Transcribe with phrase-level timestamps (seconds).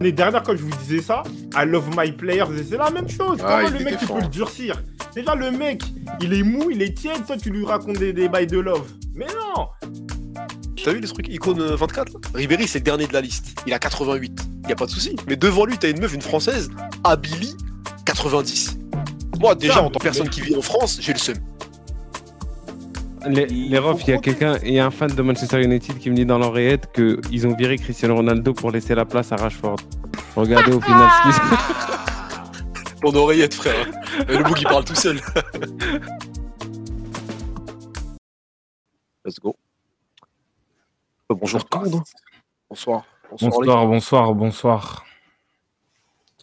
[0.00, 1.22] L'année dernière, quand je vous disais ça,
[1.54, 3.38] I love my players, c'est la même chose.
[3.44, 4.82] Ah, Comment il le mec, tu peux le durcir?
[5.14, 5.82] Déjà, le mec,
[6.20, 8.90] il est mou, il est tiède, toi, tu lui racontes des, des bails de love.
[9.14, 9.68] Mais non
[10.82, 11.28] T'as vu les trucs?
[11.28, 12.18] Icône euh, 24 là?
[12.34, 13.60] Ribéry, c'est le dernier de la liste.
[13.66, 14.40] Il a 88.
[14.68, 15.14] Y a pas de souci.
[15.28, 16.70] Mais devant lui, t'as une meuf, une française,
[17.04, 17.54] Abili,
[18.04, 18.78] 90.
[19.38, 21.36] Moi, déjà, en tant que personne qui vit en France, j'ai le seum.
[23.26, 25.98] Les, les refs, il y a quelqu'un, il y a un fan de Manchester United
[25.98, 29.36] qui me dit dans l'oreillette qu'ils ont viré Cristiano Ronaldo pour laisser la place à
[29.36, 29.78] Rashford.
[30.34, 33.86] Regardez au final ce qui se Ton oreillette, frère.
[34.28, 35.20] Et le bouc, il parle tout seul.
[39.24, 39.56] Let's go.
[41.30, 42.02] Euh, bonjour tout le monde.
[42.68, 43.04] Bonsoir.
[43.30, 45.04] Bonsoir, Bonsoir, bonsoir, bonsoir.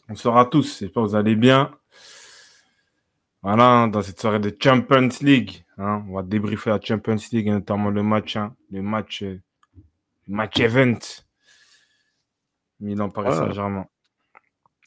[0.07, 1.71] Bonsoir à tous, j'espère que vous allez bien.
[3.43, 7.51] Voilà, dans cette soirée de Champions League, hein, on va débriefer la Champions League et
[7.51, 9.41] notamment le match, hein, le match, euh,
[10.27, 10.99] le match event.
[12.79, 13.35] Milan Paris.
[13.35, 13.87] Saint-Germain.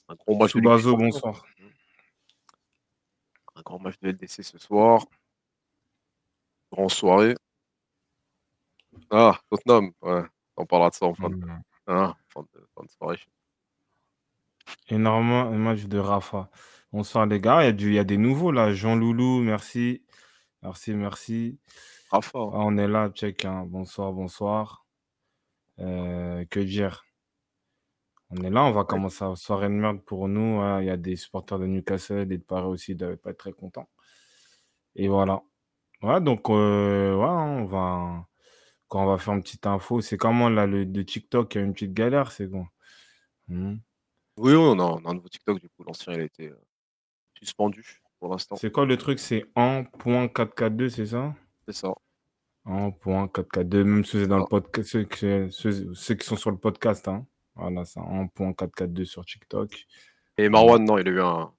[0.08, 0.60] Un gros match de
[0.92, 1.44] bonsoir.
[3.54, 5.04] Un grand match de LDC ce soir.
[6.72, 7.36] Grande soirée.
[9.10, 9.92] Ah, Tottenham.
[10.00, 10.22] Ouais,
[10.56, 11.62] on parlera de ça en fin de, Mmh.
[11.88, 13.18] hein, fin de, fin de soirée.
[14.88, 16.50] Énormément un match de Rafa.
[16.92, 18.72] Bonsoir les gars, il y, a du- il y a des nouveaux là.
[18.72, 20.02] Jean Loulou, merci.
[20.62, 21.58] Merci, merci.
[22.12, 22.20] Hein.
[22.34, 23.44] Ah, on est là, check.
[23.44, 23.64] hein.
[23.66, 24.86] Bonsoir, bonsoir.
[25.80, 27.04] Euh, que dire?
[28.30, 30.60] On est là, on va commencer la soirée de merde pour nous.
[30.60, 30.80] hein.
[30.80, 33.30] Il y a des supporters de Newcastle et de Paris aussi, ils ne devaient pas
[33.30, 33.88] être très contents.
[34.94, 35.42] Et voilà.
[36.02, 38.26] Ouais, donc, euh, ouais, on va,
[38.88, 41.60] quand on va faire une petite info, c'est comment là, le de TikTok, il y
[41.62, 42.66] a une petite galère, c'est quoi
[43.48, 43.76] Hmm.
[44.36, 46.48] Oui, oui, on a, on a un nouveau TikTok, du coup, l'ancien, il a été
[46.48, 46.60] euh,
[47.34, 48.54] suspendu pour l'instant.
[48.54, 49.18] C'est quoi le truc?
[49.18, 51.34] C'est en point 442, c'est ça?
[51.66, 51.92] C'est ça.
[52.64, 54.48] En point 442, même ceux, dans le Ah.
[54.48, 57.08] podcast, ceux, que- ceux, ceux qui sont sur le podcast.
[57.08, 57.26] Hein.
[57.56, 59.86] Voilà, ça, en point 442 sur TikTok.
[60.38, 61.50] Et Marwan, non, il a eu un,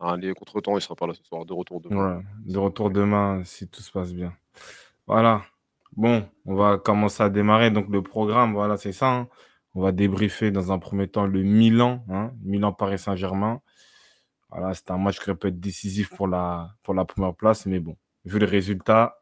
[0.00, 2.18] un contre-temps, il sera pas là ce soir, de retour demain.
[2.18, 4.34] Ouais, de retour demain, si tout se passe bien.
[5.06, 5.46] Voilà.
[5.96, 7.70] Bon, on va commencer à démarrer.
[7.70, 9.10] Donc, le programme, voilà, c'est ça.
[9.10, 9.28] hein.
[9.74, 13.62] On va débriefer dans un premier temps le Milan, hein, Milan-Paris Saint-Germain.
[14.50, 17.66] Voilà, c'est un match qui peut être décisif pour la, pour la première place.
[17.66, 19.20] Mais bon, vu le résultat,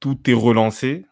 [0.00, 1.06] tout est relancé.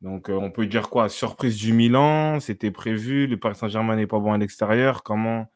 [0.00, 1.08] Donc, euh, on peut dire quoi?
[1.10, 3.26] Surprise du Milan, c'était prévu.
[3.26, 5.02] Le Paris Saint-Germain n'est pas bon à l'extérieur.
[5.02, 5.52] Comment,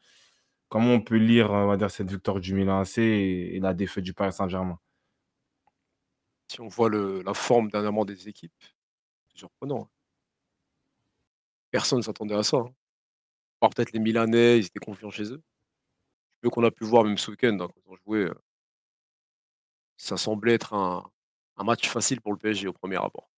[0.69, 3.75] comment on peut lire, on va dire, cette victoire du Milan AC et, et la
[3.75, 4.79] défaite du Paris Saint-Germain?
[6.49, 8.53] Si on voit la forme dernièrement des équipes,
[9.29, 9.91] c'est surprenant.
[11.71, 12.57] Personne ne s'attendait à ça.
[12.59, 12.73] hein.
[13.75, 15.43] Peut-être les Milanais, ils étaient confiants chez eux.
[16.51, 18.35] Qu'on a pu voir même ce week-end, hein, quand on jouait, euh,
[19.97, 21.05] ça semblait être un,
[21.57, 23.29] un match facile pour le PSG au premier rapport.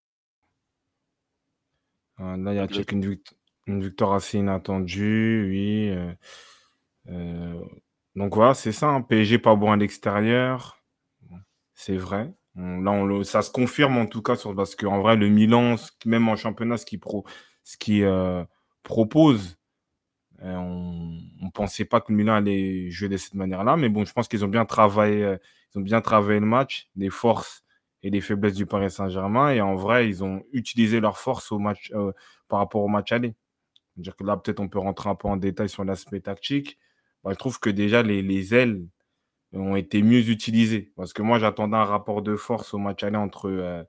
[2.19, 3.17] Euh, Là, il y a check une,
[3.67, 5.89] une victoire assez inattendue, oui.
[5.89, 6.13] euh,
[7.09, 7.63] euh,
[8.15, 8.87] donc voilà, c'est ça.
[8.89, 10.77] hein, PSG pas bon à l'extérieur.
[11.73, 12.33] C'est vrai.
[12.55, 15.29] On- là, on le- ça se confirme en tout cas sur, parce qu'en vrai, le
[15.29, 17.25] Milan, qui- même en championnat, ce qu'il pro,
[17.63, 18.03] ce qui,
[18.83, 19.56] propose,
[20.41, 23.77] on ne pensait pas que Milan allait jouer de cette manière-là.
[23.77, 25.37] Mais bon, je pense qu'ils ont bien travaillé, euh,
[25.73, 27.63] ils ont bien travaillé le match, les forces
[28.03, 29.51] et les faiblesses du Paris Saint-Germain.
[29.51, 32.11] Et en vrai, ils ont utilisé leurs forces au match, euh,
[32.47, 33.35] par rapport au match aller.
[33.95, 36.77] C'est-à-dire que là, peut-être on peut rentrer un peu en détail sur l'aspect tactique.
[37.23, 38.85] Bah, je trouve que déjà, les, les ailes
[39.53, 40.91] ont été mieux utilisées.
[40.95, 43.83] Parce que moi, j'attendais un rapport de force au match aller entre euh,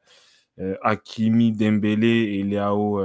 [0.60, 3.00] euh, Hakimi, Dembélé et Léao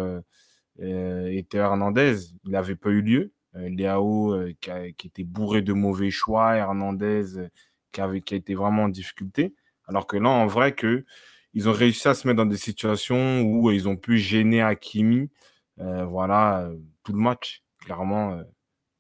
[0.81, 2.16] euh, euh, Hernandez.
[2.45, 3.34] Il n'avait pas eu lieu.
[3.56, 7.50] Euh, Léao euh, qui, qui était bourré de mauvais choix, Hernandez
[7.91, 9.53] qui, avait, qui a été vraiment en difficulté.
[9.88, 11.06] Alors que là, en vrai, que
[11.53, 15.29] ils ont réussi à se mettre dans des situations où ils ont pu gêner Hakimi.
[15.78, 16.72] voilà,
[17.03, 17.63] tout le match.
[17.79, 18.44] Clairement, euh,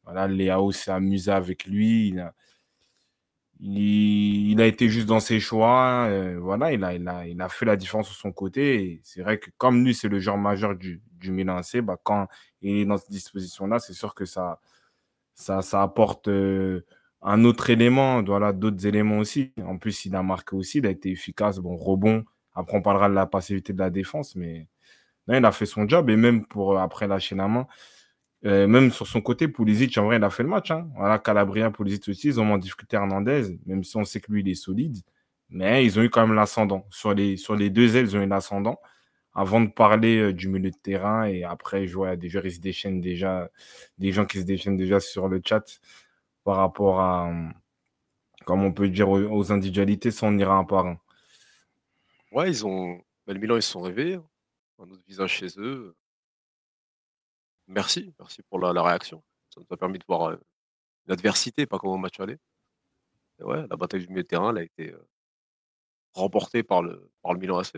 [0.03, 2.09] voilà, Léao s'est amusé avec lui.
[2.09, 2.33] Il a,
[3.59, 6.09] il, a été juste dans ses choix.
[6.39, 8.99] voilà, il a, il, a, il a fait la différence sur son côté.
[9.03, 12.27] C'est vrai que comme lui, c'est le joueur majeur du, du Milan bah, quand
[12.61, 14.59] il est dans cette disposition-là, c'est sûr que ça,
[15.33, 16.85] ça, ça apporte euh,
[17.21, 19.53] un autre élément, voilà, d'autres éléments aussi.
[19.65, 21.59] En plus, il a marqué aussi, il a été efficace.
[21.59, 22.25] Bon, rebond.
[22.53, 24.67] Après, on parlera de la passivité de la défense, mais
[25.27, 26.09] il a fait son job.
[26.09, 27.67] Et même pour euh, après lâcher la main,
[28.45, 30.71] euh, même sur son côté, Pulisic, en vrai, il a fait le match.
[30.71, 30.89] Hein.
[30.97, 34.41] Voilà, Calabria, Pulisic aussi, ils ont en difficulté Hernandez, même si on sait que lui,
[34.41, 34.97] il est solide.
[35.49, 36.85] Mais ils ont eu quand même l'ascendant.
[36.89, 38.79] Sur les, sur les deux ailes, ils ont eu l'ascendant.
[39.35, 42.53] Avant de parler euh, du milieu de terrain, et après, je vois des joueurs, ils
[42.53, 43.49] se déchaînent déjà,
[43.97, 45.63] des gens qui se déchaînent déjà sur le chat
[46.43, 47.49] par rapport à, euh,
[48.45, 50.99] comme on peut dire, aux, individualités, ça, on ira un par un.
[52.31, 52.97] Ouais, ils ont.
[53.25, 54.15] bah, le Milan, ils se sont réveillés.
[54.15, 54.25] hein.
[54.79, 55.95] Un autre visage chez eux.
[57.67, 59.23] Merci, merci pour la réaction.
[59.49, 60.41] Ça nous a permis de voir, heu,
[61.07, 62.37] l'adversité, pas comme au match aller.
[63.39, 65.07] Et ouais, la bataille du milieu de terrain, elle a été, heu
[66.13, 67.73] remportée par le par le Milan AC.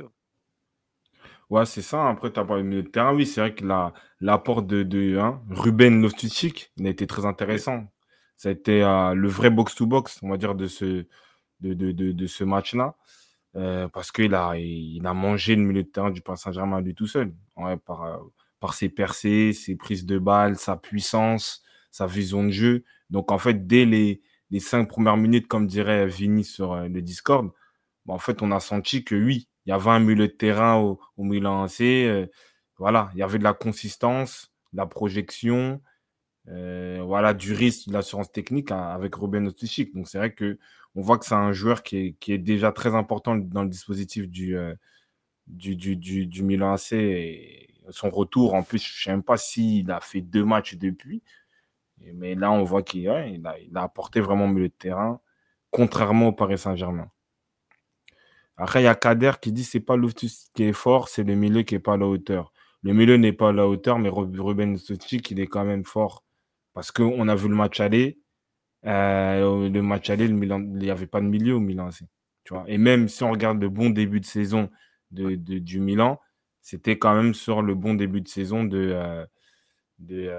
[1.50, 2.10] Ouais, c'est ça.
[2.10, 3.14] Après, tu as parlé de milieu de terrain.
[3.14, 7.26] Oui, c'est vrai que la l'apport de de hein, Ruben Loftus-Cheek, il a été très
[7.26, 7.86] intéressant.
[8.38, 11.06] Ça a été, heu, le vrai box to box, on va dire, de ce
[11.62, 12.96] de de de de ce match-là.
[13.56, 16.96] Heu, parce qu'il a il a mangé le milieu de terrain du Paris Saint-Germain lui
[16.96, 17.34] tout seul.
[17.58, 18.20] Ouais, par, heu,
[18.60, 22.86] par ses percées, ses prises de balles, sa puissance, sa vision de jeu.
[23.12, 24.22] Donc en fait, dès les
[24.52, 27.52] les 5 premières minutes, comme dirait Vini sur, le Discord,
[28.06, 30.78] bah, en fait, on a senti que oui, il y avait un milieu de terrain
[30.78, 32.30] au au Milan AC, heu,
[32.78, 35.82] voilà, il y avait de la consistance, de la projection,
[36.50, 39.94] heu, voilà, du risque, de l'assurance technique a avec Ruben Loftus-Cheek.
[39.96, 40.58] Donc c'est vrai qu'on
[41.02, 44.78] voit que c'est un joueur qui est déjà très important dans le dispositif du, heu,
[45.48, 45.96] du du
[46.28, 50.22] du Milan AC et son retour, en plus, je sais même pas s'il a fait
[50.22, 51.24] 2 matchs depuis.
[52.16, 55.20] Mais là, on voit qu'il a apporté vraiment au milieu de terrain,
[55.72, 57.10] contrairement au Paris Saint-Germain.
[58.58, 61.36] Après, il y a Kader qui dit: «C'est pas Loftus qui est fort, c'est le
[61.36, 62.52] milieu qui est pas à la hauteur».
[62.84, 65.84] Le milieu n'est pas à la hauteur, mais Ru Ruben Loftus-Cheek, il est quand même
[65.84, 66.24] fort.
[66.74, 68.20] Parce qu'on a vu le match aller,
[68.86, 71.90] heu, le match aller, le Milan il y avait pas de milieu au Milan
[72.44, 72.64] tu vois?
[72.68, 74.70] Et même si on regarde le bon début de saison
[75.12, 76.20] de de du Milan,
[76.62, 79.28] c'était quand même sur le bon début de saison de, heu,
[80.00, 80.36] de,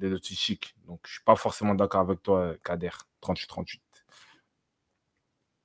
[0.00, 0.74] Loftus-Cheek.
[0.86, 2.90] Donc je suis pas forcément d'accord avec toi, Kader,
[3.20, 3.83] 38-38.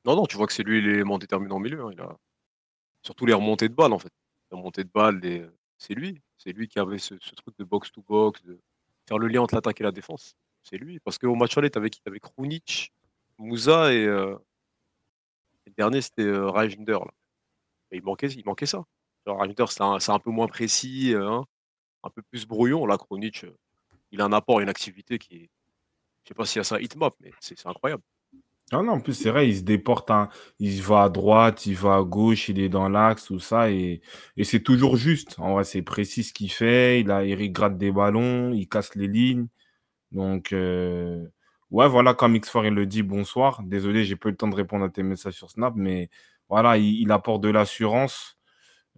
[0.06, 1.90] Non, non, tu vois que c'est lui l'élément déterminant au milieu, hein.
[1.94, 2.16] Il a
[3.04, 4.12] surtout les remontées de balles, en fait.
[4.51, 5.46] Les remontées de balles, les,
[5.78, 6.22] c'est lui.
[6.38, 8.60] C'est lui qui avait ce truc de box to box, de
[9.07, 10.36] faire le lien entre l'attaque et la défense.
[10.63, 11.00] C'est lui.
[11.01, 12.01] Parce qu'au match aller, tu avais qui?
[12.01, 12.94] Tu avais Krunic,
[13.40, 14.40] Moussa et heu
[15.66, 16.24] et le dernier, c'était.
[17.92, 18.84] Et il manquait il manquait ça.
[19.25, 19.66] Genre Reinder,
[20.00, 21.46] c'est un peu moins précis, heu, hein,
[22.04, 22.86] un peu plus brouillon.
[22.88, 23.56] Là, Krunic, heu,
[24.12, 25.50] il a un apport une activité qui est
[26.25, 28.04] je sais pas s'il y a ça hitmap, mais c'est incroyable.
[28.71, 30.30] Ah non, en plus, c'est vrai, il se déporte, hein.
[30.60, 34.01] Il va à droite, il va à gauche, il est dans l'axe, tout ça et
[34.38, 35.36] et c'est toujours juste.
[35.39, 38.94] En vrai, c'est précis ce qu'il fait, il a il gratte des ballons, il casse
[38.95, 39.48] les lignes.
[40.12, 41.31] Donc heu,
[41.71, 43.62] ouais, voilà, comme X4 il le dit: «Bonsoir».
[43.63, 46.10] Désolé, j'ai pas eu le temps de répondre à tes messages sur Snap, mais
[46.50, 48.38] voilà, il il apporte de l'assurance,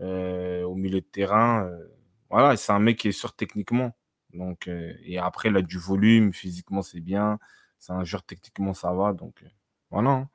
[0.02, 1.92] heu, au milieu de terrain, heu,
[2.30, 3.92] voilà, c'est un mec qui est sûr techniquement.
[4.34, 7.40] Donc heu et après, il a du volume, physiquement, c'est bien.
[7.80, 9.48] C'est un joueur, techniquement, ça va, donc heu,
[9.92, 10.30] voilà, hein.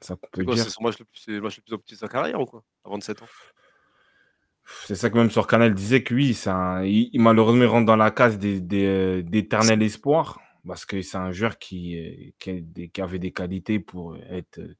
[0.00, 0.56] C'est ça qu'on C'est peut quoi?
[0.56, 0.70] C'est dire.
[0.70, 2.64] son match le plus c'est le match le plus opti de sa carrière ou quoi?
[2.84, 3.28] À 27 ans?
[4.84, 7.96] C'est ça que même sur Canal, disait que oui, un il malheureusement, il rentre dans
[7.96, 13.00] la case des des, heu, d'éternel espoir parce que c'est un joueur qui, des qui
[13.00, 14.76] avait des qualités pour être, heu,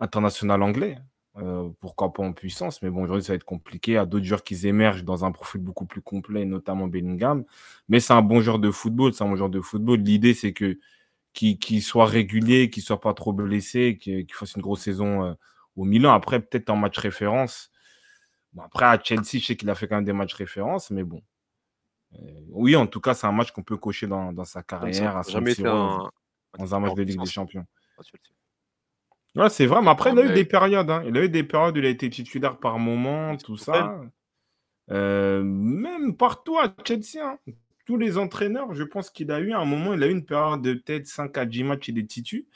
[0.00, 0.98] international anglais,
[1.38, 3.92] heu, pourquoi pas en puissance, mais bon, aujourd'hui, ça va être compliqué.
[3.92, 7.44] Il y a d'autres joueurs qui émergent dans un profil beaucoup plus complet, notamment Bellingham.
[7.88, 10.00] Mais c'est un bon joueur de football, c'est un bon joueur de football.
[10.00, 10.78] L'idée, c'est que
[11.36, 15.36] qu'il soit régulier, qu'il soit pas trop blessé, qu'il fasse une grosse saison, heu,
[15.76, 16.12] au Milan.
[16.14, 17.70] Après, peut-être en match référence.
[18.54, 21.04] Bon, après à Chelsea, je sais qu'il a fait quand même des matchs références, mais
[21.04, 21.22] bon.
[22.14, 22.18] Heu,
[22.50, 24.62] oui, en tout cas, c'est un match qu'on peut cocher dans dans sa
[24.92, 26.02] ça, carrière à jamais Siro
[26.58, 27.66] dans un dans match de Ligue des Champions.
[29.34, 31.02] Ouais, c'est vrai, mais après, il a eu des périodes, hein.
[31.06, 34.00] Il a eu des périodes où il a été titulaire par moment, tout ça.
[34.90, 37.38] Heu, même partout à Chelsea, hein.
[37.86, 40.26] Tous les entraîneurs, je pense qu'il a eu à un moment, il a eu une
[40.26, 42.46] période de peut-être 5 à 10 matchs, il est titu.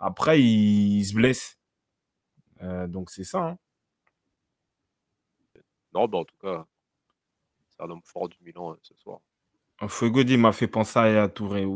[0.00, 1.58] Après, il il se blesse.
[2.62, 3.58] Heu, donc c'est ça, hein.
[5.92, 6.66] Non, bah, en tout cas
[7.70, 9.20] c'est un homme fort du Milan, heu, ce soir.
[9.88, 11.66] Feugo dit: «M'a fait penser à Touré».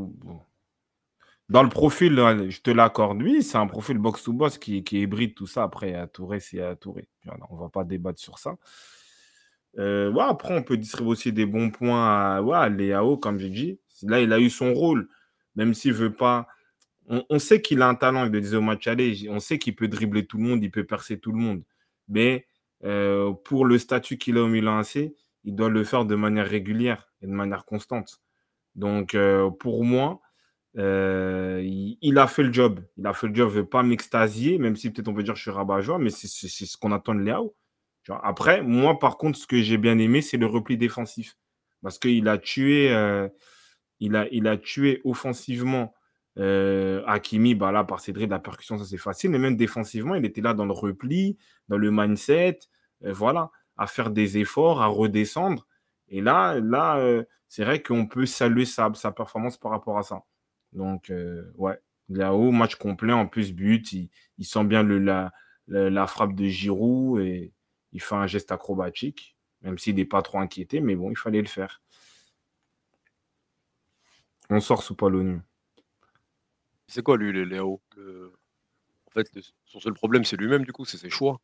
[1.50, 3.22] Dans le profil, ouais, je te l'accorde.
[3.22, 5.62] Oui, c'est un profil box to box qui qui est hybride, tout ça.
[5.64, 7.08] Après, Yaya Touré, c'est Yaya Touré.
[7.50, 8.56] On va pas débattre sur ça.
[9.76, 13.50] Ouais, après, on peut distribuer aussi des bons points à ouais, à Leao, comme j'ai
[13.50, 13.78] dit.
[14.02, 15.08] Là, il a eu son rôle,
[15.56, 16.46] même s'il veut pas
[17.08, 19.58] on on sait qu'il a un talent, il le disait au match aller, on sait
[19.58, 21.62] qu'il peut dribbler tout le monde, il peut percer tout le monde.
[22.08, 22.46] Mais,
[22.84, 25.14] heu, pour le statut qu'il a au Milan AC,
[25.44, 28.20] il doit le faire de manière régulière et de manière constante.
[28.76, 30.20] Donc, heu, pour moi,
[30.78, 32.80] heu, il a fait le job.
[32.98, 35.34] Il a fait le job, je veux pas m'extasier, même si peut-être on peut dire
[35.34, 37.54] que je suis rabat-joie, mais c'est ce qu'on attend de Leao.
[38.22, 41.36] Après, moi, par contre, ce que j'ai bien aimé, c'est le repli défensif.
[41.82, 43.30] Parce qu'il a tué, heu,
[44.00, 45.94] il a il a tué offensivement,
[46.38, 50.14] heu, Hakimi, bah, là, par ses dribbles, la percussion, ça, c'est facile, mais même défensivement,
[50.16, 52.58] il était là dans le repli, dans le mindset,
[53.04, 55.66] heu, voilà, à faire des efforts, à redescendre
[56.08, 60.22] et là là, heu, c'est vrai qu'on peut saluer sa performance par rapport à ça.
[60.72, 61.12] Donc,
[61.56, 65.32] ouais, Leao, match complet, en plus, but, il il sent bien le la
[65.66, 67.52] le la frappe de Giroud et
[67.94, 69.34] il fait un geste acrobatique.
[69.62, 71.80] Même s'il n'est pas trop inquiété, mais bon, il fallait le faire.
[74.50, 75.40] On sort sous pas l'ONU.
[76.86, 77.80] C'est quoi lui, Léo?
[77.96, 79.30] En fait,
[79.64, 81.40] son seul problème, c'est lui-même, du coup, c'est ses choix.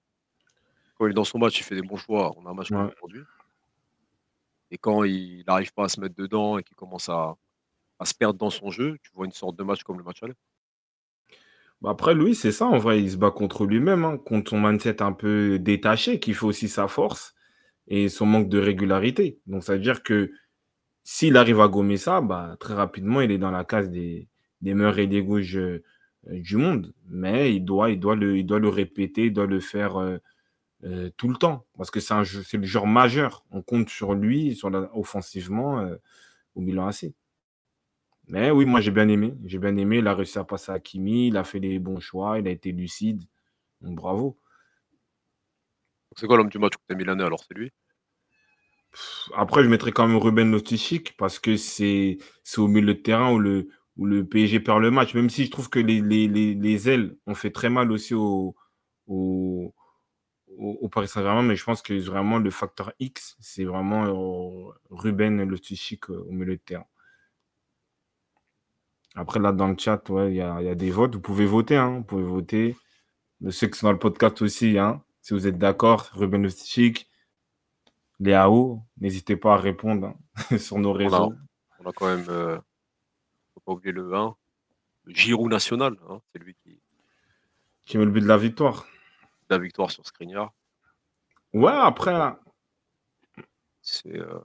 [0.98, 2.34] Quand il est dans son match, il fait des bons choix.
[2.36, 3.22] On a un match comme aujourd'hui.
[4.70, 7.36] Et quand il n'arrive pas à se mettre dedans et qu'il commence à,
[8.04, 10.34] se perdre dans son jeu, tu vois une sorte de match comme le match aller.
[11.82, 14.60] Bah, après, lui, c'est ça, en vrai, il se bat contre lui-même, hein, contre son
[14.60, 17.34] mindset un peu détaché, qui fait aussi sa force
[17.88, 19.40] et son manque de régularité.
[19.46, 20.30] Donc, ça veut dire que
[21.04, 24.28] s'il arrive à gommer ça, bah, très rapidement, il est dans la case des,
[24.62, 25.82] des meilleurs et des gauches euh,
[26.26, 26.92] du monde.
[27.08, 30.18] Mais il doit, il, doit le, répéter, il doit le faire euh,
[30.84, 31.66] euh, tout le temps.
[31.76, 33.44] Parce que c'est le genre majeur.
[33.50, 35.84] On compte sur lui, sur la, offensivement,
[36.54, 37.12] au Milan AC.
[38.30, 39.34] Mais oui, moi j'ai bien aimé.
[39.44, 39.98] J'ai bien aimé.
[39.98, 42.50] Il a réussi à passer à Kimi, il a fait les bons choix, il a
[42.50, 43.24] été lucide.
[43.80, 44.38] Donc bravo.
[46.16, 47.42] C'est quoi l'homme du match que tu Milanais alors?
[47.46, 47.72] C'est lui?
[49.34, 52.18] Après, je mettrais quand même Ruben Lostichik parce que c'est,
[52.56, 55.14] au milieu de terrain où le, où le PSG perd le match.
[55.14, 58.56] Même si je trouve que les, les, les, ailes ont fait très mal aussi au,
[59.06, 59.74] au,
[60.56, 65.42] au Paris Saint-Germain, mais je pense que vraiment le facteur X, c'est vraiment euh, Ruben
[65.44, 66.86] Lostichik euh, au milieu de terrain.
[69.14, 71.14] Après, là, dans le chat, il y, a, des votes.
[71.14, 71.76] Vous pouvez voter.
[71.76, 71.98] Hein.
[71.98, 72.76] Vous pouvez voter.
[73.40, 74.78] De ceux qui sont dans le podcast aussi.
[74.78, 75.02] Hein.
[75.20, 77.08] Si vous êtes d'accord, Ruben Chic,
[78.20, 81.32] Léao, n'hésitez pas à répondre hein, sur nos réseaux.
[81.78, 82.58] On a, quand même, euh,
[83.54, 84.36] faut pas oublier le 1,
[85.04, 85.96] le Giroud national.
[86.08, 86.20] Hein.
[86.32, 86.80] C'est lui qui.
[87.86, 88.86] Qui met le but de la victoire.
[89.48, 90.52] La victoire sur Skriniar.
[91.52, 92.14] Ouais, après.
[93.82, 94.16] C'est.
[94.16, 94.38] Euh,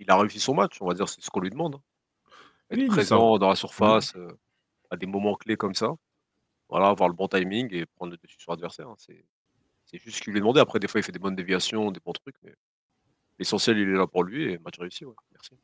[0.00, 1.80] il a réussi son match, on va dire, c'est ce qu'on lui demande.
[2.88, 4.28] Présent dans la surface euh,
[4.90, 5.92] à des moments clés comme ça.
[6.68, 8.88] Voilà, avoir le bon timing et prendre le dessus sur l'adversaire.
[8.88, 9.24] Hein, c'est,
[9.98, 10.60] juste ce qu'il lui demandé.
[10.60, 12.54] Après, des fois, il fait des bonnes déviations, des bons trucs, mais
[13.38, 15.04] l'essentiel, il est là pour lui et match réussi.
[15.04, 15.14] Ouais.
[15.32, 15.54] Merci.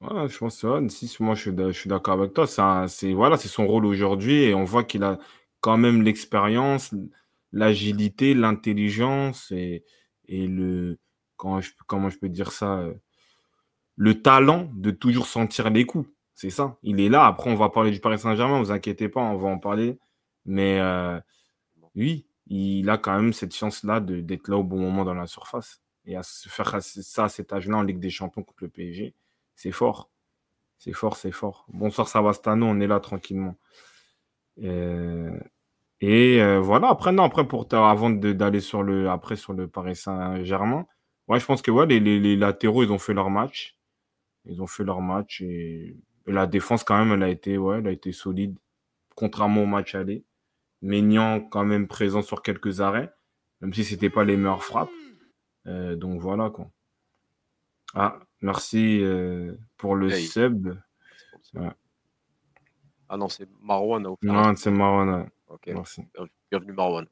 [0.00, 2.46] Ouais, je pense que si, moi je suis d'accord avec toi.
[2.46, 5.18] C'est voilà, c'est son rôle aujourd'hui et on voit qu'il a
[5.60, 6.94] quand même l'expérience,
[7.52, 9.84] l'agilité, l'intelligence et,
[10.26, 10.98] et le
[11.36, 12.94] comment je, comment je peux dire ça euh,
[14.00, 16.08] le talent de toujours sentir les coups.
[16.34, 16.78] C'est ça.
[16.82, 17.26] Il est là.
[17.26, 18.58] Après, on va parler du Paris Saint-Germain.
[18.58, 19.98] Vous inquiétez pas, on va en parler.
[20.46, 21.20] Mais euh,
[21.94, 25.82] oui, il a quand même cette chance-là d'être là au bon moment dans la surface.
[26.06, 29.14] Et à se faire ça à cet âge-là en Ligue des Champions contre le PSG,
[29.54, 30.08] c'est fort.
[30.78, 31.66] C'est fort, c'est fort.
[31.68, 33.58] Bonsoir Savastano, on est là tranquillement.
[34.62, 35.38] Euh,
[36.00, 40.86] et euh, voilà, après, non, après, pour avant d'aller sur le, sur le Paris Saint-Germain,
[41.28, 43.76] ouais, je pense que ouais, les, latéraux, ils ont fait leur match.
[44.50, 47.88] Ils ont fait leur match et, la défense, quand même, elle a été, ouais, elle
[47.88, 48.56] a été solide,
[49.16, 50.24] contrairement au match aller.
[50.82, 53.12] Maignan, quand même, présent sur quelques arrêts,
[53.60, 54.90] même si ce n'était pas les meilleures frappes.
[55.66, 56.70] Euh, donc voilà, quoi.
[57.94, 60.76] Ah, merci euh, pour le sub.
[63.08, 64.06] Ah non, c'est Marwan.
[64.22, 65.28] Non, c'est Marwan.
[65.48, 66.02] Ok, merci.
[66.50, 67.06] Bienvenue, Marwan.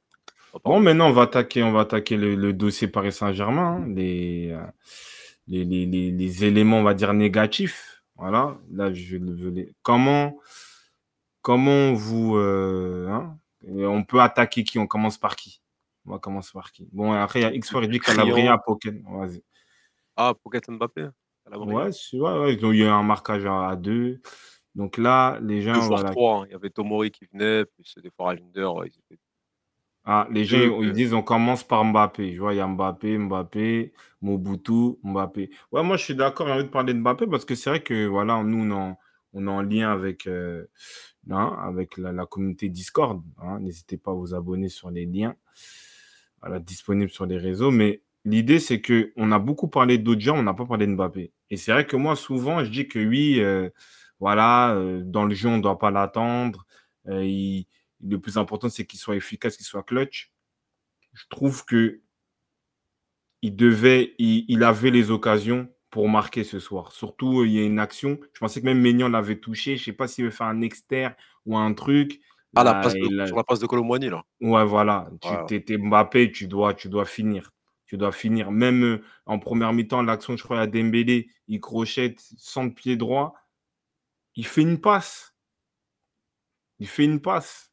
[0.64, 3.82] Bon, maintenant, on va attaquer, on va attaquer le, dossier Paris Saint-Germain.
[3.82, 3.88] Hein.
[3.94, 4.64] les, euh,
[5.48, 8.02] les, éléments, on va dire, négatifs.
[8.16, 10.38] Voilà, là, je vais Comment,
[11.42, 12.36] comment vous.
[12.36, 14.78] Euh, hein, on peut attaquer qui?
[14.78, 15.60] On commence par qui?
[16.04, 16.88] On va commencer par qui?
[16.92, 18.94] Bon, après, il y a X dit Calabria, Pocket.
[19.04, 19.42] Vas-y.
[20.16, 21.08] Ah, Pocket Mbappé
[21.50, 24.20] Ouais, ouais, il y a eu un marquage à deux.
[24.74, 25.80] Donc là, les gens.
[25.80, 26.10] Voilà.
[26.10, 26.44] Trois, hein.
[26.48, 29.20] Il y avait Tomori qui venait, puis des fois Ravinder, ils étaient
[30.10, 32.32] ah, les gens, ils disent on commence par Mbappé.
[32.32, 35.50] Je vois, il y a Mbappé, Mbappé, Mobutu, Mbappé.
[35.70, 37.82] Ouais, moi, je suis d'accord, j'ai envie de parler de Mbappé parce que c'est vrai
[37.82, 38.96] que, voilà, nous, on,
[39.46, 40.64] est en lien avec, euh,
[41.28, 43.22] hein, avec la, communauté Discord.
[43.36, 43.60] Hein.
[43.60, 45.36] N'hésitez pas à vous abonner sur les liens
[46.40, 47.70] voilà, disponibles sur les réseaux.
[47.70, 51.32] Mais l'idée, c'est qu'on a beaucoup parlé d'autres gens, on n'a pas parlé de Mbappé.
[51.50, 53.68] Et c'est vrai que moi, souvent, je dis que oui, euh,
[54.20, 56.64] voilà, euh, dans le jeu, on ne doit pas l'attendre.
[57.08, 57.66] il
[58.06, 60.32] le plus important, c'est qu'il soit efficace, qu'il soit clutch.
[61.14, 62.00] Je trouve que
[63.42, 66.92] il devait, il, avait les occasions pour marquer ce soir.
[66.92, 68.18] Surtout, il y a une action.
[68.32, 69.76] Je pensais que même Ménian l'avait touché.
[69.76, 71.14] Je ne sais pas s'il veut faire un externe
[71.46, 72.20] ou un truc.
[72.56, 74.24] Ah, la passe de, sur la passe de Colomboigny, là.
[74.40, 75.08] Ouais, voilà.
[75.46, 77.52] Tu étais Mbappé, tu dois, tu dois finir.
[77.86, 78.50] Tu dois finir.
[78.50, 83.34] Même euh, en première mi-temps, l'action, je crois, à Dembélé, il crochette sans pied droit.
[84.34, 85.34] Il fait une passe.
[86.80, 87.67] Il fait une passe.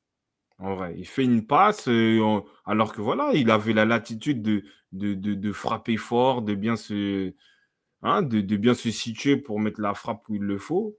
[0.60, 4.64] En vrai, il fait une passe, euh, alors que voilà, il avait la latitude de
[4.94, 7.34] de frapper fort, de bien se
[8.04, 10.98] hein, de bien se situer pour mettre la frappe où il le faut.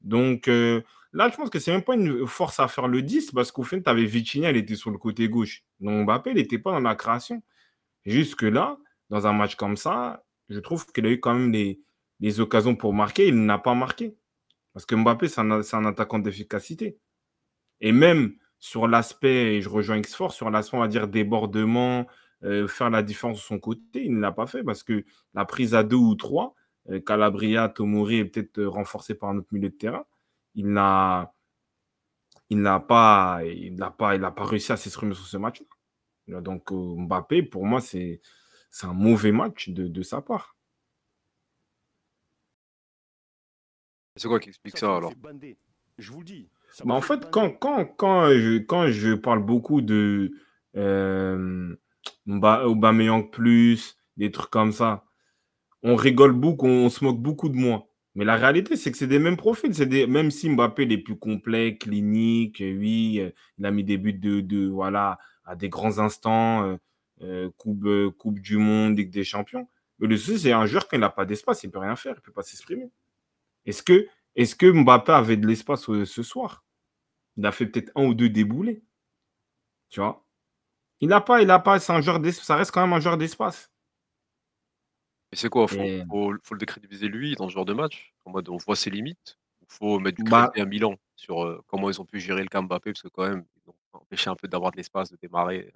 [0.00, 3.32] Donc, euh, là, je pense que c'est même pas une force à faire le 10
[3.32, 5.64] parce qu'au fait, tu avais Vitinha, elle était sur le côté gauche.
[5.80, 7.42] Donc Mbappé, il n'était pas dans la création.
[8.06, 8.78] Jusque-là,
[9.10, 12.94] dans un match comme ça, je trouve qu'il a eu quand même les, occasions pour
[12.94, 13.28] marquer.
[13.28, 14.16] Il n'a pas marqué.
[14.72, 16.98] Parce que Mbappé, c'est un, attaquant d'efficacité.
[17.80, 22.06] Et même sur l'aspect, et je rejoins X-Force, sur l'aspect, on va dire, débordement,
[22.44, 25.44] euh, faire la différence de son côté, il ne l'a pas fait parce que la
[25.44, 26.54] prise à deux ou trois,
[26.90, 30.04] euh, Calabria, Tomori est peut-être renforcé par un autre milieu de terrain,
[30.54, 31.32] il n'a
[32.50, 36.40] il n'a pas, il n'a pas, il pas réussi à s'exprimer sur ce match-là.
[36.40, 38.20] Donc euh, Mbappé, pour moi, c'est
[38.82, 40.56] un mauvais match de, sa part.
[44.16, 45.12] C'est quoi qui explique ça, alors?
[45.98, 46.48] Je vous le dis.
[46.84, 50.32] Bah, en fait, quand, quand, quand, je, quand je parle beaucoup de
[50.76, 51.74] euh,
[52.26, 55.04] Aubameyang plus, des trucs comme ça,
[55.82, 57.88] on rigole beaucoup, on se moque beaucoup de moi.
[58.14, 59.74] Mais la réalité, c'est que c'est des mêmes profils.
[59.74, 63.96] C'est des, même si Mbappé est plus complet, clinique, oui, euh, il a mis des
[63.96, 66.76] buts de, de voilà, à des grands instants, euh,
[67.22, 67.86] euh, coupe,
[68.18, 69.68] coupe du Monde, Ligue des Champions.
[69.98, 72.14] Mais le souci, c'est un joueur qui n'a pas d'espace, il ne peut rien faire,
[72.14, 72.90] il ne peut pas s'exprimer.
[73.66, 74.06] Est-ce que,
[74.38, 76.64] est que Mbappé avait de l'espace ce soir?
[77.36, 78.82] Il a fait peut-être un ou deux déboulés.
[79.90, 80.24] Tu vois?
[81.00, 83.16] Il n'a pas, il n'a pas, c'est un joueur ça reste quand même un joueur
[83.16, 83.72] d'espace.
[85.32, 85.68] Et c'est quoi?
[85.68, 88.14] Faut faut faut le décrédibiliser lui dans ce genre de match?
[88.24, 89.38] En mode on voit ses limites?
[89.62, 92.48] Il faut mettre du Bah crédit à Milan sur, comment ils ont pu gérer le
[92.48, 92.92] cas Mbappé?
[92.92, 95.72] Parce que quand même, ils ont empêché un peu d'avoir de l'espace, de démarrer.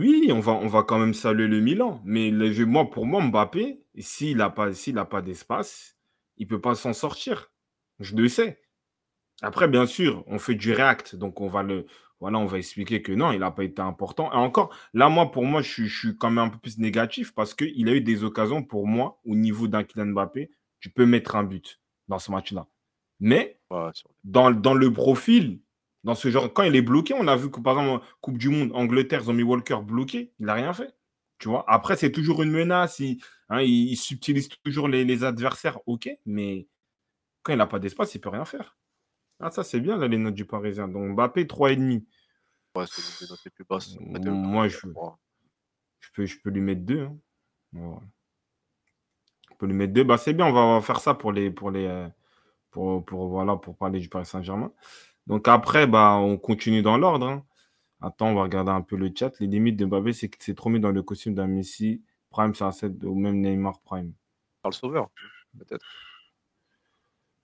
[0.00, 3.22] Oui, on va on va quand même saluer le Milan, mais le moi pour moi
[3.22, 4.70] Mbappé, s'il a pas
[5.04, 5.96] pas d'espace,
[6.36, 7.53] il peut pas s'en sortir.
[8.00, 8.60] Je le sais.
[9.42, 11.86] Après bien sûr, on fait du react, donc on va le
[12.20, 14.32] voilà, on va expliquer que non, il n'a pas été important.
[14.32, 17.52] Et encore, là, moi, pour moi, je, suis quand même un peu plus négatif parce
[17.52, 21.36] qu'il a eu des occasions pour moi, au niveau d'un Kylian Mbappé, tu peux mettre
[21.36, 22.66] un but dans ce match-là.
[23.20, 23.60] Mais
[24.24, 25.60] dans, dans, le profil,
[26.02, 28.48] dans ce genre, quand il est bloqué, on a vu que par exemple, Coupe du
[28.48, 30.94] Monde, Angleterre, mis Walker bloqué, il n'a rien fait.
[31.38, 33.18] Tu vois, après, c'est toujours une menace, il,
[33.50, 36.68] hein, il, subtilise toujours les, les, adversaires, ok, mais
[37.44, 38.76] quand il n'a pas d'espace, il ne peut rien faire.
[39.38, 40.88] Ah, ça, c'est bien, là, les notes du Parisien.
[40.88, 42.02] Donc, Mbappé, 3,5.
[42.74, 43.96] Ouais, c'est les notes les plus basses.
[44.00, 44.78] Moi, je,
[46.00, 47.08] je, peux, je peux lui mettre 2.
[47.76, 48.00] Hein.
[49.50, 50.02] Je peux lui mettre 2.
[50.04, 51.50] Bah, c'est bien, on va faire ça pour les.
[51.50, 52.08] Pour les euh,
[52.70, 54.72] pour, pour, voilà, pour parler du Paris Saint-Germain.
[55.26, 57.26] Donc après, bah, on continue dans l'ordre.
[57.28, 57.44] Hein.
[58.00, 59.38] Attends, on va regarder un peu le chat.
[59.38, 62.02] Les limites de Mbappé, c'est que c'est trop mis dans le costume d'un Messi.
[62.30, 64.12] Prime, c'est un set ou même Neymar Prime.
[64.60, 65.08] Par le sauveur,
[65.58, 65.86] peut-être.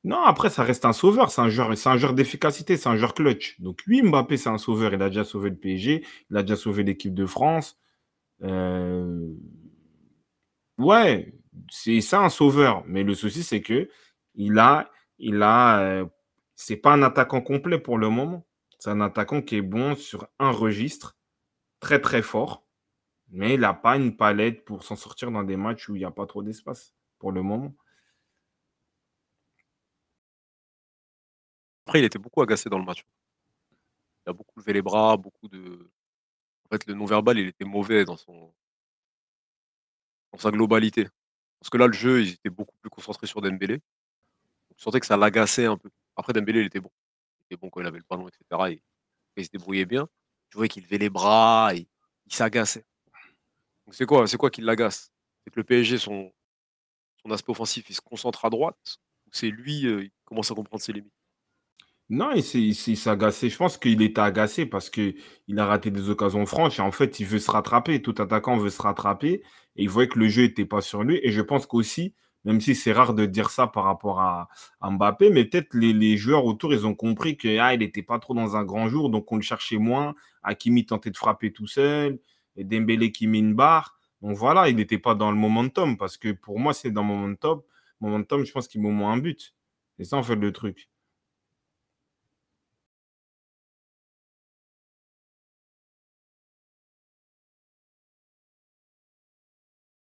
[0.04, 1.30] Non, après, ça reste un sauveur.
[1.30, 3.60] C'est un joueur, d'efficacité, c'est un joueur clutch.
[3.60, 4.94] Donc, oui, Mbappé, c'est un sauveur.
[4.94, 7.78] Il a déjà sauvé le PSG, il a déjà sauvé l'équipe de France.
[8.42, 9.28] Euh,
[10.78, 11.34] ouais,
[11.70, 12.82] c'est ça un sauveur.
[12.86, 13.88] Mais le souci, c'est que
[14.34, 16.06] il a, il a, euh,
[16.54, 18.46] c'est pas un attaquant complet pour le moment.
[18.78, 21.16] C'est un attaquant qui est bon sur un registre,
[21.80, 22.66] très très fort,
[23.30, 26.04] mais il n'a pas une palette pour s'en sortir dans des matchs où il n'y
[26.06, 27.74] a pas trop d'espace pour le moment.
[31.90, 33.04] Après, il était beaucoup agacé dans le match.
[34.24, 35.90] Il a beaucoup levé les bras, beaucoup de
[36.64, 38.54] en fait, le non-verbal, il était mauvais dans son
[40.30, 41.08] dans sa globalité.
[41.58, 43.80] Parce que là, le jeu, il était beaucoup plus concentré sur Dembélé.
[44.76, 45.90] Je sentais que ça l'agaçait un peu.
[46.14, 46.92] Après, Dembélé, il était bon.
[47.40, 48.78] Il était bon quand il avait le ballon, etc.
[49.36, 50.08] il se débrouillait bien.
[50.48, 51.88] Tu voyais qu'il levait les bras, et
[52.24, 52.84] il s'agaçait.
[53.84, 55.10] Donc c'est quoi, c'est quoi qui l'agace?
[55.42, 56.32] C'est que le PSG, son,
[57.20, 59.00] son aspect offensif, il se concentre à droite,
[59.32, 61.19] c'est lui, euh, commence à comprendre ses limites
[62.10, 62.42] non, il
[62.74, 63.48] s'est agacé.
[63.48, 65.14] Je pense qu'il était agacé parce qu'il
[65.56, 68.02] a raté des occasions franches et en fait, il veut se rattraper.
[68.02, 69.42] Tout attaquant veut se rattraper
[69.76, 71.20] et il voyait que le jeu n'était pas sur lui.
[71.22, 74.48] Et je pense qu'aussi, même si c'est rare de dire ça par rapport à,
[74.82, 78.56] Mbappé, mais peut-être les, joueurs autour, ils ont compris qu'il ah, n'était pas trop dans
[78.56, 80.14] un grand jour, donc on le cherchait moins.
[80.42, 82.18] Hakimi tentait de frapper tout seul,
[82.56, 83.96] et Dembélé qui met une barre.
[84.22, 87.08] Donc voilà, il n'était pas dans le momentum parce que pour moi, c'est dans le
[87.08, 87.62] momentum.
[88.00, 89.54] Momentum, je pense qu'il met au moins un but.
[89.98, 90.88] C'est ça en fait le truc.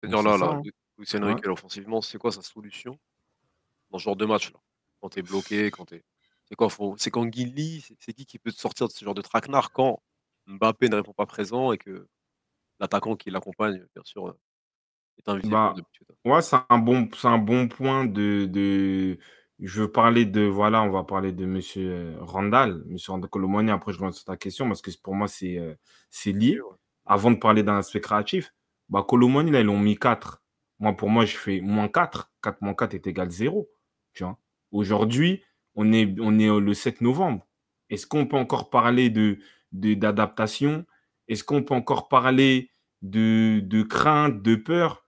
[0.01, 0.61] C'est-à-dire là, là,
[1.15, 1.51] hein.
[1.51, 2.97] offensivement, c'est quoi sa solution
[3.91, 4.59] dans ce genre de match là?
[4.99, 6.03] Quand tu es bloqué, quand tu
[6.45, 6.67] c'est quoi?
[6.97, 10.01] c'est quand Guilly, c'est qui qui peut te sortir de ce genre de traquenard quand
[10.47, 12.07] Mbappé ne répond pas présent et que
[12.79, 14.39] l'attaquant qui l'accompagne, bien sûr, euh,
[15.17, 15.75] est invisible Bah,
[16.25, 19.17] ouais, c'est un bon c'est un bon point de de
[19.59, 23.69] je veux parler de voilà, on va parler de monsieur, euh, Randall, monsieur Randall Colomoni,
[23.69, 25.75] après je reviens sur ta question parce que pour moi c'est, euh,
[26.09, 26.59] c'est lié.
[27.05, 28.53] Avant de parler d'un aspect créatif.
[28.91, 30.43] Bah, Colomani, là, ils l'ont mis 4.
[30.79, 32.29] Moi, pour moi, je fais moins 4.
[32.43, 33.69] 4 moins 4 est égal 0.
[34.13, 34.37] Tu vois
[34.71, 35.43] Aujourd'hui,
[35.75, 37.47] on est, on est le 7 novembre.
[37.89, 39.39] Est-ce qu'on peut encore parler de,
[39.71, 40.85] d'adaptation?
[41.29, 45.05] Est-ce qu'on peut encore parler de, de crainte, de peur?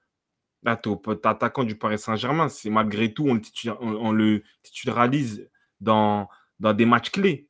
[0.63, 0.79] Là,
[1.25, 2.47] attaquant du Paris Saint-Germain.
[2.47, 5.49] C'est malgré tout, on le, titularise
[5.81, 7.49] dans, dans des matchs clés.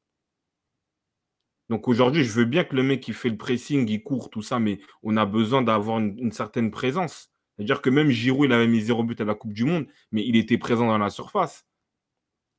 [1.69, 4.41] Donc aujourd'hui, je veux bien que le mec qui fait le pressing, il court, tout
[4.41, 7.31] ça, mais on a besoin d'avoir une, certaine présence.
[7.55, 10.25] C'est-à-dire que même Giroud, il avait mis zéro but à la Coupe du Monde, mais
[10.25, 11.65] il était présent dans la surface.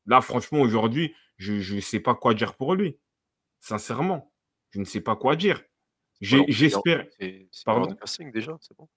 [0.06, 2.98] Là, franchement, aujourd'hui, je ne sais pas quoi dire pour lui.
[3.60, 4.32] Sincèrement,
[4.70, 5.62] je ne sais pas quoi dire.
[6.20, 7.06] J'espère.
[7.18, 8.88] C'est une de casting déjà, c'est bon.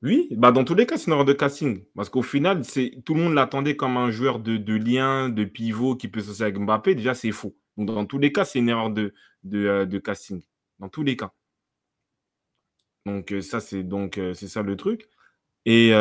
[0.00, 1.84] Oui, bah dans tous les cas, c'est une erreur de casting.
[1.96, 2.62] Parce qu'au final,
[3.04, 6.44] tout le monde l'attendait comme un joueur de, de lien, de pivot qui peut s'associer
[6.44, 6.94] avec Mbappé.
[6.94, 7.56] Déjà, c'est faux.
[7.78, 9.14] Donc, dans tous les cas, c'est une erreur de,
[9.44, 10.42] de, euh, casting.
[10.80, 11.32] Dans tous les cas.
[13.06, 15.08] Donc, euh, ça, c'est donc euh, c'est ça le truc.
[15.64, 15.92] Et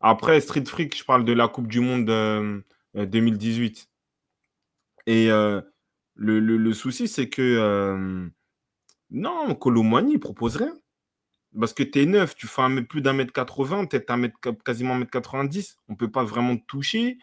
[0.00, 2.06] après, Street Freak, je parle de la Coupe du Monde
[2.94, 3.88] 2018.
[5.06, 5.60] Et le,
[6.14, 8.30] le, souci, c'est que
[9.10, 10.76] non, Colomani ne propose rien.
[11.58, 14.36] Parce que tu es neuf, tu fais un, plus d'un mètre 80, peut-être un mètre,
[14.64, 15.76] quasiment un mètre 90.
[15.88, 17.18] On ne peut pas vraiment te toucher.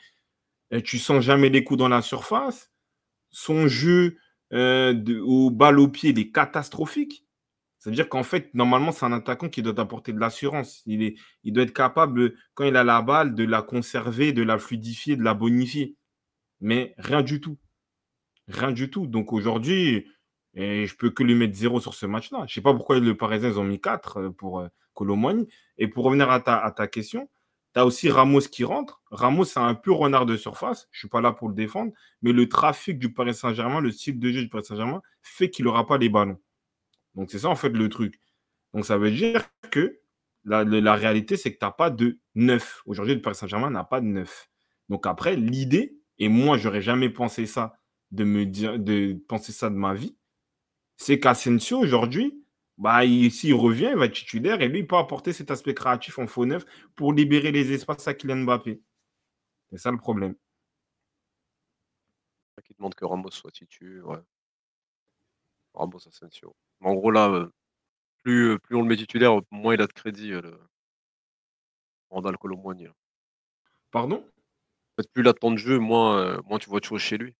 [0.71, 2.69] Et tu sens jamais les coups dans la surface.
[3.39, 4.17] Son jeu
[4.51, 7.23] euh, au balle au pied, il est catastrophique.
[7.77, 10.81] Ça veut dire qu'en fait, normalement, c'est un attaquant qui doit apporter de l'assurance.
[10.87, 11.13] Il,
[11.45, 15.21] doit être capable, quand il a la balle, de la conserver, de la fluidifier, de
[15.21, 15.95] la bonifier.
[16.61, 17.59] Mais rien du tout.
[18.47, 19.05] Rien du tout.
[19.05, 20.07] Donc aujourd'hui,
[20.55, 22.39] je peux que lui mettre zéro sur ce match-là.
[22.39, 24.67] Je ne sais pas pourquoi le Parisien, ils ont mis 4 euh, pour euh,
[25.77, 27.29] Et pour revenir à ta question,
[27.77, 29.01] tu aussi Ramos qui rentre.
[29.11, 30.87] Ramos, c'est un pur renard de surface.
[30.91, 31.91] Je ne suis pas là pour le défendre.
[32.21, 35.65] Mais le trafic du Paris Saint-Germain, le style de jeu du Paris Saint-Germain, fait qu'il
[35.65, 36.39] n'aura pas les ballons.
[37.15, 38.19] Donc c'est ça, en fait, le truc.
[38.73, 39.99] Donc ça veut dire que
[40.43, 42.81] la, la réalité, c'est que tu n'as pas de neuf.
[42.85, 44.49] Aujourd'hui, le Paris Saint-Germain n'a pas de neuf.
[44.89, 47.77] Donc après, l'idée, et moi, j'aurais jamais pensé ça
[48.11, 50.15] de me dire, de penser ça de ma vie,
[50.95, 52.43] c'est qu'Asensio, aujourd'hui,
[52.77, 56.19] bah, s'il revient, il va être titulaire et lui, il peut apporter cet aspect créatif
[56.19, 56.63] en faux neuf
[56.95, 58.81] pour libérer les espaces à Kylian Mbappé.
[59.71, 60.35] C'est ça le problème.
[62.63, 64.05] Qui demande que Ramos soit titulaire.
[64.07, 64.17] Ouais.
[65.73, 66.53] Ramos Asensio.
[66.81, 67.53] En gros, là, euh,
[68.23, 70.33] plus, euh, plus on le met titulaire, moins il a de crédit.
[70.33, 70.59] Euh, le...
[72.09, 72.87] Randall Colomboigny.
[73.91, 74.17] Pardon?
[74.17, 77.01] En fait, Plus il a de temps de jeu, moins, moins tu vois de choses
[77.01, 77.35] chez lui.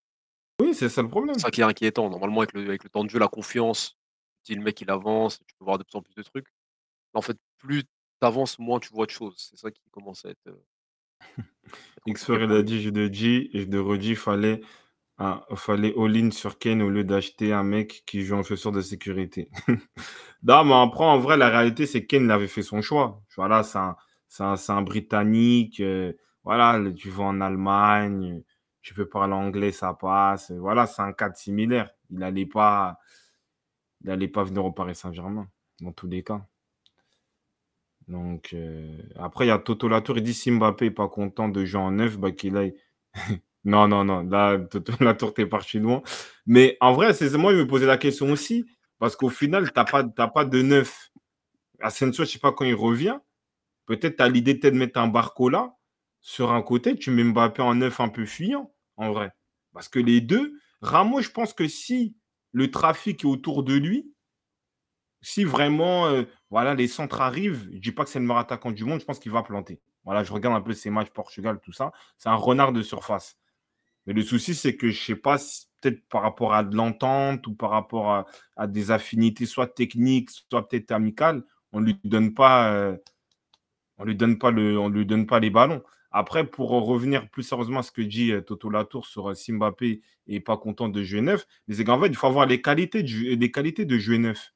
[0.60, 1.34] Oui, c'est ça le problème.
[1.34, 2.08] C'est ça qui est inquiétant.
[2.08, 3.97] Normalement, avec le, avec le temps de jeu, la confiance,
[4.48, 6.46] si le mec il avance, tu peux voir de plus en plus de trucs.
[7.12, 7.88] En fait, plus tu
[8.22, 9.34] avances, moins tu vois de choses.
[9.36, 10.48] C'est ça qui commence à être.
[10.48, 11.42] Euh,
[12.06, 14.62] X a dit, je le dis je le redis, fallait,
[15.18, 18.80] ah, fallait all-in sur Ken au lieu d'acheter un mec qui joue en chaussures de
[18.80, 19.50] sécurité.
[20.42, 23.22] non, mais après, en vrai, la réalité, c'est que Ken avait fait son choix.
[23.36, 23.96] Voilà, c'est un,
[24.40, 25.80] un, un, Britannique.
[25.80, 28.42] Euh, voilà, tu vas en Allemagne
[28.88, 30.50] tu peux parler anglais, ça passe.
[30.50, 31.90] Voilà, c'est un cadre similaire.
[32.08, 32.98] Il n'allait pas,
[34.04, 35.48] il pas venir au Paris Saint-Germain,
[35.80, 36.46] dans tous les cas.
[38.08, 41.48] Donc, euh, après, il y a Toto Latour, il dit si Mbappé n'est pas content
[41.48, 42.74] de jouer en neuf, bah, qu'il aille.
[43.64, 46.02] non, non, non, là, Toto Latour, t'es parti loin.
[46.46, 48.64] Mais en vrai, c'est moi, il me posait la question aussi,
[48.98, 51.10] parce qu'au final, tu pas, pas de neuf.
[51.80, 53.18] Asensio, je ne sais pas quand il revient.
[53.86, 55.74] Peut-être tu as l'idée de mettre un Barcola
[56.20, 59.32] sur un côté, tu mets Mbappé en neuf un peu fuyant en vrai.
[59.72, 62.16] Parce que les deux, Ramos, je pense que si
[62.52, 64.12] le trafic autour de lui,
[65.20, 68.38] si vraiment euh, voilà, les centres arrivent, je ne dis pas que c'est le meilleur
[68.38, 69.80] attaquant du monde, je pense qu'il va planter.
[70.04, 71.92] Voilà, je regarde un peu ses matchs Portugal, tout ça.
[72.16, 73.36] C'est un renard de surface.
[74.06, 75.36] Mais le souci, c'est que je ne sais pas,
[75.80, 80.66] peut-être par rapport à de l'entente ou par rapport à, des affinités, soit techniques, soit
[80.66, 82.96] peut-être amicales, on ne lui donne pas, euh,
[83.98, 85.82] on lui on lui donne pas les ballons.
[86.10, 90.00] Après, pour revenir plus sérieusement à ce que dit euh, Toto Latour sur euh, Simbappé
[90.26, 93.02] et pas content de jouer neuf, mais c'est qu'en fait, il faut avoir les qualités
[93.02, 94.54] de, qualités jouer neuf.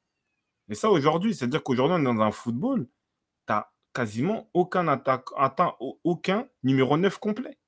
[0.70, 2.86] Et ça, aujourd'hui, c'est-à-dire qu'aujourd'hui, on est dans un football,
[3.46, 7.58] tu n'as quasiment aucun attaque, atteint aucun numéro 9 complet.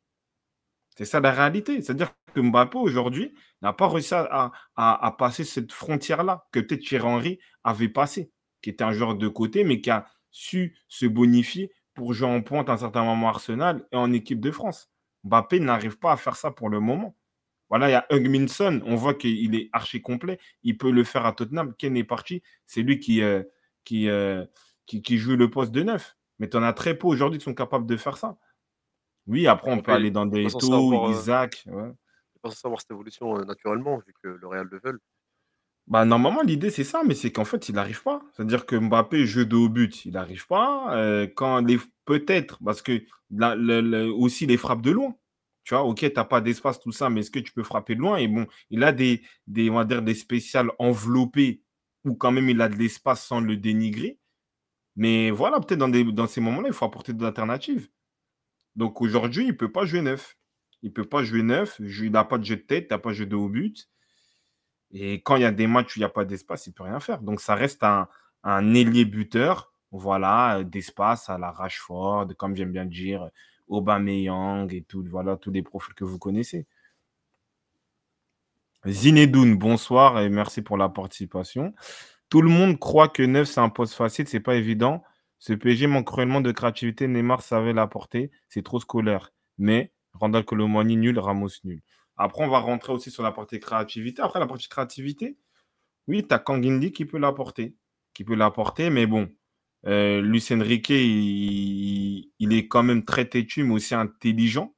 [0.96, 1.82] C'est ça la réalité.
[1.82, 7.38] C'est-à-dire que Mbappé, aujourd'hui, n'a pas réussi à, passer cette frontière-là que peut-être Thierry Henry
[7.64, 8.30] avait passé,
[8.62, 12.42] qui était un joueur de côté, mais qui a su se bonifier pour jouer en
[12.42, 14.90] pointe à un certain moment Arsenal et en équipe de France.
[15.24, 17.16] Mbappé n'arrive pas à faire ça pour le moment.
[17.70, 20.38] Voilà, il y a Hugminson, on voit qu'il est archi complet.
[20.62, 21.74] Il peut le faire à Tottenham.
[21.76, 23.42] Ken est parti, c'est lui qui, euh,
[23.92, 24.46] euh,
[24.86, 26.16] qui, qui, joue le poste de neuf.
[26.38, 28.36] Mais tu en as très peu aujourd'hui qui sont capables de faire ça.
[29.26, 31.64] Oui, après, on peut aller dans des taux, euh, Isaac.
[31.66, 31.90] Ouais.
[32.34, 35.00] Je pense savoir cette évolution naturellement, vu que le Real le veut.
[35.86, 38.22] Bah, normalement, l'idée, c'est ça, mais c'est qu'en fait, il n'arrive pas.
[38.32, 40.96] C'est-à-dire que Mbappé, jeu de haut but, il n'arrive pas.
[40.96, 41.78] Euh, quand les...
[42.06, 43.02] Peut-être, parce que
[44.12, 45.16] aussi les frappes de loin.
[45.64, 47.94] Tu vois, ok, tu n'as pas d'espace, tout ça, mais est-ce que tu peux frapper
[47.94, 48.18] de loin?
[48.18, 51.62] Et bon, il a des, des, on va dire, des spéciales enveloppées
[52.04, 54.18] où quand même il a de l'espace sans le dénigrer.
[54.96, 57.88] Mais voilà, peut-être dans, ces moments-là, il faut apporter des alternatives.
[58.76, 60.36] Donc aujourd'hui, il ne peut pas jouer neuf.
[60.82, 61.80] Il ne peut pas jouer neuf.
[61.80, 63.88] Il n'a pas de jeu de tête, il n'a pas de jeu de haut but.
[64.94, 66.74] Et quand il y a des matchs où il n'y a pas d'espace, il ne
[66.74, 67.20] peut rien faire.
[67.20, 68.08] Donc ça reste un,
[68.74, 73.28] ailier buteur, voilà, d'espace à la Rashford, comme j'aime bien dire,
[73.68, 76.66] Aubameyang et tout, voilà, tous les profils que vous connaissez.
[78.86, 81.74] Zinedoun, bonsoir et merci pour la participation.
[82.28, 85.02] Tout le monde croit que neuf, c'est un poste facile, c'est pas évident.
[85.38, 87.06] Ce PSG manque cruellement de créativité.
[87.08, 88.30] Neymar savait l'apporter.
[88.48, 89.32] C'est trop scolaire.
[89.58, 91.82] Mais Randall Colomani nul, Ramos nul.
[92.16, 94.22] Après, on va rentrer aussi sur la partie créativité.
[94.22, 95.36] Après, la partie créativité,
[96.08, 96.38] oui, tu as
[96.90, 97.74] qui peut l'apporter.
[98.12, 99.28] Qui peut l'apporter, mais bon.
[99.86, 104.74] Euh, Lucien il, est quand même très têtu, mais aussi intelligent.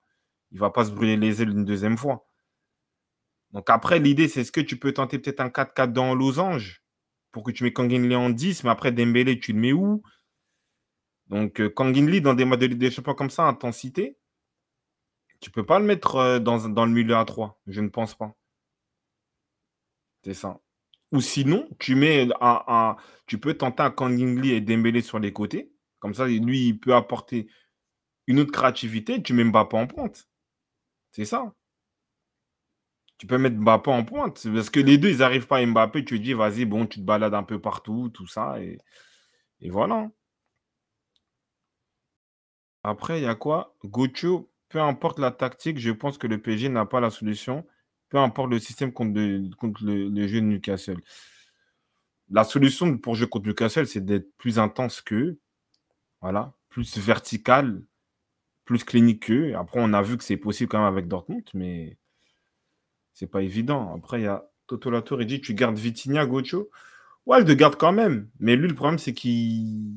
[0.50, 2.26] Il ne va pas se brûler les ailes une deuxième fois.
[3.52, 6.82] Donc après, l'idée, c'est est-ce que tu peux tenter peut-être un 4-4 dans losange
[7.32, 10.02] pour que tu mets Kangin en 10, mais après Dembélé, tu le mets où?
[11.28, 14.18] Donc euh, Kangin dans des modes de Ligue pas comme ça, intensité,
[15.40, 17.60] tu peux pas le mettre euh, dans, le milieu à 3.
[17.66, 18.34] Je ne pense pas.
[20.24, 20.60] C'est ça.
[21.12, 22.96] Ou sinon, tu mets un,
[23.26, 25.72] tu peux tenter un Kangin et Dembélé sur les côtés.
[26.00, 27.48] Comme ça, lui, il peut apporter
[28.26, 29.22] une autre créativité.
[29.22, 30.28] Tu mets Mbappé en pointe.
[31.12, 31.54] C'est ça
[33.18, 34.46] tu peux mettre Mbappé en pointe.
[34.52, 36.04] Parce que les deux, ils n'arrivent pas à Mbappé.
[36.04, 38.60] Tu dis, vas-y, bon, tu te balades un peu partout, tout ça.
[38.60, 38.78] Et,
[39.70, 40.10] voilà.
[42.82, 43.74] Après, il y a quoi?
[43.84, 47.66] Gocho, peu importe la tactique, je pense que le PSG n'a pas la solution.
[48.08, 51.00] Peu importe le système contre, le, jeu de Newcastle.
[52.30, 55.38] La solution pour jouer contre Newcastle, c'est d'être plus intense qu'eux.
[56.20, 56.52] Voilà.
[56.68, 57.82] Plus vertical,
[58.64, 59.54] plus clinique qu'eux.
[59.54, 61.96] Après, on a vu que c'est possible quand même avec Dortmund, mais
[63.14, 63.94] c'est pas évident.
[63.96, 66.70] Après, il y a Toto Latour, il dit Tu gardes Vitinha, Gocho?
[67.24, 68.28] Ouais, je le garde quand même.
[68.38, 69.94] Mais lui, le problème, c'est qu'il.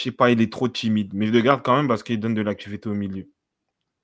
[0.00, 1.12] Je sais pas, il est trop timide.
[1.12, 3.30] Mais je le garde quand même parce qu'il donne de l'activité au milieu.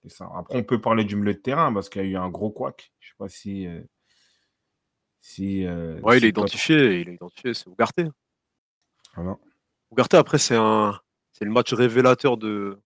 [0.02, 0.30] C'est ça.
[0.36, 2.50] Après, on peut parler du milieu de terrain parce qu'il y a eu un gros
[2.50, 2.92] couac.
[3.00, 3.66] Je sais pas si.
[3.66, 3.80] Euh,
[5.22, 7.00] si euh, ouais, il est identifié.
[7.00, 7.54] Il est identifié.
[7.54, 8.04] C'est Ougarté.
[9.14, 9.38] Voilà.
[9.90, 11.00] Ougarté, après, c'est un.
[11.32, 12.78] C'est le match révélateur de,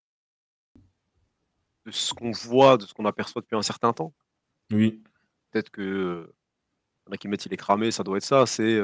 [1.86, 4.14] de ce qu'on voit, de ce qu'on aperçoit depuis un certain temps.
[4.70, 5.02] Oui.
[5.50, 6.32] Peut-être que,
[7.06, 8.46] y en a qui mettent il est cramé, ça doit être ça.
[8.46, 8.80] C'est,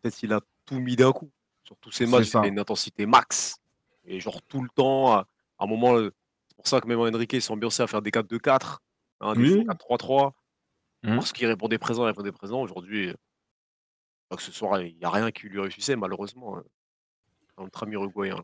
[0.00, 1.30] peut-être qu'il a tout mis d'un coup.
[1.70, 3.60] Sur tous ces matchs, a une intensité max
[4.04, 5.26] et genre tout le temps, à
[5.60, 8.78] un moment, c'est pour ça que même Enrique s'est ambiancé à faire des 4-2-4,
[9.20, 10.32] hein, des 4-3-3
[11.04, 11.14] mmh.
[11.14, 12.60] parce qu'il répondait présent, il répondait présent.
[12.60, 13.14] Aujourd'hui,
[14.36, 16.64] que ce soir, il n'y a rien qui lui réussissait malheureusement, hein,
[17.56, 18.42] notre ami uruguayen.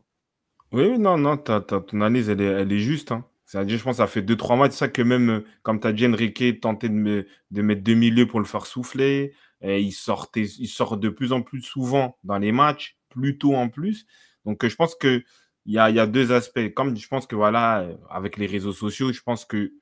[0.71, 3.25] Oui, non, non, ton analyse, elle est elle est juste, hein.
[3.45, 5.93] C'est-à-dire, je pense que ça fait 2-3 matchs, ça que même, euh, comme tu as
[5.93, 9.33] dit, Enrique tentait de, de mettre deux milieux pour le faire souffler.
[9.61, 13.55] Et il, sortait, il sort de plus en plus souvent dans les matchs, plus tôt
[13.55, 14.05] en plus.
[14.45, 15.23] Donc, euh, je pense qu'il
[15.65, 16.73] y a, y a deux aspects.
[16.73, 19.73] Comme je pense que, voilà, euh, avec les réseaux sociaux, je pense que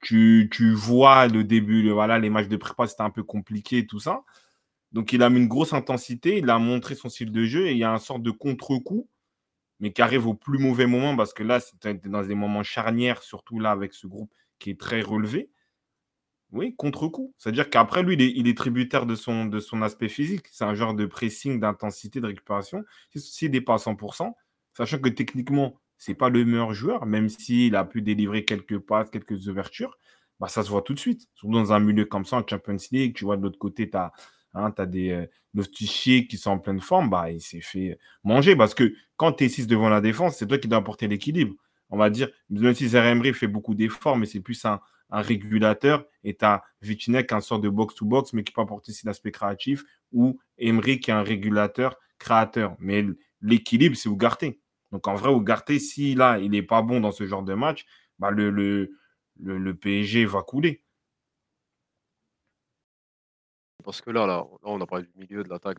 [0.00, 4.22] tu, vois le début, voilà, les matchs de prépa, c'était un peu compliqué tout ça.
[4.92, 7.72] Donc, il a mis une grosse intensité, il a montré son style de jeu et
[7.72, 9.08] il y a un sorte de contre-coup
[9.80, 13.22] mais qui arrive au plus mauvais moment parce que là, c'est dans des moments charnières,
[13.22, 15.50] surtout là avec ce groupe qui est très relevé.
[16.54, 17.34] Oui, contre-coup.
[17.36, 19.50] C'est-à-dire qu'après, lui, il est, tributaire de son,
[19.82, 20.46] aspect physique.
[20.50, 22.84] C'est un genre de pressing, d'intensité, de récupération.
[23.14, 24.32] S'il n'est pas à 100%,
[24.76, 28.78] sachant que techniquement, ce n'est pas le meilleur joueur, même s'il a pu délivrer quelques
[28.78, 29.98] passes, quelques ouvertures,
[30.40, 31.28] bah, ça se voit tout de suite.
[31.34, 33.96] Surtout dans un milieu comme ça, en Champions League, tu vois, de l'autre côté, tu
[33.96, 34.12] as
[34.54, 38.94] Hein, des euh, qui sont en pleine forme, bah, il s'est fait manger parce que
[39.16, 41.54] quand tu es 6 devant la défense, c'est toi qui dois apporter l'équilibre.
[41.90, 44.80] On va dire, même si Zeremri fait beaucoup d'efforts, mais c'est plus un,
[45.20, 49.32] régulateur et tu as Vitinek, un sort de box-to-box, mais qui peut apporter aussi l'aspect
[49.32, 52.76] créatif, ou Emery qui est un régulateur créateur.
[52.78, 53.04] Mais
[53.40, 54.60] l'équilibre, c'est Ougarté.
[54.92, 57.84] Donc en vrai, Ougarté, si là, il n'est pas bon dans ce genre de match,
[58.18, 58.90] bah, le, le,
[59.36, 60.82] le PSG va couler.
[63.84, 65.78] Parce que là, là, là, on a parlé du milieu, de l'attaque.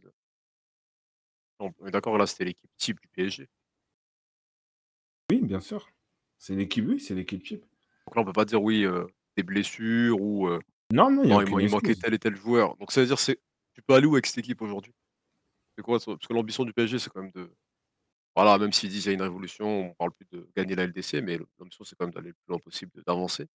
[1.60, 3.50] On est d'accord, là, c'était l'équipe type du PSG.
[5.32, 5.89] Oui, bien sûr.
[6.38, 7.65] C'est l'équipe, oui, c'est l'équipe type.
[8.06, 10.60] Donc là, on peut pas dire oui, euh, des blessures ou euh,
[10.93, 12.76] non, non, il, manquait tel et tel joueur.
[12.78, 13.39] Donc ça veut dire c'est
[13.74, 14.93] tu peux aller où avec cette équipe aujourd'hui?
[15.78, 17.54] C'est quoi Parce que l'ambition du PSG, c'est quand même de.
[18.36, 20.88] Voilà, même s'ils disent qu'il y a une révolution, on parle plus de gagner la
[20.88, 23.48] LDC, mais l'ambition, c'est quand même d'aller le plus loin possible, d'avancer.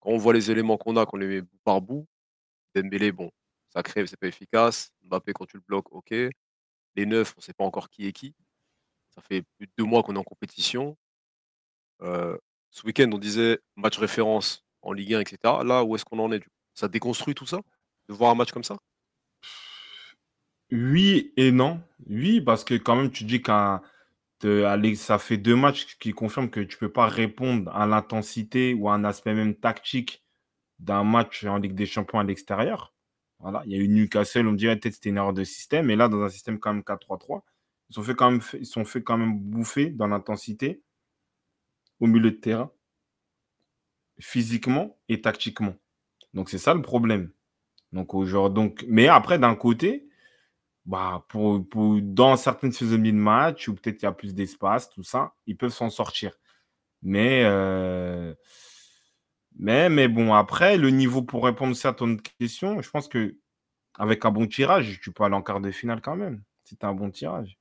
[0.00, 2.06] Quand on voit les éléments qu'on a, qu'on les met bout par bout,
[2.74, 3.30] Dembélé, bon,
[3.70, 4.92] ça crève, c'est pas efficace.
[5.02, 6.10] Mbappé, quand tu le bloques, ok.
[6.10, 8.34] Les neufs, on sait pas encore qui est qui.
[9.14, 10.96] Ça fait plus de deux mois qu'on est en compétition.
[12.02, 12.36] Euh,
[12.70, 15.38] ce week-end, on disait match référence en Ligue 1, etc.
[15.64, 16.42] Là, où est-ce qu'on en est
[16.74, 17.58] Ça déconstruit tout ça?
[18.08, 18.76] De voir un match comme ça?
[20.70, 21.80] Oui et non.
[22.08, 23.82] Oui, parce que quand même, tu dis qu'un
[24.96, 28.94] ça fait deux matchs qui confirment que tu peux pas répondre à l'intensité ou à
[28.94, 30.24] un aspect même tactique
[30.78, 32.94] d'un match en Ligue des Champions à l'extérieur.
[33.38, 35.96] Voilà, il y a eu Newcastle, on dirait peut-être c'était une erreur de système, mais
[35.96, 37.42] là, dans un système quand même 4-3-3,
[37.88, 40.82] ils sont fait quand même, ils sont fait quand même bouffer dans l'intensité
[42.00, 42.70] au milieu de terrain,
[44.18, 45.74] physiquement et tactiquement.
[46.34, 47.30] Donc c'est ça le problème.
[47.92, 48.12] Donc,
[48.52, 50.06] donc, mais après, d'un côté,
[50.84, 51.64] bah, pour,
[52.02, 55.56] dans certaines physionomies de match, où peut-être il y a plus d'espace, tout ça, ils
[55.56, 56.38] peuvent s'en sortir.
[57.02, 58.34] Mais, euh,
[59.58, 63.36] mais, mais bon, après, le niveau pour répondre à ton question, je pense que
[63.98, 66.92] avec un bon tirage, tu peux aller en quart de finale quand même, si un
[66.92, 67.58] bon tirage.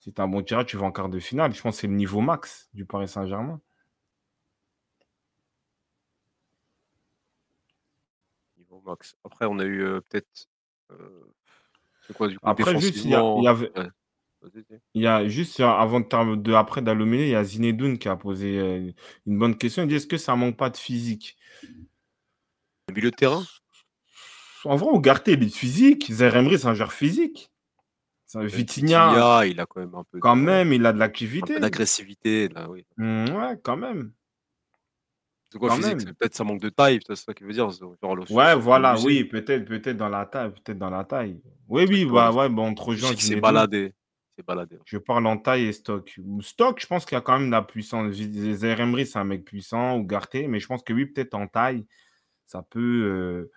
[0.00, 1.54] Si tu as un bon tirage, tu vas en quart de finale.
[1.54, 3.60] Je pense que c'est le niveau max du Paris Saint-Germain.
[8.84, 9.16] Max.
[9.24, 10.48] Après, on a eu euh, peut-être.
[10.90, 10.96] Euh,
[12.06, 13.72] c'est quoi du coup Après, juste, il y, avait.
[14.94, 18.16] Il y a juste avant de, de après d'allumer, il y a Zinedoun qui a
[18.16, 18.90] posé euh,
[19.26, 19.82] une bonne question.
[19.82, 21.36] Il dit est-ce que ça manque pas de physique?
[22.88, 23.42] Le milieu de terrain?
[24.64, 26.10] En vrai, Ougarté, il est physique.
[26.12, 27.50] Zeremri, c'est un joueur physique.
[28.34, 30.18] Vitinha, il a quand même un peu.
[30.18, 31.60] Quand même, il a de l'activité.
[31.60, 32.84] D'agressivité, là, oui.
[32.96, 34.12] Mmh, ouais, quand même.
[35.54, 37.68] C'est quoi physique Peut-être ça manque de taille, c'est ça qui veut dire.
[38.30, 41.40] Ouais, voilà, oui, peut-être peut-être dans la taille, peut-être dans la taille.
[41.68, 43.12] Oui, oui, bah ouais, bon, entre gens.
[43.16, 43.94] C'est baladé.
[44.36, 44.80] C'est baladé.
[44.84, 46.18] Je parle en taille et stock.
[46.40, 48.12] Stock, je pense qu'il y a quand même de la puissance.
[48.14, 51.86] Zeremri, c'est un mec puissant, ou Garté, mais je pense que oui, peut-être en taille,
[52.46, 53.52] ça peut, euh,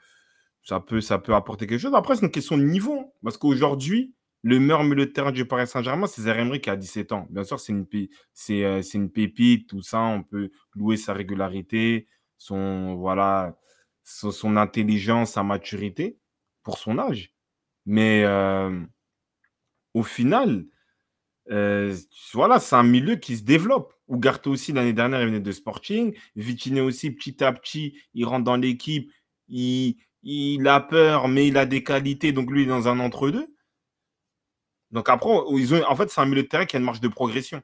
[0.62, 1.96] ça peut, ça peut apporter quelque chose.
[1.96, 4.14] Après, c'est une question de niveau, hein, parce qu'aujourd'hui,
[4.48, 7.28] le meilleur milieu de terrain du Paris Saint-Germain, c'est Zeremri qui a 17 ans.
[7.30, 10.00] Bien sûr, c'est une, euh, c'est, une pépite, tout ça.
[10.00, 12.08] On peut louer sa régularité,
[12.38, 13.58] son, voilà,
[14.04, 16.18] son, intelligence, sa maturité
[16.64, 17.34] pour son âge.
[17.86, 18.80] Mais euh,
[19.94, 20.66] au final,
[21.52, 21.94] euh,
[22.34, 23.94] voilà, c'est un milieu qui se développe.
[24.10, 26.16] Ugarte aussi, l'année dernière, il venait de Sporting.
[26.38, 29.12] Vitiné aussi, petit à petit, il rentre dans l'équipe.
[29.50, 32.32] Il, il a peur, mais il a des qualités.
[32.32, 33.48] Donc, lui, il est dans un entre-deux.
[34.92, 37.02] Donc après, ils ont, en fait, c'est un milieu de terrain qui a une marge
[37.02, 37.62] de progression.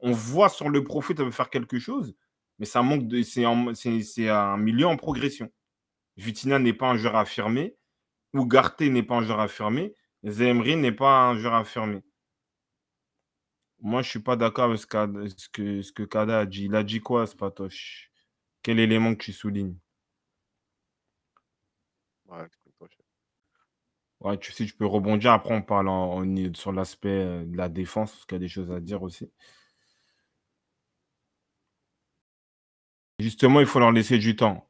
[0.00, 2.14] On voit sur le profit, veut faire quelque chose,
[2.58, 3.22] mais ça manque de.
[3.22, 5.50] C'est un, milieu en progression.
[6.16, 7.76] Vitina n'est pas un joueur affirmé,
[8.34, 9.94] Ugarte n'est pas un joueur affirmé,
[10.24, 12.02] Zemri n'est pas un joueur affirmé.
[13.80, 14.86] Moi, je ne suis pas d'accord avec ce,
[15.48, 16.64] que, ce que Kada a dit.
[16.64, 18.10] Il a dit quoi, Spatoche?
[18.62, 19.76] Quel élément que tu soulignes?
[22.26, 22.46] Ouais,
[24.40, 25.32] tu sais, tu peux rebondir.
[25.32, 28.48] Après, on parle en, sur l'aspect euh, de la défense, parce qu'il y a des
[28.48, 29.30] choses à dire aussi.
[33.20, 34.68] Justement, il faut leur laisser du temps.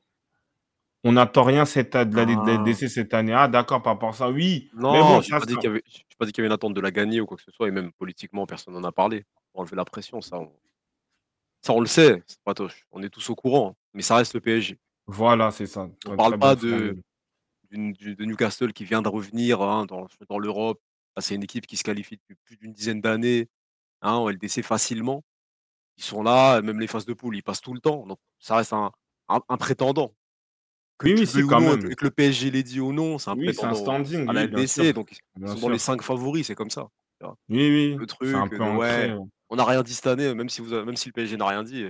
[1.05, 2.75] On n'attend rien cette, de la ah.
[2.75, 3.33] cette année.
[3.33, 4.71] Ah, d'accord, par rapport à ça, oui.
[4.75, 7.37] Non, je n'ai pas dit qu'il y, avait une attente de la gagner ou quoi
[7.37, 9.25] que ce soit, et même politiquement, personne n'en a parlé.
[9.53, 10.53] Pour enlever la pression, ça, on,
[11.63, 12.23] ça, on le sait,
[12.91, 14.79] On est tous au courant, mais ça reste le PSG.
[15.07, 15.89] Voilà, c'est ça.
[16.07, 16.99] On ne parle pas de,
[17.71, 20.81] de Newcastle qui vient de revenir hein, dans, dans l'Europe.
[21.21, 23.49] C'est une équipe qui se qualifie depuis plus d'une dizaine d'années
[24.03, 25.25] hein, en LDC facilement.
[25.97, 28.07] Ils sont là, même les phases de poule, ils passent tout le temps.
[28.07, 28.93] Donc ça reste un,
[29.29, 30.15] un, prétendant.
[30.97, 31.95] Que oui, oui, quand même.
[31.95, 34.47] que le PSG l'ait dit ou non, c'est un oui, prétendant un standing, à la
[34.47, 34.93] LDC.
[34.93, 36.89] Donc ils sont dans les cinq favoris, c'est comme ça.
[37.23, 37.97] Oui, oui.
[37.99, 39.17] Le truc, un peu ouais,
[39.49, 41.63] on n'a rien dit cette année, même si, vous même si le PSG n'a rien
[41.63, 41.87] dit,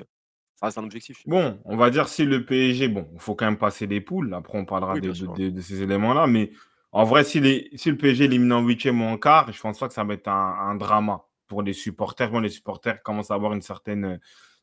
[0.59, 1.23] ça reste un objectif.
[1.25, 4.35] Bon, on va dire si le PSG, bon, il faut quand même passer des poules.
[4.35, 5.13] Après, on parlera de,
[5.61, 6.27] ces éléments-là.
[6.27, 6.51] Mais
[6.91, 9.79] en vrai, si, les, si le PSG élimine en huitième ou en quart, je pense
[9.79, 12.33] pas que ça va être un, drama pour les supporters.
[12.33, 14.19] Bon, les supporters commencent à avoir une certaine,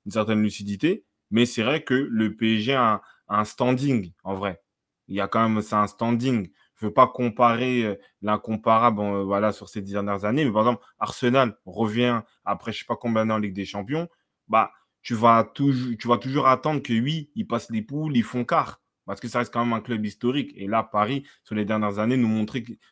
[0.05, 1.05] une certaine lucidité.
[1.31, 4.62] Mais c'est vrai que le PSG a un, standing, en vrai.
[5.08, 6.49] Il y a quand même, c'est un standing.
[6.75, 10.43] Je ne veux pas comparer euh, l'incomparable euh, voilà, sur ces dernières années.
[10.43, 13.63] Mais par exemple, Arsenal revient après je ne sais pas combien d'années en Ligue des
[13.63, 14.10] Champions.
[14.49, 14.71] Bah,
[15.05, 18.43] tu vas, toujours, tu vas toujours attendre que oui, ils passent les poules, ils font
[18.43, 18.81] quart.
[19.05, 20.51] Parce que ça reste quand même un club historique.
[20.55, 22.27] Et là, Paris, sur les dernières années, nous,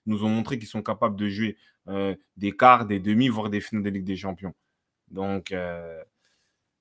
[0.06, 1.58] nous ont montré qu'ils sont capables de jouer
[1.88, 4.54] euh, des quarts, des demi, voire des finales de Ligue des Champions.
[5.10, 6.04] Donc, euh,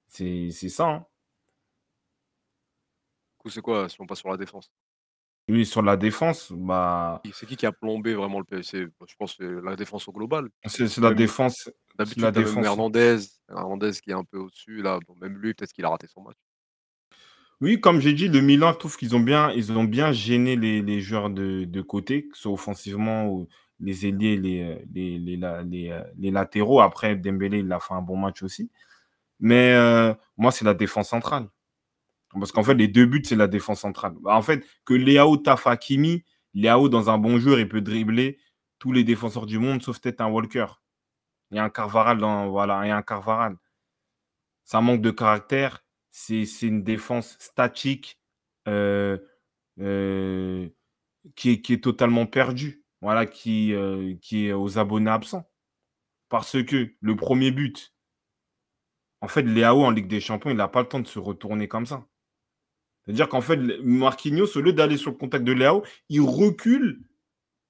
[0.07, 0.87] c'est ça.
[0.87, 1.07] Hein.
[3.30, 4.70] Du coup, c'est quoi si on passe sur la défense?
[5.49, 7.20] Oui, sur la défense, bah.
[7.32, 10.12] C'est qui qui a plombé vraiment le PSG Je pense que c'est la défense au
[10.12, 10.49] global.
[10.66, 11.68] C'est la défense.
[11.99, 12.64] D'habitude, la défense.
[12.64, 13.18] Hernandez,
[13.49, 14.82] Hernandez qui est un peu au-dessus.
[14.82, 16.36] Là, même lui, peut-être qu'il a raté son match.
[17.61, 20.57] Oui, comme j'ai dit, le Milan, je trouve qu'ils ont bien, ils ont bien gêné
[20.57, 26.80] les, joueurs de, côté, que ce soit offensivement ou les ailiers, les, les, les, latéraux.
[26.80, 28.70] Après, Dembélé, il a fait un bon match aussi.
[29.38, 31.49] Mais euh, moi, c'est la défense centrale.
[32.39, 34.14] Parce qu'en fait, les deux buts, c'est la défense centrale.
[34.24, 36.24] En fait, que Léao taffe Hakimi,
[36.55, 38.39] Léao, dans un bon jour, il peut dribbler
[38.78, 40.66] tous les défenseurs du monde, sauf peut-être un Walker.
[41.53, 42.49] Et un Carvaral dans.
[42.49, 43.57] Voilà, et un Carvaral.
[44.64, 45.85] Ça manque de caractère.
[46.11, 48.18] C'est une défense statique
[48.68, 49.18] euh,
[49.80, 50.68] euh,
[51.37, 52.85] qui, est, qui, est, totalement perdue.
[53.01, 55.49] Voilà, qui, euh, qui est aux abonnés absents.
[56.28, 57.95] Parce que le premier but,
[59.20, 61.68] en fait, Léao en Ligue des Champions, il n'a pas le temps de se retourner
[61.68, 62.07] comme ça.
[63.05, 67.03] C'est-à-dire qu'en fait, Marquinhos, au lieu d'aller sur le contact de Léao, il recule,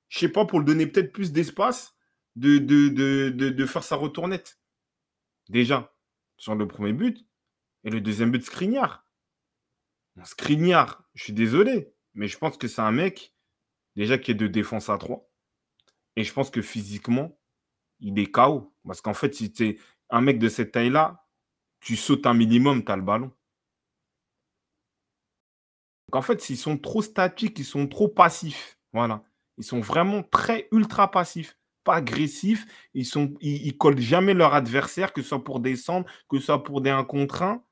[0.08, 1.94] je sais pas, pour lui donner peut-être plus d'espace
[2.36, 4.60] de, faire sa retournette.
[5.48, 5.94] Déjà,
[6.36, 7.26] sur le premier but.
[7.84, 9.06] Et le deuxième but, Skriniar.
[10.24, 13.34] Skriniar, je suis désolé, mais je pense que c'est un mec,
[13.96, 15.28] déjà, qui est de défense à 3.
[16.16, 17.38] Et je pense que physiquement,
[18.00, 18.74] il est KO.
[18.86, 19.78] Parce qu'en fait, si tu es
[20.10, 21.26] un mec de cette taille-là,
[21.80, 23.32] tu sautes un minimum, tu as le ballon.
[26.12, 28.78] Donc en fait, s'ils sont trop statiques, ils sont trop passifs.
[28.92, 29.24] Voilà.
[29.56, 32.66] Ils sont vraiment très ultra passifs, pas agressifs.
[32.92, 36.62] Ils sont, ils, collent jamais leur adversaire, que ce soit pour descendre, que ce soit
[36.62, 37.64] pour des 1 contre 1.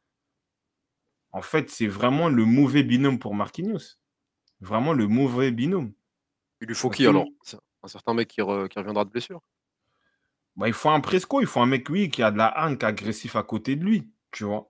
[1.33, 3.99] En fait, c'est vraiment le mauvais binôme pour Marquinhos.
[4.61, 5.93] Vraiment le mauvais binôme.
[6.63, 7.27] Il lui faut qui alors?
[7.83, 9.43] Un certain mec qui, reviendra de blessure
[10.57, 12.79] bah, Il faut un Presco, il faut un mec, oui, qui a de la haine,
[12.79, 14.70] qui est agressif à côté de lui, tu vois.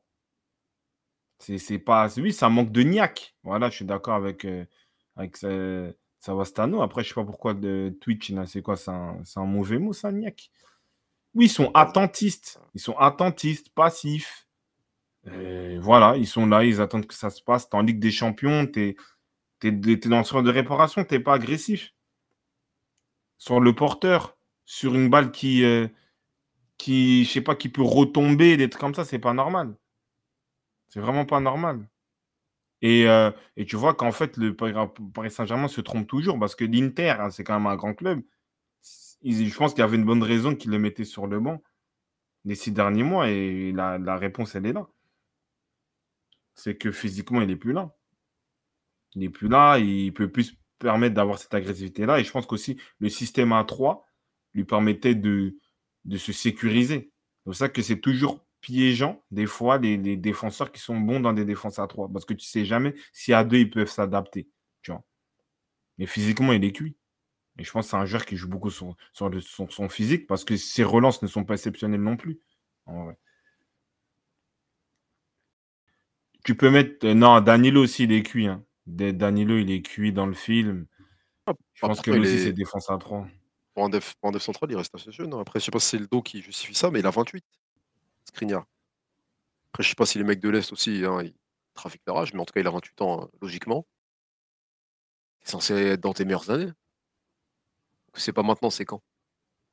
[1.41, 2.09] C'est pas.
[2.19, 3.35] Oui, ça manque de niaque.
[3.43, 6.83] Voilà, je suis d'accord avec, euh, Savastano.
[6.83, 10.51] Après, je sais pas pourquoi de Twitch, c'est quoi C'est un, mauvais mot, ça, niaque?
[11.35, 12.61] Oui, ils sont attentistes.
[12.75, 14.47] Ils sont attentistes, passifs.
[15.25, 17.69] voilà, ils sont là, ils attendent que ça se passe.
[17.69, 18.97] T'es en Ligue des Champions, tu es,
[19.63, 21.95] es, dans le sort de réparation, tu pas agressif.
[23.39, 24.37] Sur le porteur,
[24.67, 25.89] sur une balle qui, euh,
[26.79, 29.75] qui sais pas, qui peut retomber, des trucs comme ça, c'est pas normal.
[30.91, 31.89] C'est vraiment pas normal.
[32.83, 36.65] Et, euh, et tu vois qu'en fait, le Paris Saint-Germain se trompe toujours parce que
[36.65, 38.23] l'Inter, hein, c'est quand même un grand club.
[39.25, 41.63] je pense qu'il y avait une bonne raison qu'il le mettait sur le banc
[42.45, 44.89] les six derniers mois et la, réponse, elle est là.
[46.55, 47.95] C'est que physiquement, il n'est plus là.
[49.15, 52.21] Il n'est plus là, il peut plus permettre d'avoir cette agressivité-là.
[52.21, 54.03] Et je pense qu'aussi, le système A3
[54.55, 55.59] lui permettait de,
[56.05, 57.13] de se sécuriser.
[57.39, 61.33] C'est pour ça que c'est toujours piégeant, des fois, les, défenseurs qui sont bons dans
[61.33, 62.09] des défenses à 3.
[62.13, 64.49] Parce que tu sais jamais si à 2, ils peuvent s'adapter.
[64.83, 65.03] Tu vois.
[65.99, 66.97] Mais physiquement, il est cuit.
[67.59, 70.57] Et je pense que c'est un joueur qui joue beaucoup sur, son, physique parce que
[70.57, 72.41] ses relances ne sont pas exceptionnelles non plus.
[76.45, 77.07] Tu peux mettre.
[77.07, 78.47] Euh, non, Danilo aussi, il est cuit.
[78.47, 78.65] Hein.
[78.87, 80.87] Danilo, il est cuit dans le film.
[81.47, 83.27] Ah, je pense que lui aussi, c'est défense à 3.
[83.75, 85.33] Pour un, def, central, il reste assez jeune.
[85.33, 85.41] Hein.
[85.41, 87.45] Après, je sais pas si c'est le dos qui justifie ça, mais il a 28.
[88.31, 88.65] Skriniar.
[89.73, 91.35] Après, je sais pas si les mecs de l'Est aussi, hein, ils
[91.75, 93.87] trafiquent leur âge, mais en tout cas, il a 28 ans, hein, logiquement.
[95.43, 96.73] C'est censé être dans tes meilleures années.
[98.15, 99.03] C'est pas maintenant, c'est quand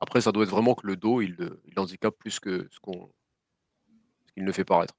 [0.00, 1.36] Après, ça doit être vraiment que le dos, il,
[1.66, 3.10] il handicape plus que ce qu'on
[4.34, 4.94] qu'il ne fait paraître.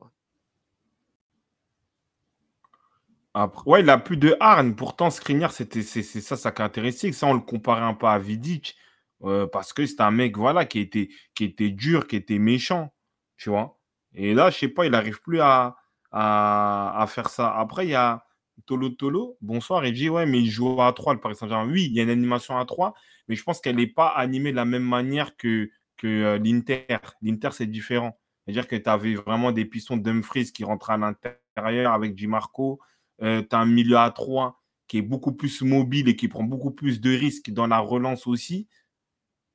[3.33, 4.75] Après, ouais, il a plus de harne.
[4.75, 7.13] Pourtant, Skriniar, c'était c'est ça sa caractéristique.
[7.13, 8.77] Ça, on le comparait un peu à Vidic.
[9.23, 12.93] Euh, parce que c'est un mec voilà, qui, était, qui était dur, qui était méchant
[13.39, 13.79] tu vois.
[14.13, 15.77] Et là, je sais pas, il n'arrive plus à,
[16.11, 17.55] à, faire ça.
[17.57, 18.23] Après, il y a
[18.65, 21.71] Tolo Tolo, bonsoir, il dit, ouais, mais il joue à 3, le Paris Saint-Germain.
[21.71, 22.93] Oui, il y a une animation à 3,
[23.27, 26.97] mais je pense qu'elle n'est pas animée de la même manière que, que euh, l'Inter.
[27.21, 28.19] L'Inter, c'est différent.
[28.45, 32.79] C'est-à-dire que tu avais vraiment des pistons Dumfries qui rentrent à l'intérieur avec Di Marco.
[33.21, 36.43] Euh, tu as un milieu à 3 qui est beaucoup plus mobile et qui prend
[36.43, 38.67] beaucoup plus de risques dans la relance aussi.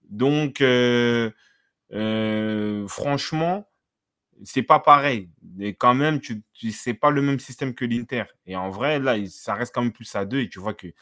[0.09, 1.30] Donc, euh,
[2.87, 3.66] franchement,
[4.43, 5.30] c'est pas pareil.
[5.78, 8.24] Quand même, tu, tu c'est pas le même système que l'Inter.
[8.47, 10.93] Et en vrai, là, ça reste quand même plus à deux et tu vois qu'il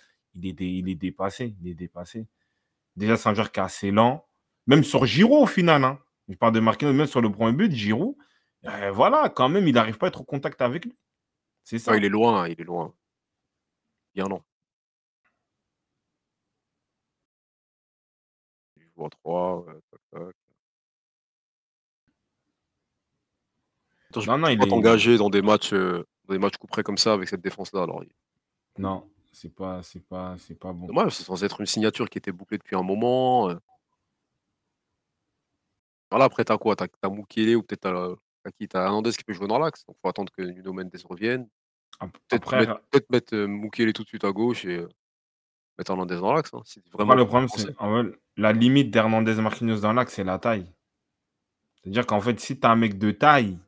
[0.43, 1.55] est, il est dépassé.
[1.61, 2.27] Il est dépassé.
[2.97, 4.27] Déjà, c'est un joueur qui est assez lent.
[4.67, 5.85] Même sur Giroud, au final.
[5.85, 5.99] Hein.
[6.29, 8.17] Je parle de Marquinhos, même sur le premier but, Giroud.
[8.67, 10.97] Euh, voilà, quand même, il n'arrive pas à être au contact avec lui.
[11.65, 11.97] C'est ça.
[11.97, 12.95] il est loin, il est loin.
[14.15, 14.43] Bien non.
[18.77, 19.67] Je vois 3,
[24.13, 24.27] tac.
[24.27, 27.13] non, non, il est engagé dans des matchs, euh, dans des matchs couperés comme ça
[27.15, 27.83] avec cette défense-là.
[27.83, 28.03] Alors,
[28.79, 30.87] Non, c'est pas, c'est pas, c'est pas bon.
[30.87, 33.51] dommage, c'est censé être une signature qui était bouclée depuis un moment.
[33.51, 33.57] Euh.
[36.11, 36.77] Voilà, après, t'as quoi?
[36.77, 38.69] T'as as Mukele ou peut-être t'as qui?
[38.69, 41.49] T'as Hernandez qui peut jouer dans l'axe, donc faut attendre que Nuno Mendes revienne.
[42.29, 44.79] Peut-être mettre, peut mettre euh, Mukele tout de suite à gauche et
[45.79, 46.51] mettre Hernandez dans l'axe.
[46.53, 47.75] Hein, vraiment le problème, c'est
[48.37, 50.67] la limite d'Hernandez Marquinhos dans l'axe, c'est la taille.
[51.83, 53.59] C'est-à-dire qu'en fait, si tu as un mec de taille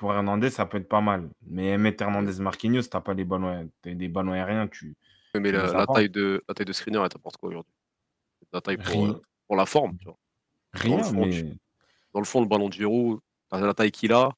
[0.00, 1.28] pour Hernandez, ça peut être pas mal.
[1.42, 4.96] Mais mettre Hernandez Marquinhos, t'as pas les ballons, des ballons aériens, tu.
[5.34, 7.74] Mais la, taille de, la taille de screener, elle t'apporte quoi aujourd'hui?
[8.50, 10.16] La taille pour, euh, pour la forme, tu vois.
[10.72, 11.58] Dans le Rien, tu-
[12.14, 13.20] dans le fond, le ballon de Giroud,
[13.52, 14.30] la taille qu'il a.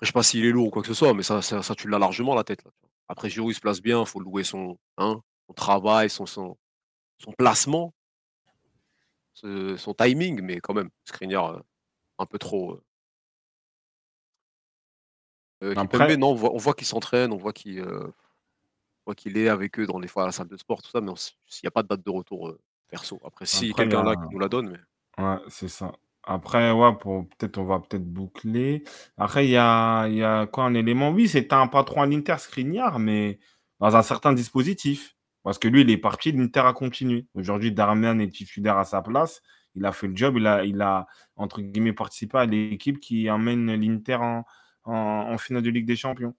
[0.00, 1.74] Je sais pas s'il est lourd ou quoi que ce soit, mais ça, ça, ça,
[1.74, 2.64] tu l'as largement la tête.
[2.64, 2.90] Là, tu vois.
[3.08, 6.56] Après, Giroud, il se place bien, faut louer son, hein, son travail, son, son,
[7.18, 7.92] son placement,
[9.34, 11.60] ce- son timing, mais quand même, Skriniar, euh,
[12.18, 12.80] un peu trop.
[15.62, 15.74] Euh.
[15.74, 18.10] Kimpembe, non, on voit, qu'il s'entraîne, on voit qu'il euh,
[19.14, 21.12] qu'il est avec eux dans les fois à la salle de sport, tout ça, mais
[21.16, 23.20] s'il n'y a pas de date de retour euh, perso.
[23.24, 24.78] Après, si il quelqu'un là qui nous la donne, mais
[25.22, 25.92] Ouais, c'est ça.
[26.22, 28.84] Après, ouais, pour peut-être on va peut-être boucler.
[29.16, 31.10] Après, il y a, il y a quoi un élément?
[31.10, 33.38] Oui, c'était un patron à l'Inter, Skriniar, mais
[33.80, 35.16] dans un certain dispositif.
[35.42, 37.26] Parce que lui, il est parti, l'Inter a continué.
[37.34, 39.40] Aujourd'hui, Darmian est titulaire à sa place.
[39.74, 41.06] Il a fait le job, il a, il a
[41.36, 44.44] entre guillemets, participé à l'équipe qui emmène l'Inter en,
[44.90, 46.34] en, finale de Ligue des Champions.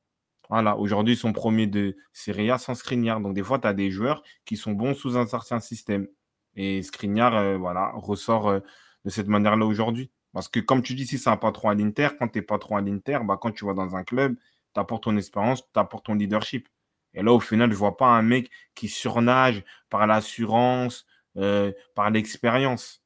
[0.50, 3.22] Voilà, aujourd'hui, ils sont premiers de Serie A sans Skriniar.
[3.22, 6.08] Donc, des fois, tu as des joueurs qui sont bons sous un certain système.
[6.56, 8.60] Et Skriniar, euh, voilà, ressort euh,
[9.06, 10.12] de cette manière-là aujourd'hui.
[10.34, 12.76] Parce que, comme tu dis, si c'est un patron à l'Inter, quand tu es patron
[12.76, 14.36] à l'Inter, bah, quand tu vas dans un club,
[14.74, 16.68] tu apportes ton expérience, tu apportes ton leadership.
[17.14, 21.06] Et là, au final, je ne vois pas un mec qui surnage par l'assurance,
[21.38, 23.04] euh, par l'expérience.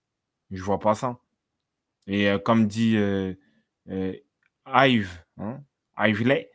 [0.51, 1.19] Je ne vois pas ça.
[2.07, 2.97] Et comme dit
[4.67, 5.63] Ive, hein,
[5.97, 6.49] Iveley,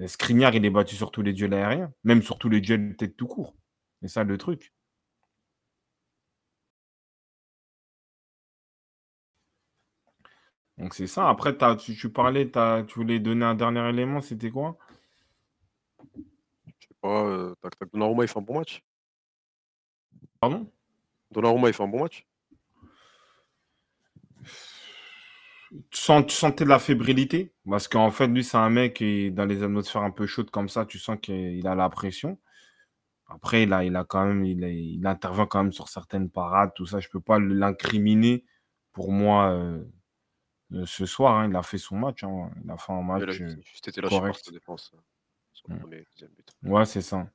[0.00, 2.90] euh, Skriniar, il est battu sur tous les duels aériens, même sur tous les duels
[2.90, 3.56] de tête tout court.
[4.02, 4.72] C'est ça le truc.
[10.78, 11.28] Donc c'est ça.
[11.28, 12.50] Après, tu, tu parlais,
[12.86, 14.76] tu voulais donner un dernier élément, c'était quoi?
[16.78, 18.82] je sais pas, euh, tac, tac, Donnarumma, il fait un bon match.
[20.40, 20.70] Pardon?
[21.30, 22.26] Donnarumma, il fait un bon match.
[25.90, 27.52] Tu, sens, tu sentais de la fébrilité?
[27.68, 30.68] Parce qu'en fait, lui, c'est un mec qui, dans les atmosphères un peu chaudes comme
[30.68, 32.38] ça, tu sens qu'il a la pression.
[33.28, 36.30] Après, il a, il a quand même, il, a- il intervient quand même sur certaines
[36.30, 37.00] parades, tout ça.
[37.00, 38.44] Je peux pas l'incriminer
[38.92, 39.84] pour moi euh,
[40.72, 41.36] euh, ce soir.
[41.38, 41.48] hein.
[41.50, 42.22] Il a fait son match.
[42.24, 42.50] hein.
[42.64, 43.56] Il a fait un match euh,
[43.88, 44.52] été lâché par correct.
[44.52, 44.98] défense euh,
[45.68, 45.78] le Mm.
[45.80, 46.06] premier.
[46.62, 47.26] Ouais, c'est ça.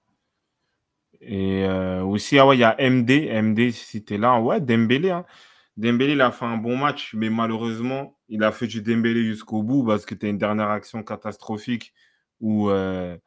[1.20, 3.28] Et euh, aussi, ah ouais, il y a MD.
[3.28, 5.20] MD, si t'es là, ouais, Dembélé.
[5.82, 9.64] Dembélé, il a fait un bon match, mais malheureusement, il a fait du Dembélé jusqu'au
[9.64, 11.94] bout parce que tu une dernière action catastrophique
[12.40, 13.18] où, euh,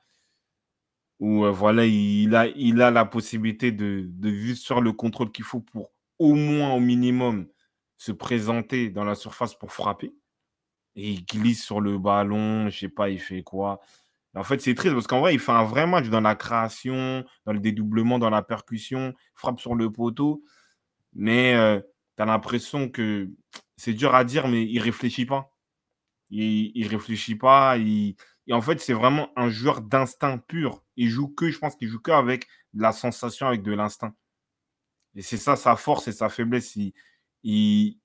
[1.20, 5.32] où euh, voilà, il a, il a la possibilité de, de juste faire le contrôle
[5.32, 7.48] qu'il faut pour au moins, au minimum,
[7.98, 10.14] se présenter dans la surface pour frapper.
[10.96, 13.80] Et il glisse sur le ballon, je sais pas, il fait quoi.
[14.36, 17.24] En fait, c'est triste parce qu'en vrai, il fait un vrai match dans la création,
[17.46, 20.42] dans le dédoublement, dans la percussion, frappe sur le poteau.
[21.14, 23.30] Mais tu as l'impression que
[23.76, 25.52] c'est dur à dire, mais il réfléchit pas.
[26.30, 27.76] Il, réfléchit pas.
[27.78, 28.16] Il...
[28.46, 30.82] Et en fait, c'est vraiment un joueur d'instinct pur.
[30.96, 34.14] Il joue que, je pense qu'il joue que avec de la sensation, avec de l'instinct.
[35.14, 36.76] Et c'est ça sa force et sa faiblesse.
[36.76, 36.92] Il,
[37.44, 37.98] il,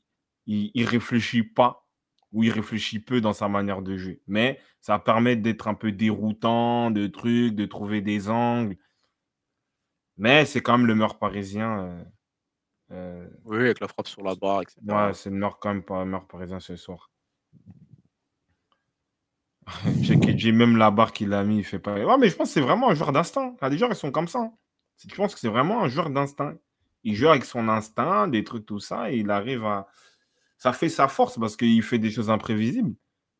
[0.46, 1.88] il, il réfléchit pas
[2.32, 4.22] ou il réfléchit peu dans sa manière de jouer.
[4.28, 8.78] Mais ça permet d'être un peu déroutant, de trucs, de trouver des angles.
[10.18, 11.80] Mais c'est quand même le meilleur parisien.
[11.86, 12.04] euh,
[12.92, 15.08] euh, Oui, avec la frappe sur la barre, etc.
[15.08, 17.10] ouais, c'est le meilleur quand même pas le meilleur parisien ce soir.
[20.38, 21.94] J'ai même la barre qu'il a mis, il fait pas.
[22.04, 23.56] Ouais, mais je pense que c'est vraiment un joueur d'instinct.
[23.60, 24.52] Il y a des joueurs, ils sont comme ça.
[25.08, 26.56] Je pense que c'est vraiment un joueur d'instinct.
[27.04, 29.88] Il joue avec son instinct, des trucs, tout ça, et il arrive à.
[30.58, 32.96] Ça fait sa force parce qu'il fait des choses imprévisibles.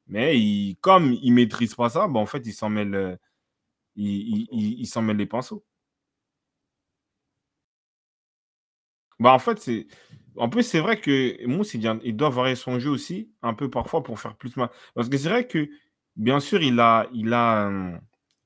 [0.08, 3.16] Mais il, comme il maîtrise pas ça, bah, en fait, il s'en mêle, euh,
[3.96, 5.66] il, il- il- il s'en mêle les pinceaux.
[9.20, 9.88] Bah, en fait, c'est.
[10.38, 13.70] En plus, c'est vrai que Mousse, il, il doit varier son jeu aussi, un peu
[13.70, 14.70] parfois, pour faire plus mal.
[14.96, 15.70] Parce que c'est vrai que,
[16.16, 17.98] bien sûr, il a, il a euh,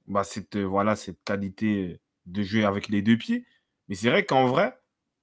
[0.07, 3.45] bah, cette, euh, voilà, cette qualité de jouer avec les deux pieds.
[3.89, 4.75] Mais c'est vrai qu'en vrai,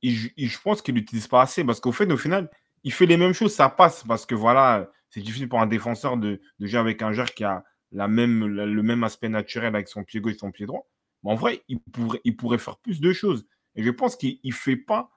[0.03, 1.65] je pense qu'il l'utilise pas assez.
[1.65, 2.51] Parce qu'au fait, au final,
[2.85, 4.05] il fait les mêmes choses, ça passe.
[4.07, 7.43] Parce que voilà, c'est difficile pour un défenseur de, de jouer avec un joueur qui
[7.45, 10.87] a la même, le même aspect naturel avec son pied gauche et son pied droit.
[11.25, 13.45] Mais en vrai, il pourrait, il pourrait faire plus de choses.
[13.75, 15.11] Et je pense qu'il ne fait pas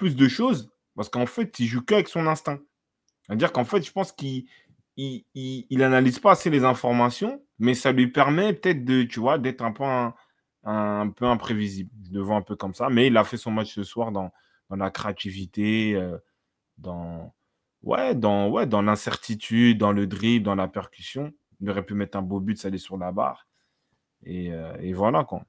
[0.00, 2.58] plus de choses parce qu'en fait, il joue qu'avec son instinct.
[3.22, 4.46] C'est-à-dire qu'en fait, je pense qu'il
[4.96, 9.62] il, analyse pas assez les informations, mais ça lui permet peut-être de, tu vois, d'être
[9.62, 11.90] un peu, imprévisible.
[12.06, 12.88] Je le un peu comme ça.
[12.88, 14.32] Mais il a fait son match ce soir dans,
[14.70, 16.16] dans la créativité, euh,
[16.78, 17.34] dans,
[17.82, 21.30] ouais, dans, ouais, dans l'incertitude, dans le dribble, dans la percussion.
[21.60, 23.46] Il aurait pu mettre un beau but, ça allait sur la barre.
[24.24, 25.44] Et, euh, et voilà, quoi.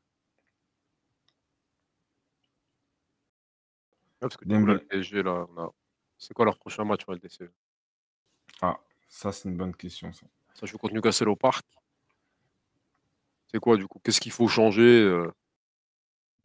[4.28, 4.88] Parce que du coup, là, le Dembélé.
[4.88, 5.72] PSG, là, on a...
[6.18, 7.50] c'est quoi leur prochain match en LDC
[8.62, 10.26] Ah, ça, c'est une bonne question, ça.
[10.54, 11.66] Ça joue contre Newcastle au parc.
[13.48, 14.00] C'est quoi, du coup?
[14.04, 15.32] Qu'est-ce qu'il faut changer euh,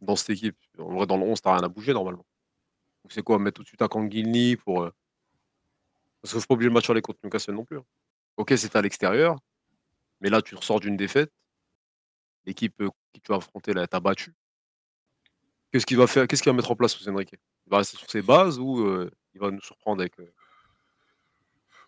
[0.01, 0.57] dans cette équipe?
[0.77, 2.25] En vrai, dans le 11, t'as rien à bouger, normalement.
[3.09, 4.83] c'est quoi Mettre tout de suite un Kangini pour.
[4.83, 4.93] Euh,
[6.21, 7.77] parce qu'il faut pas oublier le match aller contre Newcastle non plus.
[7.77, 7.85] Hein.
[8.35, 9.37] Ok, c'est à l'extérieur,
[10.19, 11.31] mais là, tu ressors d'une défaite.
[12.45, 14.33] L'équipe euh, qui tu vas affronter, là, t'a battu.
[15.71, 17.35] Qu'est-ce qu'il va faire Qu'est-ce qu'il va mettre en place, sous Enrique?
[17.67, 20.13] Il va rester sur ses bases ou euh, il va nous surprendre avec.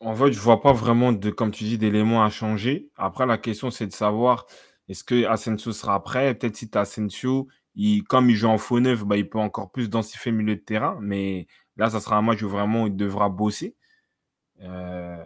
[0.01, 2.89] En fait, je vois pas vraiment de, comme tu dis, d'éléments à changer.
[2.97, 4.45] Après, la question, c'est de savoir
[4.89, 6.35] est-ce que Asensio sera prêt?
[6.35, 9.71] Peut-être si tu Asensio, il, comme il joue en faux neuf, bah, il peut encore
[9.71, 10.97] plus densifier le milieu de terrain.
[11.01, 13.75] Mais là, ça sera un match où vraiment il devra bosser.
[14.61, 15.23] Euh,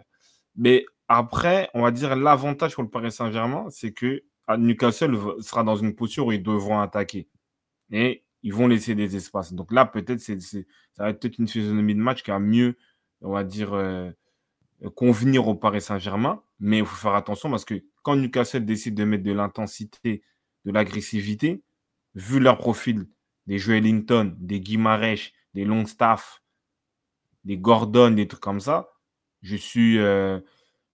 [0.56, 4.22] mais après, on va dire l'avantage pour le Paris Saint-Germain, c'est que
[4.56, 7.28] Newcastle sera dans une posture où ils devront attaquer.
[7.90, 9.54] Et ils vont laisser des espaces.
[9.54, 10.34] Donc là, peut-être, ça
[10.98, 12.76] va être peut-être une physionomie de match qui a mieux,
[13.22, 14.10] on va dire, euh,
[14.94, 16.42] convenir au Paris Saint-Germain.
[16.60, 20.22] Mais il faut faire attention parce que quand Newcastle décide de mettre de l'intensité,
[20.66, 21.62] de l'agressivité,
[22.14, 23.08] vu leur profil,
[23.46, 26.42] des Joel Linton, des Guimarães, des Longstaff,
[27.44, 28.90] des Gordon, des trucs comme ça,
[29.40, 30.38] je suis, euh,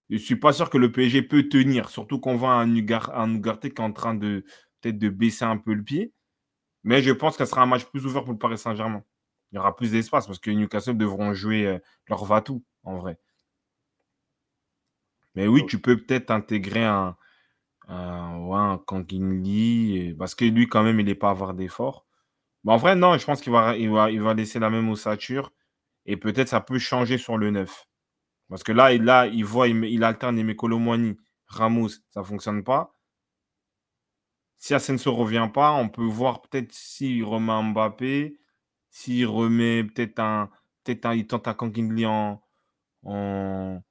[0.09, 3.67] je suis pas sûr que le PSG peut tenir, surtout qu'on voit un, Ugarte qui
[3.67, 4.45] est en train de
[4.79, 6.13] peut-être de baisser un peu le pied.
[6.83, 9.03] Mais je pense que ce sera un match plus ouvert pour le Paris Saint-Germain.
[9.51, 13.19] Il y aura plus d'espace parce que Newcastle devront jouer euh, leur Vatou, en vrai.
[15.35, 17.15] Mais oui, tu peux peut-être intégrer un,
[17.87, 22.05] un, ouais, parce que lui, quand même, il n'est pas à avoir d'effort.
[22.63, 25.51] Mais en vrai, non, je pense qu'il va, laisser la même ossature.
[26.05, 27.87] Et peut-être ça peut changer sur le 9.
[28.49, 31.17] Parce que là, il, là, il voit, il, alterne Moini,
[31.47, 32.93] Ramos, ça ne fonctionne pas.
[34.61, 38.39] Si Asensio ne revient pas, on peut voir peut-être s'il remet Mbappé,
[38.91, 40.51] s'il remet peut-être un,
[40.83, 42.43] peut-être un, il tente un Kankinli en,
[43.01, 43.81] en,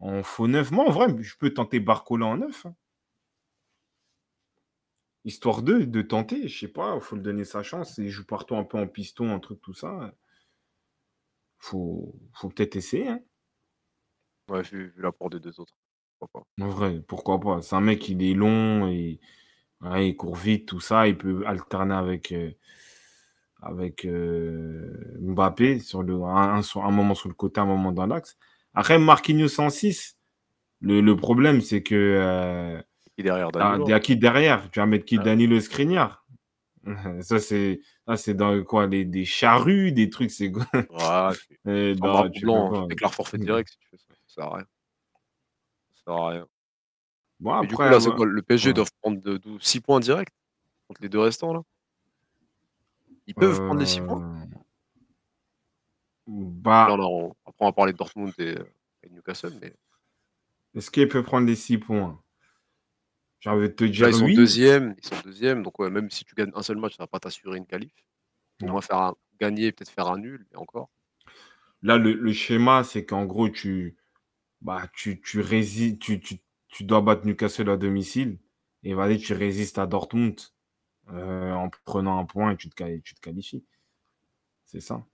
[0.00, 0.70] en faux neuf.
[0.70, 2.66] Moi, en vrai, je peux tenter Barcola en neuf.
[2.66, 2.74] Hein.
[5.24, 7.96] Histoire de, de tenter, je sais pas, il faut lui donner sa chance.
[7.96, 10.12] Il joue partout un peu en piston, un truc, tout ça.
[11.58, 13.08] Faut, faut peut-être essayer.
[13.08, 13.20] Hein.
[14.50, 15.74] Ouais, vu, vu l'apport des deux autres.
[16.18, 16.64] Pourquoi pas.
[16.64, 17.62] En vrai, pourquoi pas.
[17.62, 19.20] C'est un mec, il est long et
[19.82, 21.08] il court vite, tout ça.
[21.08, 22.50] Il peut alterner avec, euh,
[23.62, 28.36] avec euh, Mbappé sur le, un, un, moment sur le côté, un moment dans l'axe.
[28.74, 30.18] Après, Marquinhos 106,
[30.80, 31.94] le, le problème, c'est que.
[31.94, 32.82] Euh,
[33.16, 33.98] qui derrière ah, Danilo.
[34.00, 34.70] qui derrière?
[34.70, 35.18] Tu vas mettre qui?
[35.18, 36.24] Danilo Skriniar
[37.20, 37.80] ça, c'est
[38.16, 38.86] c'est dans quoi?
[38.86, 40.66] Les, Des charrues, des trucs, c'est quoi?
[40.72, 40.84] Ouais,
[42.00, 44.04] non, tu blanc, déclares forfait direct si tu fais ça.
[44.26, 44.64] Ça sert à rien.
[45.94, 46.46] Ça sert à rien.
[47.40, 48.74] Bon, après, du coup, là, quoi, le PSG ouais.
[48.74, 50.32] doit prendre 6 points directs
[50.88, 51.62] contre les deux restants, là?
[53.26, 53.64] Ils peuvent euh...
[53.64, 54.46] prendre les 6 points?
[56.26, 58.56] Bah, on, après, on va parler de Dortmund et,
[59.02, 59.52] et Newcastle.
[59.60, 59.72] Mais...
[60.74, 62.20] Est-ce qu'il peut prendre les 6 points?
[63.40, 64.06] J'ai envie de te dire.
[64.06, 64.34] Là, ils, sont oui.
[64.34, 65.62] deuxième, ils sont deuxième.
[65.62, 67.66] Donc, ouais, même si tu gagnes un seul match, ça ne va pas t'assurer une
[67.66, 67.92] qualif.
[68.62, 70.90] Au moins, faire un, gagner, peut-être faire un nul, et encore.
[71.82, 73.96] Là, le, le schéma, c'est qu'en gros, tu,
[74.60, 75.44] bah, tu, tu,
[76.00, 78.38] tu, tu, tu, dois battre Newcastle à domicile.
[78.84, 80.38] Et vas-y, tu résistes à Dortmund
[81.10, 83.64] euh, en prenant un point et tu te, tu te qualifies.
[84.64, 85.04] C'est ça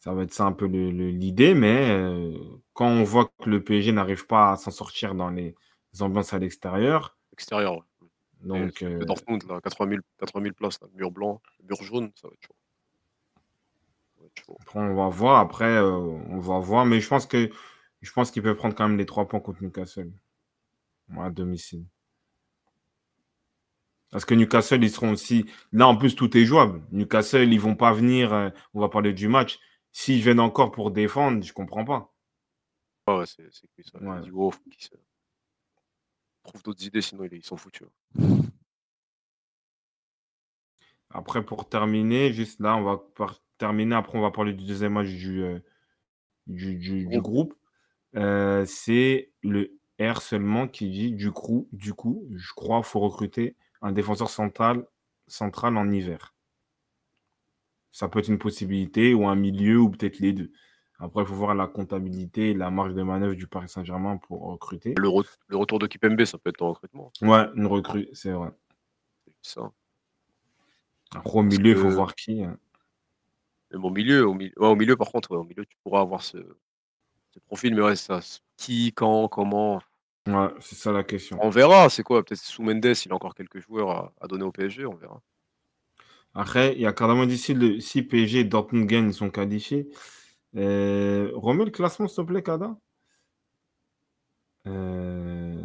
[0.00, 2.32] ça va être ça un peu l'idée, mais euh,
[2.72, 5.54] quand on voit que le PSG n'arrive pas à s'en sortir dans les
[6.00, 7.18] ambiances à l'extérieur.
[7.34, 7.82] Extérieur, ouais.
[8.40, 12.46] Donc, euh, Dortmund, là, 80 000, places, là, mur blanc, mur jaune, ça va être
[12.46, 12.56] chaud.
[14.62, 17.50] Après, on va voir, après, euh, on va voir, mais je pense que
[18.00, 20.10] je pense qu'il peut prendre quand même les trois points contre Newcastle.
[21.16, 21.84] à domicile.
[24.10, 25.46] Parce que Newcastle, ils seront aussi.
[25.72, 26.82] Là, en plus, tout est jouable.
[26.90, 28.32] Newcastle, ils vont pas venir.
[28.32, 29.60] Euh, on va parler du match.
[29.92, 32.12] S'ils viennent encore pour défendre, je comprends pas.
[33.06, 33.98] Ah ouais, c'est que ça.
[34.00, 34.20] Ouais.
[34.24, 34.94] Il faut qu'ils se...
[36.42, 37.86] trouvent d'autres idées, sinon ils sont foutus.
[38.18, 38.40] Hein.
[41.10, 43.00] Après, pour terminer, juste là, on va
[43.58, 43.96] terminer.
[43.96, 45.58] Après, on va parler du deuxième match du, euh,
[46.46, 47.54] du, du, du, groupe.
[48.16, 53.00] Euh, c'est le R seulement qui dit du coup, du coup, je crois qu'il faut
[53.00, 54.86] recruter un défenseur central,
[55.26, 56.34] central en hiver.
[57.92, 60.52] Ça peut être une possibilité, ou un milieu, ou peut-être les deux.
[60.98, 64.42] Après, il faut voir la comptabilité et la marge de manœuvre du Paris Saint-Germain pour
[64.42, 64.94] recruter.
[64.96, 67.10] Le, re le, retour de Kipembe, ça peut être un recrutement.
[67.22, 68.50] Ouais, une recrue, c'est vrai.
[69.42, 69.72] Ça.
[71.14, 72.44] Après, au milieu, il faut voir qui.
[72.44, 72.58] Hein.
[73.72, 76.36] au milieu, au ouais, au milieu par contre, ouais, au milieu, tu pourras avoir ce,
[77.30, 78.20] ce profil, mais ouais, ça,
[78.56, 79.80] qui, quand, comment?
[80.26, 81.38] Ouais, c'est ça la question.
[81.42, 82.24] On verra, c'est quoi?
[82.24, 85.22] Peut-être sous Mendes, il a encore quelques joueurs à, à donner au PSG, on verra.
[86.34, 89.88] Après, il y a carrément d'ici le si PSG et Dortmund gagnent, ils sont qualifiés.
[90.56, 92.76] Euh, remets le classement, s'il te plaît, Kada.
[94.66, 95.62] Euh...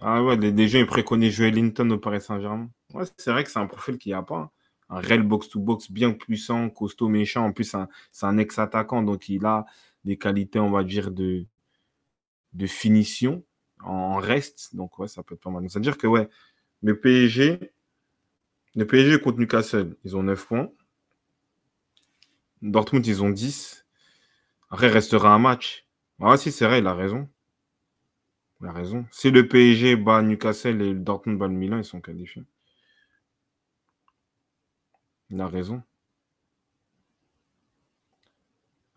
[0.00, 2.68] Ah ouais, les, les gens ils préconisent jouer Linton au Paris Saint-Germain.
[2.92, 4.36] Ouais, c'est vrai que c'est un profil qu'il n'y a pas.
[4.36, 4.50] Hein.
[4.90, 7.44] un réel box-to-box bien puissant, costaud, méchant.
[7.46, 7.74] En plus,
[8.12, 9.64] c'est un ex-attaquant, donc il a
[10.06, 11.46] des qualités, on va dire, de,
[12.54, 13.44] de finition
[13.82, 14.74] en reste.
[14.74, 15.68] Donc, ouais, ça peut être pas mal.
[15.68, 16.28] C'est-à-dire que, ouais,
[16.82, 17.72] le PSG,
[18.74, 20.70] le PSG contre Newcastle, ils ont 9 points.
[22.60, 23.86] Dortmund, ils ont 10.
[24.70, 25.86] Après, il restera un match.
[26.20, 27.28] Ah, si, c'est vrai, il a raison.
[28.60, 29.06] Il a raison.
[29.10, 32.44] Si le PSG bat Newcastle et le Dortmund bat le Milan, ils sont qualifiés.
[35.30, 35.84] Il a raison.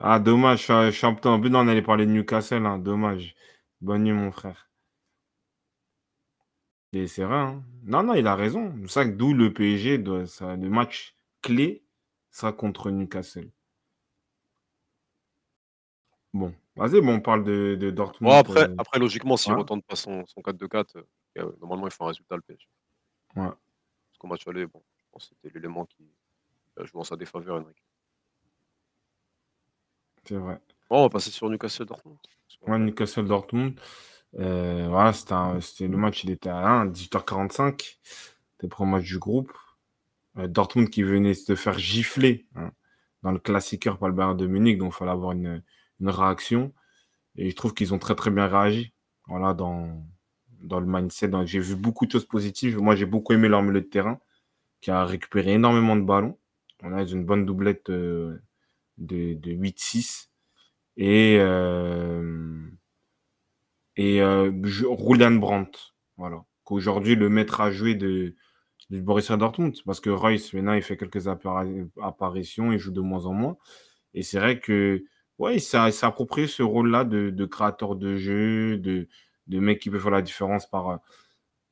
[0.01, 2.77] Ah, dommage, je suis un peu on allait parler de Newcastle, hein.
[2.79, 3.35] dommage.
[3.81, 4.69] Bonne nuit, mon frère.
[6.93, 7.35] Et c'est vrai.
[7.35, 7.63] Hein.
[7.83, 8.73] Non, non, il a raison.
[8.83, 11.83] C'est ça d'où le PSG, doit, ça, le match clé
[12.31, 13.49] sera contre Newcastle.
[16.33, 18.33] Bon, vas-y, bon, on parle de, de Dortmund.
[18.33, 18.75] après, euh.
[18.77, 21.03] après, logiquement, s'il ne retente pas son, son 4-2-4,
[21.37, 22.67] euh, normalement, il faut un résultat le PSG.
[23.35, 23.47] Ouais.
[23.47, 26.07] Parce qu'au match aller, bon, je pense que c'était l'élément qui
[26.77, 27.83] a joué en sa défaveur, Henrik.
[30.25, 30.59] C'est vrai.
[30.89, 32.17] Bon, on va passer sur Newcastle Dortmund.
[32.67, 33.79] Ouais, Newcastle Dortmund.
[34.37, 37.99] Euh, voilà, c'était le match, il était à 18h45.
[38.03, 39.51] C'était le premier match du groupe.
[40.37, 42.71] Euh, Dortmund qui venait se faire gifler hein,
[43.23, 45.63] dans le classiqueur par le Bayern de Munich, donc il fallait avoir une,
[45.99, 46.73] une réaction.
[47.35, 48.93] Et je trouve qu'ils ont très très bien réagi
[49.27, 50.03] voilà, dans,
[50.61, 51.31] dans le mindset.
[51.45, 52.77] J'ai vu beaucoup de choses positives.
[52.79, 54.19] Moi, j'ai beaucoup aimé leur milieu de terrain
[54.81, 56.37] qui a récupéré énormément de ballons.
[56.83, 58.41] On a une bonne doublette euh,
[58.99, 60.29] de, de 8-6.
[60.97, 62.69] Et, euh,
[63.95, 65.79] et euh, Brandt.
[66.17, 66.43] Voilà.
[66.63, 68.35] Qu'aujourd'hui, le maître à jouer de,
[68.89, 69.75] de Borussia Dortmund.
[69.85, 73.57] Parce que Royce, maintenant, il fait quelques apparitions, il joue de moins en moins.
[74.13, 75.03] Et c'est vrai que
[75.37, 79.07] ouais, il s'est approprié ce rôle-là de, créateur de jeu, de,
[79.47, 80.97] de mec qui peut faire la différence par euh,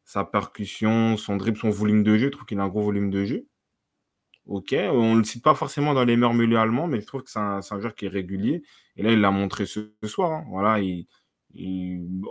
[0.05, 2.27] sa percussion, son dribble, son volume de jeu.
[2.27, 3.47] Je trouve qu'il a un gros volume de jeu.
[4.47, 7.29] Ok, on ne le cite pas forcément dans les milieux allemands, mais je trouve que
[7.29, 8.63] c'est un, joueur qui est régulier.
[8.95, 10.31] Et là, il l'a montré ce, soir.
[10.31, 10.45] Hein.
[10.49, 11.05] Voilà, il,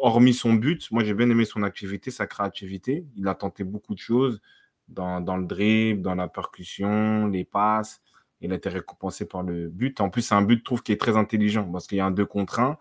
[0.01, 3.05] hormis son but, moi j'ai bien aimé son activité, sa créativité.
[3.17, 4.41] Il a tenté beaucoup de choses
[4.89, 8.01] dans, dans le dribble, dans la percussion, les passes.
[8.41, 10.01] Il a été récompensé par le but.
[10.01, 12.07] En plus, c'est un but, je trouve, qui est très intelligent parce qu'il y a
[12.07, 12.79] un 2 contre 1.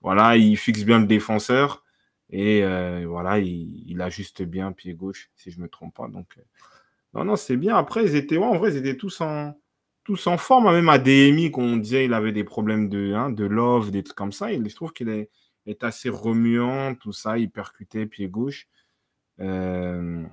[0.00, 1.84] Voilà, il fixe bien le défenseur
[2.30, 6.08] et euh, voilà, il, ajuste bien pied gauche, si je ne me trompe pas.
[6.08, 6.42] Donc, euh,
[7.16, 7.76] non, non, c'est bien.
[7.76, 9.54] Après, ils étaient, en vrai, ils étaient tous en,
[10.04, 10.72] tous en forme.
[10.72, 14.16] Même à DMI, qu'on disait il avait des problèmes de, hein, de love, des trucs
[14.16, 14.52] comme ça.
[14.52, 15.30] Il, je trouve qu'il est,
[15.66, 17.38] est, assez remuant, tout ça.
[17.38, 18.68] Il percutait pied gauche.
[19.40, 20.24] Euh,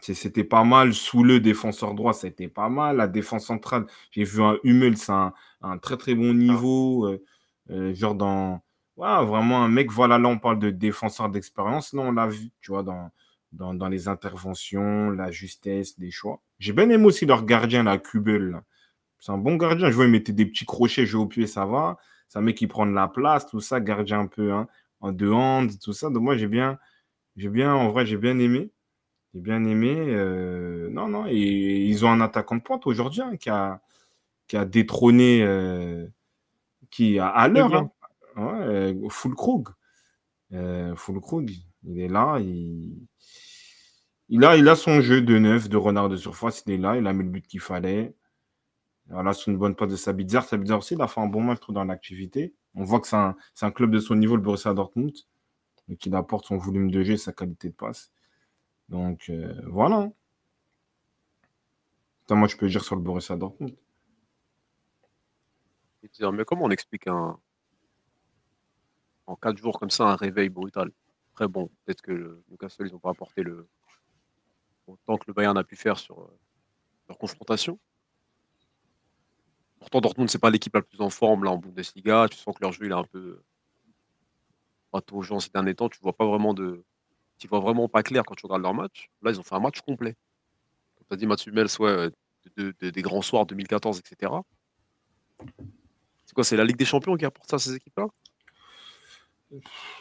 [0.00, 0.94] c'était pas mal.
[0.94, 2.96] Sous le défenseur droit, c'était pas mal.
[2.96, 5.32] La défense centrale, j'ai vu un Hummel, c'est un,
[5.78, 7.06] très très bon niveau.
[7.06, 7.24] Euh,
[7.70, 8.62] euh, genre dans.
[8.96, 11.92] vraiment un mec, voilà, là on parle de défenseur d'expérience.
[11.92, 13.10] Là, on l'a vu, tu vois, dans,
[13.52, 16.40] dans, les interventions, la justesse, des choix.
[16.58, 18.62] J'ai bien aimé aussi leur gardien, la Kubel.
[19.18, 19.90] C'est un bon gardien.
[19.90, 21.98] Je vois, il mettait des petits crochets, jeu au pied, ça va.
[22.28, 24.66] C'est un mec qui prend de la place, tout ça, gardien un peu hein,
[25.00, 26.08] en deux hands, tout ça.
[26.08, 26.78] Donc moi, j'ai bien,
[27.36, 28.70] j'ai bien, en vrai, j'ai bien aimé.
[29.34, 29.94] J'ai bien aimé.
[29.96, 33.80] Euh, non, non, et ils ont un attaquant de pointe aujourd'hui hein, qui, a,
[34.46, 36.06] qui a détrôné euh,
[36.90, 37.74] qui a à l'heure.
[37.74, 37.90] Hein.
[38.36, 39.68] Ouais, Full Krug.
[40.52, 41.50] Euh, Full Krug,
[41.84, 42.38] il est là.
[44.28, 46.62] Il, a, son jeu de neuf, de renard de surface.
[46.66, 46.96] Il est là.
[46.96, 48.14] Il a mis le but qu'il fallait.
[49.06, 50.42] Voilà, c'est une bonne passe de Sabitzer.
[50.42, 52.54] Sabitzer aussi, il a fait un bon match dans l'activité.
[52.74, 55.12] On voit que c'est un, club de son niveau, le Borussia Dortmund,
[55.88, 58.12] et qu'il apporte son volume de jeu sa qualité de passe.
[58.88, 60.10] Donc, euh, voilà.
[62.30, 63.76] moi, je peux dire sur le Borussia Dortmund.
[66.02, 67.38] Mais comment on explique un...
[69.26, 70.90] en quatre jours comme ça un réveil brutal?
[71.34, 73.68] Très bon, peut-être que le Newcastle, ils n'ont pas apporté le
[74.86, 76.38] autant que le Bayern a pu faire sur euh,
[77.08, 77.78] leur confrontation.
[79.78, 82.28] Pourtant, Dortmund, c'est pas l'équipe la plus en forme là en Bundesliga.
[82.30, 83.42] Tu sens que leur jeu il est un peu
[85.20, 85.88] gens ces derniers temps.
[85.88, 86.84] Tu vois pas vraiment de,
[87.38, 89.10] tu vois vraiment pas clair quand tu regardes leur match.
[89.22, 90.14] Là, ils ont fait un match complet.
[90.96, 92.10] Comme tu as dit, Mathieu Mels, ouais,
[92.56, 94.32] des grands soirs 2014, etc.
[96.24, 98.06] C'est quoi C'est la Ligue des Champions qui apporte ça à ces équipes-là?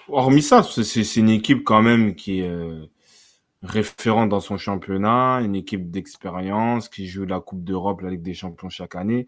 [0.07, 2.85] Hormis ça, c'est une équipe quand même qui est euh,
[3.63, 8.33] référente dans son championnat, une équipe d'expérience qui joue la Coupe d'Europe, la Ligue des
[8.33, 9.27] Champions chaque année.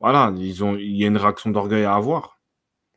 [0.00, 2.38] Voilà, ils ont, il y a une réaction d'orgueil à avoir.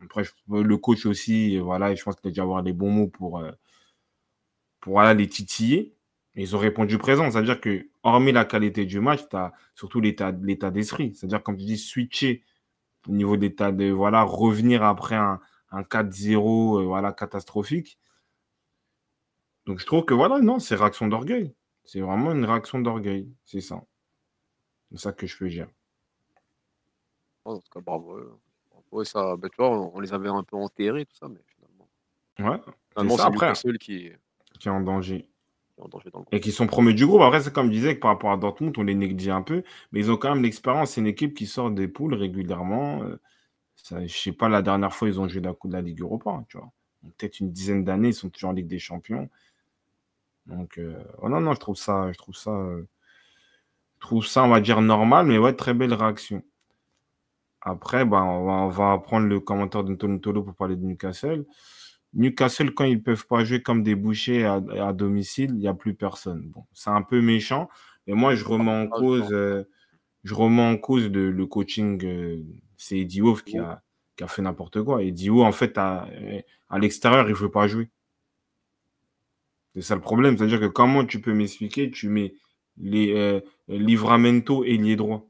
[0.01, 3.39] Après, le coach aussi, voilà, je pense qu'il a dû avoir les bons mots pour,
[3.39, 3.51] euh,
[4.79, 5.95] pour voilà, les titiller.
[6.35, 7.29] ils ont répondu présent.
[7.31, 11.13] C'est-à-dire que, hormis la qualité du match, tu as surtout l'état d'esprit.
[11.15, 12.43] C'est-à-dire, comme tu dis, switcher
[13.07, 15.39] au niveau d'état de voilà, revenir après un,
[15.73, 17.99] un 4-0 euh, voilà, catastrophique.
[19.65, 21.53] Donc je trouve que voilà, non, c'est réaction d'orgueil.
[21.83, 23.29] C'est vraiment une réaction d'orgueil.
[23.43, 23.83] C'est ça.
[24.91, 25.67] C'est ça que je peux dire.
[27.45, 28.39] En tout cas, bravo.
[29.03, 31.89] Ça, bah, tu vois, on, les avait un peu enterrés, tout ça, mais finalement.
[32.39, 32.61] Ouais.
[32.95, 33.55] C'est ça après.
[33.55, 34.11] seul qui,
[34.59, 35.27] qui est en danger.
[35.79, 37.21] en danger dans le Et qui sont premiers du groupe.
[37.21, 39.63] Après, c'est comme je disais que par rapport à Dortmund, on les néglige un peu.
[39.91, 40.91] Mais ils ont quand même l'expérience.
[40.91, 43.01] C'est une équipe qui sort des poules régulièrement.
[43.01, 43.19] Euh,
[43.83, 46.01] ça, je sais pas la dernière fois ils ont joué la Coupe de la Ligue
[46.01, 46.71] Europa, hein, tu vois.
[47.17, 49.29] Peut-être une dizaine d'années, ils sont toujours en Ligue des Champions.
[50.45, 52.87] Donc, euh, oh non, non, je trouve ça, je trouve ça, euh,
[53.95, 56.43] je trouve ça, on va dire normal, mais ouais, très belle réaction.
[57.59, 61.45] Après, bah, on, va, prendre le commentaire d'Antonio Tolo pour parler de Newcastle.
[62.13, 65.73] Newcastle, quand ils ne peuvent pas jouer comme des bouchers à, domicile, il n'y a
[65.73, 66.43] plus personne.
[66.49, 67.69] Bon, c'est un peu méchant,
[68.07, 69.63] mais moi, je remets en cause, euh,
[70.23, 72.45] je remets en cause le coaching.
[72.83, 73.81] C'est Eddie Wolf qui a,
[74.17, 75.01] qui a fait n'importe quoi.
[75.03, 76.07] Eddie Wolf, en fait, à,
[76.77, 77.89] l'extérieur, il ne veut pas jouer.
[79.73, 80.37] C'est ça le problème.
[80.37, 82.35] C'est-à-dire que comment tu peux m'expliquer Tu mets
[82.77, 85.29] les euh, Livramento et lié droit?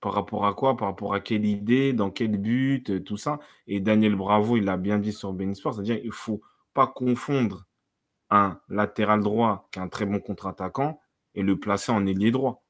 [0.00, 0.76] Par rapport à quoi?
[0.76, 1.92] Par rapport à quelle idée?
[1.92, 3.04] Dans quel but?
[3.04, 3.38] Tout ça.
[3.66, 5.74] Et Daniel Bravo, il l'a bien dit sur Ben Sport.
[5.74, 6.40] C'est-à-dire qu'il ne faut
[6.72, 7.66] pas confondre
[8.30, 11.00] un latéral droit qui est un très bon contre-attaquant
[11.34, 12.65] et le placer en ailier droit.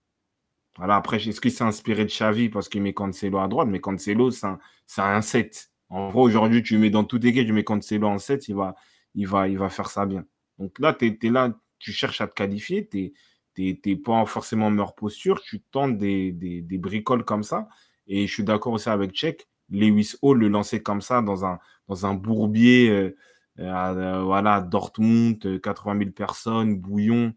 [0.79, 3.69] Voilà, après, est-ce qu'il s'est inspiré de Xavi parce qu'il met Cancelo à droite?
[3.69, 4.59] Mais Cancelo, c'est un,
[4.99, 5.71] un 7.
[5.89, 8.75] En gros, aujourd'hui, tu mets dans tout cas, tu mets Cancelo en 7, il va,
[9.15, 10.25] il va, il va faire ça bien.
[10.59, 13.13] Donc là, tu là, tu cherches à te qualifier, tu
[13.59, 17.69] n'es pas forcément en meilleure posture, tu tentes des, des, bricoles comme ça.
[18.07, 21.59] Et je suis d'accord aussi avec Tchèque, Lewis Hall le lancer comme ça dans un,
[21.89, 23.17] dans un bourbier euh,
[23.59, 27.35] à, voilà, Dortmund, 80 000 personnes, bouillon.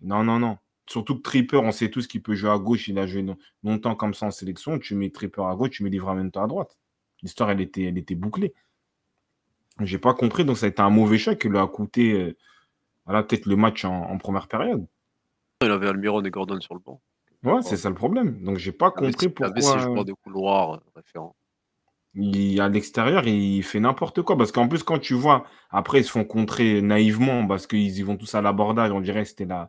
[0.00, 0.58] Non, non, non.
[0.86, 2.88] Surtout que Tripper, on sait tous qu'il peut jouer à gauche.
[2.88, 3.26] Il a joué
[3.64, 4.78] longtemps comme ça en sélection.
[4.78, 6.78] Tu mets Tripper à gauche, tu mets Livramento à droite.
[7.22, 8.54] L'histoire, elle était, elle était bouclée.
[9.80, 12.36] J'ai pas compris, donc ça a été un mauvais choix qui lui a coûté euh,
[13.04, 14.86] voilà, peut-être le match en, première période.
[15.62, 17.00] Il avait Almiron et Gordon sur le banc.
[17.42, 18.42] Ouais, c'est ça le problème.
[18.42, 19.52] Donc j'ai pas compris pourquoi.
[19.56, 21.36] Il avait joueurs de couloir euh, référents.
[22.14, 24.38] Il, à l'extérieur, il fait n'importe quoi.
[24.38, 28.02] Parce qu'en plus, quand tu vois, après, ils se font contrer naïvement parce qu'ils y
[28.02, 28.90] vont tous à l'abordage.
[28.90, 29.68] On dirait que c'était la,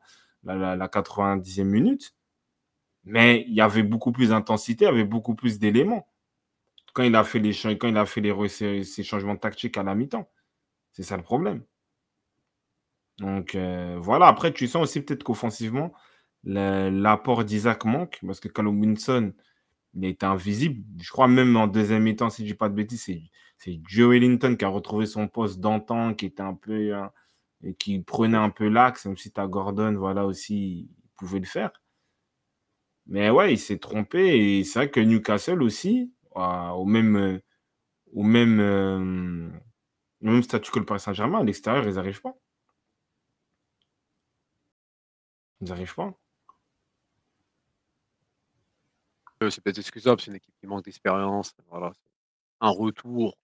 [0.55, 2.15] la, la, 90e minute.
[3.05, 6.07] Mais il y avait beaucoup plus d'intensité, il y avait beaucoup plus d'éléments
[6.97, 7.53] quand il a fait les,
[8.83, 10.27] ces, changements tactiques à la mi-temps.
[10.93, 11.63] C'est ça le problème.
[13.19, 15.93] Donc euh, voilà, après tu sens aussi peut-être qu'offensivement,
[16.43, 19.31] l'apport d'Isaac manque, parce que Callum Winson,
[19.93, 20.83] il été invisible.
[20.99, 23.03] Je crois même en deuxième mi-temps, si je ne dis pas de bêtises,
[23.57, 27.11] c'est Joe Wellington qui a retrouvé son poste d'antan, qui était un peu hein,
[27.63, 31.39] et qui prenait un peu l'axe, même si tu as Gordon, voilà aussi, il pouvait
[31.39, 31.71] le faire.
[33.07, 37.41] Mais ouais, il s'est trompé, et c'est vrai que Newcastle aussi, au même,
[38.13, 39.49] au même, euh,
[40.21, 41.39] même statut que le Paris Saint-Germain.
[41.39, 42.35] À l'extérieur, ils n'arrivent pas.
[45.61, 46.13] Ils n'arrivent pas.
[49.49, 51.55] C'est peut-être excusable, c'est une équipe qui manque d'expérience.
[51.69, 51.93] Voilà.
[52.61, 53.37] Un retour.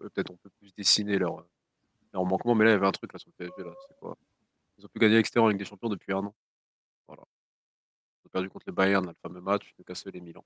[0.00, 1.44] Euh, peut-être on peut plus dessiner leur,
[2.14, 3.62] leur manquement, mais là il y avait un truc là sur le PSG.
[3.62, 3.74] Là.
[3.86, 4.16] C'est quoi?
[4.78, 6.34] Ils ont pu gagner à l'extérieur en Ligue des Champions depuis un an.
[7.06, 7.22] Voilà.
[8.22, 10.44] Ils ont perdu contre le Bayern, le fameux match, de casser les Milan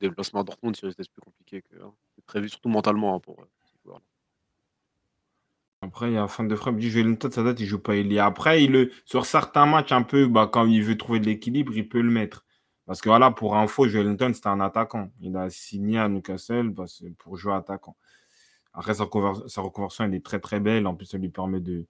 [0.00, 1.92] déplacement à Dortmund, c'est plus compliqué que hein.
[2.26, 3.92] prévu, surtout mentalement hein, pour euh,
[5.82, 8.18] Après, il y a un de frappe dit Joelinton, ça date, il joue pas il
[8.18, 11.72] Après, il le, sur certains matchs, un peu, bah, quand il veut trouver de l'équilibre,
[11.76, 12.44] il peut le mettre.
[12.86, 15.12] Parce que voilà, pour info, Joelinton, c'était un attaquant.
[15.20, 16.74] Il a signé à Newcastle
[17.18, 17.96] pour jouer attaquant.
[18.72, 20.86] Après, sa, reconversion, elle est très très belle.
[20.86, 21.86] En plus, ça lui permet de,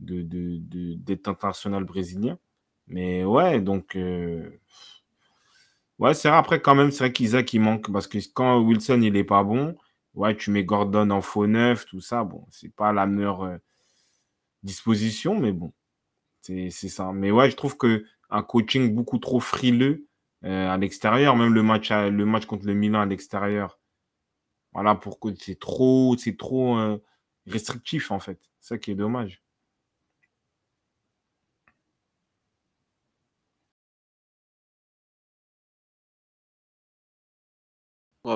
[0.00, 0.58] d'être de,
[0.96, 2.38] de, international brésilien.
[2.86, 3.96] Mais ouais, donc.
[3.96, 4.60] Euh,
[5.98, 6.38] Ouais, c'est vrai.
[6.38, 7.90] Après, quand même, c'est vrai qu'Isaac, il manque.
[7.92, 9.76] Parce que quand Wilson, il est pas bon,
[10.14, 12.24] ouais, tu mets Gordon en faux neuf, tout ça.
[12.24, 13.56] Bon, c'est pas la meilleure euh,
[14.62, 15.72] disposition, mais bon,
[16.42, 17.12] c'est ça.
[17.12, 20.06] Mais ouais, je trouve que un coaching beaucoup trop frileux
[20.44, 23.78] euh, à l'extérieur, même le match, le match contre le Milan à l'extérieur,
[24.78, 26.98] voilà, pour que c'est trop, c'est trop euh,
[27.46, 28.40] restrictif, en fait.
[28.60, 29.42] C'est ça qui est dommage.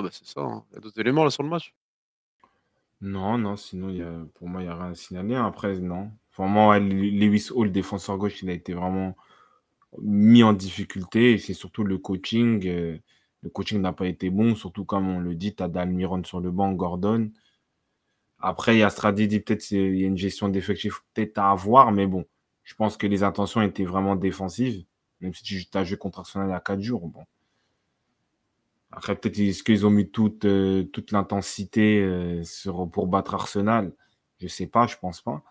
[0.03, 0.65] bah, c'est ça, hein.
[0.71, 1.75] Il y a d'autres éléments là sur le match?
[3.01, 5.35] Non, non, sinon, il y a, pour moi, il n'y a rien à signaler.
[5.35, 6.11] Après, non.
[6.37, 9.17] Vraiment, Lewis Hall, défenseur gauche, il a été vraiment
[10.03, 11.33] mis en difficulté.
[11.33, 12.67] Et c'est surtout le coaching.
[12.69, 12.99] Euh,
[13.43, 16.41] le coaching n'a pas été bon, surtout comme on le dit, tu as Dalmiron sur
[16.41, 17.31] le banc, Gordon.
[18.39, 21.93] Après, il y a Stradidi, peut-être il y a une gestion d'effectifs peut-être à avoir,
[21.93, 22.25] mais bon,
[22.65, 24.85] je pense que les intentions étaient vraiment défensives,
[25.21, 27.09] même si tu as joué contre Arsenal il y a 4 jours.
[27.09, 27.25] Bon,
[28.93, 32.43] après, peut-être est-ce qu'ils ont mis toute, euh, toute l'intensité euh,
[32.93, 33.93] pour battre Arsenal?
[34.39, 35.43] Je ne sais pas, je pense pas.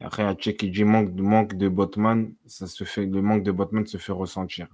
[0.00, 3.96] Après, à dit manque, manque de Botman, ça se fait, le manque de Botman se
[3.98, 4.68] fait ressentir.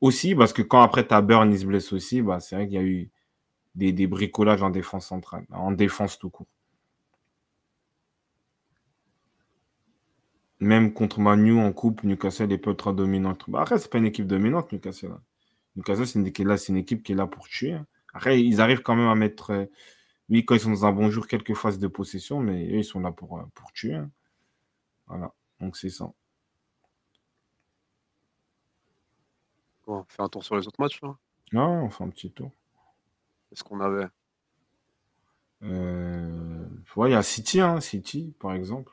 [0.00, 2.76] Aussi, parce que quand après ta Burn il se blesse aussi, bah, c'est vrai qu'il
[2.76, 3.10] y a eu
[3.74, 6.46] des, bricolages en défense centrale, en défense tout court.
[10.60, 13.44] Même contre Manu en coupe, Newcastle est peu trop dominante.
[13.48, 15.14] Bah, après, c'est pas une équipe dominante, Newcastle.
[15.76, 16.32] Newcastle, c'est une,
[16.68, 17.72] une, équipe qui est là pour tuer.
[17.72, 17.86] Hein.
[18.12, 19.50] Après, ils arrivent quand même à mettre.
[19.52, 19.66] Euh,
[20.28, 22.84] oui, quand ils sont dans un bon jour, quelques phases de possession, mais eux, ils
[22.84, 23.94] sont là pour, euh, pour tuer.
[23.94, 24.10] Hein.
[25.06, 26.12] Voilà, donc c'est ça.
[29.90, 31.16] On fait un tour sur les autres matchs là
[31.54, 32.50] Ah, on fait un petit tour.
[33.48, 34.06] Qu'est-ce qu'on avait?
[35.62, 36.66] Euh...
[36.96, 38.92] il y a City, hein, City, par exemple.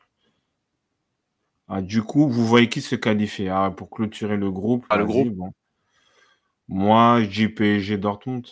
[1.68, 3.50] Ah, du coup, vous voyez qui se qualifie?
[3.50, 4.86] Ah, pour clôturer le groupe.
[4.90, 5.36] Ah, le groupe
[6.68, 8.48] Moi, je dis PSG Dortmund.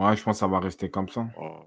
[0.00, 1.26] Ouais, je pense que ça va rester comme ça.
[1.38, 1.60] Oh.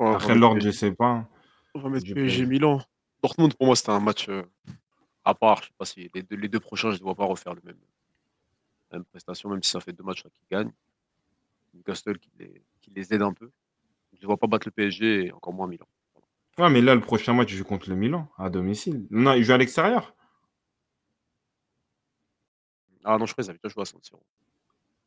[0.00, 1.26] Après l'ordre, je sais pas.
[1.74, 2.80] On va mettre PSG Milan.
[3.22, 4.42] Dortmund, pour moi, c'était un match euh,
[5.24, 5.62] à part.
[5.62, 7.60] Je sais pas si les deux, les deux prochains, je ne vois pas refaire le
[7.64, 7.78] même,
[8.90, 10.72] la même prestation, même si ça fait deux matchs qu'ils gagnent.
[11.74, 13.50] Newcastle qui les, qui les aide un peu.
[14.14, 15.86] Je ne vois pas battre le PSG et encore moins Milan.
[16.58, 19.06] Ouais, mais là, le prochain match, je joue contre le Milan, à domicile.
[19.10, 20.14] Non, il joue à l'extérieur.
[23.04, 24.22] Ah non, je crois qu'ils avaient déjà joué à San Siro.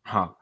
[0.05, 0.35] Ah.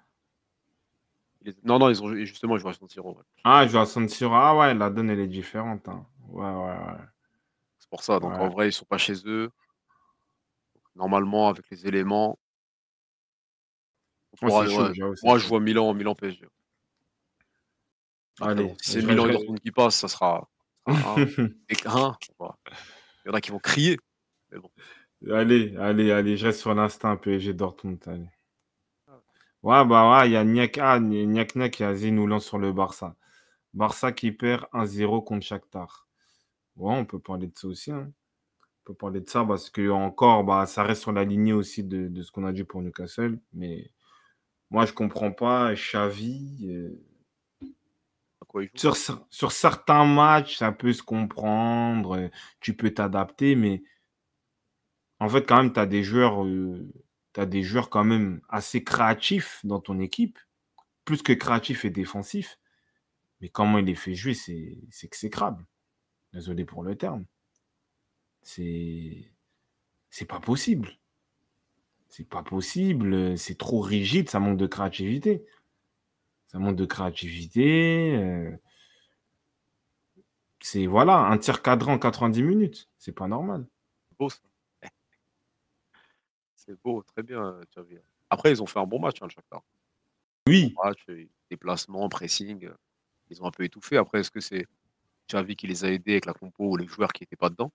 [1.64, 3.18] Non, non, ils ont justement, ils jouent à San Siro.
[3.44, 4.34] Ah, ils jouent à San Siro.
[4.36, 5.88] Ah ouais, la donne, elle est différente.
[5.90, 6.06] Hein.
[6.28, 7.04] Ouais, ouais, ouais.
[7.90, 8.20] C'est pour ça.
[8.20, 9.50] Donc en vrai, ils sont pas chez eux.
[10.96, 12.38] Normalement, avec les éléments.
[14.44, 16.46] moi, je vois Milan, Milan PSG.
[18.42, 20.48] Allez, si c'est Milan et Dortmund qui passe, ça sera.
[20.86, 21.16] un,
[21.70, 21.78] Il
[23.26, 23.98] y en a qui vont crier.
[25.32, 28.00] Allez, allez, allez, je reste sur l'instinct PSG Dortmund.
[28.06, 28.30] Allez.
[29.64, 32.72] Ouais, bah ouais, il y a Niak, ah, Niak qui a nous lance sur le
[32.72, 33.16] Barça.
[33.74, 36.09] Barça qui perd 1-0 contre Shakhtar.
[36.80, 37.92] Ouais, on peut parler de ça aussi.
[37.92, 38.12] Hein.
[38.62, 41.84] On peut parler de ça parce que encore, bah, ça reste sur la lignée aussi
[41.84, 43.40] de, de ce qu'on a dit pour Newcastle.
[43.54, 43.92] Mais
[44.72, 45.74] moi, je comprends pas.
[45.74, 47.04] Xavi, euh,
[48.76, 48.96] sur,
[49.30, 52.30] sur, certains matchs, ça peut se comprendre, euh,
[52.62, 53.84] tu peux t'adapter, mais
[55.20, 56.92] en fait, quand même, tu as des joueurs, euh,
[57.38, 60.40] as des joueurs quand même assez créatifs dans ton équipe,
[61.06, 62.60] plus que créatifs et défensifs.
[63.42, 65.66] Mais comment il les fait jouer, c'est exécrable.
[66.34, 67.26] Désolé pour le terme.
[68.42, 69.32] C'est
[70.10, 70.98] c'est pas possible.
[72.10, 75.46] C'est pas possible, c'est trop rigide, ça manque de créativité.
[76.48, 78.16] Ça manque de créativité.
[78.16, 78.52] Euh,
[80.60, 82.90] c'est voilà, un tir cadré en 90 minutes.
[82.98, 83.68] C'est pas normal.
[84.18, 84.40] Beau ça.
[86.56, 87.60] C'est beau, très bien,
[88.30, 89.60] Après, ils ont fait un bon match, hein, le
[90.48, 90.76] Oui.
[90.84, 91.06] Match,
[91.50, 92.70] déplacement, pressing.
[93.30, 93.98] Ils ont un peu étouffé.
[93.98, 94.68] Après, est-ce que c'est
[95.30, 97.72] Xavi qui les a aidés avec la compo ou les joueurs qui n'étaient pas dedans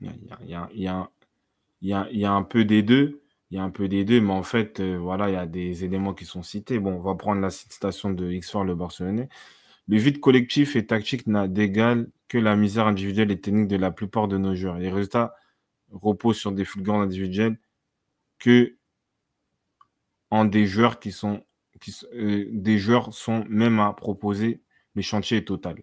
[0.00, 0.10] Il
[0.80, 4.44] y a, un peu des deux il y a un peu des deux, mais en
[4.44, 6.78] fait, euh, voilà, il y a des éléments qui sont cités.
[6.78, 9.28] Bon, on va prendre la citation de x le Barcelonais.
[9.88, 13.90] Le vide collectif et tactique n'a d'égal que la misère individuelle et technique de la
[13.90, 14.78] plupart de nos joueurs.
[14.78, 15.34] Les résultats
[15.90, 17.58] reposent sur des fulgurances individuelles
[18.38, 18.76] que
[20.30, 21.44] en des joueurs qui sont
[21.80, 24.62] qui, euh, des joueurs sont même à proposer,
[24.94, 25.82] mais chantier total.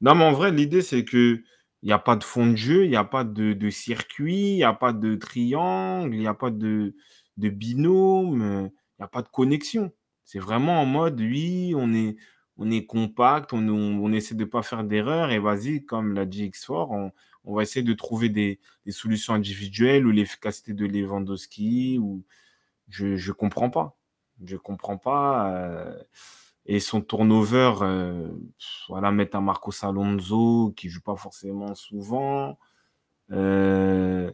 [0.00, 1.42] Non, mais en vrai, l'idée, c'est que
[1.84, 4.56] il n'y a pas de fond de jeu, il n'y a pas de, circuit, il
[4.56, 6.94] n'y a pas de triangle, il n'y a pas de,
[7.36, 9.92] binôme, il n'y a pas de connexion.
[10.24, 12.16] C'est vraiment en mode, oui, on est,
[12.56, 16.24] on est compact, on, on, essaie de ne pas faire d'erreur et vas-y, comme l'a
[16.24, 17.12] dit X4,
[17.44, 21.98] on, va essayer de trouver des, solutions individuelles ou l'efficacité de Lewandowski.
[21.98, 22.24] Ou...
[22.88, 23.98] Je ne comprends pas.
[24.42, 25.50] Je ne comprends pas.
[25.52, 26.02] Euh,
[26.66, 28.28] et son turnover, euh,
[28.88, 32.58] voilà, mettre un Marcos Alonso qui joue pas forcément souvent.
[33.32, 34.32] Euh,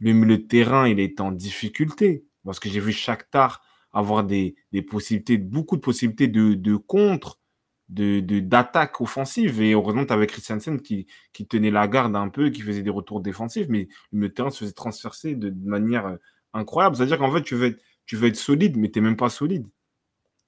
[0.00, 4.56] le, terrain, il est en difficulté parce que j'ai vu Shakhtar avoir des,
[4.90, 7.40] possibilités, beaucoup de possibilités de, de contre,
[7.88, 9.60] de d'attaque offensive.
[9.60, 12.90] Et heureusement, tu avais Christiansen qui, qui tenait la garde un peu, qui faisait des
[12.90, 16.16] retours défensifs, mais le terrain se faisait transverser de, manière euh,
[16.54, 16.96] incroyable.
[16.96, 19.30] C'est-à-dire qu'en fait, tu veux, être, tu veux être solide, mais tu n'es même pas
[19.30, 19.66] solide.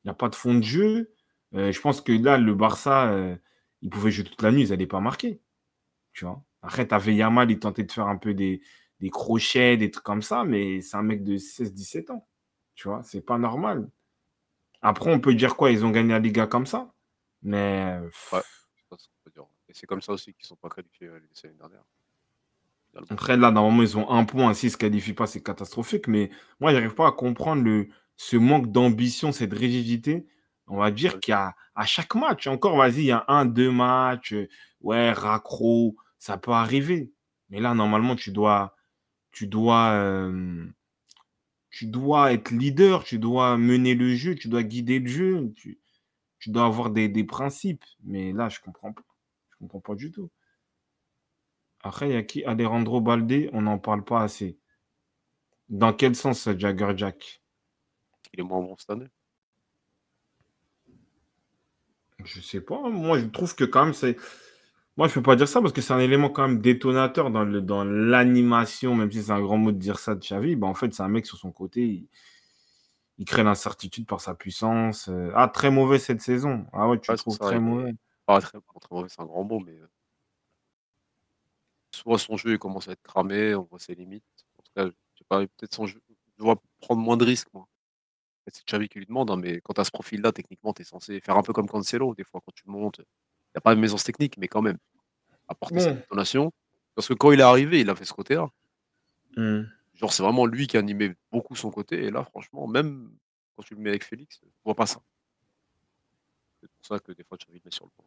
[0.05, 1.15] Il n'y a pas de fond de jeu.
[1.55, 3.37] Euh, je pense que là, le Barça, euh,
[3.81, 5.41] il pouvait jouer toute la nuit, ils n'allaient pas marquer.
[6.13, 6.43] Tu vois?
[6.63, 8.61] Après, tu avais Yamal, il tentait de faire un peu des,
[9.11, 12.27] crochets, des trucs comme ça, mais c'est un mec de 16-17 ans.
[12.75, 13.89] Tu vois, c'est pas normal.
[14.83, 15.71] Après, on peut dire quoi?
[15.71, 16.93] Ils ont gagné la Liga comme ça?
[17.43, 17.99] Mais.
[18.33, 18.41] Ouais,
[19.69, 21.85] Et c'est comme ça aussi qu'ils ne sont pas qualifiés euh, l'année dernière.
[23.11, 24.55] Après, là, normalement, ils ont un point.
[24.55, 26.09] S'ils ne se qualifient pas, c'est catastrophique.
[26.09, 26.31] Mais
[26.61, 30.27] moi, je n'arrive pas à comprendre le, ce manque d'ambition, cette rigidité
[30.67, 33.45] On va dire qu'il y a à chaque match, encore, vas-y, il y a un,
[33.47, 34.49] deux matchs, euh,
[34.81, 37.13] ouais, raccro, ça peut arriver.
[37.51, 38.77] Mais là, normalement, tu dois,
[39.33, 40.67] tu dois, euh,
[41.71, 45.81] tu dois être leader, tu dois mener le jeu, tu dois guider le jeu, tu,
[46.39, 47.85] tu dois avoir des, des principes.
[48.05, 49.03] Mais là, je comprends pas.
[49.51, 50.31] Je comprends pas du tout.
[51.83, 52.45] Après, il y a qui?
[52.45, 54.59] Alejandro Balde, on n'en parle pas assez.
[55.69, 57.44] Dans quel sens, Jagger Jack?
[58.35, 59.07] Il est moins bon cette année.
[62.25, 62.81] Je sais pas.
[62.91, 64.17] Moi, je trouve que quand même, c'est.
[64.97, 67.45] Moi, je peux pas dire ça parce que c'est un élément quand même détonateur dans
[67.45, 70.57] le dans l'animation, même si c'est un grand mot de dire ça de Xavi.
[70.57, 72.09] Ben, en fait, c'est un mec sur son côté.
[73.19, 75.09] Il, crée l'incertitude par sa puissance.
[75.09, 76.67] Euh, ah, très mauvais cette saison.
[76.73, 77.95] Ah ouais, tu le trouves très mauvais.
[78.27, 79.89] Pas très, très mauvais, c'est un grand mot, mais euh,
[81.93, 84.25] soit son jeu il commence à être cramé, on voit ses limites.
[84.59, 87.49] En tout cas, je sais pas, peut-être son jeu, je dois prendre moins de risques,
[87.53, 87.69] moi.
[88.47, 90.85] C'est Xavi qui lui demande, hein, mais quand tu as ce profil-là, techniquement, tu es
[90.85, 92.15] censé faire un peu comme Cancelo.
[92.15, 93.03] Des fois, quand tu montes, il
[93.55, 94.77] n'y a pas une maisance technique, mais quand même,
[95.49, 96.53] apporter sa détonation.
[96.95, 98.51] Parce que quand il est arrivé, il a fait ce côté-là.
[99.37, 99.63] Mmh.
[99.95, 102.05] Genre, c'est vraiment lui qui animait beaucoup son côté.
[102.05, 103.11] Et là, franchement, même
[103.57, 105.01] quand tu le mets avec Félix, je vois pas ça.
[106.61, 108.07] C'est pour ça que des fois, Xavi le met sur le point.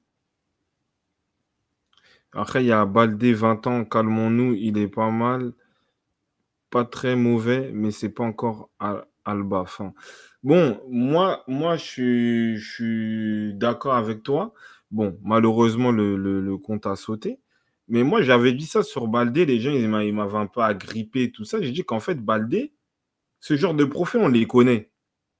[2.33, 5.53] Après, il y a Baldé, 20 ans, calmons-nous, il est pas mal.
[6.69, 8.69] Pas très mauvais, mais c'est pas encore
[9.27, 9.59] Alba.
[9.59, 9.93] Enfin,
[10.43, 14.53] bon, moi, moi je suis, d'accord avec toi.
[14.91, 17.39] Bon, malheureusement, le, compte a sauté.
[17.89, 19.45] Mais moi, j'avais dit ça sur Baldé.
[19.45, 21.61] Les gens, ils m'avaient un peu agrippé, tout ça.
[21.61, 22.73] J'ai dit qu'en fait, Baldé,
[23.39, 24.91] ce genre de profil, on les connaît.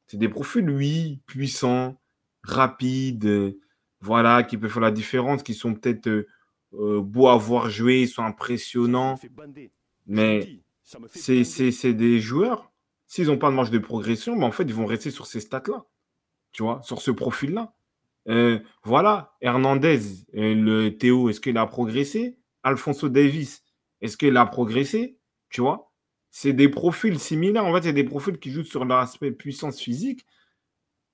[0.08, 2.00] C'est des profils, oui, puissants,
[2.44, 3.58] rapides,
[4.00, 6.28] voilà, qui peuvent faire la différence, qui sont peut-être euh,
[6.74, 9.20] euh, beaux à voir jouer, ils sont impressionnants.
[10.06, 12.72] Mais c'est des joueurs,
[13.08, 15.40] s'ils n'ont pas de marge de progression, mais en fait, ils vont rester sur ces
[15.40, 15.86] stats-là.
[16.52, 17.74] Tu vois, sur ce profil-là.
[18.30, 20.00] Euh, voilà, Hernandez,
[20.36, 22.38] euh, le Théo, est-ce qu'il a progressé?
[22.64, 23.64] Alfonso Davis,
[24.02, 25.18] est-ce qu'il a progressé?
[25.50, 25.94] Tu vois
[26.30, 27.66] C'est des profils similaires.
[27.66, 30.26] En fait, c'est des profils qui jouent sur l'aspect puissance physique.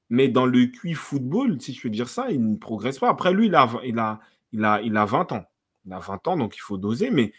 [0.09, 3.09] Mais dans le QI football, si je peux dire ça, il ne progresse pas.
[3.09, 4.19] Après, lui, il a, il a,
[4.51, 5.45] il a, il a 20 ans.
[5.85, 7.09] Il a 20 ans, donc il faut doser.
[7.09, 7.33] Mais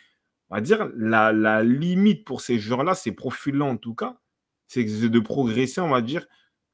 [0.51, 4.21] on va dire, la, limite pour ces joueurs-là, ces profils-là en tout cas,
[4.67, 6.27] c'est de progresser, on va dire,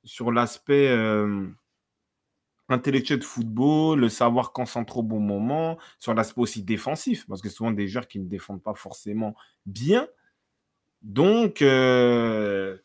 [0.05, 1.47] sur l'aspect euh,
[2.69, 7.49] intellectuel de football, le savoir concentrer au bon moment, sur l'aspect aussi défensif, parce que
[7.49, 9.35] souvent des joueurs qui ne défendent pas forcément
[9.67, 10.09] bien.
[11.03, 12.79] Donc, euh,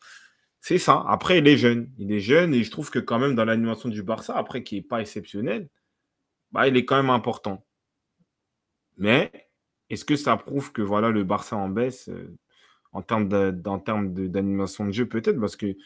[0.60, 1.04] c'est ça.
[1.08, 1.90] Après, il est jeune.
[1.98, 4.76] Il est jeune et je trouve que quand même dans l'animation du Barça, après qui
[4.76, 5.68] n'est pas exceptionnel,
[6.52, 7.64] bah, il est quand même important.
[8.96, 9.30] Mais
[9.90, 12.36] est-ce que ça prouve que voilà, le Barça en baisse euh,
[12.96, 15.76] en termes d'animation de, jeu Peut-être parce que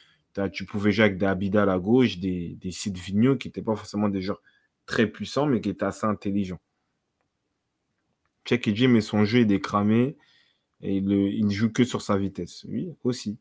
[0.52, 4.08] tu pouvais jouer avec des Abidal à gauche, des, des Sid qui n'étaient pas forcément
[4.08, 4.42] des joueurs
[4.86, 6.61] très puissants, mais qui étaient assez intelligents.
[8.44, 10.16] Check dit, mais son jeu est décramé
[10.80, 12.64] et il ne joue que sur sa vitesse.
[12.68, 13.38] Oui, aussi.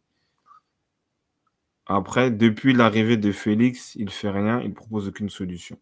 [1.86, 5.80] Après, depuis l'arrivée de Félix, il ne fait rien, il ne propose aucune solution.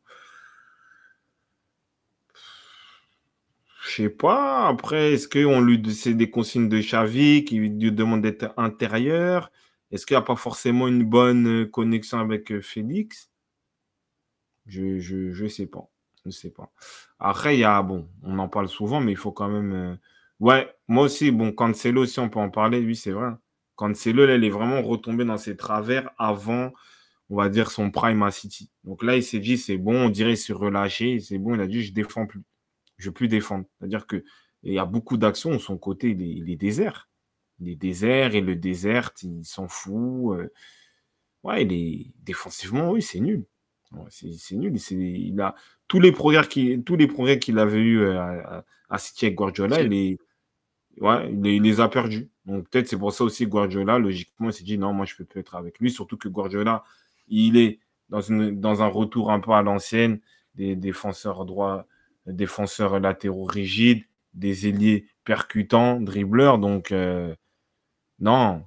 [3.88, 4.68] Je sais pas.
[4.68, 9.52] Après, est-ce qu'on lui c'est des consignes de Xavi qui lui demande d'être intérieur?
[9.92, 13.30] Est-ce qu'il n'y a pas forcément une bonne connexion avec euh, Félix?
[14.66, 15.90] Je ne sais pas.
[16.26, 16.72] Je sais pas.
[17.20, 19.74] Après, il y a bon, on en parle souvent, mais il faut quand même.
[19.74, 19.96] Euh,
[20.42, 22.80] ouais, moi aussi, bon, Cancelo aussi, on peut en parler.
[22.80, 23.32] Oui, c'est vrai.
[23.76, 26.74] Cancelo, là, il est vraiment retombé dans ses travers avant,
[27.30, 28.70] on va dire, son prime à City.
[28.84, 31.20] Donc là, il s'est dit, c'est bon, on dirait se relâcher.
[31.22, 32.42] C'est bon, il a dit, je défends plus
[32.98, 33.66] je ne veux plus défendre.
[33.80, 34.24] C'est-à-dire qu'il
[34.64, 37.10] y a beaucoup d'actions son côté, il est, désert.
[37.60, 40.38] Il est désert et le désert, il s'en fout.
[40.38, 40.52] Euh.
[41.44, 41.66] Ouais,
[42.24, 43.46] défensivement, oui, c'est nul.
[44.10, 44.76] c'est nul.
[44.92, 45.56] Il a
[45.88, 50.18] tous les progrès qu'il avait eu euh, à, City avec Guardiola, il, est,
[51.00, 52.30] il, les a perdus.
[52.46, 55.26] Donc peut-être c'est pour ça aussi Guardiola, logiquement, il s'est dit non, moi je peux
[55.26, 55.92] plus être avec lui.
[55.92, 56.84] Surtout que Guardiola,
[57.28, 57.80] il est
[58.10, 60.20] dans un retour un peu à l'ancienne,
[60.56, 61.88] des défenseurs droits
[62.28, 66.60] défenseurs latéraux rigides, des ailiers percutants, dribbleurs.
[66.60, 67.36] Donc, euh,
[68.20, 68.66] non.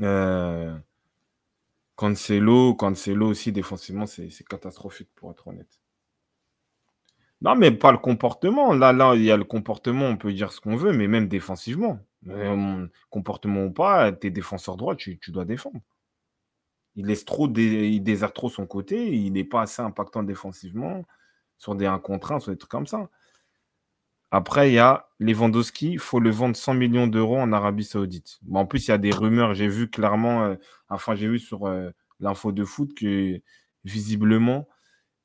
[0.00, 0.76] Euh,
[1.96, 5.80] Cancelo, Cancelo aussi, défensivement, c'est catastrophique, pour être honnête.
[7.42, 8.72] Non, mais pas le comportement.
[8.72, 11.28] Là, là, il y a le comportement, on peut dire ce qu'on veut, mais même
[11.28, 11.98] défensivement.
[12.28, 15.80] Euh, comportement ou pas, tes défenseurs droits, tu, tu, dois défendre.
[16.94, 21.04] Il laisse trop, il déserte trop son côté, il n'est pas assez impactant défensivement
[21.62, 23.08] sur des 1 contre 1, sur des trucs comme ça.
[24.32, 28.38] Après, il y a Lewandowski, il faut le vendre 100 millions d'euros en Arabie Saoudite.
[28.42, 30.56] Bon, en plus, il y a des rumeurs, j'ai vu clairement, euh,
[30.88, 33.40] enfin, j'ai vu sur euh, l'info de foot que
[33.84, 34.66] visiblement,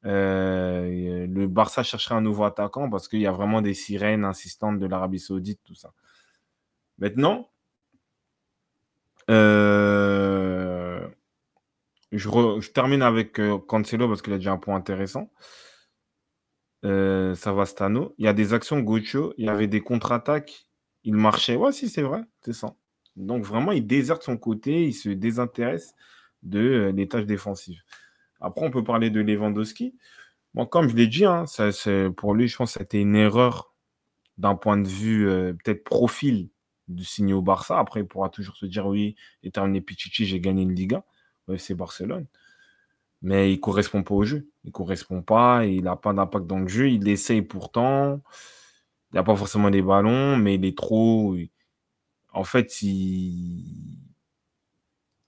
[0.05, 4.77] euh, le Barça chercherait un nouveau attaquant parce qu'il y a vraiment des sirènes insistantes
[4.77, 5.91] de l'Arabie Saoudite, tout ça.
[6.99, 7.49] Maintenant,
[9.31, 11.07] euh,
[12.11, 15.31] je, termine avec Cancelo parce qu'il a déjà un point intéressant.
[16.83, 18.13] Savastano.
[18.17, 20.67] Il y a des actions Gocho, il y avait des contre-attaques,
[21.03, 21.55] il marchait.
[21.55, 22.75] Ouais, si, c'est vrai, c'est ça.
[23.15, 25.95] Donc vraiment, il déserte son côté, il se désintéresse
[26.43, 27.81] de des tâches défensives.
[28.39, 29.95] Après, on peut parler de Lewandowski.
[30.53, 31.45] Bon, comme je l'ai dit, hein,
[32.15, 33.73] pour lui, je pense que c'était une erreur
[34.37, 36.49] d'un point de vue euh, peut-être profil
[36.87, 37.79] du signer au Barça.
[37.79, 39.15] Après, il pourra toujours se dire oui,
[39.53, 41.03] terminé Pichichi, j'ai gagné une Liga.
[41.57, 42.27] c'est Barcelone.
[43.21, 44.49] Mais il correspond pas au jeu.
[44.63, 46.89] Il correspond pas, il n'a pas d'impact dans le jeu.
[46.89, 48.21] Il essaye pourtant.
[49.11, 51.35] Il n'y a pas forcément des ballons, mais il est trop.
[52.33, 54.07] En fait, il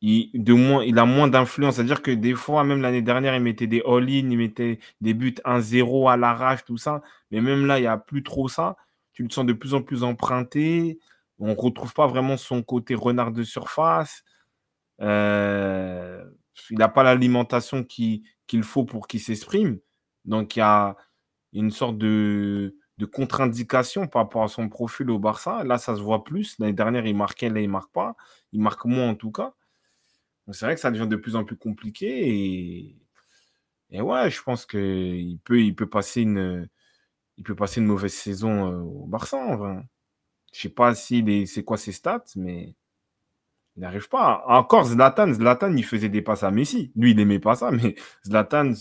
[0.02, 1.76] il, de moins, il a moins d'influence.
[1.76, 5.36] C'est-à-dire que des fois, même l'année dernière, il mettait des all-in, il mettait des buts
[5.46, 7.02] 1-0 à l'arrache, tout ça.
[7.32, 8.78] Mais même là, il n'y a plus trop ça.
[9.14, 11.00] Tu le sens de plus en plus emprunté.
[11.40, 14.24] On ne retrouve pas vraiment son côté renard de surface.
[15.02, 16.24] Euh,
[16.70, 18.24] il n'a pas l'alimentation qu'il
[18.64, 19.80] faut pour qu'il s'exprime.
[20.26, 20.96] Donc, il y a
[21.54, 25.64] une sorte de, de contre-indication par rapport à son profil au Barça.
[25.64, 26.58] Là, ça se voit plus.
[26.60, 28.16] L'année dernière, il marquait, là, il ne marque pas.
[28.52, 29.54] Il marque moins en tout cas
[30.54, 32.96] c'est vrai que ça devient de plus en plus compliqué et,
[33.92, 36.70] et ouais, je pense qu'il peut, il peut, passer une,
[37.44, 39.78] peut passer une mauvaise saison euh, au Barça en vrai.
[40.54, 42.76] Je sais pas si c'est quoi ses stats, mais
[43.80, 44.44] il n'arrive pas.
[44.46, 46.92] Encore Zlatan, Zlatan, il faisait des passes à Messi.
[46.98, 47.96] Lui, il n'aimait pas ça, mais
[48.26, 48.74] Zlatan,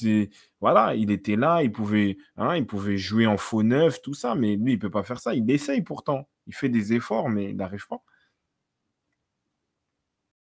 [0.61, 4.35] voilà, il était là, il pouvait, hein, il pouvait jouer en faux neuf, tout ça,
[4.35, 5.35] mais lui, il peut pas faire ça.
[5.37, 6.29] Il essaye pourtant.
[6.49, 8.03] Il fait des efforts, mais il n'arrive pas.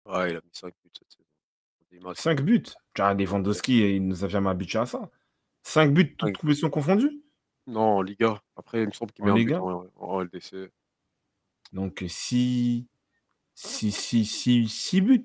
[0.04, 2.14] Ouais, il a mis 5 buts cette saison.
[2.14, 2.62] 5 buts?
[2.96, 5.10] Lewandowski, il nous a jamais habitués à ça.
[5.64, 7.20] 5 buts, toutes compétitions confondues
[7.66, 8.40] Non, en Liga.
[8.54, 10.70] Après, il me semble qu'il met un but en, LDC.
[11.72, 12.04] Donc
[13.56, 15.24] 6 6 6 6 buts.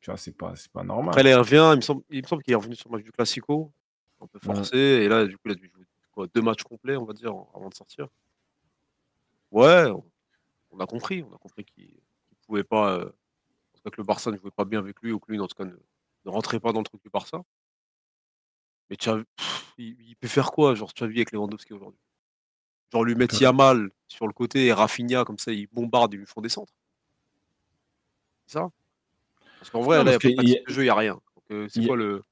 [0.00, 1.10] Tu vois, c'est pas, pas normal.
[1.10, 3.04] Après, il revient, il me semble, il me semble qu'il est revenu sur le match
[3.04, 3.72] du Classico,
[4.20, 6.96] un peu forcé, et là, du coup, il a dû jouer quoi, deux matchs complets,
[6.96, 8.08] on va dire, avant de sortir.
[9.52, 9.90] Ouais,
[10.70, 13.10] on, a compris, on a compris qu'il ne pouvait pas euh,
[13.84, 15.64] que le Barça ne jouait pas bien avec lui ou que lui, en tout cas,
[15.64, 15.74] ne,
[16.26, 17.42] rentrait pas dans le truc du Barça.
[18.90, 19.22] Mais tu as,
[19.78, 22.00] il, peut faire quoi Genre, tu as vu avec Lewandowski aujourd'hui?
[22.92, 26.26] Genre, lui mettre Yamal sur le côté et Rafinha, comme ça, il bombarde, ils lui
[26.26, 26.72] font des centres.
[28.48, 28.70] C'est ça?
[29.58, 31.20] Parce qu'en vrai, là, il y a jeu, il n'y a rien.
[31.50, 32.22] Euh, c'est quoi le.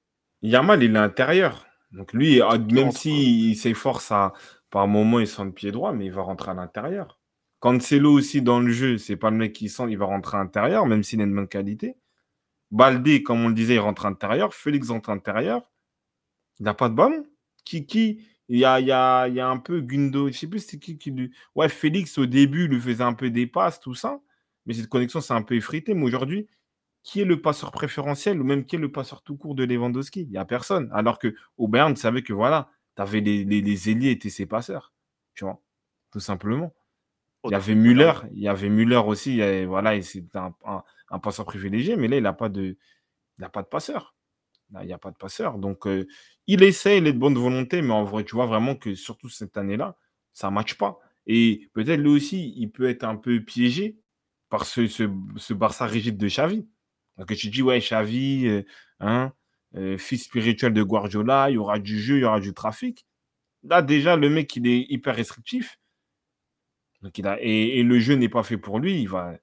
[0.40, 1.66] Yamal, il est intérieur.
[1.92, 2.40] Donc lui,
[2.70, 4.32] même s'il s'efforce à,
[4.70, 7.18] par moment, il sent le pied droit, mais il va rentrer à l'intérieur.
[7.60, 10.40] Cancelo aussi dans le jeu, c'est pas le mec qui sent, il va rentrer à
[10.40, 11.96] l'intérieur, même s'il a une bonne qualité.
[12.70, 14.54] Baldé, comme on le disait, il rentre à l'intérieur.
[14.54, 15.70] Félix rentre à l'intérieur.
[16.60, 17.26] Il n'a pas de ballon.
[17.64, 20.46] Kiki, il y a, il y, a, il y a un peu Gundo, je sais
[20.46, 21.30] plus c'est qui qui lui.
[21.54, 24.20] Ouais, Félix au début lui faisait un peu des passes, tout ça.
[24.66, 25.94] Mais cette connexion, c'est un peu effrité.
[25.94, 26.48] Mais aujourd'hui,
[27.02, 30.22] qui est le passeur préférentiel ou même qui est le passeur tout court de Lewandowski?
[30.22, 30.90] Il n'y a personne.
[30.92, 34.30] Alors que au Bern, tu savais que voilà, tu avais les, les, les ailiers étaient
[34.30, 34.92] ses passeurs.
[35.34, 35.60] Tu vois,
[36.10, 36.74] tout simplement.
[37.44, 40.52] Il y avait Müller, il y avait Müller aussi, voilà, c'est un,
[41.10, 42.76] un, passeur privilégié, mais là, il n'a pas de,
[43.38, 44.16] il pas de passeur.
[44.72, 45.58] Là, il n'y a pas de passeur.
[45.58, 46.08] Donc, euh,
[46.48, 49.28] il essaie, il est de bonne volonté, mais en vrai, tu vois vraiment que surtout
[49.28, 49.96] cette année-là,
[50.32, 50.98] ça ne matche pas.
[51.26, 53.96] Et peut-être lui aussi, il peut être un peu piégé
[54.64, 56.66] ce, Barça rigide de Xavi.
[57.18, 58.62] Donc, tu dis, ouais, Xavi, euh,
[59.00, 59.32] hein,
[59.74, 63.06] euh, fils spirituel de Guardiola, il y aura du jeu, il y aura du trafic.
[63.62, 65.78] Là, déjà, le mec, il est hyper restrictif
[67.16, 69.00] il a, et, le jeu n'est pas fait pour lui.
[69.00, 69.34] Il va,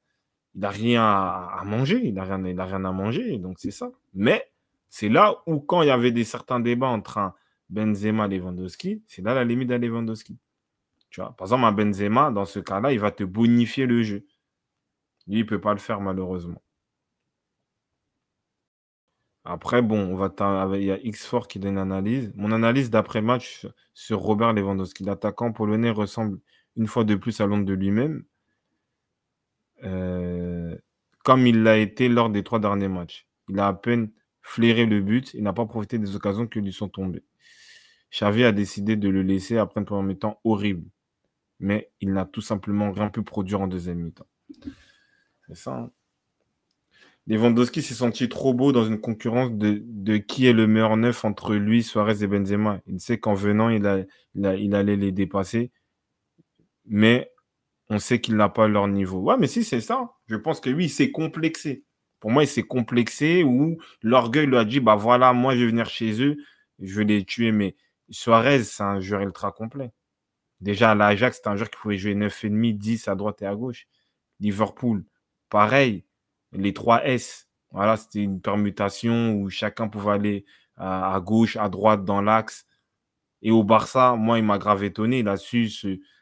[0.56, 2.02] il n'a rien à, manger.
[2.04, 3.38] Il n'a rien, rien à manger.
[3.38, 3.92] Donc c'est ça.
[4.14, 4.50] Mais
[4.90, 7.34] c'est là où, quand il y avait des certains débats entre
[7.70, 10.38] Benzema et Lewandowski, c'est là la limite de Lewandowski.
[11.10, 14.26] Tu vois, par exemple, un Benzema, dans ce cas-là, il va te bonifier le jeu.
[15.28, 16.62] Lui, il ne peut pas le faire, malheureusement.
[19.46, 20.34] Après, bon, on va
[20.78, 22.32] il y a X4 qui donne une analyse.
[22.36, 25.04] Mon analyse d'après-match sur Robert Lewandowski.
[25.04, 26.40] L'attaquant polonais ressemble
[26.78, 28.24] une fois de plus à l'ombre de lui-même,
[29.84, 30.78] euh,
[31.24, 33.28] comme il l'a été lors des trois derniers matchs.
[33.50, 36.74] Il a à peine flairé le but, il n'a pas profité des occasions qui lui
[36.74, 37.24] sont tombées.
[38.12, 40.90] Xavi a décidé de le laisser après un premier temps horrible,
[41.60, 44.28] mais il n'a tout simplement rien pu produire en deuxième mi-temps.
[45.48, 45.72] C'est ça.
[45.72, 45.92] Hein.
[47.28, 51.56] Lewandowski s'est senti trop beau dans une concurrence de, qui est le meilleur neuf entre
[51.56, 52.82] lui, Suarez et Benzema.
[52.86, 55.72] Il sait qu'en venant, il, il allait les dépasser
[56.86, 57.32] mais
[57.90, 59.20] on sait qu'il n'a pas leur niveau.
[59.20, 60.12] Ouais, mais si, c'est ça.
[60.28, 61.84] Je pense que oui, c'est complexé
[62.20, 65.68] Pour moi, il s'est complexé ou l'orgueil lui a dit bah voilà, moi je vais
[65.68, 66.38] venir chez eux,
[66.80, 67.52] je vais les tuer.
[67.52, 67.76] Mais
[68.10, 69.92] Suarez, c'est un joueur ultra complet.
[70.62, 73.56] Déjà, à l'Ajax, c'était un joueur qui pouvait jouer 9,5, 10 à droite et à
[73.56, 73.88] gauche.
[74.40, 75.06] Liverpool,
[75.54, 76.04] pareil.
[76.54, 80.46] Les 3 S, voilà, c'était une permutation où chacun pouvait aller
[80.78, 82.66] à, gauche, à droite, dans l'axe.
[83.44, 85.20] Et au Barça, moi, il m'a grave étonné.
[85.20, 85.70] Il a su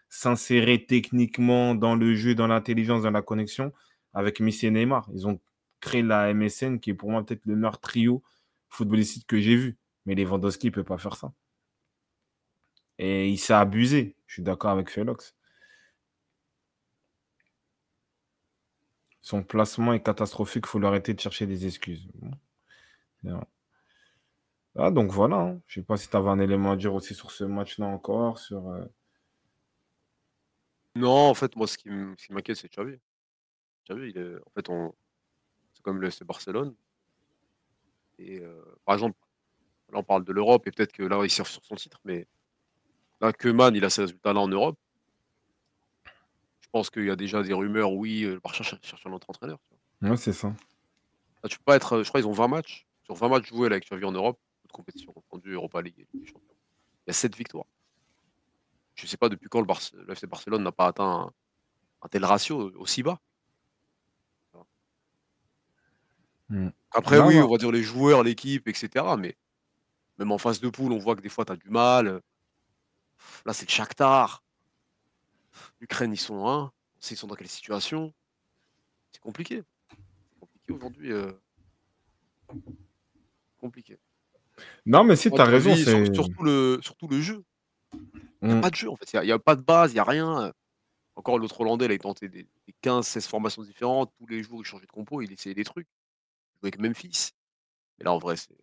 [0.10, 3.72] s'insérer techniquement dans le jeu, dans l'intelligence, dans la connexion
[4.14, 5.10] avec Messi et Neymar.
[5.14, 5.40] Ils ont
[5.80, 8.22] créé la MSN qui est pour moi peut-être le meilleur trio
[8.68, 9.78] footballistique que j'ai vu.
[10.06, 11.32] Mais Lewandowski ne peut pas faire ça.
[12.98, 14.18] Et il s'est abusé.
[14.28, 15.36] Je suis d'accord avec Felox.
[19.22, 20.66] Son placement est catastrophique.
[20.68, 22.08] Il faut l'arrêter de chercher des excuses.
[24.76, 25.38] Ah, donc voilà.
[25.38, 25.62] Hein.
[25.68, 27.86] Je ne sais pas si tu avais un élément à dire aussi sur ce match-là
[27.86, 28.40] encore.
[28.52, 28.86] Euh,
[30.96, 31.90] Non, en fait, moi, ce qui
[32.30, 32.98] m'inquiète, c'est Xavi.
[33.88, 34.36] Xavi, il est...
[34.38, 34.94] en fait, on...
[35.74, 36.74] c'est comme le FC Barcelone.
[38.18, 39.18] Et euh, par exemple,
[39.92, 42.28] là, on parle de l'Europe et peut-être que là, il surfe sur son titre, mais
[43.20, 44.80] là, Man, il a ces résultats-là en Europe.
[46.72, 49.30] Je pense qu'il y a déjà des rumeurs, oui, euh, le Barça cherche un autre
[49.30, 49.60] entraîneur.
[50.02, 50.54] Ouais, c'est ça.
[51.50, 52.88] tu peux pas être, je crois qu'ils ont 20 matchs.
[53.04, 56.08] Sur 20 matchs joués là, avec Xavi en Europe, toute compétition confondue, Europa League et
[56.14, 56.56] Ligue des Champions.
[57.06, 57.66] Il y a 7 victoires.
[58.96, 61.34] Je ne sais pas depuis quand le, FC Barcelone n'a pas atteint
[62.02, 63.20] un, tel ratio aussi bas.
[66.48, 66.70] Hmm.
[66.92, 69.04] Après, oui, on va dire les joueurs, l'équipe, etc.
[69.20, 69.36] Mais
[70.20, 72.22] même en phase de poule, on voit que des fois, tu as du mal.
[73.46, 74.42] Là, c'est le Shakhtar.
[75.82, 76.72] L'Ukraine, ils sont hein,
[77.10, 78.14] Ils sont dans quelle situation
[79.12, 79.64] C'est compliqué.
[79.90, 81.12] C'est compliqué aujourd'hui.
[81.12, 81.32] Euh.
[83.58, 83.98] Compliqué.
[84.86, 85.76] Non, mais si, tu as raison.
[85.76, 87.44] surtout, le, surtout le jeu.
[88.42, 88.62] Il n'y a mmh.
[88.62, 89.12] pas de jeu, en fait.
[89.14, 90.54] Il n'y a, pas de base, il n'y a rien.
[91.16, 92.48] Encore l'autre Hollandais, il a tenté des,
[92.84, 94.12] 15-16 formations différentes.
[94.20, 95.88] Tous les jours, il changeait de compo, il essayait des trucs.
[95.88, 97.32] Il jouait avec Memphis.
[97.98, 98.56] Mais là, en vrai, c'est.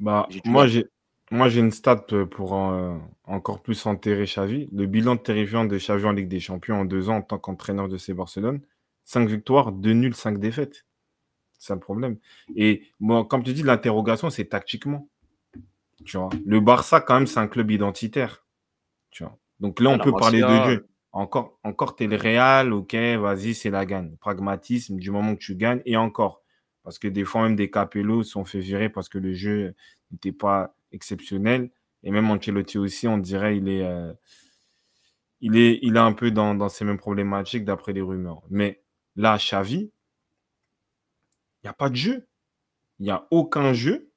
[0.00, 0.86] Bah, moi, j'ai.
[1.30, 2.52] Moi, j'ai une stat pour
[3.24, 4.68] encore plus enterrer Xavi.
[4.72, 7.88] Le bilan terrifiant de Xavi en Ligue des Champions en deux ans en tant qu'entraîneur
[7.88, 8.60] de ces Barcelone.
[9.04, 10.86] 5 victoires, 2 nuls, 5 défaites.
[11.58, 12.18] C'est le problème.
[12.56, 15.08] Et moi, comme tu dis, l'interrogation, c'est tactiquement.
[16.04, 16.28] Tu vois?
[16.44, 18.44] Le Barça, quand même, c'est un club identitaire.
[19.10, 19.38] Tu vois?
[19.60, 20.88] Donc là, on peut parler de jeu.
[21.12, 24.16] Encore, encore es le Real, ok, vas-y, c'est la gagne.
[24.16, 26.42] Pragmatisme, du moment que tu gagnes, et encore.
[26.82, 29.74] Parce que des fois, même des Capellos sont fait virer parce que le jeu
[30.10, 31.70] n'était pas exceptionnel.
[32.02, 34.12] Et même Ancelotti aussi, on dirait, il est, euh,
[35.40, 38.42] il est, il est un peu dans, dans ces mêmes problématiques d'après les rumeurs.
[38.50, 38.82] Mais
[39.16, 39.90] là, Xavi,
[41.62, 42.26] il n'y a pas de jeu.
[42.98, 44.10] Il n'y a aucun jeu.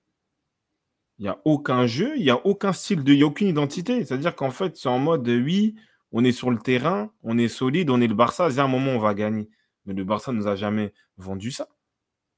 [1.20, 3.48] Il n'y a aucun jeu, il n'y a aucun style, de, il n'y a aucune
[3.48, 4.06] identité.
[4.06, 5.76] C'est-à-dire qu'en fait, c'est en mode oui,
[6.12, 8.92] on est sur le terrain, on est solide, on est le Barça, à un moment,
[8.92, 9.50] on va gagner.
[9.86, 11.70] Mais le Barça ne nous a jamais vendu ça.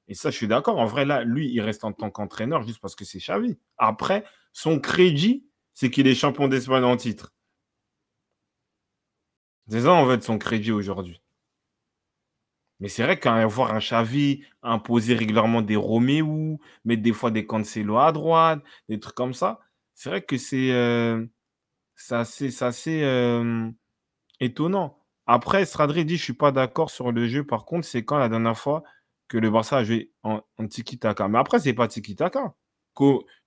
[0.10, 0.80] Et ça, je suis d'accord.
[0.80, 3.58] En vrai, là, lui, il reste en tant qu'entraîneur juste parce que c'est Xavi.
[3.78, 5.46] Après, son crédit,
[5.76, 7.32] c'est qu'il est champion d'Espagne en titre.
[9.70, 11.22] C'est ça, en fait, son crédit aujourd'hui.
[12.80, 17.98] Mais c'est vrai qu'avoir un Xavi imposer régulièrement des Roméo, mettre des fois des Cancelo
[17.98, 19.60] à droite, des trucs comme ça,
[19.94, 21.26] c'est vrai que c'est euh,
[22.10, 23.70] assez, euh,
[24.40, 24.98] étonnant.
[25.28, 27.46] Après, Stradri dit Je ne suis pas d'accord sur le jeu.
[27.46, 28.84] Par contre, c'est quand la dernière fois
[29.30, 31.28] que le Barça a joué en, tiki-taka.
[31.30, 32.56] Mais après, ce n'est pas tiki-taka.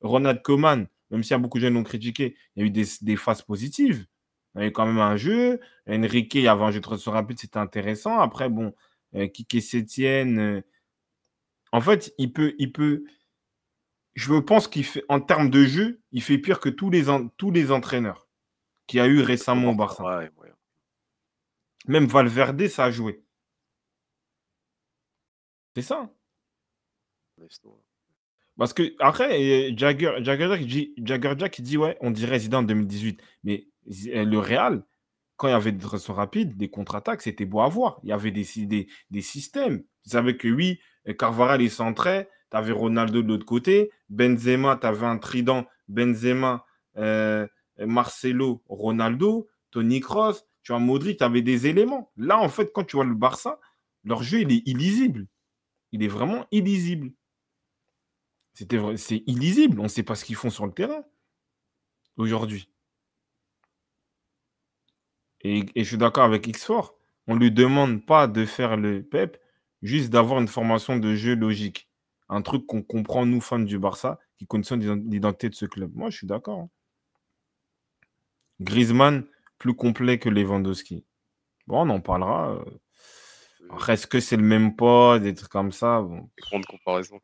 [0.01, 2.67] Ronald Koeman, même s'il y a beaucoup de gens qui l'ont critiqué, il y a
[2.67, 4.07] eu des, phases positives.
[4.55, 5.61] Il y avait quand même un jeu.
[5.87, 8.19] Enrique, il y avait un jeu de rapide, c'était intéressant.
[8.21, 8.75] Après, bon,
[9.15, 10.39] euh, Kike Sétienne.
[10.39, 10.63] Euh,
[11.73, 13.05] en fait, il peut, il peut.
[14.15, 17.05] Je pense qu'il fait, en termes de jeu, il fait pire que tous les,
[17.37, 18.29] tous les entraîneurs
[18.87, 20.23] qu'il y a eu récemment au Barça.
[21.89, 23.23] Même Valverde, ça a joué.
[25.75, 26.11] C'est ça.
[28.59, 32.67] Parce que après, Jagger, Jagger, Jack, dit, Jagger Jack dit ouais, on dirait Zidane en
[32.67, 33.21] 2018.
[33.45, 34.85] Mais le Real,
[35.37, 37.99] quand il y avait des transitions rapides, des contre-attaques, c'était beau à voir.
[38.03, 39.79] Il y avait des, des, des systèmes.
[40.05, 40.79] Vous savez que oui,
[41.19, 42.29] Carvaral, il centrait.
[42.51, 43.91] Tu avais Ronaldo de l'autre côté.
[44.11, 45.67] Benzema, tu avais un trident.
[45.89, 46.65] Benzema,
[46.99, 47.47] euh,
[47.79, 50.35] Marcelo, Ronaldo, Tony Kroos.
[50.63, 52.13] Tu vois, Modric, tu avais des éléments.
[52.17, 53.59] Là, en fait, quand tu vois le Barça,
[54.05, 55.27] leur jeu, il est illisible.
[55.93, 57.13] Il est vraiment illisible.
[58.55, 59.81] C'est illisible.
[59.81, 61.05] On ne sait pas ce qu'ils font sur le terrain
[62.17, 62.69] aujourd'hui.
[65.43, 66.93] Et, je suis d'accord avec X4.
[67.27, 69.39] On ne lui demande pas de faire le PEP,
[69.83, 71.89] juste d'avoir une formation de jeu logique.
[72.29, 75.93] Un truc qu'on comprend, nous, fans du Barça, qui conditionne l'identité de ce club.
[75.95, 76.61] Moi, je suis d'accord.
[76.61, 76.71] Hein.
[78.61, 79.27] Griezmann,
[79.59, 81.05] plus complet que Lewandowski.
[81.67, 82.65] Bon, on en parlera.
[83.73, 86.03] Euh, Après, est-ce que c'est le même poids, des trucs comme ça?
[86.03, 86.31] Bon.
[86.37, 87.21] Des grandes comparaisons.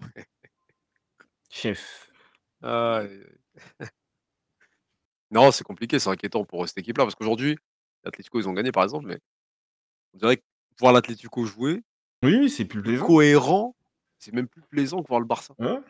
[1.50, 2.10] Chef.
[2.62, 3.24] Aïe.
[5.30, 7.58] Non, c'est compliqué, c'est inquiétant pour, cette équipe-là, parce qu'aujourd'hui,
[8.02, 9.20] l'Atlético, ils ont gagné, par exemple, mais
[10.14, 10.42] on dirait que
[10.78, 11.82] voir l'Atlético jouer
[12.22, 13.06] Oui, c'est plus plaisant.
[13.06, 13.76] cohérent,
[14.18, 15.54] c'est même plus plaisant que voir le Barça.
[15.58, 15.80] Ouais,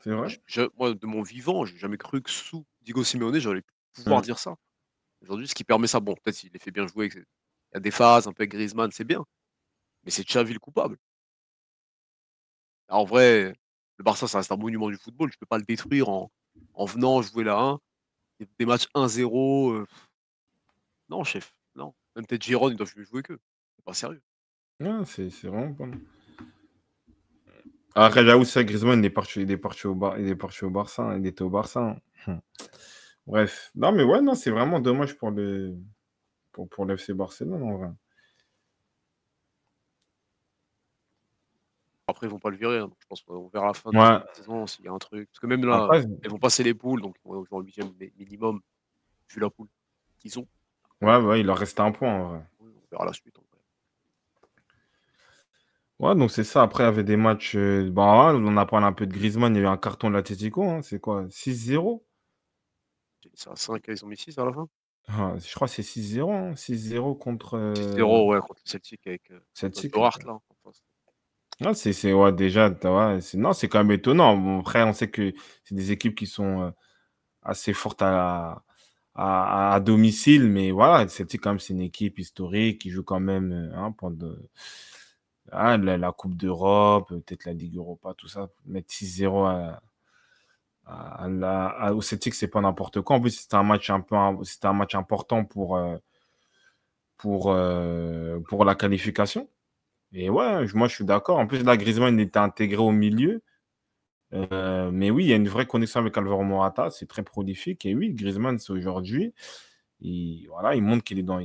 [0.00, 0.28] c'est vrai.
[0.28, 3.64] Je je moi, de mon vivant, j'ai jamais cru que sous Diego Simeone, j'allais
[3.94, 4.54] pouvoir dire ça.
[5.22, 7.18] Aujourd'hui, ce qui permet ça, bon, peut-être s'il les fait bien jouer, il
[7.74, 9.24] y a des phases un peu avec Griezmann, c'est bien,
[10.04, 10.96] mais c'est Xavi le coupable.
[12.88, 13.54] En vrai,
[13.96, 16.30] le Barça, ça reste un monument du football, tu peux pas le détruire en
[16.74, 17.80] en venant jouer la 1,
[18.58, 19.86] des matchs 1-0, heu
[21.08, 21.94] non chef, non.
[22.16, 23.40] Même peut-être Giron, ils doivent jouer qu'eux.
[23.76, 24.22] C'est pas sérieux.
[24.80, 26.00] Ouais, c'est vraiment pas mal.
[27.94, 31.02] Après, j'avoue, c'est vrai, Griezmann, il est parti au Bar il est parti au Barça,
[31.02, 32.40] hein, il était au Barça, hein.
[33.26, 33.70] Bref.
[33.74, 35.76] Non, mais ouais, non, c'est vraiment dommage pour le
[36.52, 37.90] pour pour le FC Barcelone, en vrai.
[42.06, 43.90] Après, ils vont pas le virer, hein, donc je pense qu'on verra à la fin
[43.92, 44.18] de Ouais.
[44.28, 45.28] la saison s'il y a un truc.
[45.30, 48.12] Parce que même là, Après ils vont passer les poules, donc jouer en 8e mi
[48.18, 48.60] minimum,
[49.30, 49.68] vu la poule
[50.20, 50.48] qu'ils ont.
[51.00, 52.46] ouais, ouais, il leur reste un point, en vrai.
[52.58, 53.60] Oui, on verra la suite, en vrai.
[56.00, 56.62] Ouais, donc c'est ça.
[56.62, 59.54] Après, il y avait des matchs, heu, bah, on a parlé un peu de Griezmann,
[59.54, 61.26] il y a eu un carton de l'Atlético, hein, c'est quoi?
[61.30, 62.04] 6-0?
[63.34, 64.66] C'est à 5, ils ont mis 6 à la fin?
[65.06, 69.06] Ah, je crois que c'est 6-0, hein, 6-0 contre, heu 6-0, ouais, contre le Celtic
[69.06, 69.92] avec, Celtic.
[69.92, 70.38] Duarte, là,
[71.62, 72.68] Ah, c'est c'est ouais, déjà,
[73.20, 74.58] c'est non, c'est quand même étonnant.
[74.60, 75.32] Après, on sait que
[75.62, 76.72] c'est des équipes qui sont, heu,
[77.42, 78.62] assez fortes à
[79.16, 81.06] à domicile, mais voilà,
[81.42, 84.34] quand même, c'est une équipe historique qui joue quand même, heu, hein, pendant
[85.52, 88.48] ah, la la coupe d'Europe, peut-être la Ligue Europa, tout ça.
[88.66, 89.44] Mettre 6-0
[90.86, 93.16] à la au Celtic, c'est pas n'importe quoi.
[93.16, 95.78] En plus, c'était un match un peu c'était un match important pour,
[97.16, 97.54] pour,
[98.48, 99.48] pour la qualification
[100.14, 101.38] et ouais, moi, je suis d'accord.
[101.38, 103.42] En plus, là, Griezmann, il était intégré au milieu,
[104.34, 107.86] heu, mais oui, il y a une vraie connexion avec Alvaro Morata, c'est très prolifique
[107.86, 109.34] et oui, Griezmann, c'est aujourd'hui,
[110.00, 111.40] il voilà, il montre qu'il est dans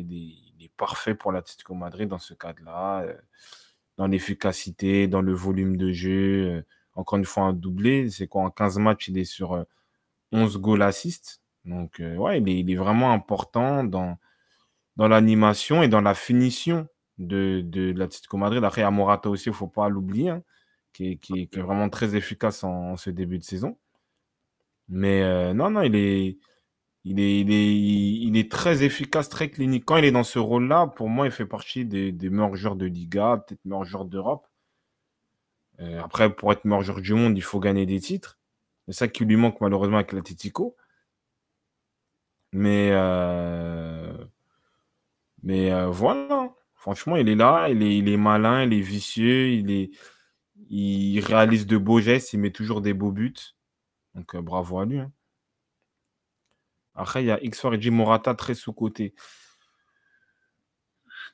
[0.78, 3.18] parfait pour l'Atlético Madrid dans ce cadre-là, heu,
[3.98, 6.66] dans l'efficacité, dans le volume de jeu, heu,
[6.96, 8.10] encore une fois, un doublé.
[8.10, 8.44] C'est quoi?
[8.44, 9.66] En 15 matchs, il est sur, heu,
[10.32, 13.84] 11 goals assists donc ouais, il est il est vraiment important
[14.98, 16.88] dans l'animation et dans la finition
[17.20, 18.64] de de l'Atlético Madrid.
[18.64, 20.44] Après, il Morata aussi, il faut pas l'oublier, hein,
[20.94, 23.78] qui qui est vraiment très efficace en ce début de saison.
[24.90, 26.38] Mais heu, non, non, il est
[27.06, 29.86] il est il est il très efficace, très clinique.
[29.86, 32.86] Quand il est dans ce rôle-là, pour moi, il fait partie des meilleurs joueurs de
[32.88, 34.48] Liga, peut-être meilleur joueur d'Europe.
[35.80, 38.38] Heu, après, pour être meilleur joueur du monde, il faut gagner des titres.
[38.88, 40.76] C'est ça qui lui manque malheureusement avec l'Atlético.
[42.54, 44.30] Mais heu
[45.44, 49.92] mais voilà, franchement, il est là, il est malin, il est vicieux, il est
[50.70, 53.36] il réalise de beaux gestes, il met toujours des beaux buts.
[54.16, 55.12] Donc heu, bravo à lui, hein.
[56.96, 59.14] Après, il y a X-For et Morata très sous-coté.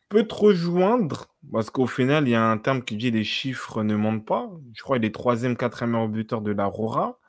[0.03, 3.23] Je peux te rejoindre parce qu'au final, il y a un terme qui dit: «Les
[3.23, 4.51] chiffres ne mentent pas».
[4.73, 7.19] Je crois il est 3e, 4e meilleur buteur de la Rora.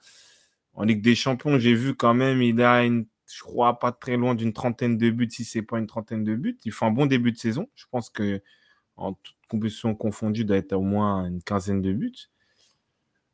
[0.74, 4.16] En Ligue des Champions, j'ai vu quand même, il a une je crois pas très
[4.16, 6.58] loin d'une trentaine de buts, si c'est pas une trentaine de buts.
[6.64, 7.68] Il fait un bon début de saison.
[7.74, 12.30] Je pense qu'en toutes compétitions confondues, il doit être au moins une quinzaine de buts.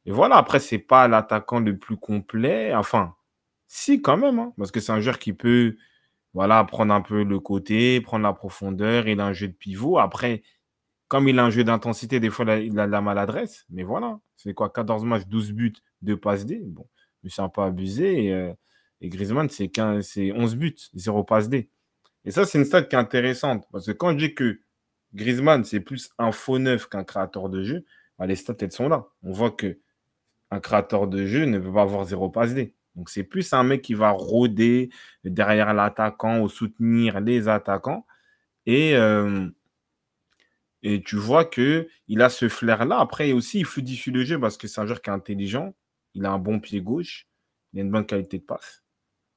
[0.07, 2.75] Et voilà, après, c'est pas l'attaquant le plus complet.
[2.75, 3.15] Enfin,
[3.69, 5.77] si quand même, hein, parce que c'est un joueur qui peut,
[6.35, 9.09] voilà, prendre un peu le côté, prendre la profondeur.
[9.09, 9.99] Il a un jeu de pivot.
[9.99, 10.43] Après,
[11.09, 13.67] comme il a un jeu d'intensité, des fois, il a de la maladresse.
[13.71, 14.71] Mais voilà, c'est quoi?
[14.71, 16.63] 14 matchs, 12 buts, 2 passes D.
[16.65, 16.87] Bon,
[17.23, 18.55] mais c'est un peu abusé heu
[19.03, 21.69] et Griezmann, c'est 15 c'est 11 buts, 0 passes D.
[22.25, 24.61] Et ça, c'est une stat qui est intéressante parce que quand je dis que
[25.15, 27.85] Griezmann, c'est plus un faux neuf qu'un créateur de jeu,
[28.19, 29.07] bah, les stats, elles sont là.
[29.23, 32.75] On voit qu'un créateur de jeu ne peut pas avoir 0 passe D.
[32.95, 34.91] Donc, c'est plus un mec qui va rôder
[35.25, 38.07] derrière l'attaquant ou soutenir les attaquants
[38.67, 38.95] et
[40.83, 41.87] et tu vois qu'il
[42.21, 42.99] a ce flair-là.
[42.99, 45.75] Après aussi, il fluidifie le jeu parce que c'est un joueur qui est intelligent.
[46.15, 47.29] Il a un bon pied gauche,
[47.73, 48.82] il a une bonne qualité de passe.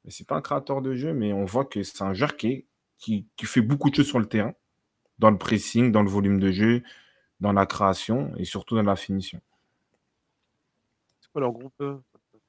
[0.07, 2.65] C'est pas un créateur de jeu, mais on voit que c'est un joueur qui est
[2.98, 4.53] qui qui fait beaucoup de choses sur le terrain,
[5.19, 6.84] dans le pressing, dans le volume de jeu,
[7.40, 9.41] dans la création et surtout dans la finition.
[11.22, 11.73] C'est quoi leur groupe,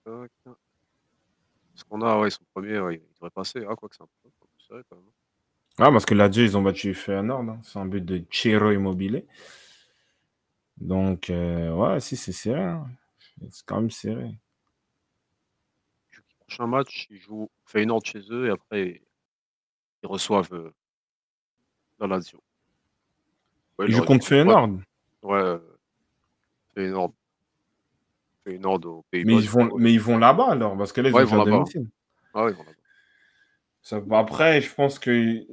[0.05, 0.31] tac.
[0.45, 3.65] Parce qu'on a ouais, ils sont 1ers, ouais, ils devraient passer.
[3.69, 4.31] Ah quoique c'est un peu
[4.67, 5.05] serré quand même.
[5.79, 7.61] Ah parce que Lazio, ils ont battu Feyenoord, hein.
[7.63, 9.27] C'est un but de Ciro Immobile.
[10.79, 12.87] Donc heu, ouais, si, c'est serré, hein.
[13.51, 14.39] C'est quand même serré.
[16.47, 19.03] Prochain match, ils jouent Feyenoord chez eux et après
[20.03, 20.73] ils reçoivent, heu
[21.99, 22.41] la Lazio.
[23.79, 24.37] Ouais, Il joue aurait dû contre jouer.
[24.43, 24.71] Ouais, Feyenoord.
[25.23, 25.59] ouais, euh,
[26.75, 27.13] Feyenoord.
[28.45, 29.83] Feyenoord aux Mais Pays-Bas, ils vont, ouais.
[29.83, 31.65] mais ils vont là-bas alors, parce que là, ils Ouais, ils vont là-bas.
[32.35, 32.73] Ah ouais, ils vont là-bas.
[33.83, 35.45] Ça- bah, après, je pense que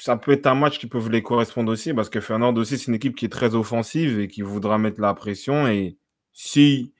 [0.00, 2.88] ça peut être un match qui peut les correspondre aussi, parce que Feyenoord aussi, c'est
[2.88, 5.66] une équipe qui est très offensive et qui voudra mettre la pression.
[5.68, 5.96] Et
[6.32, 6.92] si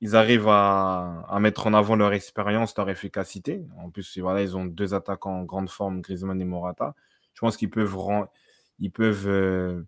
[0.00, 4.56] ils arrivent à, à mettre en avant leur expérience, leur efficacité, en plus, voilà, ils
[4.56, 6.94] ont deux attaquants en grande forme, Griezmann et Morata,
[7.34, 7.96] je pense qu'ils peuvent,
[8.78, 9.82] ils peuvent euh,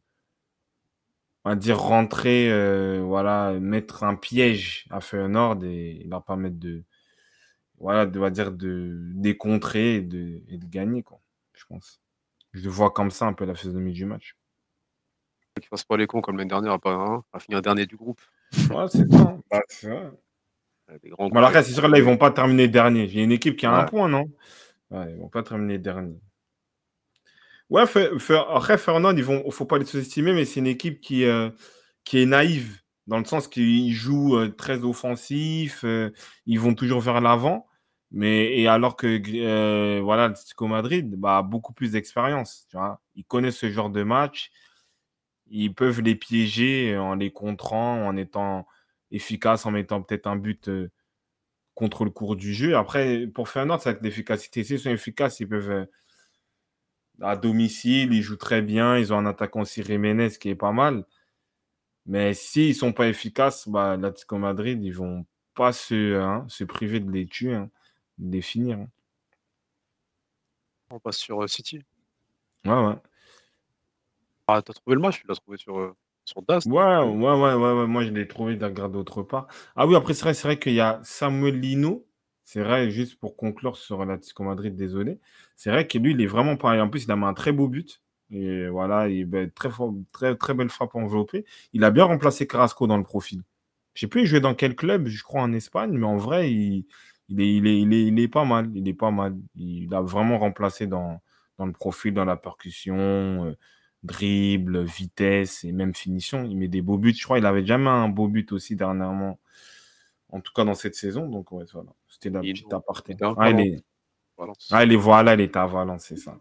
[1.44, 6.84] on va dire, rentrer, euh, voilà, mettre un piège à Feyenoord et leur permettre de,
[7.78, 11.20] voilà, de, dire, de décontrer et de, gagner, quoi,
[11.54, 12.00] je pense.
[12.52, 14.36] Je le vois comme ça un peu la physionomie du match.
[15.60, 18.20] Qu'ils fassent pas les cons comme l'année dernière à, hein, à finir dernier du groupe.
[18.70, 19.36] Ouais, c'est ça.
[19.50, 20.10] Bah, c'est vrai.
[21.18, 23.08] Bon, alors, après, c'est sûr, là, ils vont pas terminer dernier.
[23.08, 24.24] J'ai une équipe qui a un point, non?
[24.90, 26.18] Ouais, ils vont pas terminer dernier.
[27.68, 31.00] Ouais, Fe- Fe- après, Fernand, il ne faut pas les sous-estimer, mais c'est une équipe
[31.00, 31.50] qui, euh,
[32.04, 36.10] qui est naïve, dans le sens qu'ils jouent euh, très offensif, euh,
[36.46, 37.68] ils vont toujours vers l'avant,
[38.10, 42.66] mais et alors que euh, voilà, l'Atlético Madrid bah, a beaucoup plus d'expérience.
[42.68, 43.00] tu vois.
[43.14, 44.50] Ils connaissent ce genre de match,
[45.50, 48.66] ils peuvent les piéger en les contrant, en étant
[49.10, 50.90] efficaces, en mettant peut-être un but euh,
[51.74, 52.76] contre le cours du jeu.
[52.76, 54.64] Après, pour Fernand, ça va être l'efficacité.
[54.64, 55.70] S'ils sont efficaces, ils peuvent.
[55.70, 55.86] euh,
[57.20, 58.96] à domicile, ils jouent très bien.
[58.98, 61.04] Ils ont un attaquant Jiménez qui est pas mal.
[62.06, 66.64] Mais s'ils ne sont pas efficaces, bah, l'Atlético Madrid, ils vont pas se, hein, se
[66.64, 67.70] priver de les tuer, hein,
[68.18, 68.78] de les finir.
[68.78, 68.88] hein.
[70.90, 71.84] On passe sur euh, City.
[72.64, 72.96] Ouais, ouais.
[74.56, 75.94] Ah, t'as trouvé le match Tu l'as trouvé sur, euh,
[76.24, 79.22] sur DAS non Ouais, ouais, ouais, ouais, ouais, Moi, je l'ai trouvé de regarder autre
[79.22, 79.46] part.
[79.76, 82.06] Ah oui, après, c'est vrai, c'est vrai qu'il y a Samuel Lino.
[82.42, 85.20] C'est vrai, juste pour conclure sur l'Atlético Madrid, désolé.
[85.56, 86.80] C'est vrai que lui, il est vraiment pas.
[86.82, 88.02] En plus, il a mis un très beau but.
[88.32, 91.44] Et voilà, il est très, fort, très, très belle frappe enveloppée.
[91.72, 93.42] Il a bien remplacé Carrasco dans le profil.
[93.94, 96.52] Je sais plus, il jouait dans quel club, je crois en Espagne, mais en vrai,
[96.52, 96.86] il,
[97.28, 98.70] il, est, il, est, il, est, il est pas mal.
[98.74, 99.36] Il est pas mal.
[99.56, 101.20] Il a vraiment remplacé dans,
[101.58, 102.96] dans le profil, dans la percussion,
[103.46, 103.56] euh,
[104.02, 106.44] dribble, vitesse et même finition.
[106.44, 107.14] Il met des beaux buts.
[107.14, 109.38] Je crois qu'il avait jamais un beau but aussi dernièrement.
[110.30, 111.28] En tout cas, dans cette saison.
[111.28, 111.90] Donc, ouais, voilà.
[112.08, 113.16] C'était la Il petite aparté.
[113.20, 113.84] Ah, il est...
[114.70, 116.38] Ah, il est voilà, il est à Valence, c'est ça.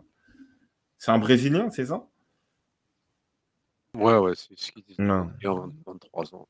[0.98, 2.07] C'est un Brésilien, c'est ça?
[3.94, 5.02] Ouais, ouais, c'est ce qu'il disait.
[5.03, 5.31] Non.
[5.41, 6.48] Il a 20 23 ans.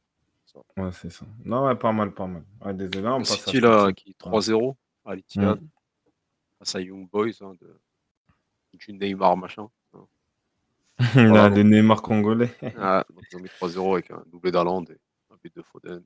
[0.78, 1.26] Ouais, c'est ça.
[1.46, 2.44] Non, ouais, pas mal, pas mal.
[2.64, 4.76] Ouais, désolé, on passe City, à là, qui 3-0
[5.06, 5.68] à l'Etihad, Mm.
[6.60, 7.80] face à Young Boys, hein, de,
[8.74, 9.70] du Neymar, machin.
[11.16, 12.50] Il a des Neymar congolais.
[12.78, 14.98] Ah, donc ils ont mis 3-0 avec un doublé d'Aland et
[15.32, 16.04] un but de Foden.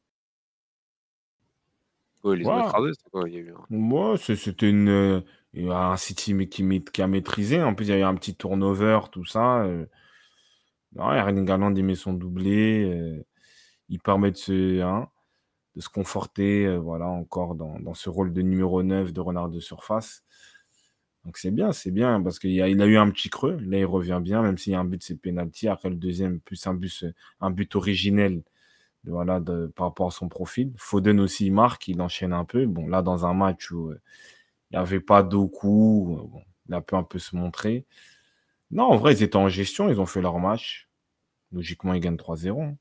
[2.23, 2.59] Ouais, ils les ont Wow.
[2.67, 3.65] écrasés, c'est quoi Il y a eu un...
[3.69, 5.21] Moi, c'était une, euh,
[5.55, 7.61] un City qui, a maîtrisé.
[7.61, 9.63] En plus, il y a eu un petit turnover, tout ça.
[9.63, 9.85] euh.
[10.93, 12.83] Non, Erling Haaland, il met son doublé.
[12.85, 13.25] euh,
[13.89, 15.09] il permet de se, hein,
[15.75, 19.59] de se conforter voilà, encore dans, dans ce rôle de numéro 9 de renard de
[19.59, 20.23] surface.
[21.25, 23.57] Donc c'est bien, c'est bien, parce qu'il a, il a eu un petit creux.
[23.61, 25.67] Là, il revient bien, même s'il y a un but, c'est penalty.
[25.69, 27.05] Après, le deuxième, plus un but,
[27.39, 28.43] un but originel
[29.05, 30.73] voilà, de, par rapport à son profil.
[30.77, 32.65] Foden aussi, il marque, il enchaîne un peu.
[32.65, 33.99] Bon, là, dans un match où euh,
[34.71, 37.85] il n'y avait pas Doku, euh, bon, il a pu un peu se montrer.
[38.71, 40.89] Non, en vrai, ils étaient en gestion, ils ont fait leur match.
[41.51, 42.61] Logiquement, ils gagnent 3-0.
[42.63, 42.77] hein.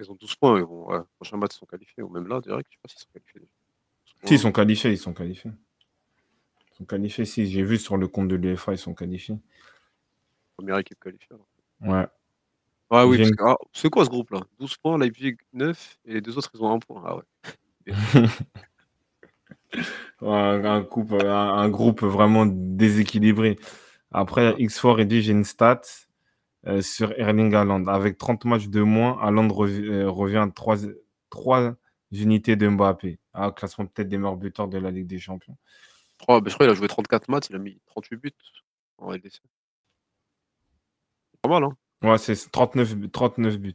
[0.00, 0.88] Ils ont 12 points, ils vont...
[0.90, 2.02] ouais, prochain match, ils sont qualifiés.
[2.02, 3.48] Ou même là, direct, je sais pas s'ils sont qualifiés.
[4.24, 5.52] Si, ils sont qualifiés, ils sont qualifiés.
[6.78, 7.46] Sont qualifiés, si.
[7.46, 9.38] J'ai vu sur le compte de l'UEFA, ils sont qualifiés.
[10.56, 11.28] Première équipe qualifiée.
[11.32, 11.48] alors.
[11.96, 12.06] Ouais.
[12.90, 16.14] Ah oui, J'ai parce que, ah, c'est quoi ce groupe-là 12 points, Leipzig 9, et
[16.14, 17.02] les deux autres, ils ont un point.
[17.04, 17.22] Ah ouais.
[20.22, 23.58] un, un couple- un- un groupe vraiment déséquilibré.
[24.10, 25.82] Après, X4 dit j'ai une stat
[26.66, 27.86] euh, sur Erling Haaland.
[27.88, 30.78] Avec 30 matchs de moins, Haaland rev- euh, revient à 3,
[32.10, 33.18] unités de Mbappé.
[33.34, 35.56] Ah, classement peut-être des meilleurs buteurs de la Ligue des Champions.
[36.20, 38.32] Je crois, ben, je crois qu'il a joué 34 matchs, il a mis 38 buts
[38.98, 39.40] en LDC.
[41.32, 43.74] C'est Pas mal, hein Ouais, c'est 39, bu- 39 buts.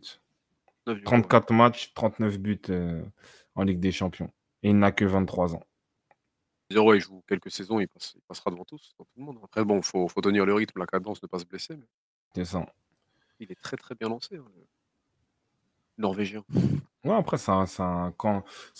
[0.87, 3.03] 9 du 34 matchs, 39 buts euh,
[3.55, 4.29] en Ligue des Champions.
[4.63, 5.63] Et il n'a que 23 ans.
[6.71, 9.39] Zéro, il joue quelques saisons, il, passe- il passera devant tous, devant tout le monde.
[9.43, 11.75] Après, bon, il faut, faut tenir le rythme, la cadence, ne pas se blesser.
[11.77, 11.85] Mais
[12.35, 12.65] C'est ça.
[13.39, 14.45] il est très très bien lancé, hein,
[15.97, 16.43] Norvégien.
[17.03, 18.13] Ouais, après, c'est un, un,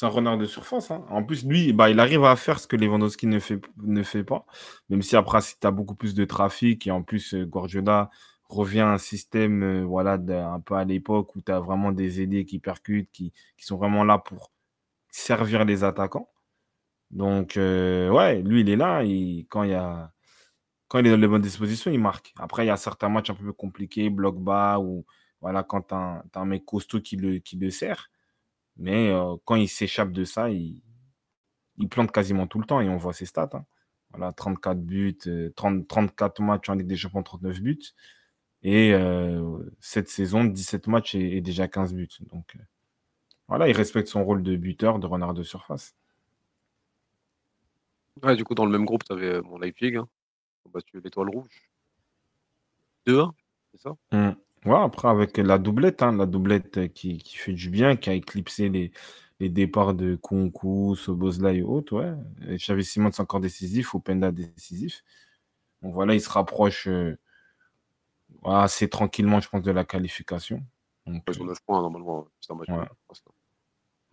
[0.02, 0.92] un renard de surface.
[0.92, 1.06] hein.
[1.10, 4.24] En plus, lui, bah, il arrive à faire ce que Lewandowski ne fait, ne fait
[4.24, 4.46] pas.
[4.90, 8.10] Même si après, si tu as beaucoup plus de trafic et en plus, euh, Guardiola
[8.48, 12.22] revient à un système euh, voilà, un peu à l'époque où tu as vraiment des
[12.22, 14.52] ailiers qui percutent, qui, qui sont vraiment là pour
[15.10, 16.30] servir les attaquants.
[17.12, 19.04] Donc, euh, ouais, lui, il est là.
[19.50, 20.12] quand il a,
[20.96, 22.34] est dans les bonnes dispositions, il marque.
[22.40, 25.06] Après, il y a certains matchs un peu plus compliqués, bloc bas, ou
[25.44, 28.10] voilà, quand tu as, un mec costaud qui le, qui le sert.
[28.78, 30.82] Mais euh, quand il s'échappe de ça, il,
[31.76, 33.50] il, plante quasiment tout le temps et on voit ses stats.
[33.52, 33.66] Hein.
[34.12, 35.20] Voilà, 34 buts,
[35.54, 37.78] 30, 34 matchs en Ligue des Champions, 39 buts.
[38.62, 42.08] Et euh, cette saison, 17 matchs et, déjà 15 buts.
[42.32, 42.60] Donc euh,
[43.50, 45.94] voilà, il respecte son rôle de buteur, de renard de surface.
[48.24, 50.08] Ouais, du coup, dans le même groupe, tu avais mon Leipzig, hein,
[50.72, 51.70] battu l'étoile rouge.
[53.08, 53.34] 2-1,
[53.74, 53.98] c'est ça?
[54.14, 54.38] Mmh.
[54.66, 58.14] Ouais, après, avec la doublette, hein, la doublette qui, qui, fait du bien, qui a
[58.14, 58.92] éclipsé les,
[59.40, 62.14] les départs de Kunku, Sobozla et autres, ouais.
[62.48, 65.04] Et Xavi Simons encore décisif, Openda décisif.
[65.82, 67.18] Donc voilà, il se rapproche euh,
[68.46, 70.64] assez tranquillement, je pense, de la qualification.
[71.06, 72.28] Donc, ils ont 9 points normalement.
[72.40, 72.88] C'est un match ouais.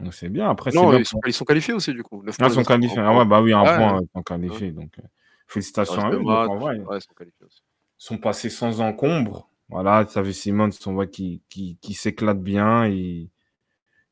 [0.00, 0.50] Donc c'est bien.
[0.50, 2.22] Après, non, bien ils, sont, ils, sont, qualifiés aussi, du coup.
[2.24, 2.98] 9 ah, ils sont qualifiés.
[2.98, 3.76] Ah ouais, bah oui, un ouais.
[3.76, 4.72] point, ils sont qualifiés.
[4.72, 5.02] Donc, euh,
[5.46, 6.18] félicitations à eux.
[6.18, 7.62] Match, donc, ouais, ils sont qualifiés aussi.
[8.00, 9.49] Ils sont passés sans encombre.
[9.70, 12.86] Voilà, Xavi Simons, on voit qu'il qui, qui, s'éclate bien.
[12.86, 13.30] Il,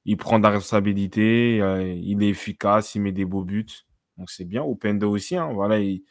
[0.05, 1.61] il prend de la responsabilité.
[1.61, 2.95] Euh, il est efficace.
[2.95, 3.67] Il met des beaux buts.
[4.17, 4.63] Donc c'est bien.
[4.63, 5.37] Opendo aussi.
[5.37, 6.05] Hein, voilà, il,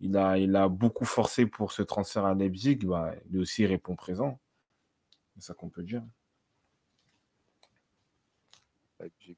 [0.00, 2.76] il, a, il a beaucoup forcé pour ce transfert à Leipzig.
[2.84, 4.38] Bah, lui aussi, il répond présent.
[5.34, 6.02] C'est ça qu'on peut dire.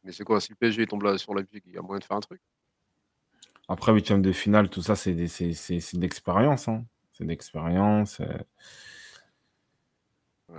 [0.04, 0.40] Mais c'est quoi?
[0.40, 2.40] Si le PSG tombe là sur Leipzig, il y a moyen de faire un truc?
[3.68, 6.68] Après, huitième de finale, tout ça, c'est de l'expérience.
[6.68, 6.84] Hein.
[7.12, 8.20] C'est d'expérience.
[8.20, 8.38] Euh...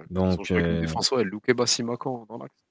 [0.09, 0.51] Donc.
[0.51, 0.81] Euh...
[0.81, 2.65] Défense, ouais, Luque Bassimacan dans l'axe.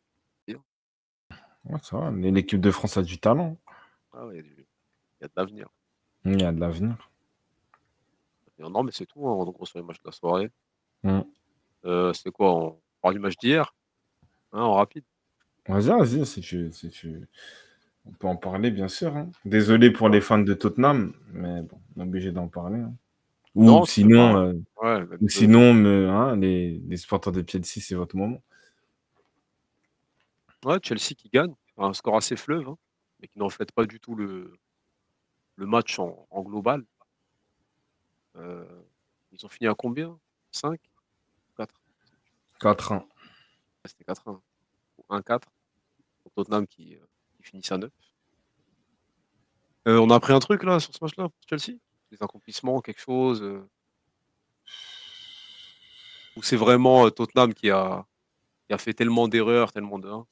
[1.64, 2.10] Ouais, ça va.
[2.10, 3.58] L'équipe de France a du talent.
[4.12, 4.66] Ah ouais, il y a, du...
[5.20, 5.68] il y a de l'avenir.
[6.24, 7.10] Il y a de l'avenir.
[8.58, 9.26] Non, mais c'est tout.
[9.28, 9.44] Hein.
[9.44, 10.50] Donc, on sur les matchs de la soirée.
[11.02, 11.20] Mm.
[11.86, 13.74] Euh, c'est quoi On parle du match d'hier
[14.52, 15.04] hein, En rapide?
[15.66, 17.28] Vas-y, vas-y, si tu, si tu...
[18.06, 19.16] On peut en parler, bien sûr.
[19.16, 19.30] Hein.
[19.44, 22.80] Désolé pour les fans de Tottenham, mais bon, on est obligé d'en parler.
[22.80, 22.94] Hein.
[23.56, 24.52] Ou non, sinon, euh,
[24.82, 28.42] ouais, ou sinon me, hein, les, les supporters de Chelsea, c'est votre moment.
[30.64, 31.54] Ouais, Chelsea qui gagne.
[31.78, 32.76] Un score assez fleuve, hein,
[33.20, 34.52] mais qui ne reflète pas du tout le,
[35.56, 36.84] le match en, en global.
[38.36, 38.64] Euh,
[39.32, 40.18] ils ont fini à combien?
[40.52, 40.78] 5
[41.56, 41.74] 4
[42.60, 43.04] 4-1.
[43.84, 44.40] C'était 4-1.
[45.08, 45.40] 1-4.
[46.22, 46.98] Pour Tottenham qui, euh,
[47.36, 47.90] qui finissent à 9.
[49.88, 51.78] Euh, on a appris un truc là sur ce match-là pour Chelsea?
[52.10, 53.60] Des accomplissements, quelque chose euh...
[56.36, 58.06] Ou c'est vraiment euh, Tottenham qui a,
[58.66, 60.26] qui a fait tellement d'erreurs, tellement de, hein,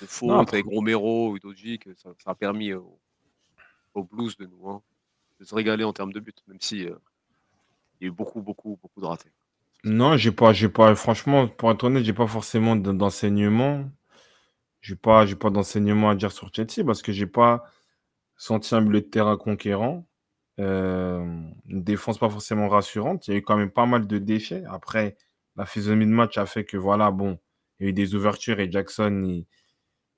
[0.00, 2.98] de fautes Non, avec Romero, Udoji, que ça, ça a permis euh, aux,
[3.94, 4.82] aux Blues de nous hein,
[5.40, 6.96] de se régaler en termes de buts, même si euh,
[8.00, 9.32] il y a eu beaucoup, beaucoup, beaucoup de ratés.
[9.84, 13.84] Non, j'ai pas, j'ai pas, franchement, pour être honnête, j'ai pas forcément d'enseignement.
[14.80, 17.64] J'ai pas, j'ai pas d'enseignement à dire sur Chelsea parce que j'ai pas
[18.36, 20.06] senti un milieu de terrain conquérant.
[20.58, 23.28] Une défense pas forcément rassurante.
[23.28, 24.64] Il y a eu quand même pas mal de déchets.
[24.68, 25.16] Après,
[25.56, 27.38] la physionomie de match a fait que voilà, bon,
[27.78, 29.46] il y a eu des ouvertures et Jackson, il,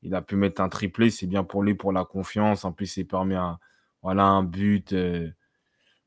[0.03, 1.11] il a pu mettre un triplé.
[1.11, 2.65] C'est bien pour lui, pour la confiance.
[2.65, 3.59] En plus, il permet un,
[4.03, 5.31] voilà, un but, euh,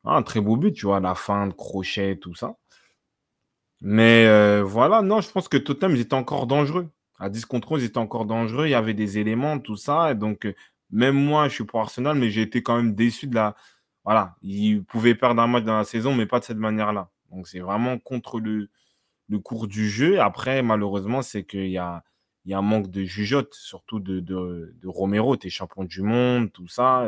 [0.05, 2.57] un très beau but, tu vois, la fin de crochet, tout ça.
[3.81, 6.89] Mais euh, voilà, non, je pense que Tottenham, ils étaient encore dangereux.
[7.19, 8.67] À 10 contre 11, ils étaient encore dangereux.
[8.67, 10.11] Il y avait des éléments, tout ça.
[10.11, 10.53] Et donc, euh,
[10.91, 13.55] même moi, je suis pour Arsenal, mais j'ai été quand même déçu de la.
[14.03, 17.09] Voilà, ils pouvaient perdre un match dans la saison, mais pas de cette manière-là.
[17.31, 18.69] Donc, c'est vraiment contre le,
[19.29, 20.19] le cours du jeu.
[20.21, 22.03] Après, malheureusement, c'est qu'il y a,
[22.45, 25.37] il y a un manque de jugeote, surtout de, de, Romero.
[25.37, 27.07] Tu es champion du monde, tout ça.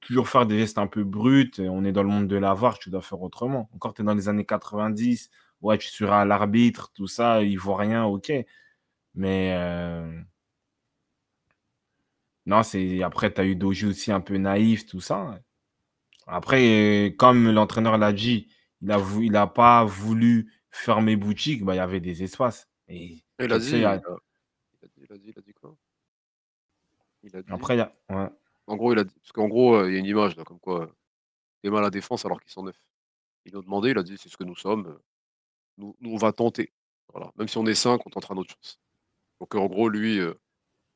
[0.00, 1.52] Toujours faire des gestes un peu bruts.
[1.58, 3.70] On est dans le monde de la VAR, tu dois faire autrement.
[3.74, 5.30] Encore, tu es dans les années 90
[5.62, 8.32] ouais, tu seras l'arbitre, tout ça, il voit rien, ok.
[9.14, 10.22] Mais euh...
[12.46, 15.40] non, c'est après, tu as eu Doji aussi un peu naïf, tout ça.
[16.30, 18.48] Après, comme l'entraîneur l'a dit,
[18.80, 19.22] il a, vou...
[19.22, 22.68] il a pas voulu fermer boutique, bah, il y avait des espaces.
[22.88, 23.96] Et il a, dit, il, a...
[23.96, 24.16] il, a...
[24.96, 25.76] il a dit, il a dit quoi?
[27.22, 27.52] Il a dit...
[27.52, 27.94] Après, il a...
[28.10, 28.28] ouais.
[28.66, 30.60] En gros, il a dit, parce qu'en gros, il y a une image là, comme
[30.60, 30.94] quoi
[31.62, 32.80] il mal à la défense alors qu'ils sont neufs.
[33.44, 34.98] Ils ont demandé, il a dit, c'est ce que nous sommes
[35.80, 36.72] nous, nous, on va tenter.
[37.12, 37.32] Voilà.
[37.36, 38.78] Même si on est 5, on tentera notre chance.
[39.40, 40.34] Donc en gros, lui, euh,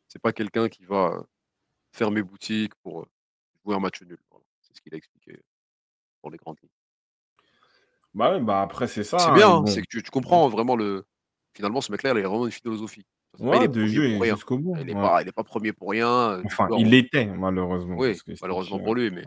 [0.08, 1.22] c'est pas quelqu'un qui va euh,
[1.92, 3.06] fermer boutique pour euh,
[3.64, 4.18] jouer un match nul.
[4.84, 5.40] Qu'il a expliqué
[6.22, 6.70] dans les grandes lignes.
[8.12, 9.18] Bah ouais, bah après c'est ça.
[9.18, 9.66] C'est bien, hein, bon.
[9.66, 11.04] c'est que tu, tu, comprends vraiment le.
[11.54, 13.06] Finalement, ce mec-là, il a vraiment une philosophie.
[13.38, 14.76] Ouais, il est de jeu jusqu'au bout.
[14.78, 15.00] Il n'est ouais.
[15.00, 16.40] pas, pas, premier pour rien.
[16.44, 17.96] Enfin, il l'était malheureusement.
[17.96, 19.24] Oui, malheureusement pour lui, mais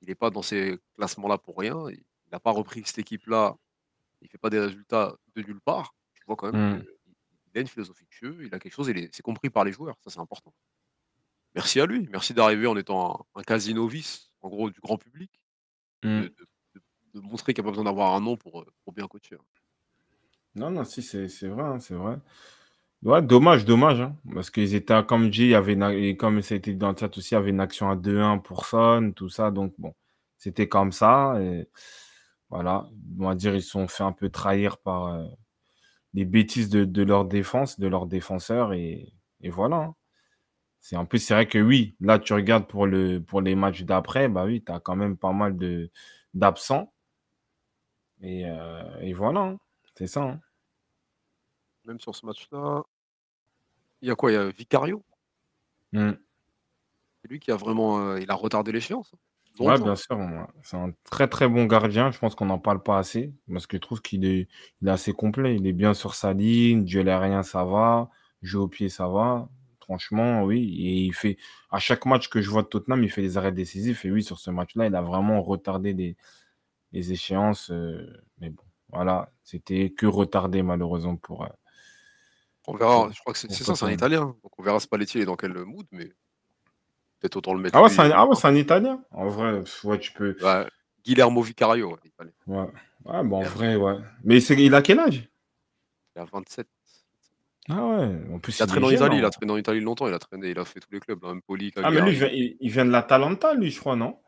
[0.00, 1.76] il n'est pas dans ces classements-là pour rien.
[1.90, 2.02] Il
[2.32, 3.54] n'a pas repris cette équipe-là
[4.22, 5.94] il fait pas des résultats de nulle part.
[6.14, 6.82] Tu vois quand même mmh.
[6.82, 9.72] qu'il a une philosophie de jeu, il a quelque chose, et c'est compris par les
[9.72, 10.52] joueurs, ça c'est important.
[11.54, 14.98] Merci à lui, merci d'arriver en étant un, un quasi novice, en gros du grand
[14.98, 15.30] public,
[16.04, 16.22] mmh.
[16.22, 16.46] de, de,
[17.14, 19.36] de montrer qu'il y a pas besoin d'avoir un nom pour, heu, pour bien coacher,
[19.36, 19.44] hein.
[20.56, 22.16] Non, non, si, c'est vrai, hein, c'est vrai.
[23.02, 26.42] Ouais, dommage, dommage, hein, parce qu'ils étaient comme dis, il y avait une et comme
[26.42, 28.38] ça a été dit dans le chat aussi, il y avait une action à 2-1
[28.38, 29.94] pour Son, tout ça, donc bon,
[30.38, 31.68] c'était comme ça et
[32.50, 32.88] voilà.
[33.20, 35.20] On va dire, ils se sont fait un peu trahir par,
[36.14, 39.12] les bêtises de de leur défense, de leurs défenseurs et
[39.42, 39.96] et voilà, hein.
[40.82, 43.82] C'est en plus, c'est vrai que oui, là, tu regardes pour le pour les matchs
[43.82, 45.90] d'après, bah oui, tu as quand même pas mal de
[46.34, 46.92] d'absents
[48.22, 48.44] et
[49.00, 49.58] et voilà, hein,
[49.96, 50.40] c'est ça, hein.
[51.84, 52.82] Même sur ce match-là
[54.02, 54.30] il y a quoi?
[54.30, 55.02] Il y a Vicario?
[55.92, 56.14] Mmh.
[57.22, 59.18] C'est lui qui a vraiment, heu, il a retardé l'échéance, hein.
[59.58, 60.16] Ouais, bien sûr.
[60.62, 62.10] C'est un très, très bon gardien.
[62.10, 64.48] Je pense qu'on n'en parle pas assez parce que je trouve qu'il est
[64.80, 65.56] il est assez complet.
[65.56, 68.08] Il est bien sur sa ligne, duel aérien, ça va,
[68.42, 69.48] jeu au pied, ça va.
[69.90, 71.36] Franchement, oui et il fait
[71.72, 74.22] à chaque match que je vois de Tottenham, il fait des arrêts décisifs et oui,
[74.22, 76.16] sur ce match-là, il a vraiment retardé
[76.92, 81.48] les échéances, heu, mais bon, voilà, c'était que retardé malheureusement pour, heu
[82.68, 85.22] On verra, je crois que c'est ça, c'est un italien, donc on verra Spalletti il
[85.22, 86.12] est dans quel, mood, mais
[87.18, 89.02] peut-être autant le mettre Ah ouais, c'est un ah ouais, c'est un italien?
[89.10, 90.68] En vrai, ouais, tu peux Ouais,
[91.04, 92.56] Guillermo Vicario, ouais, ouais.
[93.06, 93.96] Ouais, bah, en vrai, ouais.
[94.22, 95.28] Mais il a quel âge?
[96.14, 96.68] il a 27.
[97.70, 99.32] Ah ouais, en plus Il a il est traîné en jeune, Italie, il a hein.
[99.32, 101.72] traîné en Italie longtemps, il a traîné, il a fait tous les clubs, là, Empoli,
[101.82, 104.18] Ah mais lui, il vient il il vient de l'Atalanta lui, je crois, non?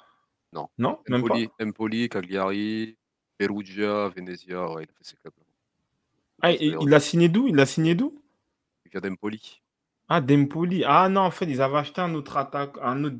[0.53, 1.39] Non, Non, même pas?
[1.39, 2.97] Empoli Empoli, Cagliari,
[3.39, 5.45] Perugia, Venezia, ouais, il a fait ces clubs-là.
[6.43, 7.49] Ah, Après, c'est et il a signé d'où?
[7.49, 8.23] Il a signé d'où?
[8.85, 9.61] Il vient d'Empoli.
[10.09, 10.85] Ah, d'Empoli.
[10.85, 13.17] Ah non, en fait, ils avaient acheté un autre attaque un autre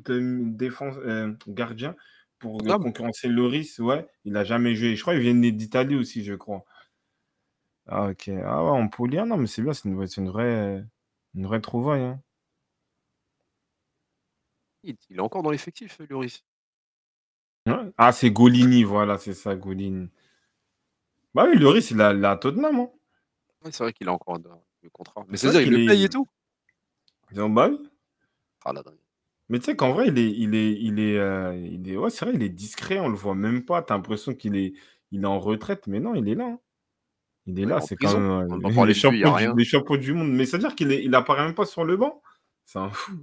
[0.55, 1.95] défense heu, gardien
[2.39, 2.79] pour, Tottenham?
[2.79, 4.95] concurrencer Lloris, ouais, il a jamais joué.
[4.95, 6.65] Je crois, il vient d'Italie aussi, je crois.
[7.87, 8.29] Ah OK.
[8.29, 10.85] Ah ouais, Empoli, ah non, mais c'est bien, c'est une vraie c'est une vraie
[11.35, 12.23] une vraie trouvaille, hein.
[14.83, 16.43] Il il est encore dans l'effectif, heu, Lloris.
[17.65, 17.93] Ouais.
[17.97, 20.09] Ah, c'est Golini, voilà, c'est ça, Golini.
[21.35, 22.89] Bah oui, Lloris, il est à Tottenham, hein.
[23.61, 24.49] Ouais, c'est vrai qu'il a encore de
[24.81, 25.25] le contrat.
[25.27, 26.27] Mais C'est vrai c'est-à-dire, il qu'il le paye et est tout?
[27.37, 27.89] ont bah oui.
[28.65, 28.99] Ah la dingue.
[29.49, 32.09] Mais tu sais qu'en vrai, il est il est il est, heu, il est ouais,
[32.09, 33.81] c'est vrai, il est discret, on le voit même pas.
[33.83, 34.73] Tu as l'impression qu'il est
[35.11, 36.59] il est en retraite, mais non, il est là, hein.
[37.45, 40.13] Il est là, c'est quand même, On entend les champions a du les champions du
[40.13, 40.31] monde.
[40.31, 42.21] Mais c'est-à-dire qu'il il apparaît même pas sur le banc?
[42.65, 43.13] C'est un fou.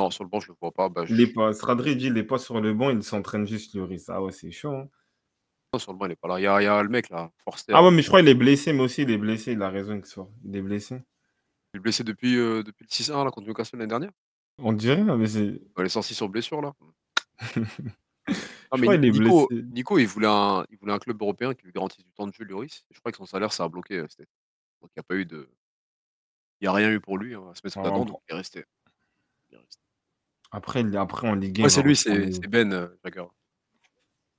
[0.00, 2.16] Non, sur le banc, je le vois pas, bah, Il est pas Stradri dit: «Il
[2.16, 4.08] est pas sur le banc, il s'entraîne juste, Lloris».
[4.08, 4.88] Ah ouais, c'est chaud, hein.
[5.74, 6.40] non, sur le banc, il est pas là.
[6.40, 7.72] Il y a il y a le mec là, Forster.
[7.76, 9.70] Ah ouais, mais je crois il est blessé, mais aussi il est blessé, il a
[9.70, 11.02] raison qu'il soit il est blessé.
[11.74, 14.10] Il est blessé depuis, heu, depuis le 6-1 là contre Newcastle l'année dernière?
[14.58, 16.72] On dirait, mais c'est Bah, il est sorti sur blessure là.
[18.72, 19.24] Non je mais crois il est blessé.
[19.24, 22.26] Nico Nico, il voulait un il voulait un club européen qui lui garantisse du temps
[22.26, 24.28] de jeu, Lloris je crois que son salaire, ça a bloqué, cet été.
[24.80, 25.48] Donc il y a pas eu de
[26.60, 28.04] il y a rien eu pour lui, hein, à se mettre sous la Ah dent,
[28.04, 28.64] donc il est resté.
[29.50, 29.80] Il est resté.
[30.52, 33.24] Après il après en Ligue 1, Ouais, c'est lui, c'est c'est Ben, Jagger.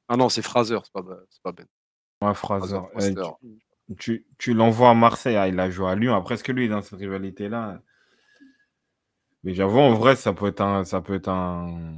[0.08, 1.66] Ah non, c'est Fraser, c'est pas c'est pas Ben.
[2.22, 3.12] ouais, Fraser Fraser.
[3.12, 3.32] Heu, Forster.
[3.42, 6.16] tu tu tu l'envoies à Marseille, ah, il a joué à Lyon.
[6.16, 7.82] Après, est-ce que lui, dans cette rivalité-là?
[9.44, 11.92] Mais j'avoue, en vrai, ça peut être un ça peut être un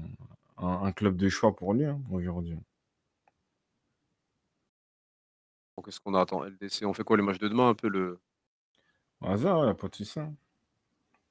[0.57, 2.57] un un club de choix pour lui, hein, aujourd'hui.
[5.77, 6.21] Donc qu'est-ce qu'on a?
[6.21, 8.19] Attends, LDC, on fait quoi les matchs de demain un peu le
[9.21, 10.35] Au hasard, ouais, y a pas de souci, hein.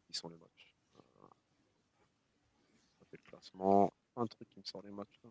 [0.07, 0.73] Qui sont les matchs?
[0.97, 1.27] Heu
[2.99, 3.93] ça fait le classement.
[4.17, 5.31] Un truc qui me sort les matchs là.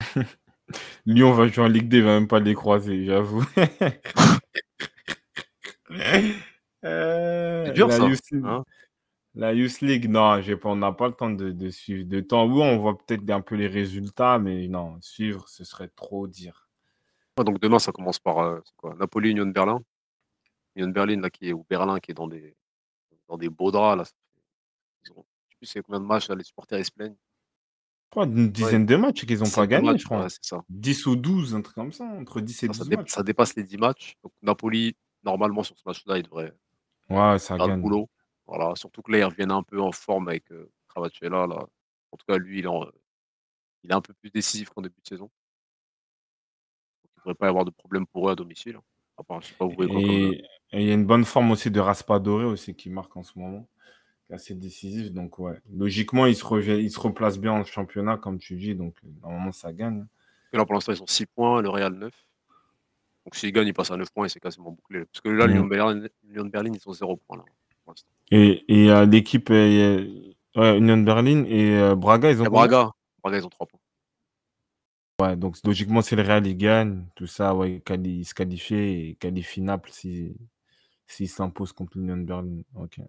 [1.06, 3.44] Lyon va jouer en Ligue 2, il va même pas les croiser, j'avoue.
[7.66, 8.64] C'est Heu, dur la ça, Youth League hein?
[9.34, 12.20] la Youth League, non, j'ai pas on n'a pas le temps de de suivre de
[12.20, 12.46] temps.
[12.46, 16.68] Oui, on voit peut-être un peu les résultats, mais non, suivre, ce serait trop dire.
[17.38, 18.94] Ouais, donc demain, ça commence par, c'est quoi?
[18.94, 19.80] Napoli, Union Berlin?
[20.76, 22.56] Union Berlin là qui est ou Berlin qui est dans des
[23.28, 24.04] dans des beaux draps là,
[25.06, 27.16] ils ont je sais plus c'est combien de matchs là, les supporters ils se plaignent.
[28.06, 30.08] Je crois une Ouais, dizaine de matchs qu'ils ont pas 17 de gagné, matchs, je
[30.10, 30.30] ouais, crois.
[30.42, 30.62] ça.
[30.68, 33.10] 10 ou 12, un truc comme ça, entre 10 et Ça ça 12 dép matchs.
[33.10, 36.54] ça dépasse les 10 matchs, donc Napoli, normalement sur ce match-là, ils devraient
[37.08, 37.80] Ouais, ça gagne.
[37.80, 38.08] boulot.
[38.46, 40.44] Voilà, surtout que là, ils reviennent un peu en forme avec,
[40.94, 41.66] Kvaratskhelia là.
[42.12, 42.84] En tout cas, lui, il est en,
[43.82, 45.24] il est un peu plus décisif qu'en début de saison.
[45.24, 48.78] Donc il devrait pas y avoir de problème pour eux à domicile.
[49.16, 50.94] À part, je sais pas, vous voyez quoi comme, heu Et et il y a
[50.94, 53.68] une bonne forme aussi de Raspadori aussi qui marque en ce moment,
[54.26, 57.64] qui est assez décisif, donc ouais, logiquement, il se revient il se replace bien en
[57.64, 60.06] championnat comme tu dis, donc normalement ça gagne,
[60.52, 62.14] là, pour l'instant, ils ont 6 points, le Real 9.
[63.26, 65.04] Donc s'ils gagnent, ils passent à 9 points et c'est quasiment bouclé.
[65.06, 65.68] Parce que là, l'Union Mmh.
[65.68, 67.44] Berlin de Berlin, ils ont 0 points là,
[67.84, 67.94] pour.
[68.30, 70.08] Et et heu, l'équipe, ouais,
[70.56, 72.50] Union Berlin et heu, Braga, ils Il ont?
[72.50, 72.90] Braga.
[73.22, 73.80] Braga, ils ont 3 points.
[75.20, 78.74] Ouais, donc logiquement, si le Real, il gagne, tout ça, ouais, il il se qualifie
[78.74, 80.36] et il qualifie Naples si
[81.06, 82.62] s'il s'impose contre l'Union Berlin.
[82.76, 83.00] OK.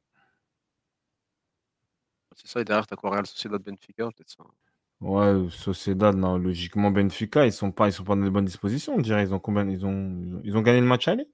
[2.37, 3.11] C'est ça et derrière, tu as quoi?
[3.11, 4.43] Real Sociedad, Benfica, peut-être ça?
[4.99, 8.95] Ouais, Sociedad, non, logiquement Benfica, ils sont pas, ils sont pas dans les bonnes dispositions,
[8.95, 9.23] on dirait.
[9.23, 9.67] Ils ont combien?
[9.69, 11.27] Ils ont, ils ont gagné le match aller?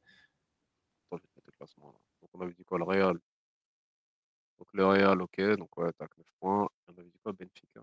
[1.12, 2.00] Attends, le classement là.
[2.22, 2.78] Donc on avait dit quoi?
[2.78, 3.18] Le Real.
[4.60, 6.68] Donc le Real, ok, donc ouais, tac, 9 points.
[6.88, 7.32] On avait dit quoi?
[7.34, 7.82] Benfica?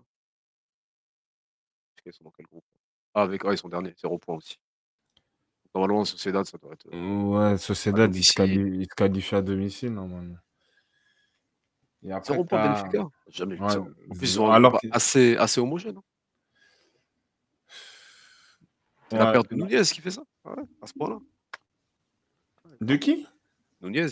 [2.05, 2.65] Ils sont dans quel groupe?
[3.13, 4.57] Ah, avec, ah, ils sont derniers, 0 points aussi.
[5.73, 6.87] Normalement, Sociedad, ça doit être.
[6.93, 8.75] euh, Ouais, à Sociedad, ils se domicile.
[8.81, 10.37] ils se qualifient à domicile, normalement.
[12.03, 12.69] Et après, 0 points t'as...
[12.69, 13.07] Benfica?
[13.27, 13.77] J'ai jamais Ouais.
[13.77, 15.97] En plus, ils ont alors assez, assez homogène.
[15.97, 16.03] hein.
[19.09, 20.23] C'est la perte de Nunez qui fait ça?
[20.45, 21.19] Ah ouais, à ce point-là.
[22.79, 23.27] De qui?
[23.81, 24.07] Nunez?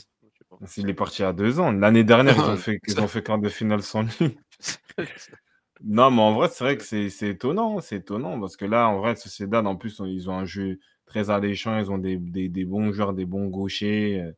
[0.78, 1.72] Il est parti à deux ans.
[1.72, 4.38] L'année dernière, ils ont fait, ils ça- ont fait quart de finale sans lui.
[5.82, 7.80] Non, mais en vrai, c'est vrai que c'est c'est étonnant.
[7.80, 11.30] C'est étonnant parce que là, en vrai, Sociedad, en plus, ils ont un jeu très
[11.30, 11.80] alléchant.
[11.80, 14.20] Ils ont des, des, des bons joueurs, des bons gauchers.
[14.22, 14.32] euh,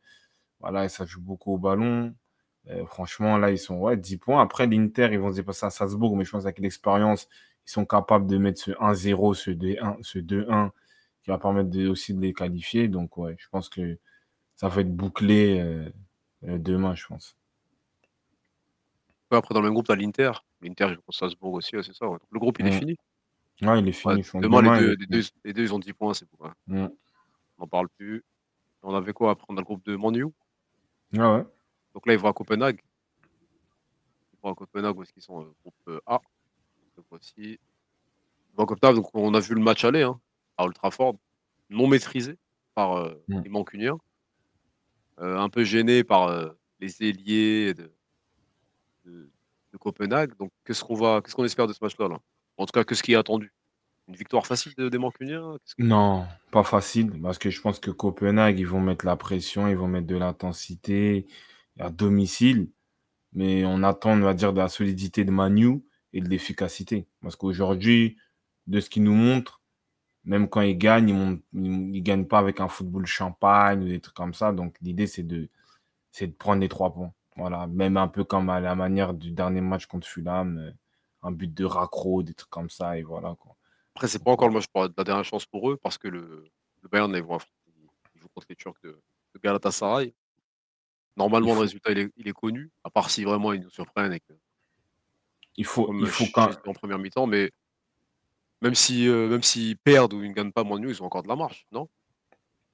[0.60, 2.14] Voilà, et ça joue beaucoup au ballon.
[2.70, 4.42] Euh, franchement, là, ils sont ouais, 10 points.
[4.42, 7.28] Après, l'Inter, ils vont se dépasser à Salzbourg, mais je pense qu'avec l'expérience,
[7.68, 10.72] ils sont capables de mettre ce 1-0, ce 2-1, ce 2-1
[11.24, 12.88] qui va permettre de, aussi de les qualifier.
[12.88, 13.98] Donc, ouais, je pense que
[14.56, 15.90] ça va être bouclé euh,
[16.48, 17.36] euh, demain, je pense.
[19.32, 20.32] Ouais, après, dans le même groupe, t'as l'Inter.
[20.62, 22.06] L'Inter, je pense Salzbourg aussi, ouais, c'est ça.
[22.06, 22.80] Donc, le groupe, il est Mm.
[22.80, 22.98] fini.
[23.64, 24.22] Ouais, il est fini.
[24.42, 26.46] demain, Demain, les deux, les, deux, les deux, ils ont 10 points, c'est bon.
[26.46, 26.52] ouais.
[26.68, 26.90] Mm.
[27.58, 28.24] On n'en parle plus.
[28.84, 29.46] On avait quoi après?
[29.50, 30.26] On a le groupe de Manu?
[30.26, 31.44] Ouais, ouais.
[31.94, 32.80] Donc là, ils vont à Copenhague.
[34.34, 36.22] Ils vont à Copenhague parce qu'ils sont euh, groupe A.
[36.98, 37.06] Donc,
[38.58, 40.20] à Copenhague, donc on a vu le match aller hein,
[40.58, 41.16] à Old Trafford,
[41.70, 42.38] non maîtrisé
[42.76, 43.42] par euh, Mm.
[43.44, 43.98] les Mancuniens.
[45.20, 46.50] Euh, un peu gêné par euh,
[46.80, 47.92] les ailiers de,
[49.06, 49.30] de,
[49.74, 50.36] de Copenhague.
[50.38, 52.20] Donc qu'est-ce qu'on va, qu'est-ce qu'on espère de ce match-là là?
[52.58, 53.54] En tout cas, qu'est-ce qui est attendu
[54.08, 57.92] Une victoire facile de- des Mancuniens que- Non, pas facile, parce que je pense que
[57.92, 61.26] Copenhague, ils vont mettre la pression, ils vont mettre de l'intensité
[61.80, 62.70] à domicile,
[63.34, 65.84] mais on attend, on va dire, de la solidité de Manu
[66.14, 67.08] et de l'efficacité.
[67.22, 68.18] Parce qu'aujourd'hui,
[68.68, 69.62] de ce qu'ils nous montrent,
[70.24, 70.78] même quand ils
[71.14, 74.52] montrent- ils ils gagnent pas avec un football champagne ou des trucs comme ça.
[74.52, 75.50] Donc l'idée, c'est de,
[76.20, 77.14] de prendre les trois points.
[77.38, 80.72] Voilà, même un peu comme à la manière du dernier match contre Fulham, euh,
[81.24, 83.56] un but de raccro, des trucs comme ça, et voilà quoi.
[83.96, 86.46] Après, c'est pas encore le match pour la dernière chance pour eux parce que le,
[86.92, 87.56] Bayern, ils vont affronter-
[88.34, 89.02] contre les Turcs de,
[89.34, 90.14] de Galatasaray.
[91.18, 93.70] Normalement, Il le résultat, il est, il est connu, à part si vraiment ils nous
[93.70, 94.34] surprennent et que,
[95.58, 97.52] Il faut, comme il faut quand, en première mi-temps, mais
[98.62, 101.02] même si euh, même s'ils perdent ou ils ne gagnent pas moins de nous, ils
[101.02, 101.90] ont encore de la marge, non?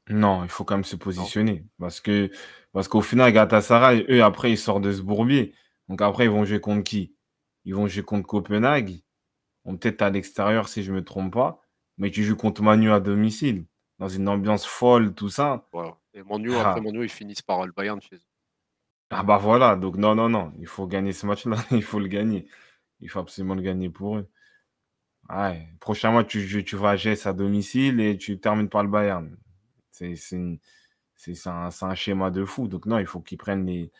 [0.09, 1.65] Non, il faut quand même se positionner.
[1.79, 2.29] Parce que
[2.71, 5.53] parce qu'au final, Galatasaray, eux, après, ils sortent de ce bourbier.
[5.89, 7.13] Donc après, ils vont jouer contre qui?
[7.65, 9.01] Ils vont jouer contre Copenhague.
[9.65, 11.61] Bon, peut-être à l'extérieur, si je me trompe pas.
[11.97, 13.65] Mais tu joues contre Manu à domicile.
[13.99, 15.67] Dans une ambiance folle, tout ça.
[15.73, 15.97] Voilà.
[16.17, 16.69] Et Manu, Ah.
[16.71, 18.21] après Manu, ils finissent par le Bayern chez eux.
[19.11, 19.75] Ah bah voilà.
[19.75, 20.51] Donc non, non, non.
[20.57, 21.55] Il faut gagner ce match-là.
[21.71, 22.47] Il faut le gagner.
[22.99, 24.27] Il faut absolument le gagner pour eux.
[25.29, 25.67] Ouais.
[25.79, 29.37] Prochain match, tu, tu vas à Gess à domicile et tu termines par le Bayern.
[29.91, 30.59] C'est c'est une-
[31.15, 32.67] c'est- c'est un, un schéma de fou.
[32.67, 33.91] Donc non, il faut qu'ils prennent les,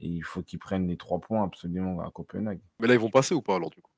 [0.00, 2.60] il faut qu'ils prennent les trois points absolument à Copenhague.
[2.80, 3.90] Mais là, ils vont passer ou pas alors du coup?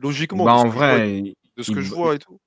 [0.00, 1.22] Logiquement, Bah, de ce en vrai,
[1.56, 2.38] de ce il- que je vois et tout.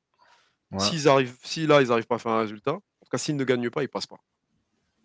[0.71, 0.79] Ouais.
[0.79, 3.35] S'ils arrivent, si là ils arrivent pas à faire un résultat, en tout cas s'ils
[3.35, 4.19] ne gagnent pas, ils passent pas.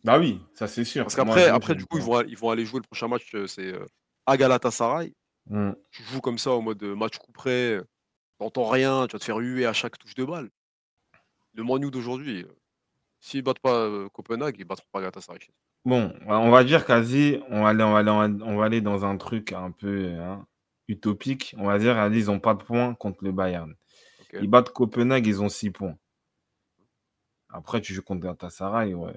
[0.05, 1.05] Bah oui, ça c'est sûr.
[1.05, 3.47] Parce qu'après, après du coup ils vont, ils vont aller jouer le prochain match, euh,
[3.47, 3.85] c'est euh,
[4.27, 5.15] à Galatasaray.
[5.47, 5.73] Mm.
[5.91, 7.81] Tu joues comme ça au mode euh, match coup près,
[8.39, 10.51] t'entends rien, tu vas te faire huer à chaque touche de balle.
[11.55, 12.47] Le Manu d'aujourd'hui,
[13.21, 15.39] s'ils battent pas Copenhague, ils battront pas Galatasaray.
[15.85, 18.65] Bon, on va dire quasi, on va aller, on va aller, on va- on va
[18.65, 20.47] aller dans un truc un peu hein,
[20.89, 21.55] utopique.
[21.59, 23.75] On va dire, ils n'ont pas de points contre le Bayern.
[24.33, 25.97] Ils battent Copenhague, ils ont 6 points.
[27.51, 29.15] Après, tu joues contre Galatasaray, ouais.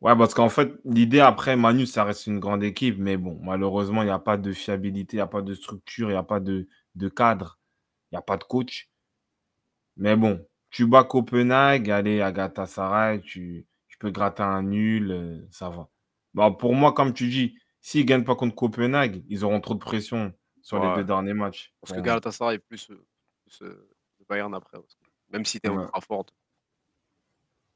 [0.00, 4.02] Ouais, parce qu'en fait, l'idée après, Manu, ça reste une grande équipe, mais bon, malheureusement,
[4.02, 6.22] il n'y a pas de fiabilité, il n'y a pas de structure, il n'y a
[6.22, 7.58] pas de, de cadre,
[8.10, 8.90] il n'y a pas de coach.
[9.96, 15.40] Mais bon, tu bats Copenhague, allez à Galatasaray, tu, tu peux gratter un nul, euh,
[15.50, 15.88] ça va.
[16.34, 19.74] Bon, pour moi, comme tu dis, s'ils ne gagnent pas contre Copenhague, ils auront trop
[19.74, 21.72] de pression sur les deux derniers matchs.
[21.80, 22.04] Parce que.
[22.04, 23.06] Galatasaray est plus, euh,
[23.44, 23.88] plus, euh,
[24.20, 24.78] le Bayern après.
[24.78, 25.82] parce que même si t'es Ouais.
[25.82, 26.32] ultra forte.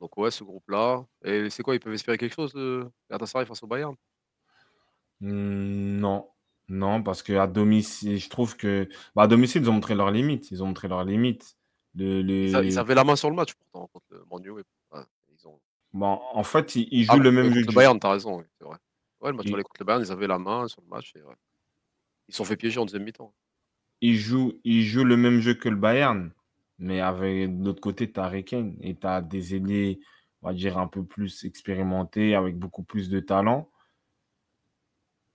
[0.00, 1.04] Donc ouais, ce groupe-là.
[1.24, 3.94] Et c'est quoi, ils peuvent espérer quelque chose de Galatasaray face au Bayern?
[5.20, 6.28] Hmm, non,
[6.68, 10.50] non, parce qu'à domicile, je trouve que bah, à domicile, ils ont montré leurs limites.
[10.52, 11.56] Ils ont montré leurs limites.
[11.94, 14.50] Le, ils, le- avaient la main sur le match pourtant contre le Manu.
[14.60, 15.58] et- ouais, ils ont...
[15.92, 17.72] bon, en fait, ils, ils Ah, jouent le même contre jeu le.
[17.72, 18.76] Bayern, t'as raison, oui, c'est vrai.
[19.20, 21.12] Ouais, le match Ils- contre le Bayern, ils avaient la main sur le match.
[21.16, 21.34] Et, ouais.
[22.28, 23.34] Ils se sont fait piéger en deuxième mi-temps.
[24.00, 26.30] Ils jouent le même jeu que le Bayern,
[26.78, 30.00] mais avec de l'autre côté, tu as Kane et tu as des ailiers,
[30.42, 33.68] on va dire, un peu plus expérimentés, avec beaucoup plus de talent.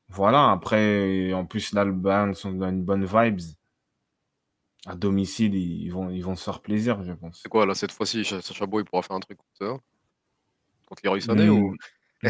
[0.08, 3.42] voilà, après, en plus, là, le Bayern sont dans une bonne vibes.
[4.86, 7.42] À domicile, ils vont, ils vont se faire plaisir, je pense.
[7.42, 9.82] C'est quoi, là, cette fois-ci, Sacha Boy pourra faire un truc contre
[10.88, 11.76] Contre Leroy Sané ou...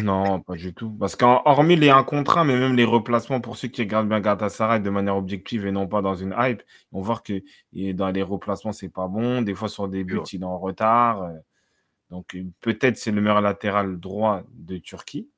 [0.02, 0.90] Non, pas du tout.
[0.92, 4.20] Parce qu'hormis les 1 contre 1, mais même les replacements, pour ceux qui regardent bien
[4.22, 7.42] Galatasaray de manière objective et non pas dans une hype, on voit que
[7.92, 9.42] dans les replacements, c'est pas bon.
[9.42, 11.24] Des fois, sur des buts, il est en retard.
[11.24, 11.34] Euh.
[12.10, 15.30] Donc, peut-être c'est le meilleur latéral droit de Turquie.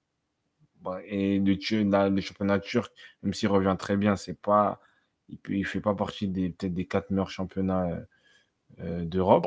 [1.07, 4.79] Et le, le championnat turc, même s'il revient très bien, c'est pas,
[5.29, 7.99] il ne fait pas partie des peut-être des quatre meilleurs championnats euh,
[8.81, 9.45] euh, d'Europe,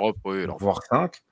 [0.58, 1.22] voire cinq.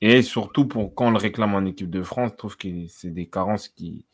[0.00, 3.10] Et surtout, pour quand on le réclame en équipe de France, je trouve que c'est
[3.10, 4.04] des carences qui,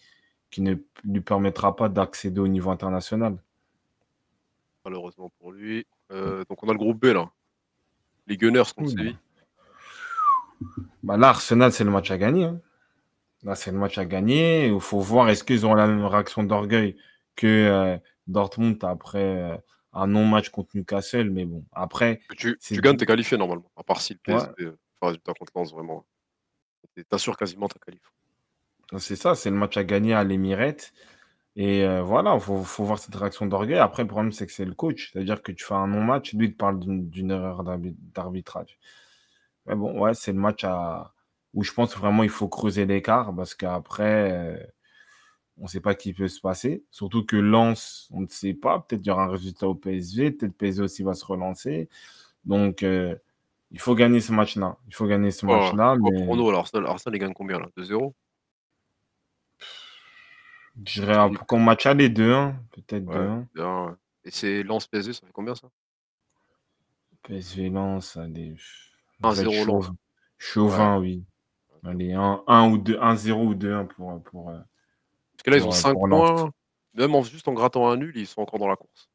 [0.51, 3.37] qui ne lui permettra pas d'accéder au niveau international.
[4.85, 5.87] Malheureusement pour lui.
[6.13, 7.31] Euh, donc on a le groupe B là.
[8.27, 9.19] Les Gunners contre Séville.
[11.03, 12.45] Bah là, Arsenal, c'est le match à gagner.
[12.45, 12.61] Hein.
[13.43, 14.69] Là, c'est le match à gagner.
[14.69, 16.97] Il faut voir est-ce qu'ils ont la même réaction d'orgueil
[17.35, 17.99] que euh,
[18.29, 19.57] Dortmund après euh,
[19.93, 21.31] un non-match contre Newcastle?
[21.31, 22.21] Mais bon, après.
[22.37, 23.71] Tu, tu gagnes, t'es qualifié normalement.
[23.77, 24.73] À part si le ouais.
[25.07, 26.05] Résultat contre Lens, vraiment.
[27.09, 28.03] T'assures quasiment ta qualif.
[28.99, 30.93] C'est ça, c'est le match à gagner à l'Emirette.
[31.57, 33.79] Et euh, voilà, il faut, voir cette réaction d'orgueil.
[33.79, 35.13] Après, le problème, c'est que c'est le coach.
[35.13, 38.79] C'est-à-dire que tu fais un non-match, lui, il te parle d'une erreur d'arbitrage.
[39.67, 40.65] Mais bon, ouais, c'est le match
[41.55, 44.57] où je pense vraiment il faut creuser l'écart parce qu'après, euh,
[45.59, 46.85] on ne sait pas qui peut se passer.
[46.91, 48.81] Surtout que Lens, on ne sait pas.
[48.81, 51.89] Peut-être il y aura un résultat au PSV, peut-être PSV aussi va se relancer.
[52.45, 53.15] Donc, euh,
[53.73, 54.77] il faut gagner ce match-là.
[54.87, 55.97] Il faut gagner ce match-là.
[55.97, 56.25] mais...
[56.25, 57.69] Pour nous, alors, Arsenal, Arsenal, gagne combien là?
[57.79, 58.13] 2-0
[60.85, 63.05] Je dirais pour qu'on match aller 2-1, peut-être
[63.57, 63.97] 2-1.
[64.25, 65.69] Et c'est Lens PSV, ça fait combien ça?
[67.23, 68.55] PSV Lens, allez.
[69.23, 69.91] 1-0 Lens.
[70.39, 71.25] Chauvin, oui.
[71.85, 74.51] Allez, 1, ou 2, 1-0 ou 2-1 pour, pour.
[74.51, 74.59] Euh,
[75.33, 76.51] Parce que là, ils ont 5 points.
[76.95, 79.11] Même en, juste en grattant un nul, ils sont encore dans la course.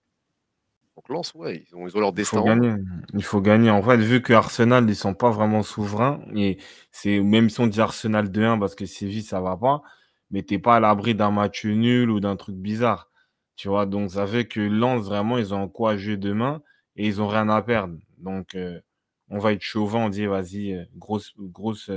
[0.98, 2.38] Donc Lens, ouais, ils ont, ils ont leur destin.
[2.38, 2.76] Il faut gagner.
[3.14, 3.70] Il faut gagner.
[3.70, 6.58] En fait, vu que Arsenal, ils sont pas vraiment souverains, et
[6.90, 9.84] c'est même si on dit Arsenal 2-1 parce que Séville, ça va pas,
[10.32, 13.12] mais t'es pas à l'abri d'un match nul ou d'un truc bizarre.
[13.56, 16.64] Tu vois, donc ça fait que Lens, vraiment, ils ont quoi jouer demain
[16.96, 18.00] et ils ont rien à perdre.
[18.18, 18.82] Donc, euh,
[19.30, 21.92] on va être chauvin, on dit, vas-y, euh, grosse, grosse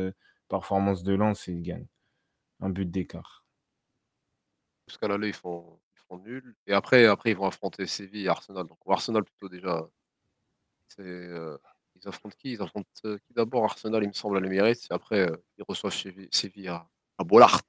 [0.51, 1.89] performance de lance et ils gagnent.
[2.61, 3.47] Un but d'écart.
[4.87, 5.80] Jusqu'à l'aller, ils font,
[6.11, 6.55] ils font nul.
[6.67, 8.67] Et après, après, ils vont affronter Séville et Arsenal.
[8.67, 9.89] Donc Arsenal plutôt déjà.
[10.99, 11.59] Euh,
[11.97, 12.53] ils affrontent qui?
[12.53, 13.65] Ils affrontent euh, qui d'abord?
[13.65, 14.87] Arsenal, il me semble, à l'Emirates.
[14.91, 16.89] Et après, euh, ils reçoivent Séville, à,
[17.19, 17.63] à Bollard.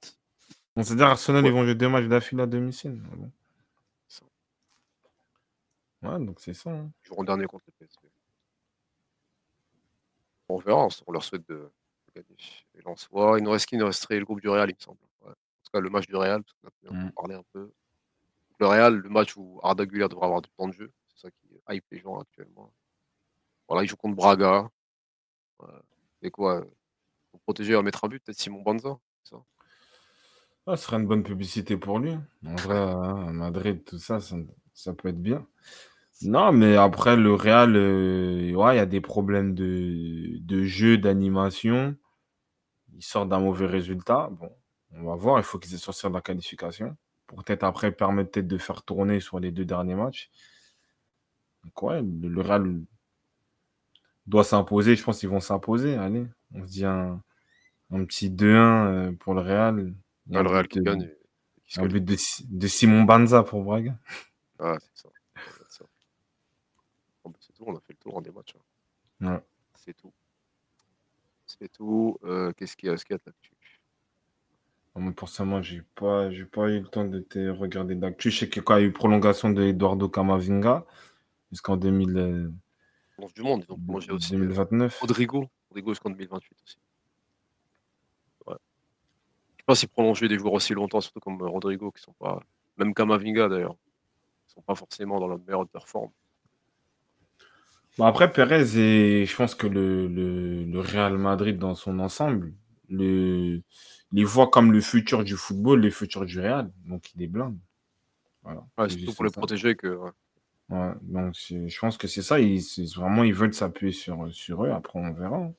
[0.75, 3.01] On se dire Arsenal, ils vont jouer deux matchs d'affilée à domicile.
[6.01, 6.71] Ouais, donc c'est ça.
[6.71, 6.91] Hein.
[7.03, 8.07] Ils joueront dernier contre le PSV.
[10.49, 11.71] On verra, on leur souhaite de,
[12.15, 13.37] et Lensois.
[13.37, 13.75] Il nous reste qui?
[13.75, 14.97] Il nous resterait le groupe du Real, il me semble.
[15.21, 15.29] Ouais.
[15.29, 17.11] En tout cas, le match du Real, parce qu'on a pu mmh.
[17.11, 17.71] parler un peu.
[18.61, 20.93] Le Real, le match où Arda Güler devra avoir du temps de jeu.
[21.07, 22.71] C'est ça qui hype les gens actuellement.
[23.67, 24.69] Voilà, il joue contre Braga.
[26.21, 26.63] Et quoi
[27.31, 28.99] Pour protéger, à mettre un but, peut-être Simon Banza.
[29.23, 29.37] Ça?
[30.67, 32.15] Ah, ce serait une bonne publicité pour lui.
[32.45, 35.47] En vrai, hein, Madrid, tout ça, ça, peut être bien.
[36.21, 41.95] Non, mais après, le Real, euh, il y a des problèmes de, de jeu, d'animation.
[42.93, 44.29] Ils sortent d'un mauvais résultat.
[44.31, 44.55] Bon,
[44.91, 45.39] on va voir.
[45.39, 46.95] Il faut qu'ils aient sorti de la qualification.
[47.31, 50.29] Pour peut-être après permettre peut-être de faire tourner sur les deux derniers matchs.
[51.63, 52.81] Donc, ouais, le, Real
[54.27, 54.95] doit s'imposer.
[54.95, 55.95] Je pense qu'ils vont s'imposer.
[55.95, 57.23] Allez, on se dit un,
[57.91, 59.93] un petit 2-1 euh, pour le Real.
[60.29, 61.09] le Real qui gagne.
[61.77, 62.17] Un but de,
[62.49, 63.97] de Simon Banza pour Braga.
[64.59, 65.09] Ah, c'est ça
[67.65, 68.55] on a fait le tour en des matchs.
[69.21, 69.41] Hein.
[69.75, 70.13] C'est tout.
[71.45, 72.17] C'est tout.
[72.23, 73.31] Euh, qu'est-ce qu'il y a, ce qu'il y a
[75.27, 78.29] ça, moi, j'ai pas, j'ai pas eu le temps de te regarder d'actu.
[78.29, 80.85] Je sais qu'il y a eu prolongation de Eduardo Camavinga
[81.51, 82.17] jusqu'en 2000.
[82.17, 82.51] Euh,
[83.35, 84.31] du monde, ils ont prolongé aussi.
[84.31, 84.93] 2029.
[84.93, 86.77] Euh, Rodrigo, Rodrigo jusqu'en 2028 aussi.
[88.47, 88.55] Ouais.
[88.55, 92.39] Je sais pas si prolonger des joueurs aussi longtemps, surtout comme Rodrigo, qui sont pas.
[92.77, 93.75] Même Camavinga d'ailleurs.
[94.49, 96.11] Ils sont pas forcément dans la meilleure performance.
[97.97, 102.53] Bon, après, Perez, et je pense que le, le, Real Madrid dans son ensemble,
[102.91, 103.61] le,
[104.11, 106.71] les voit comme le futur du football, le futur du Real.
[106.85, 107.57] Donc, il est blinde.
[108.43, 108.63] Voilà.
[108.89, 109.99] c'est tout pour le protéger que.
[110.69, 110.93] Ouais.
[111.01, 112.39] donc je pense que c'est ça.
[112.39, 112.63] Ils,
[112.95, 114.71] vraiment, ils veulent s'appuyer sur, sur eux.
[114.71, 115.37] Après, on verra.
[115.37, 115.53] Hein.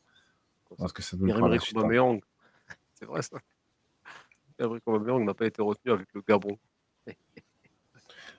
[0.78, 1.46] Parce que ça donne pas.
[1.46, 2.18] Hein.
[2.94, 3.38] C'est vrai ça.
[4.86, 6.58] Aubameyang n'a pas été retenu avec le Gabon.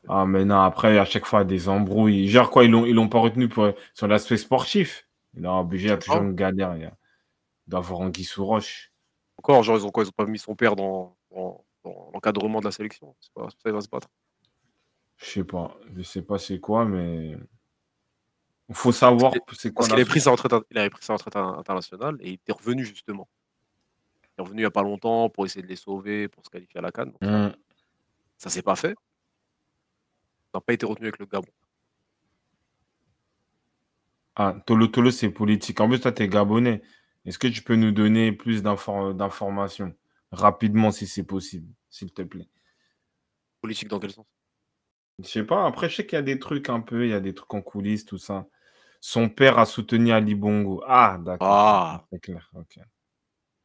[0.10, 2.28] Ah, mais non, après, à chaque fois, des embrouilles.
[2.28, 5.08] Genre quoi, ils l'ont, ils l'ont pas retenu pour, sur l'aspect sportif?
[5.34, 6.76] Il a obligé à toujours une galère
[7.68, 8.92] d'avoir Anguille sous roche.
[9.38, 10.04] Encore, genre, ils ont quoi?
[10.04, 11.66] Ils ont pas mis son père dans, dans
[12.14, 13.16] l'encadrement de la sélection.
[13.20, 14.10] C'est pas ça il va se battre.
[15.18, 15.78] Je sais pas.
[15.96, 17.38] Je sais pas c'est quoi, mais
[18.70, 21.14] il faut savoir c'est quoi Parce qu'il avait pris sa retraite, il avait pris sa
[21.14, 23.28] retraite internationale et il était revenu justement.
[24.24, 26.50] Il est revenu il y a pas longtemps pour essayer de les sauver, pour se
[26.50, 27.12] qualifier à la CAN.
[27.22, 27.50] Mmh.
[28.38, 28.96] Ça s'est pas fait.
[30.54, 31.48] Il n'a pas été retenu avec le Gabon.
[34.36, 35.80] Ah, Tolo Tolo, c'est politique.
[35.80, 36.82] En plus, toi, tu es gabonais.
[37.26, 39.94] Est-ce que tu peux nous donner plus d'informations
[40.32, 42.50] rapidement, si c'est possible, s'il te plaît?
[43.62, 44.26] Politique dans quel sens?
[45.20, 45.66] Je sais pas.
[45.66, 47.54] Après, je sais qu'il y a des trucs un peu, il y a des trucs
[47.54, 48.48] en coulisses, tout ça.
[49.00, 50.84] Son père a soutenu Ali Bongo.
[50.88, 51.48] Ah, d'accord.
[51.50, 52.50] Ah, C'est clair.
[52.54, 52.80] Ok.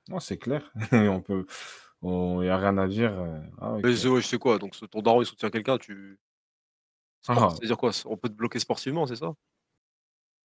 [0.08, 0.72] Non, c'est clair.
[0.92, 1.46] On peut.
[2.02, 2.08] Il
[2.40, 3.18] n'y a rien à dire.
[3.18, 3.40] euh.
[3.60, 4.58] Ah, mais je sais quoi.
[4.58, 6.18] Donc ton daron il soutient quelqu'un, tu.
[7.22, 7.48] Sport- Ah.
[7.50, 7.90] C'est-à-dire quoi?
[8.06, 9.32] On peut te bloquer sportivement, c'est ça?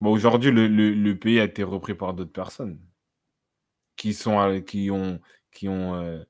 [0.02, 2.80] Aujourd'hui, le, le- le pays a été repris par d'autres personnes
[4.04, 5.18] qui sont qui ont
[5.50, 6.22] qui ont euh,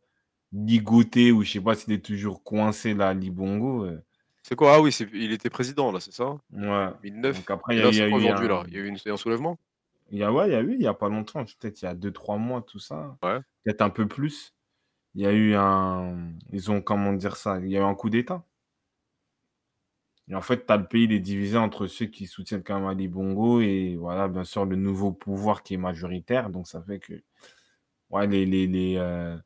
[0.52, 3.86] ligoté ou je sais pas s'il est toujours coincé là, Ali Bongo.
[3.86, 4.00] euh.
[4.44, 4.76] C'est quoi?
[4.76, 6.38] Ah oui, il était président là, c'est ça?
[6.52, 6.90] Ouais.
[7.02, 7.36] 2009.
[7.36, 8.64] Donc après, il y a, y eu aujourd'hui un, là?
[8.68, 9.58] Il y a eu une- un soulèvement?
[10.12, 11.86] Il y a, ouais, il y a eu, il y a pas longtemps, peut-être il
[11.86, 13.18] y a deux, trois mois, tout ça.
[13.24, 13.40] Ouais.
[13.64, 14.54] Peut-être un peu plus.
[15.16, 17.60] Il y a eu un, ils ont, comment dire ça?
[17.60, 18.44] Il y a eu un coup d'État.
[20.30, 22.76] Et en fait, tu as le pays, il est divisé entre ceux qui soutiennent quand
[22.80, 26.50] même Ali Bongo et voilà, bien sûr, le nouveau pouvoir qui est majoritaire.
[26.50, 27.14] Donc ça fait que
[28.14, 29.38] ouais, les, les, les, euh,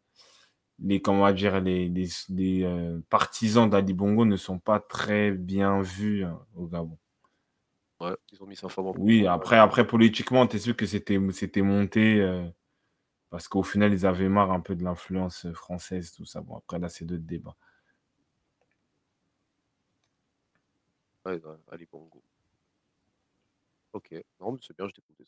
[0.80, 5.82] les, comment dire, les, les, les, euh, partisans d'Ali Bongo ne sont pas très bien
[5.82, 6.98] vus hein, au Gabon.
[8.00, 11.64] Ouais, ils ont mis en Oui, après, après politiquement, tu es sûr que c'était c'était
[11.64, 12.48] monté euh,
[13.32, 16.42] parce qu'au final, ils avaient marre un peu de l'influence française, tout ça.
[16.42, 17.56] Bon, après, là, c'est d'autres débats.
[21.26, 22.24] Ouais, ouais, Ali Bongo.
[23.94, 25.26] Ok, non, mais c'est bien, je t'écoutais.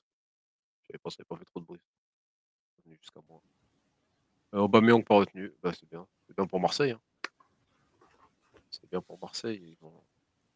[0.90, 1.82] J'avais avait pas fait trop de bruit.
[3.02, 3.41] Jusqu'à moi.
[4.53, 6.06] Euh, Aubameyang pas retenu, bah, c'est bien.
[6.28, 6.91] C'est bien pour Marseille.
[6.91, 6.99] hein.
[8.72, 9.91] C'est bien pour Marseille, ils vont,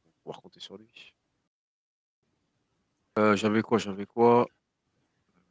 [0.05, 1.13] ils vont pouvoir compter sur lui.
[3.17, 4.47] Euh, j'avais quoi J'avais quoi?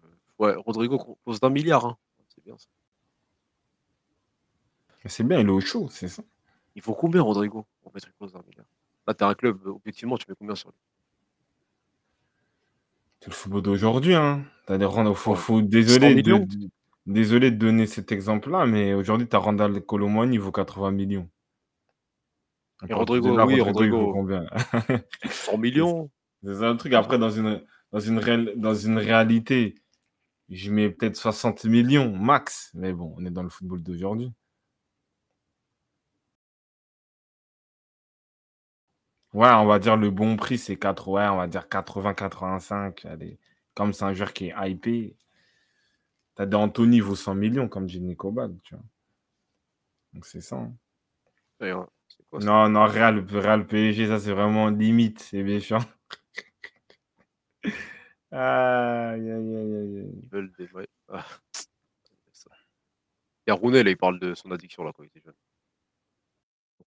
[0.04, 1.84] Euh, Ouais, Rodrigo compose d'un milliard.
[1.86, 1.96] hein.
[2.28, 2.68] C'est bien ça.
[5.06, 6.22] C'est bien, il est au chaud, c'est ça.
[6.74, 8.66] Il faut combien, Rodrigo, pour mettre une clause d'un milliard?
[9.06, 10.76] Là, t'as un club, objectivement, tu mets combien sur lui?
[13.20, 14.14] C'est le football d'aujourd'hui.
[14.14, 14.44] Hein.
[14.72, 15.36] T'as des Rand- faut, Ouais.
[15.36, 16.70] faut- 100 désolé, de, millions de-
[17.04, 21.28] désolé de donner cet exemple-là, mais aujourd'hui, tu as Randall Colomani, il vaut 80 millions.
[22.88, 24.12] Et Rodrigo, là, oui, Rodrigo.
[24.14, 24.46] combien?
[25.30, 26.10] 100 millions
[26.42, 26.94] C'est ça le truc.
[26.94, 27.62] Après, dans une,
[27.92, 29.74] dans une, réel- dans une réalité,
[30.48, 32.70] je mets peut-être 60 millions max.
[32.72, 34.32] Mais bon, on est dans le football d'aujourd'hui.
[39.34, 43.04] Ouais, on va dire le bon prix, c'est 4, ouais, on va dire 80-85.
[43.06, 43.38] Allez.
[43.74, 45.16] Comme c'est un joueur qui est hypé,
[46.34, 48.84] t'as des Anthony, vaut 100 millions, comme dit Nico Bag, tu vois.
[50.12, 50.56] Donc c'est ça.
[50.56, 50.74] hein.
[52.08, 55.78] C'est quoi ça Non, non, Real, Real PSG, ça c'est vraiment limite, c'est méchant.
[58.34, 60.10] Aïe, aïe, aïe, aïe.
[60.22, 60.66] Ils veulent des...
[60.72, 60.88] ouais.
[61.08, 61.24] Ah.
[63.46, 65.34] Il y a Rooney, là, il parle de son addiction là, quand il était jeune.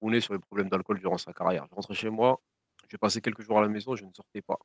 [0.02, 1.66] Rooney sur les problèmes d'alcool durant sa carrière.
[1.70, 2.42] Je rentrais chez moi,
[2.90, 4.58] j'ai passé quelques jours à la maison, je ne sortais pas.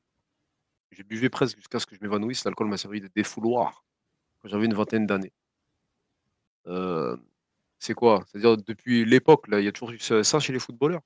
[0.93, 2.45] J'ai buvé presque jusqu'à ce que je m'évanouisse.
[2.45, 3.85] L'alcool m'a servi de défouloir
[4.41, 5.33] quand j'avais une vingtaine d'années.
[6.67, 7.17] Euh,
[7.79, 8.25] c'est quoi?
[8.27, 11.03] C'est-à-dire, depuis l'époque, il y a toujours eu ça chez les footballeurs.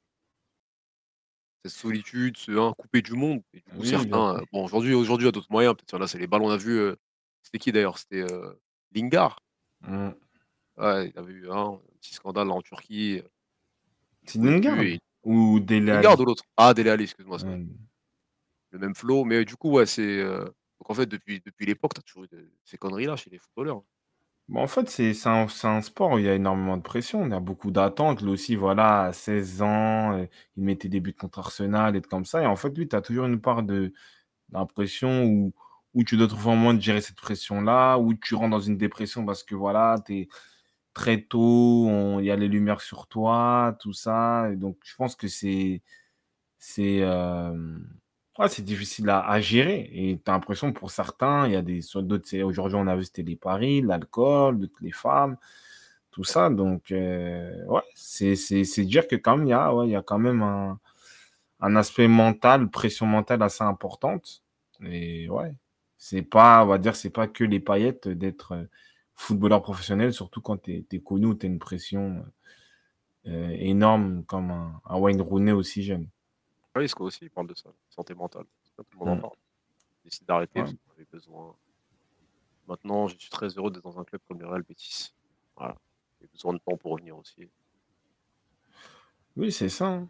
[1.65, 3.43] Cette solitude, ce hein, coupé du monde.
[3.52, 4.43] Et du coup, Oui, certains.
[4.52, 5.74] bon, aujourd'hui, aujourd'hui, il y a d'autres moyens.
[5.74, 6.47] Peut-être là, c'est les ballons.
[6.47, 6.73] On a vu.
[6.78, 6.97] euh,
[7.43, 7.98] c'était qui d'ailleurs?
[7.98, 8.52] C'était euh,
[8.94, 9.39] Lingard.
[9.82, 10.11] Mm.
[10.77, 13.23] Ouais, il y avait eu hein, un petit scandale là, en Turquie.
[14.27, 14.81] C'est Lingard?
[14.81, 16.44] Et- ou Dele Lingard ou l'autre?
[16.56, 17.39] Ah, Dele excuse-moi.
[18.78, 19.24] Même flow.
[19.24, 20.02] Mais du coup, ouais, c'est.
[20.20, 22.28] euh, Donc en fait, depuis, depuis l'époque, tu as toujours eu
[22.64, 23.82] ces conneries-là chez les footballeurs.
[24.48, 27.24] Bon, en fait, c'est un, un sport où il y a énormément de pression.
[27.24, 28.20] Il y a beaucoup d'attentes.
[28.20, 30.26] Lui aussi, voilà, à 16 ans, euh,
[30.56, 32.42] il mettait des buts contre Arsenal et tout comme ça.
[32.42, 33.92] Et en fait, lui, tu as toujours une part de
[34.51, 35.55] d'impression où,
[35.94, 38.78] où tu dois trouver un moyen de gérer cette pression-là, où tu rentres dans une
[38.78, 40.28] dépression parce que voilà, tu es
[40.94, 44.51] très tôt, il y a les lumières sur toi, tout ça.
[44.56, 45.82] Donc, je pense que c'est
[46.59, 47.78] c'est euh,
[48.39, 49.90] ouais, c'est difficile à, à gérer.
[49.93, 53.05] Et tu as l'impression pour certains, il y a des d'autres, aujourd'hui, on a vu
[53.05, 55.36] c'était les paris, l'alcool, d'autres les femmes,
[56.11, 56.51] tout ça.
[56.51, 59.97] Donc, euh, ouais, c'est c'est- c'est dire que quand même, il y a, ouais, y
[59.97, 60.81] a quand même un,
[61.61, 64.43] un aspect mental, pression mentale assez importante.
[64.85, 65.55] Et ouais,
[65.98, 68.65] c'est pas, on va dire, c'est pas que les paillettes d'être euh,
[69.16, 72.24] footballeur professionnel, surtout quand tu es, connu tu as une pression
[73.27, 76.09] euh, énorme comme un, un Wayne Rooney aussi jeune.
[76.76, 78.44] Oui, Isco aussi, il parle de ça, santé mentale.
[78.76, 79.20] Tout le monde en Mm.
[79.20, 79.36] parle.
[80.02, 81.55] J'ai décidé d'arrêter parce qu'on avait besoin.
[82.66, 85.14] Maintenant, je suis très heureux d'être dans un club comme le Real Betis.
[85.56, 85.76] Voilà.
[86.20, 87.48] J'ai besoin de temps pour revenir aussi.
[89.36, 89.86] Oui, c'est ça.
[89.86, 90.09] hein.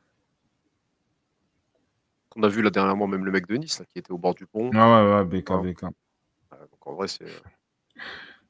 [2.31, 4.35] Qu'on a vu là dernièrement, même le mec de Nice là, qui était au bord
[4.35, 4.71] du pont.
[4.75, 5.53] Ah ouais, ouais, BK.
[5.63, 5.83] BK.
[5.83, 7.25] Donc en vrai, c'est.
[7.25, 7.41] euh,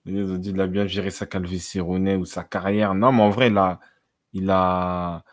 [0.06, 2.94] Ils ont dit il a bien géré sa calvitie Rooney ou sa carrière.
[2.94, 3.80] Non, mais en vrai, il a,
[4.32, 5.24] il a,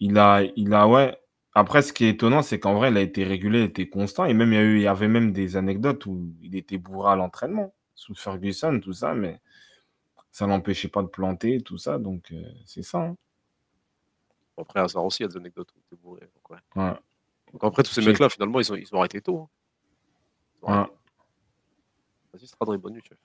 [0.00, 1.18] il a, il a, ouais.
[1.54, 4.24] Après, ce qui est étonnant, c'est qu'en vrai, il a été régulier, il était constant.
[4.24, 6.78] Et même, il y, a eu, il y avait même des anecdotes où il était
[6.78, 9.40] bourré à l'entraînement, sous Ferguson, tout ça, mais
[10.32, 11.98] ça n'empêchait pas de planter, tout ça.
[11.98, 12.98] Donc, euh, c'est ça.
[12.98, 13.16] hein.
[14.58, 16.20] Après, Hazard aussi, il y a des anecdotes où il était bourré.
[16.22, 16.82] Donc, ouais.
[16.82, 16.94] Ouais.
[17.52, 19.38] donc après, tous ces mecs-là, finalement, ils ont, ils ont arrêté tôt.
[19.42, 19.48] hein.
[20.62, 20.72] Ouais.
[20.72, 20.92] arrêté.
[22.32, 23.18] Vas-y, Stradré, bonne nuit, chef.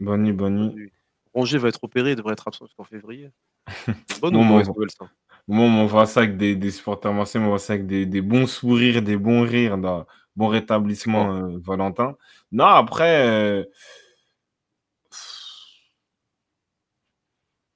[0.00, 0.92] Bonne nuit, bonne nuit.
[1.32, 3.30] Rongier va être opéré, il devrait être absent jusqu'en février.
[4.20, 5.08] Bonne nouvelle, ça?
[5.50, 8.20] Moi, on voit ça avec des, des supporters marseillais, on voit ça avec des, des
[8.22, 10.06] bons sourires, des bons rires, d'un
[10.36, 12.16] bon rétablissement, euh, Valentin.
[12.52, 13.64] Non, après, euh,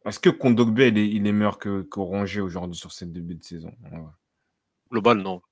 [0.05, 3.35] est-ce que Kondogbia, il est, il est meilleur que, que Rongier aujourd'hui sur cette début
[3.35, 3.99] de saison Ouais.
[4.93, 5.43] Global, non.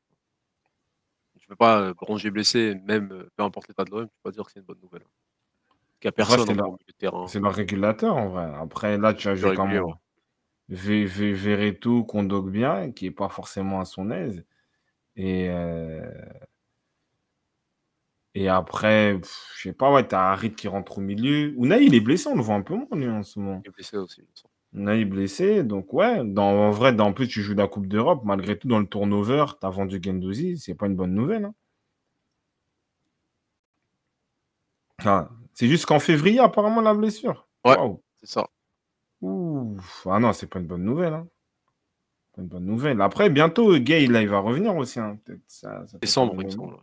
[1.41, 4.33] Tu peux pas, euh, Rongier blessé, même peu importe l'état de l'OM, tu peux pas
[4.33, 5.03] dire que c'est une bonne nouvelle.
[6.05, 6.69] N'y a personne c'est encore là.
[6.69, 7.27] au milieu de terrain.
[7.27, 8.49] C'est le régulateur, en vrai.
[8.61, 10.02] Après, là, tu as joué régulier, comment
[10.69, 14.45] V- V- Verretou, Kondogbia, qui n'est pas forcément à son aise.
[15.17, 16.11] Et, euh,
[18.35, 21.53] et après, pff, je sais pas, ouais, tu as Harit qui rentre au milieu.
[21.59, 23.61] Unai, il est blessé, on le voit un peu moins, lui, en ce moment.
[23.65, 24.21] Il est blessé aussi.
[24.21, 24.53] il me semble.
[24.75, 27.87] Unai est blessé, donc ouais, dans, en vrai, dans, en plus, tu joues la Coupe
[27.89, 31.45] d'Europe, malgré tout, dans le turnover, tu as vendu Gendouzi, c'est pas une bonne nouvelle.
[31.45, 31.55] hein.
[35.05, 37.47] Ah, c'est juste qu'en février, apparemment, la blessure.
[37.65, 37.77] Ouais.
[37.77, 38.03] Waouh.
[38.21, 38.49] C'est ça.
[39.23, 40.07] Ouf.
[40.11, 41.15] Ah non, c'est pas une bonne nouvelle.
[41.15, 41.29] Hein.
[42.35, 43.01] Pas une bonne nouvelle.
[43.01, 45.01] Après, bientôt, Gay, là, il va revenir aussi.
[45.01, 45.19] Hein.
[45.47, 46.77] Ça, ça Décembre, il me semble.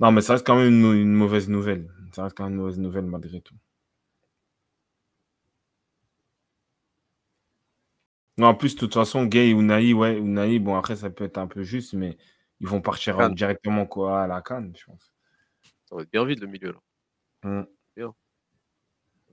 [0.00, 1.90] Non, mais ça reste quand même une, une mauvaise nouvelle.
[2.12, 3.56] Ça reste quand même une mauvaise nouvelle malgré tout.
[8.36, 11.24] Non, en plus, de toute façon, Gay ou Unai, ouais, Unai, bon, après, ça peut
[11.24, 12.16] être un peu juste, mais
[12.60, 13.34] ils vont partir Cannes.
[13.34, 15.12] directement quoi, à la canne, je pense.
[15.86, 16.80] Ça va être bien vite le milieu là.
[17.42, 17.64] Hmm.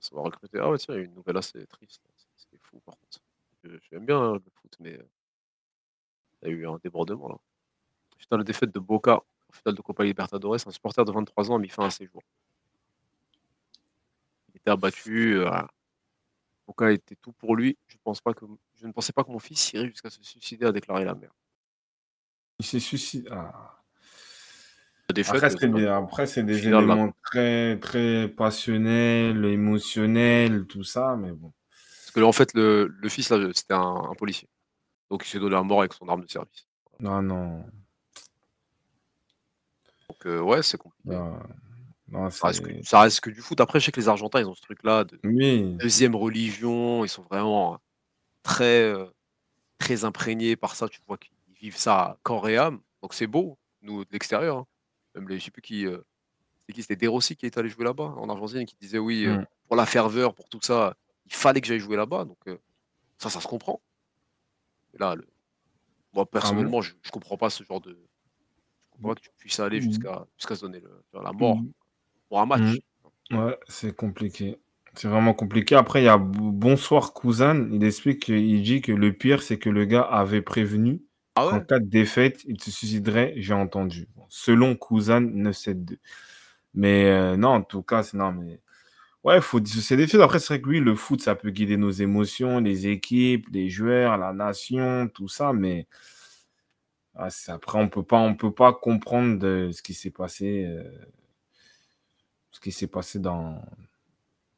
[0.08, 0.58] Ça va recruter.
[0.60, 2.00] Ah ouais, tiens, il y a une nouvelle c'est triste.
[2.16, 3.18] C'est- C'est fou par contre.
[3.90, 5.08] J'aime bien hein, le foot, mais euh,
[6.42, 7.38] il y a eu un débordement là.
[8.30, 11.58] La défaite de Boca en finale de Copa Libertadores, un supporter de 23 ans a
[11.58, 12.22] mis fin à ses jours.
[14.52, 15.38] Il était abattu.
[15.38, 15.50] euh,
[16.66, 17.76] Boca était tout pour lui.
[17.88, 20.66] Je, pense pas que, je ne pensais pas que mon fils irait jusqu'à se suicider,
[20.66, 21.32] a déclaré la mère.
[22.58, 23.28] Il s'est suicidé.
[23.30, 23.75] Ah.
[25.14, 26.94] La Après, c'est des, après, c'est des Finale, là.
[26.94, 31.52] éléments très, très passionnels, émotionnels, tout ça, mais bon.
[31.70, 33.80] Parce que en fait, le, le fils, là, c'était un,
[34.10, 34.48] un policier.
[35.10, 36.66] Donc il s'est donné à mort avec son arme de service.
[36.98, 37.64] Non, non.
[40.08, 41.08] Donc euh, ouais, c'est compliqué.
[41.10, 41.38] Non,
[42.08, 43.60] non, Ça reste, que, ça reste que du foot.
[43.60, 47.04] Après, je sais que les Argentins, ils ont ce truc-là de Oui, deuxième religion.
[47.04, 47.78] Ils sont vraiment
[48.42, 49.06] très, euh,
[49.78, 50.88] très imprégnés par ça.
[50.88, 51.30] Tu vois qu'ils
[51.60, 52.80] vivent ça à corps et âme.
[53.02, 54.58] Donc c'est beau, nous, de l'extérieur.
[54.58, 54.66] hein.
[55.16, 55.86] Même les, je sais plus qui.
[55.86, 55.98] euh,
[56.60, 59.38] c'était qui C'était Derossi qui est allé jouer là-bas, en Argentine, qui disait oui, euh,
[59.38, 59.46] Mm.
[59.68, 62.24] pour la ferveur, pour tout ça, il fallait que j'aille jouer là-bas.
[62.24, 62.56] Donc euh,
[63.18, 63.80] ça, ça se comprend.
[64.98, 65.26] Là, le-
[66.12, 67.90] moi, Ah personnellement, je, je comprends pas ce genre de.
[67.90, 69.82] Je comprends pas que tu puisses aller Mm.
[69.82, 71.70] jusqu'à jusqu'à se donner le- la mort Mm.
[72.28, 72.78] pour un match.
[73.30, 74.58] Ouais, c'est compliqué.
[74.94, 75.74] C'est vraiment compliqué.
[75.74, 77.68] Après, il y a Bonsoir Cousin.
[77.70, 81.02] Il explique, que- il dit que le pire, c'est que le gars avait prévenu
[81.36, 81.64] Ah ouais?
[81.66, 83.34] cas de défaite, il se suiciderait.
[83.36, 84.08] J'ai entendu.
[84.28, 85.98] Selon Cousin 972.
[86.74, 88.60] Mais euh, non, en tout cas, c'est non, mais
[89.24, 90.22] ouais, faut dissocier des choses.
[90.22, 93.70] Après, c'est vrai que oui, le foot, ça peut guider nos émotions, les équipes, les
[93.70, 95.86] joueurs, la nation, tout ça, mais
[97.14, 100.84] ah, après, on peut pas, on peut pas comprendre de ce qui s'est passé, euh,
[102.50, 103.62] ce qui s'est passé dans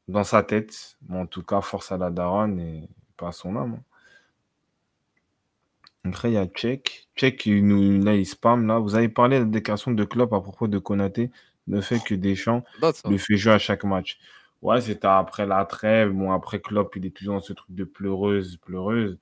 [0.08, 0.96] dans sa tête.
[1.08, 3.80] Mais en tout cas, force à la daronne et pas à son âme.
[6.04, 6.08] Hein.
[6.10, 7.08] Après, il y a Tchèque.
[7.16, 8.66] Tchèque, il nous, là, il spam.
[8.66, 8.78] Là.
[8.78, 11.30] Vous avez parlé de la déclaration de Klopp à propos de Konaté,
[11.66, 13.08] le fait que Deschamps date, ça.
[13.08, 14.18] le fait jouer à chaque match.
[14.62, 16.10] Ouais, c'était après la trêve.
[16.12, 19.18] Bon, après Klopp, il est toujours dans ce truc de pleureuse, pleureuse.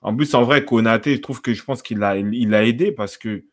[0.00, 2.92] En plus, en vrai, Konaté, je trouve que je pense qu'il a, il a aidé
[2.92, 3.44] parce que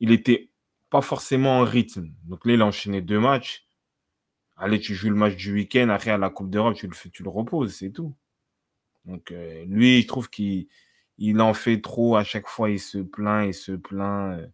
[0.00, 0.50] il était
[0.90, 2.10] pas forcément en rythme.
[2.24, 3.66] Donc là, il a enchaîné deux matchs.
[4.56, 7.08] Allez, tu joues le match du week-end, après à la Coupe d'Europe, tu le fais,
[7.08, 8.14] tu le reposes, c'est tout.
[9.06, 10.66] Donc euh, lui, je trouve qu'il
[11.18, 14.38] il en fait trop à chaque fois, il se plaint, il se plaint.
[14.40, 14.48] euh.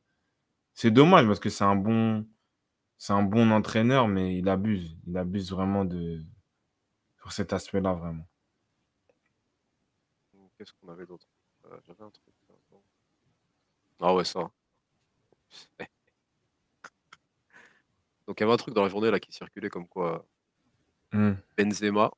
[0.75, 2.27] C'est dommage parce que c'est un bon,
[2.99, 4.97] c'est un bon entraîneur, mais il abuse.
[5.07, 6.23] Il abuse vraiment de
[7.19, 8.27] sur cet aspect-là, vraiment.
[10.57, 11.29] Qu'est-ce qu'on avait d'autre?
[11.67, 12.35] Euh, J'avais un truc.
[12.73, 12.83] non.
[14.01, 14.51] Ah ouais, ça.
[18.27, 20.27] Donc il y avait un truc dans la journée là qui circulait comme quoi
[21.13, 21.33] Hmm.
[21.57, 22.11] Benzema.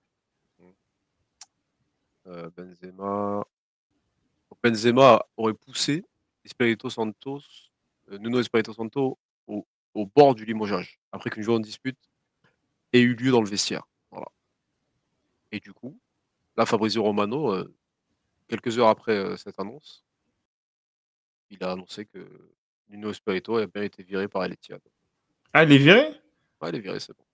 [2.27, 3.45] Euh, Benzema.
[4.63, 6.05] Benzema aurait poussé
[6.45, 7.43] Espirito Santos,
[8.11, 11.99] euh, Nuno Espirito Santo au, au bord du limogeage, après qu'une journée de dispute
[12.93, 13.87] ait eu lieu dans le vestiaire.
[14.11, 14.27] Voilà.
[15.53, 15.99] Et du coup,
[16.57, 17.73] là, Fabrizio Romano, euh,
[18.49, 20.05] quelques heures après euh, cette annonce,
[21.51, 22.19] il a annoncé que
[22.89, 24.81] Nuno Espirito a bien été viré par El Etihad.
[25.53, 26.13] Ah, il est viré?
[26.61, 27.25] Ouais, il est viré, c'est bon.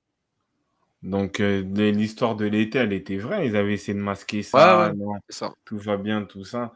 [1.02, 1.60] Donc, euh,
[1.92, 3.46] l'histoire de l'été, elle était vraie.
[3.46, 4.78] Ils avaient essayé de masquer ça.
[4.78, 4.96] Ouais, ouais.
[4.96, 5.54] non, C'est ça.
[5.64, 6.74] tout va bien, tout ça.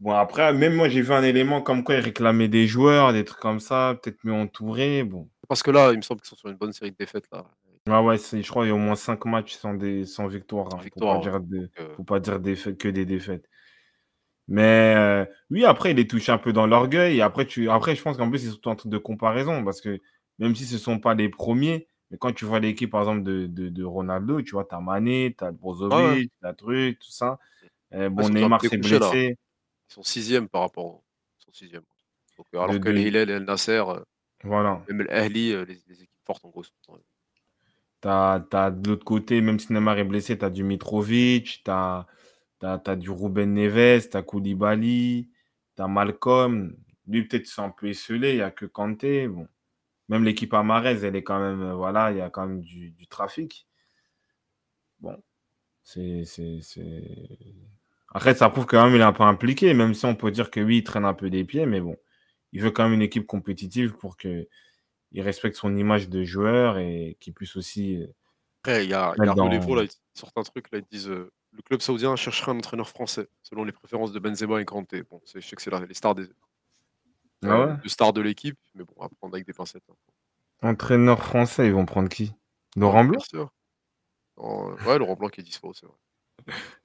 [0.00, 3.24] Bon, après, même moi, j'ai vu un élément comme quoi ils réclamaient des joueurs, des
[3.24, 5.04] trucs comme ça, peut-être mieux entourés.
[5.04, 5.28] Bon.
[5.46, 7.44] Parce que là, il me semble qu'ils sont sur une bonne série de défaites là.
[7.88, 10.68] Ah ouais, je crois qu'il y a au moins 5 matchs sans, des, sans victoire.
[10.74, 13.48] Hein, victoire, Pour pas dire, de, euh, pas dire que des défaites.
[14.48, 17.18] Mais euh, oui, après, il est touché un peu dans l'orgueil.
[17.18, 19.64] Et après, tu, après, je pense qu'en plus, c'est surtout un truc de comparaison.
[19.64, 20.00] Parce que
[20.38, 23.22] même si ce ne sont pas les premiers, mais quand tu vois l'équipe, par exemple,
[23.22, 26.28] de, de, de Ronaldo, tu vois, tu as Mané, tu as Brozovic, Ouais, ouais.
[26.40, 27.38] tu as truc, tout ça.
[27.94, 29.36] Euh, Ouais, bon, Neymar s'est blessé.
[29.90, 30.84] Ils sont sixième par rapport.
[30.86, 31.04] au-
[31.40, 31.82] Ils sont sixième.
[32.38, 34.00] Donc, euh, alors que les Hillel et Nasser, euh,
[34.44, 34.84] Voilà.
[34.88, 36.62] même l'Ahli, euh, les, les équipes fortes en gros.
[36.62, 37.00] sont-
[38.02, 41.70] Tu as, de l'autre côté, même si Neymar est blessé, tu as du Mitrovic, tu
[41.70, 42.06] as,
[42.96, 45.28] du Ruben Neves, tu as Koulibaly,
[45.76, 46.76] tu as Malcolm.
[47.06, 49.26] Lui, peut-être, c'est un peu esselé, il n'y a que Kanté.
[49.28, 49.48] Bon.
[50.08, 53.06] Même l'équipe Amarez, elle est quand même, voilà, il y a quand même du, du
[53.06, 53.66] trafic.
[55.00, 55.20] Bon,
[55.82, 57.36] c'est, c'est, c'est-
[58.10, 60.50] Après, ça prouve quand même qu'il est un peu impliqué, même si on peut dire
[60.50, 61.96] que oui, il traîne un peu des pieds, mais bon,
[62.52, 64.48] il veut quand même une équipe compétitive pour que
[65.12, 68.02] il respecte son image de joueur et qu'il puisse aussi.
[68.02, 68.06] euh,
[68.62, 70.78] Après, il y a, il y a dans- Relévo, là, ils sortent un truc, là,
[70.78, 74.60] ils disent euh, le club saoudien chercherait un entraîneur français, selon les préférences de Benzema
[74.60, 75.02] et Kanté.
[75.02, 76.26] Bon, je sais que c'est les stars des,
[77.42, 79.84] Ah euh, de l'équipe, mais bon, à prendre avec des pincettes.
[79.90, 79.94] hein.
[80.62, 82.32] Entraîneur français, ils vont prendre qui?
[82.76, 83.18] Laurent Blanc?
[83.18, 83.50] Bien sûr.
[84.38, 85.96] Non, euh, ouais, Laurent Blanc qui est dispo, c'est vrai.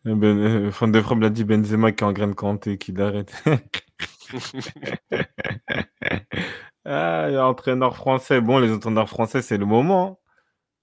[0.07, 3.33] Eh ben, euh, de Frappe l'a dit Benzema qui engraine Kanté, qui l'arrête.
[6.85, 8.41] ah, entraîneur français.
[8.41, 10.19] Bon, les entraîneurs français, c'est le moment.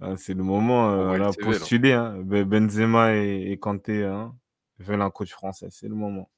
[0.00, 0.12] hein.
[0.12, 1.92] Ah, c'est le moment On euh, là, postuler.
[1.92, 2.18] hein.
[2.22, 4.34] Be- Benzema et, et Kanté hein,
[4.78, 5.68] veulent un coach français.
[5.70, 6.28] C'est le moment.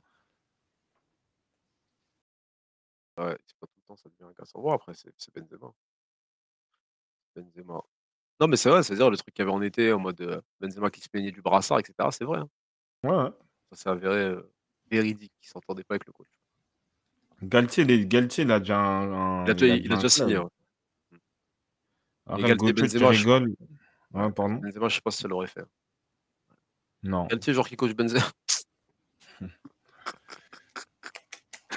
[3.17, 4.75] Ouais, c'est pas tout le temps, ça devient un cas sans voir.
[4.75, 5.73] Après, c'est Benzema.
[7.35, 7.81] Benzema.
[8.41, 10.41] Non, mais c'est vrai, c'est-à-dire le truc qu'il y avait en été, en mode euh,
[10.61, 11.95] Benzema qui se plaignait du brassard, etc.
[12.11, 12.41] C'est vrai.
[12.41, 12.49] hein.
[13.05, 13.31] Ouais, ouais.
[13.71, 14.53] Ça s'est avéré euh,
[14.91, 16.29] véridique, qu'il s'entendait pas avec le coach.
[17.43, 19.45] Galtier, les- Galtier, il a déjà un.
[19.45, 20.35] Il a déjà, il a un déjà signé.
[20.35, 20.45] club.
[20.45, 21.19] ouais.
[22.27, 23.55] Après, Galtier, tu Benzema, je- rigoles.
[24.13, 24.55] Ouais, pardon.
[24.57, 25.65] Benzema, je sais pas si ça l'aurait fait.
[27.03, 27.27] Non.
[27.27, 28.25] Galtier, genre qui coach Benzema.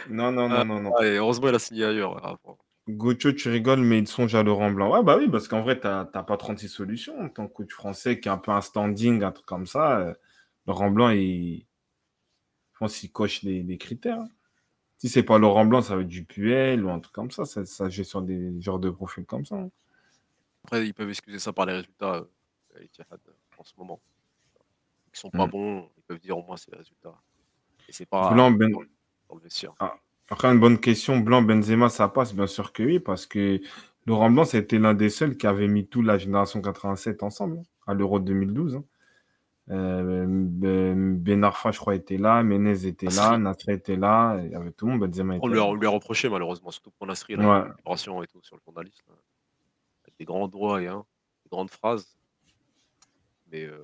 [0.09, 0.93] Non, non, non, non, non.
[0.97, 2.25] Ah, et heureusement, il a signé ailleurs.
[2.25, 2.37] ah.
[2.89, 4.91] Gocho, tu rigoles, mais il songe à Laurent Blanc.
[4.91, 7.73] Ouais, bah oui, parce qu'en vrai, tu n'as pas 36 solutions en tant que coach
[7.73, 9.99] français qui a un peu un standing, un truc comme ça.
[9.99, 10.13] euh,
[10.67, 11.65] Laurent Blanc, il...
[12.73, 14.23] je pense qu'il coche les, les critères.
[14.97, 17.45] Si c'est pas Laurent Blanc, ça va être du Puel ou un truc comme ça.
[17.45, 19.55] Ça, ça sur des genres de profils comme ça.
[19.55, 19.69] hein.
[20.63, 22.15] Après, ils peuvent excuser ça par les résultats
[22.75, 22.85] euh,
[23.57, 23.99] en ce moment.
[25.13, 25.49] Ils sont pas Mm.
[25.49, 27.15] bons, ils peuvent dire au moins c'est les résultats.
[27.87, 28.89] Et c'est pas Blanc, Ben- dans, le-.
[30.29, 31.19] Après, une bonne question.
[31.19, 32.33] Blanc, Benzema, ça passe?
[32.33, 33.61] Bien sûr que oui, parce que
[34.05, 37.63] Laurent Blanc, c'était l'un des seuls qui avait mis toute la génération 87 ensemble hein,
[37.87, 38.75] à l'Euro 2012.
[38.75, 38.83] hein.
[39.69, 42.41] Euh, Ben Ben Arfa, je crois, était là.
[42.43, 43.37] Menez était là.
[43.37, 43.73] Nasri.
[43.73, 44.39] Était là.
[44.43, 45.01] Il y avait tout le monde.
[45.01, 45.67] Benzema était On lui, a, là.
[45.67, 47.43] on lui a reproché malheureusement, surtout pour Nasri, Ouais.
[47.43, 49.03] la libération et tout sur le journaliste.
[49.07, 49.13] là.
[50.05, 51.03] Avec des grands doigts et hein,
[51.43, 52.17] des grandes phrases.
[53.51, 53.77] Mais euh,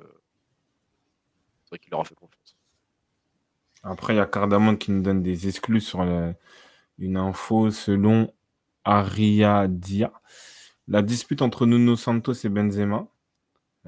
[1.65, 2.52] c'est vrai qu'il leur a fait confiance.
[3.83, 6.01] Après, il y a Cardamone qui nous donne des exclus sur
[6.97, 8.33] une info selon
[8.85, 10.13] Ariadia.
[10.87, 13.07] La dispute entre Nuno Santos et Benzema.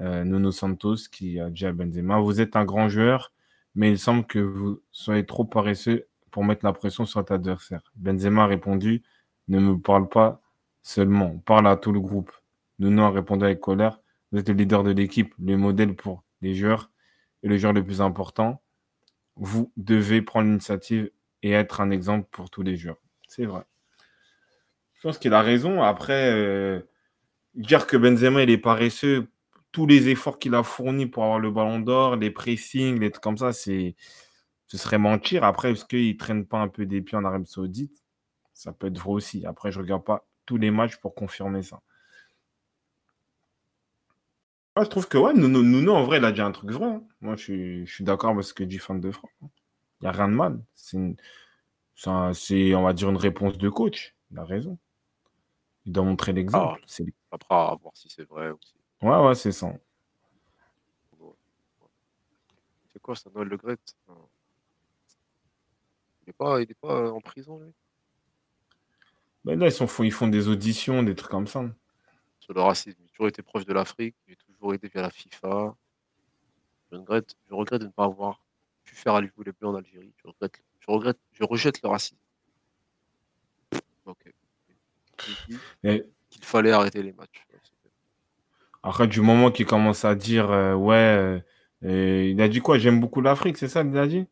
[0.00, 3.32] Euh, Nuno Santos qui a dit à Benzema Vous êtes un grand joueur,
[3.74, 7.80] mais il semble que vous soyez trop paresseux pour mettre la pression sur votre adversaire.
[7.96, 9.02] Benzema a répondu
[9.48, 10.42] Ne me parle pas
[10.82, 12.30] seulement, parle à tout le groupe.
[12.78, 14.00] Nuno a répondu avec colère
[14.30, 16.90] Vous êtes le leader de l'équipe, le modèle pour les joueurs
[17.42, 18.60] et le joueur le plus important
[19.36, 21.10] vous devez prendre l'initiative
[21.42, 23.00] et être un exemple pour tous les joueurs.
[23.28, 23.62] C'est vrai.
[24.94, 25.82] Je pense qu'il a raison.
[25.82, 26.80] Après, euh,
[27.54, 29.28] dire que Benzema il est paresseux,
[29.72, 33.22] tous les efforts qu'il a fournis pour avoir le ballon d'or, les pressings, les trucs
[33.22, 33.94] comme ça, c'est,
[34.68, 35.44] ce serait mentir.
[35.44, 38.02] Après, est-ce qu'il ne traîne pas un peu des pieds en Arabie Saoudite?
[38.54, 39.44] Ça peut être vrai aussi.
[39.44, 41.82] Après, je ne regarde pas tous les matchs pour confirmer ça.
[44.76, 46.86] Moi, je trouve que ouais, Nuno, Nuno, en vrai, il a dit un truc vrai.
[46.86, 47.02] hein.
[47.22, 49.30] Moi, je suis, je suis d'accord avec ce que dit fan de France.
[49.40, 49.48] Il
[50.02, 50.60] n'y a rien de mal.
[50.74, 51.16] C'est, une-
[52.04, 52.32] un-
[52.74, 54.14] on va dire, une réponse de coach.
[54.30, 54.78] Il a raison.
[55.86, 56.78] Il doit montrer l'exemple.
[56.84, 57.04] Ah.
[57.32, 58.74] Après, à voir si c'est vrai ou si.
[59.00, 59.72] Ouais, ouais, c'est ça.
[62.92, 63.78] C'est quoi ça, Noël Le Gret?
[64.08, 64.14] Il
[66.26, 67.72] n'est pas, il est pas en prison, lui?
[69.44, 71.64] Ben là, ils, sont, ils font des auditions, des trucs comme ça.
[72.40, 72.98] Sur le racisme.
[73.04, 74.16] J'ai toujours été proche de l'Afrique.
[74.74, 75.74] Été via la FIFA.
[76.90, 78.40] Je regrette, je regrette de ne pas avoir
[78.84, 80.12] pu faire à les Bleus en Algérie.
[80.22, 82.16] Je regrette, je regrette, je rejette le racisme.
[84.04, 84.32] Ok.
[85.82, 87.44] Et Qu'il fallait arrêter les matchs.
[88.82, 91.42] après, du moment qu'il commence à dire, euh, ouais,
[91.82, 92.78] euh, il a dit quoi?
[92.78, 94.26] J'aime beaucoup l'Afrique, c'est ça qu'il a dit?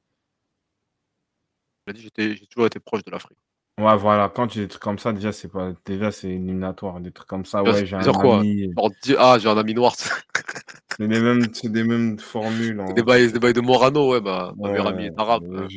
[1.86, 3.38] Il a dit j'étais- j'ai toujours été proche de l'Afrique.
[3.76, 7.00] Ouais, voilà, quand tu dis des trucs comme ça, déjà, c'est pas, déjà, c'est éliminatoire.
[7.00, 8.38] Des trucs comme ça, ouais, j'ai un quoi?
[8.38, 8.72] ami.
[9.18, 9.94] Ah, j'ai un ami noir.
[9.96, 10.12] C'est
[11.08, 12.78] des mêmes, c'est des mêmes formules.
[12.78, 12.92] Hein.
[12.92, 15.68] des bails, des bails de Morano, ouais, bah, ma meilleure Ouais, amie est arabe.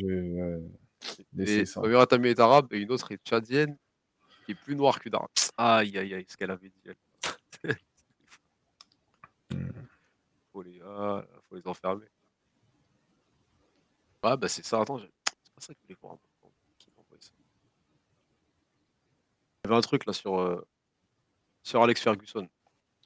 [1.38, 1.80] Et ça.
[1.80, 3.76] ma meilleure amie est arabe et une autre est tchadienne
[4.46, 5.28] qui est plus noire qu'une arabe.
[5.56, 6.82] Aïe, aïe, aïe, ce qu'elle avait dit.
[6.84, 6.96] Elle.
[9.50, 9.70] Hmm.
[10.52, 10.78] faut, les...
[10.84, 12.04] ah, faut les enfermer.
[14.22, 14.82] Ah, bah c'est ça.
[14.82, 16.16] Attends, c'est pas ça que je voulais voir.
[16.78, 17.30] Qui m'a envoyé ça
[19.57, 20.66] Il y avait un truc là sur, euh,
[21.62, 22.48] sur Alex Ferguson.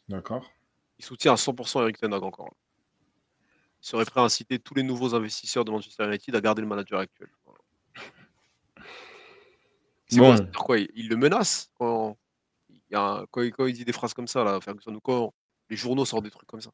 [0.08, 0.50] D'accord.
[0.98, 2.54] Il soutient à 100% Eric Ten Hag encore.
[3.82, 6.68] Il serait prêt à inciter tous les nouveaux investisseurs de Manchester United à garder le
[6.68, 7.28] manager actuel.
[7.44, 7.58] Voilà.
[10.08, 10.36] C'est Bon.
[10.58, 12.16] quoi, il, il le menace quand
[12.68, 14.94] il, y a un- quand, il, quand il dit des phrases comme ça, là, Ferguson,
[14.94, 15.32] ou quand
[15.70, 16.70] les journaux sortent des trucs comme ça.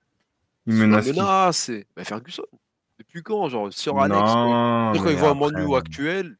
[0.66, 2.42] Il menace qui menace, c'est bah, Ferguson.
[2.98, 5.76] Depuis quand Genre, sur Alex, quand il, Non, quand il mais voit un après, Manu
[5.76, 6.36] actuel,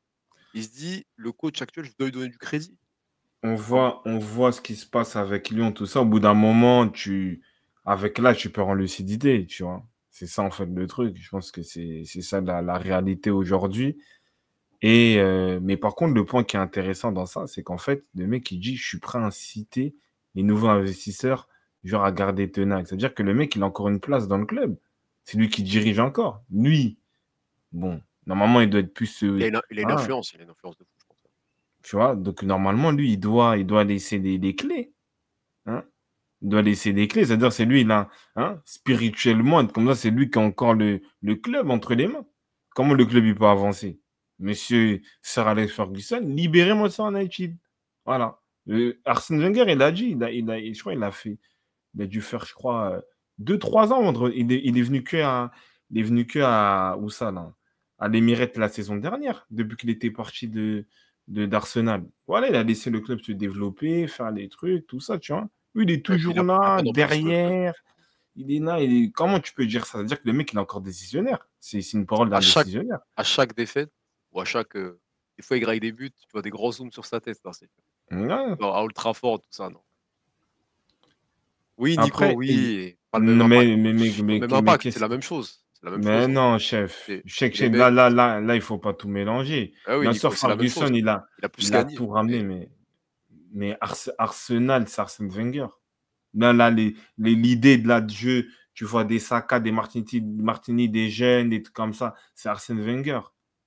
[0.55, 2.77] il se dit le coach actuel, je dois lui donner du crédit.
[3.43, 6.03] On voit, on voit ce qui se passe avec Lyon, tout ça.
[6.03, 7.43] Au bout d'un moment, tu,
[7.85, 9.85] avec là, tu perds en lucidité, tu vois.
[10.11, 11.17] C'est ça, en fait, le truc.
[11.21, 13.99] Je pense que c'est, c'est ça la, la réalité aujourd'hui.
[14.83, 18.05] Et, euh, mais par contre, le point qui est intéressant dans ça, c'est qu'en fait,
[18.15, 19.95] le mec, il dit, je suis prêt à inciter
[20.35, 21.49] les nouveaux investisseurs,
[21.85, 22.87] genre, à garder Tenac.
[22.89, 24.77] C'est-à-dire que le mec, il a encore une place dans le club.
[25.25, 26.43] C'est lui qui dirige encore.
[26.51, 26.99] Lui,
[27.73, 29.95] bon, normalement, il doit être plus, euh, Il a une, il a une Ah.
[29.95, 30.98] influence, il a une influence de fou.
[31.83, 34.93] Tu vois, donc normalement, lui, il doit, il doit laisser des, des clés.
[35.67, 35.85] Hein?
[36.43, 37.25] Il doit laisser des clés.
[37.25, 41.35] C'est-à-dire, c'est lui, là, hein, spirituellement, comme ça, c'est lui qui a encore le, le
[41.37, 42.27] club entre les mains.
[42.75, 44.01] Comment le club il peut avancer?
[44.39, 47.57] Monsieur Sir Alex Ferguson, libérez Manchester United.
[48.05, 48.41] Voilà.
[48.69, 51.39] Euh, Arsène Wenger, il a dit, il a, il a, je crois, il a fait,
[51.95, 53.01] il a dû faire, je crois, euh,
[53.39, 54.13] deux, trois ans.
[54.31, 55.51] Il est, il est venu que à,
[55.91, 57.53] il est venu que à, où ça, là?
[57.99, 60.87] À l'Emirate la saison dernière, depuis qu'il était parti de
[61.29, 62.05] d'Arsenal.
[62.27, 65.49] Voilà, il a laissé le club se développer, faire les trucs, tout ça, tu vois.
[65.75, 67.75] Lui, il est toujours il a- là, derrière.
[68.37, 68.81] Il est là.
[68.81, 69.99] il est- Comment tu peux dire ça?
[69.99, 71.47] C'est-à-dire que le mec, il est encore décisionnaire.
[71.61, 73.01] C'est c'est une parole d'un À chaque- décisionnaire.
[73.17, 73.91] À chaque défaite,
[74.33, 74.77] ou à chaque.
[74.77, 74.99] euh,
[75.37, 77.41] des fois, il graille des buts, tu vois des gros zooms sur sa tête.
[77.45, 77.51] là,
[78.11, 78.57] Ouais.
[78.59, 79.81] genre, à Old Trafford, tout ça, non?
[81.77, 82.97] Oui, Nico, Après, oui.
[83.11, 83.61] Pas le même Non, impact.
[83.69, 85.65] mais, mais, mais, mais, c'est la même chose.
[85.83, 86.29] La même mais chose.
[86.31, 87.11] non, chef.
[87.79, 89.75] Là, là, là, là, il faut pas tout mélanger.
[89.87, 91.49] Ah oui, Bien sûr, la Ferguson, il a, Il a
[91.91, 92.69] il tout ramené, mais,
[93.53, 95.67] mais Ars- Arsenal, c'est Arsène Wenger.
[96.35, 100.89] Là, là, les, les- l'idée de de jeu, tu vois des Saka, des Martini, Martini,
[100.89, 103.21] des jeunes, des trucs comme ça, c'est Arsène Wenger.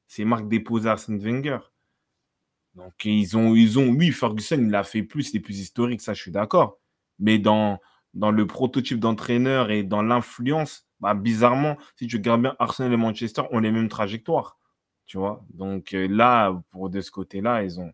[0.07, 1.59] C'est marque déposée Arsène Wenger.
[2.75, 6.01] Donc, ils ont, ils ont, oui, Ferguson, il a fait plus, il est plus historique,
[6.01, 6.79] ça, je suis d'accord.
[7.19, 7.79] Mais dans,
[8.13, 12.97] dans le prototype d'entraîneur et dans l'influence, bah, bizarrement, si tu regardes bien, Arsenal et
[12.97, 14.57] Manchester ont les mêmes trajectoires.
[15.05, 17.91] Tu vois Donc euh, là, pour de ce côté-là, ils ont.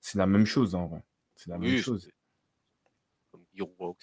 [0.00, 1.02] C'est la même chose en vrai.
[1.36, 2.10] C'est la même chose.
[3.30, 3.96] Comme Giroud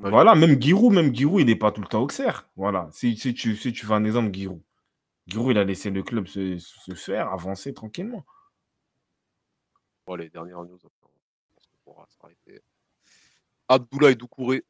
[0.00, 2.48] Voilà, même Giroud, même Giroud, il n'est pas tout le temps Auxerre.
[2.56, 2.88] Voilà.
[2.92, 4.62] Si, si, tu, si tu veux un exemple, Giroud.
[5.26, 8.24] Giroud, il a laissé le club se, se faire, avancer tranquillement.
[10.06, 12.62] Bon, les dernières news, on pourra s'arrêter.
[13.68, 14.64] Abdoulaye Doucouré.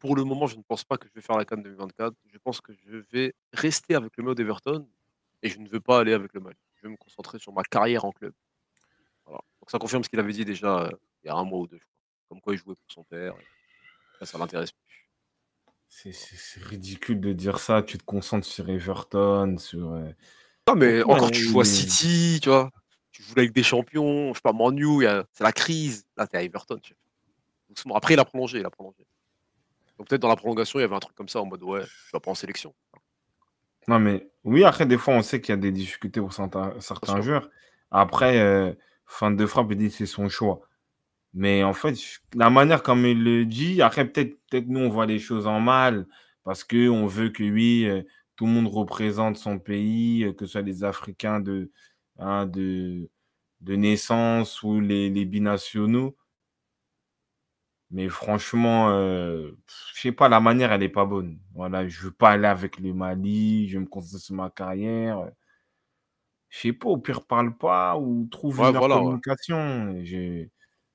[0.00, 2.14] Pour le moment, je ne pense pas que je vais faire la Cannes 2024.
[2.32, 4.88] Je pense que je vais rester avec le maillot d'Everton
[5.42, 6.56] et je ne veux pas aller avec le Mali.
[6.76, 8.32] Je vais me concentrer sur ma carrière en club.
[9.26, 9.40] Voilà.
[9.60, 10.90] Donc ça confirme ce qu'il avait dit déjà euh,
[11.22, 11.94] il y a un mois ou deux, je crois.
[12.30, 13.34] Comme quoi il jouait pour son père.
[14.20, 15.08] Là, ça l'intéresse plus.
[15.88, 17.82] C'est- ridicule de dire ça.
[17.82, 19.92] Tu te concentres sur Everton, sur.
[19.92, 20.10] euh,
[20.68, 22.70] Non, mais encore, tu joues à City, tu vois.
[23.12, 26.06] Tu joues avec des champions, je sais pas, Manu, a- c'est la crise.
[26.16, 26.78] Là, t'es à Everton.
[26.78, 26.94] tu
[27.84, 27.96] vois.
[27.96, 29.04] Après, il a prolongé, il a prolongé.
[30.00, 31.82] Donc peut-être dans la prolongation, il y avait un truc comme ça en mode ouais,
[31.82, 32.74] tu vas pas en sélection.
[33.86, 37.20] Non, mais oui, après, des fois, on sait qu'il y a des difficultés pour certains,
[37.20, 37.50] joueurs.
[37.90, 38.72] Après, euh,
[39.04, 40.62] fin de frappe, il dit que c'est son choix.
[41.34, 41.98] Mais en fait,
[42.34, 45.60] la manière comme il le dit, après, peut-être peut nous, on voit les choses en
[45.60, 46.06] mal
[46.44, 48.02] parce qu'on veut que, oui, euh,
[48.36, 51.70] tout le monde représente son pays, euh, que ce soit les Africains de,
[52.18, 53.10] hein, de,
[53.60, 56.16] de naissance ou les, les binationaux.
[57.90, 59.50] Mais franchement, euh,
[59.94, 61.38] je sais pas, la manière, elle est pas bonne.
[61.54, 65.28] Voilà, je veux pas aller avec le Mali, je vais me concentrer sur ma carrière.
[66.48, 69.94] je sais pas, au pire, parle pas ou trouve Ouais, une voilà, communication.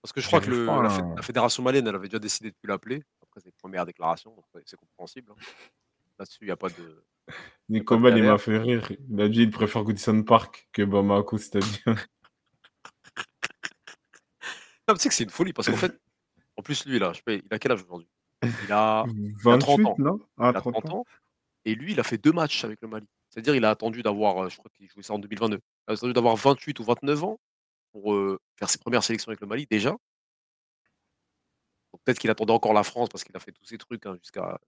[0.02, 2.70] Parce que je crois que pas la fédération malienne, elle avait déjà décidé de plus
[2.70, 4.36] l'appeler, après ses premières déclarations,
[4.66, 5.70] c'est compréhensible, hein.
[6.18, 7.04] Là-dessus, il y a pas de
[7.70, 8.90] Nicolas, il m'a fait rire.
[9.10, 11.96] Il a dit il préfère Goodison Park que Bamako Stadium.
[14.88, 16.00] Tu sais que c'est une folie parce qu'en fait,
[16.58, 18.10] en plus, lui, là, je sais pas, il a quel âge aujourd'hui?
[18.62, 19.08] Il a
[19.46, 20.00] il a 30 28, ans.
[20.00, 20.20] non?
[20.38, 21.06] Ah, Il a 30 30 ans.
[21.66, 23.08] et lui, il a fait 2 matchs avec le Mali.
[23.30, 25.60] C'est-à-dire, il a attendu d'avoir, heu, je crois qu'il jouait ça en 2022.
[25.90, 27.40] Il a attendu d'avoir 28 ou 29 ans
[27.94, 29.98] pour, heu, faire ses premières sélections avec le Mali, déjà.
[31.94, 34.16] Donc peut-être qu'il attendait encore la France parce qu'il a fait tous ces trucs, hein,
[34.22, 34.60] jusqu'à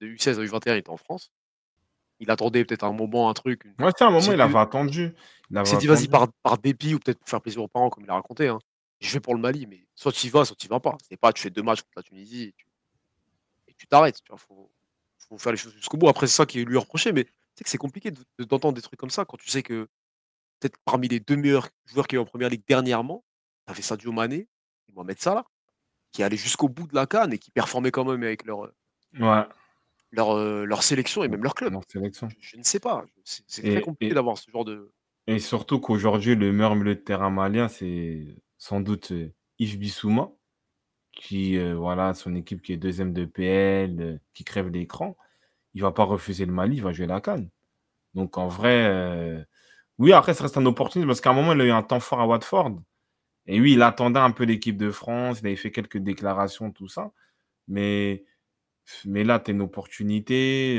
[0.00, 1.30] de U16 à U21, il était en France.
[2.20, 5.14] Il attendait peut-être un moment, un truc, une Ouais, à un moment, il avait attendu.
[5.64, 8.04] Il s'est dit: «Vas-y, par par dépit ou peut-être pour faire plaisir aux parents», comme
[8.04, 8.58] il a raconté, hein.
[9.04, 10.96] «Je vais pour le Mali», mais soit tu y vas, soit tu y vas pas.
[11.08, 12.54] C'est pas tu fais 2 matchs contre la Tunisie
[13.68, 14.38] et tu t'arrêtes, tu vois?
[14.38, 14.72] Faut
[15.18, 16.08] faut faire les choses jusqu'au bout.
[16.08, 18.44] Après, c'est ça qui lui est reproché, mais tu sais que c'est compliqué de de
[18.44, 19.88] d'entendre des trucs comme ça quand tu sais que
[20.60, 23.24] peut-être parmi les 2 meilleurs joueurs a eu en première ligue dernièrement,
[23.66, 24.48] tu avais Sadio Mané
[24.88, 25.46] et Mohamed Salah,
[26.12, 28.72] qui allaient jusqu'au bout de la CAN et qui performaient quand même avec leur,
[29.20, 29.46] Ouais.
[30.10, 31.76] leur, heu, leur sélection et même leur club.
[31.88, 32.28] Sélection.
[32.28, 34.92] Je je ne sais pas, c'est c'est très compliqué d'avoir ce genre de
[35.26, 40.30] et surtout qu'aujourd'hui, le meilleur milieu de terrain malien, c'est sans doute, heu, Yves Bissouma
[41.12, 45.16] qui, heu, voilà, son équipe qui est 2e de PL, heu, qui crève l'écran.
[45.74, 47.44] Il va pas refuser le Mali, il va jouer la CAN.
[48.14, 49.46] Donc en vrai,
[49.98, 52.00] oui, après, ça reste un opportuniste parce qu'à un moment, il a eu un temps
[52.00, 52.80] fort à Watford
[53.46, 56.88] et oui, il attendait un peu l'équipe de France, il avait fait quelques déclarations, tout
[56.88, 57.12] ça.
[57.68, 58.24] Mais
[59.06, 60.78] mais là, tu as une opportunité,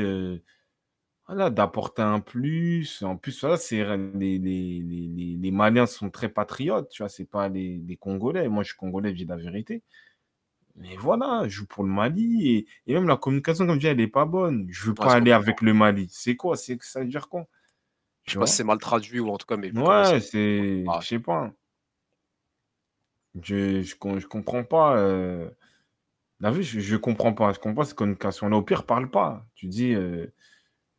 [1.26, 3.02] voilà, d'apporter un plus.
[3.02, 3.84] En plus, voilà, c'est
[4.14, 7.08] les les les les Maliens sont très patriotes, tu vois?
[7.08, 8.48] C'est pas les les Congolais.
[8.48, 9.82] Moi, je suis Congolais, je dis la vérité.
[10.76, 13.86] Mais voilà, je joue pour le Mali et et même la communication, comme je dis,
[13.88, 14.66] elle est pas bonne.
[14.70, 16.08] Je veux ouais, pas aller avec le Mali.
[16.10, 16.56] C'est quoi?
[16.56, 17.46] C'est ça veut dire quoi?
[18.24, 21.00] Je sais pas si c'est mal traduit ou en tout cas, mais Ouais, c'est ah,
[21.00, 21.52] je sais pas.
[23.40, 24.96] Je je je comprends pas,
[26.40, 26.62] vu?
[26.62, 27.52] Je je comprends pas.
[27.52, 28.56] Je comprends pas cette communication-là.
[28.56, 29.46] Au pire, parle pas.
[29.54, 30.32] Tu dis, heu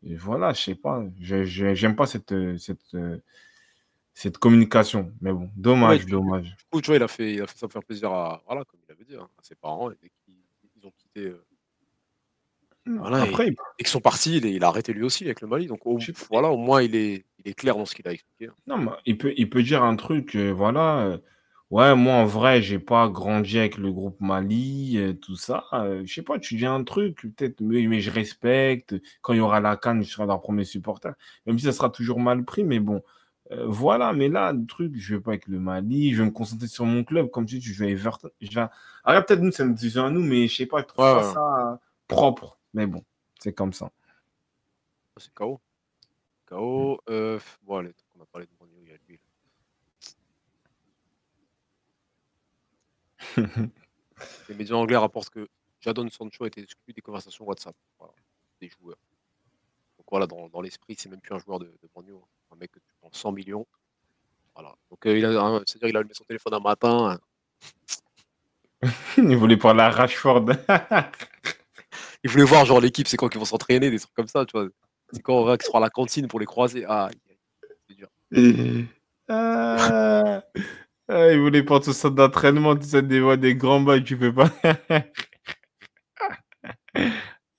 [0.03, 1.03] et voilà, je sais pas.
[1.19, 2.97] J'aime pas cette, cette,
[4.13, 5.11] cette communication.
[5.21, 6.55] Mais bon, dommage, dommage.
[6.57, 8.41] du coup, tu vois, il a fait il a fait ça pour faire plaisir à
[8.45, 10.35] voilà, comme il avait dit, hein, à ses parents et qu'ils
[10.75, 11.43] ils ont quitté, heu,
[12.87, 15.03] Mmh, voilà et après, il et qu'ils sont partis, il est il a arrêté lui
[15.03, 15.99] aussi avec le Mali, donc au
[16.29, 18.55] voilà, au moins il est il est clair dans ce qu'il a expliqué, hein.
[18.65, 21.23] non, mais il peut il peut dire un truc, heu, voilà, heu:
[21.71, 26.05] «Ouais, moi, en vrai, j'ai pas grandi avec le groupe Mali, heu, tout ça», heu,
[26.05, 29.39] je sais pas, tu dis un truc, peut-être: «Mais mais je respecte, quand il y
[29.41, 31.13] aura la CAN, je serai leur 1er supporter»,
[31.45, 33.01] même si ça sera toujours mal pris, mais bon,
[33.51, 34.13] heu, voilà.
[34.13, 36.85] Mais là, le truc, je vais pas avec le Mali, je vais me concentrer sur
[36.85, 38.71] mon club, comme tu dis, je vais à Everton, je vais à
[39.03, 41.21] alors peut-être nous, c'est une décision à nous, mais je sais pas, je trouve Ouais,
[41.21, 43.03] ça propre, mais bon,
[43.39, 43.91] c'est comme ça.
[45.19, 45.59] C'est KO.
[46.47, 46.99] KO,
[47.63, 49.19] bon allez, on a parlé de Mourinho, il y a lui là.
[54.49, 55.47] Les médias anglais rapportent que
[55.79, 58.13] Jadon Sancho a été exclu des conversations WhatsApp, voilà,
[58.59, 58.97] des joueurs.
[59.97, 62.19] Donc voilà, dans dans l'esprit, c'est même plus un joueur de de hein.
[62.51, 63.67] Un mec que tu vends 100 000 000
[64.55, 64.75] voilà.
[64.89, 67.19] Donc heu, il a c'est-à-dire il a allumé son téléphone un matin,
[69.17, 70.45] Il voulait parler à Rashford.
[72.23, 74.57] il voulait voir genre l'équipe, c'est quand qu'ils vont s'entraîner, des trucs comme ça, tu
[74.57, 74.67] vois?
[75.11, 76.85] C'est quand on va qu'ils seront à la cantine pour les croiser.
[76.85, 77.13] Aïe,
[77.87, 78.09] c'est dur.
[79.29, 80.41] Ah!
[81.09, 84.33] Ah, il voulait pas tout ça d'entraînement, tu sais, des des grands bails, tu peux
[84.33, 84.49] pas.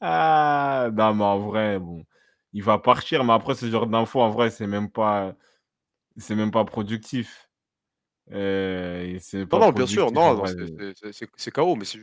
[0.01, 0.91] Ah!
[0.95, 2.05] Non, mais en vrai, bon,
[2.53, 5.35] il va partir, mais après, ce genre d'infos, en vrai, c'est même pas
[6.17, 7.49] c'est même pas productif.
[8.31, 8.39] C'est
[9.35, 12.01] Non, pas non, bien sûr, productif, non, c'est KO, mais c'est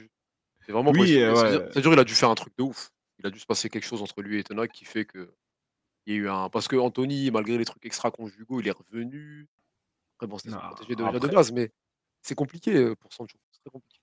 [0.71, 1.35] vraiment Oui, expliquer.
[1.35, 1.67] C'est-à-dire ouais.
[1.71, 2.91] c'est-à-dire il a dû faire un truc de ouf.
[3.19, 5.27] Il a dû se passer quelque chose entre lui et Ten Hag qui fait qu'il
[6.07, 9.47] y a eu un parce qu'Anthony, malgré les trucs extra-conjugaux, il est revenu.
[10.17, 11.71] Après bon, c'était protégé déjà de après base, mais
[12.21, 13.99] c'est compliqué, heu, pour Sancho, c'est très compliqué.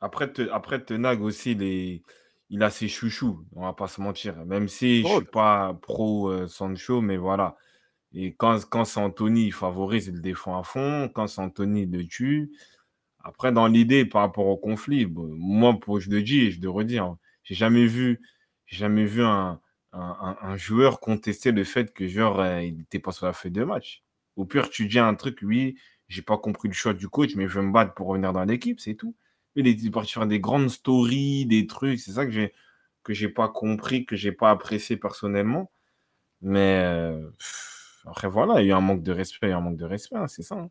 [0.00, 2.02] après te après Ten Hag aussi, il est
[2.50, 4.44] il a ses chouchous, on va pas se mentir.
[4.44, 7.56] Même si je Ouais, suis pas pro, heu, Sancho, mais voilà.
[8.14, 11.10] Et quand quand c'est Anthony, il favorise, il le défend à fond.
[11.14, 12.52] Quand c'est Anthony, il le tue.
[13.24, 16.60] Après, dans l'idée, par rapport au conflit, bon, moi, pour je le dis et je
[16.62, 18.20] le redis, hein, j'ai jamais vu
[18.66, 19.60] j'ai jamais vu un
[19.92, 20.00] un
[20.42, 23.52] un un joueur contester le fait que genre, heu, il était pas sur la feuille
[23.52, 24.01] de match.
[24.36, 25.76] Au pire, tu dis un truc: «Oui,
[26.08, 28.44] j'ai pas compris le choix du coach, mais je veux me battre pour revenir dans
[28.44, 29.14] l'équipe», c'est tout.
[29.56, 32.52] Il est parti faire des grandes stories, des trucs, c'est ça que j'ai
[33.04, 35.70] que j'ai pas compris, que j'ai pas apprécié personnellement.
[36.42, 37.32] Mais heu,
[38.06, 39.84] après voilà, il y a un manque de respect, il y a un manque de
[39.86, 40.70] respect, hein, c'est ça, hein.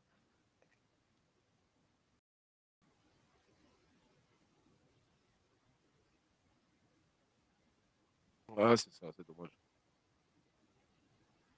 [8.50, 9.50] Ouais, c'est ça, c'est dommage.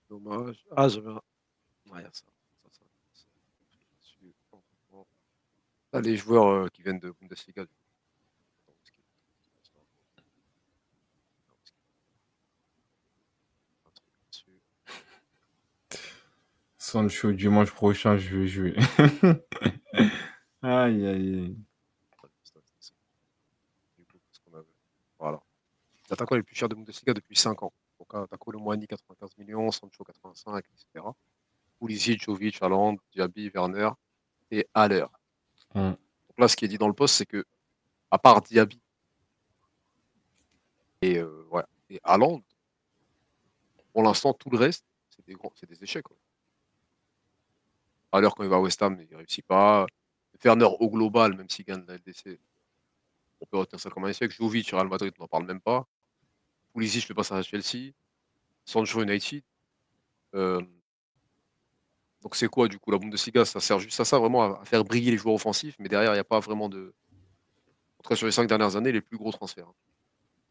[0.09, 0.63] Dommage.
[0.75, 1.21] Ah, j'avais un
[6.01, 7.65] Les joueurs euh, qui viennent de Bundesliga.
[16.77, 18.75] Sancho, dimanche prochain, je vais jouer.
[20.61, 21.57] aïe, aïe, aïe.
[25.17, 25.41] Voilà.
[26.09, 27.73] L'attaquant le plus cher de Bundesliga depuis 5 ans.
[27.99, 31.05] Donc, euh, t'as Colomwani 95 millions, Sancho 85, etc.
[31.83, 33.89] Pulisic, Jovic, Haaland, Diaby, Werner
[34.49, 35.05] et Haller.
[35.75, 35.89] Hmm.
[35.89, 37.43] Donc là, ce qui est dit dans le poste, c'est que,
[38.09, 38.79] à part Diaby
[41.01, 42.41] et, euh, ouais, et Haaland,
[43.91, 46.05] pour l'instant, tout le reste, c'est des, gros- c'est des échecs.
[46.05, 46.15] Quoi.
[48.13, 49.85] Haller, quand il va à West Ham, il ne réussit pas.
[50.43, 52.39] Werner, au global, même s'il gagne la LDC,
[53.41, 54.31] on peut retenir ça comme un échec.
[54.31, 55.85] Jovic, Real Madrid, on n'en parle même pas.
[56.73, 57.91] Pulisic, le passe à Chelsea.
[58.63, 59.43] Sancho, United.
[60.35, 60.61] Euh,
[62.23, 64.83] donc c'est quoi du coup la Bundesliga Ça sert juste à ça, vraiment à, faire
[64.83, 66.93] briller les joueurs offensifs, mais derrière, il n'y a pas vraiment de.
[67.99, 69.67] En tout cas, sur les cinq dernières années, les plus gros transferts.
[69.67, 69.73] hein.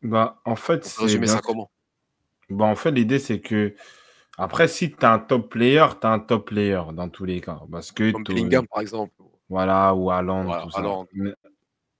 [0.03, 1.71] Bah, en fait, c'est résumer bien ça sûr- comment?
[2.51, 3.75] Bah, en fait, l'idée, c'est que
[4.37, 7.41] après, si tu as un top player, tu as un top player dans tous les
[7.41, 7.61] cas.
[7.71, 9.15] Parce que Comme Bellingham, par exemple.
[9.49, 10.79] Voilà, ou Haaland, Voilà, tout ça.
[10.79, 11.07] Haaland.
[11.13, 11.35] Mais,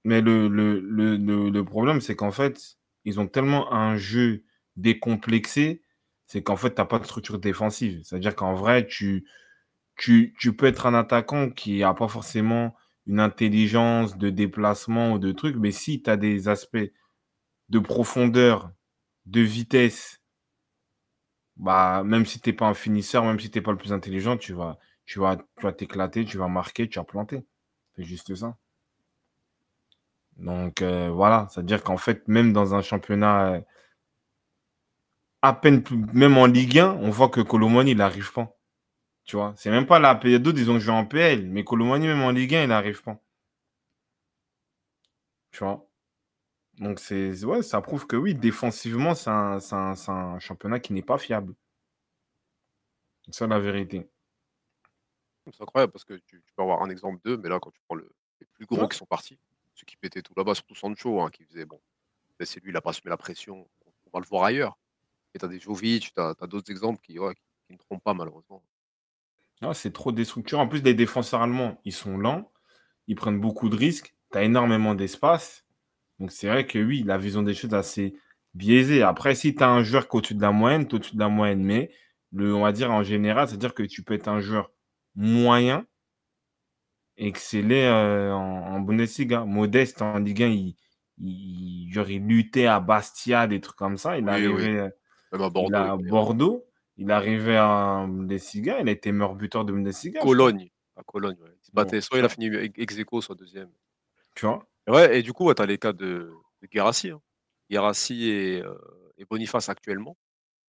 [0.03, 4.43] mais le, le, le, le, le problème, c'est qu'en fait, ils ont tellement un jeu
[4.75, 5.83] décomplexé,
[6.25, 8.01] c'est qu'en fait, tu n'as pas de structure défensive.
[8.03, 9.25] C'est-à-dire qu'en vrai, tu,
[9.95, 12.75] tu, peux être un attaquant qui n'a pas forcément
[13.07, 16.91] une intelligence de déplacement ou de trucs, mais si tu as des aspects
[17.69, 18.71] de profondeur,
[19.25, 20.21] de vitesse,
[21.57, 23.93] bah, même si tu n'es pas un finisseur, même si tu n'es pas le plus
[23.93, 27.45] intelligent, tu vas tu vas tu vas t'éclater, tu vas marquer, tu vas planter.
[27.95, 28.57] C'est juste ça.
[30.37, 33.61] Donc euh, voilà, c'est-à-dire qu'en fait, même dans un championnat euh,
[35.41, 38.55] à peine même en Ligue 1, on voit que Colomani, il n'arrive pas.
[39.25, 40.41] Tu vois, c'est même pas la PL.
[40.41, 43.19] D'autres, ils ont joué en PL, mais Colomani, même en Ligue 1, il n'arrive pas.
[45.51, 45.87] Tu vois?
[46.79, 51.17] Donc c'est ouais, ça prouve que oui, défensivement, c'est un, un- championnat qui n'est pas
[51.17, 51.55] fiable.
[53.25, 54.09] C'est ça la vérité.
[55.51, 57.79] C'est incroyable parce que tu, tu peux avoir un exemple d'eux, mais là, quand tu
[57.85, 58.87] prends le, les plus gros Ouais.
[58.87, 59.37] qui sont partis,
[59.75, 61.81] ceux qui pétaient tout là-bas, surtout Sancho, hein, qui faisait bon,
[62.39, 63.67] ben, c'est lui, il n'a pas assumé la pression,
[64.07, 64.77] on va le voir ailleurs.
[65.33, 68.03] Et tu as des Jovic, tu as, d'autres exemples qui, ouais, qui, qui ne trompent
[68.03, 68.63] pas, malheureusement.
[69.63, 70.63] Ah, c'est trop déstructurant.
[70.63, 72.51] En plus, les défenseurs allemands, ils sont lents,
[73.07, 75.65] ils prennent beaucoup de risques, tu as énormément d'espace.
[76.19, 78.15] Donc, c'est vrai que oui, la vision des choses est assez
[78.53, 79.01] biaisée.
[79.03, 81.15] Après, si tu as un joueur qui est au-dessus de la moyenne, tu es au-dessus
[81.15, 81.63] de la moyenne.
[81.63, 81.91] Mais
[82.31, 84.71] le, on va dire en général, c'est-à-dire que tu peux être un joueur
[85.15, 85.85] moyen,
[87.17, 89.45] exceller euh, en, en Bundesliga.
[89.45, 90.75] Modeste en Ligue 1, il,
[91.19, 94.17] il, genre, il luttait à Bastia, des trucs comme ça.
[94.17, 94.89] Il Oui, arrivait euh,
[95.31, 95.69] Même à Bordeaux.
[95.69, 96.65] il à fallait- Bordeaux,
[96.97, 100.21] il arrivait à Bundesliga, il a été meilleur buteur de Bundesliga.
[100.21, 100.69] Cologne.
[100.95, 101.49] À Cologne, ouais.
[101.61, 102.01] Il se Bon, battait.
[102.01, 102.47] soit il a fini
[102.77, 103.69] ex aequo, soit deuxième.
[104.35, 104.67] Tu vois?
[104.87, 106.31] Et ouais, et du coup, tu as les cas de,
[106.61, 107.09] de Guérassi.
[107.09, 107.21] Hein.
[107.69, 108.75] Guérassi et, euh,
[109.17, 110.17] et Boniface actuellement.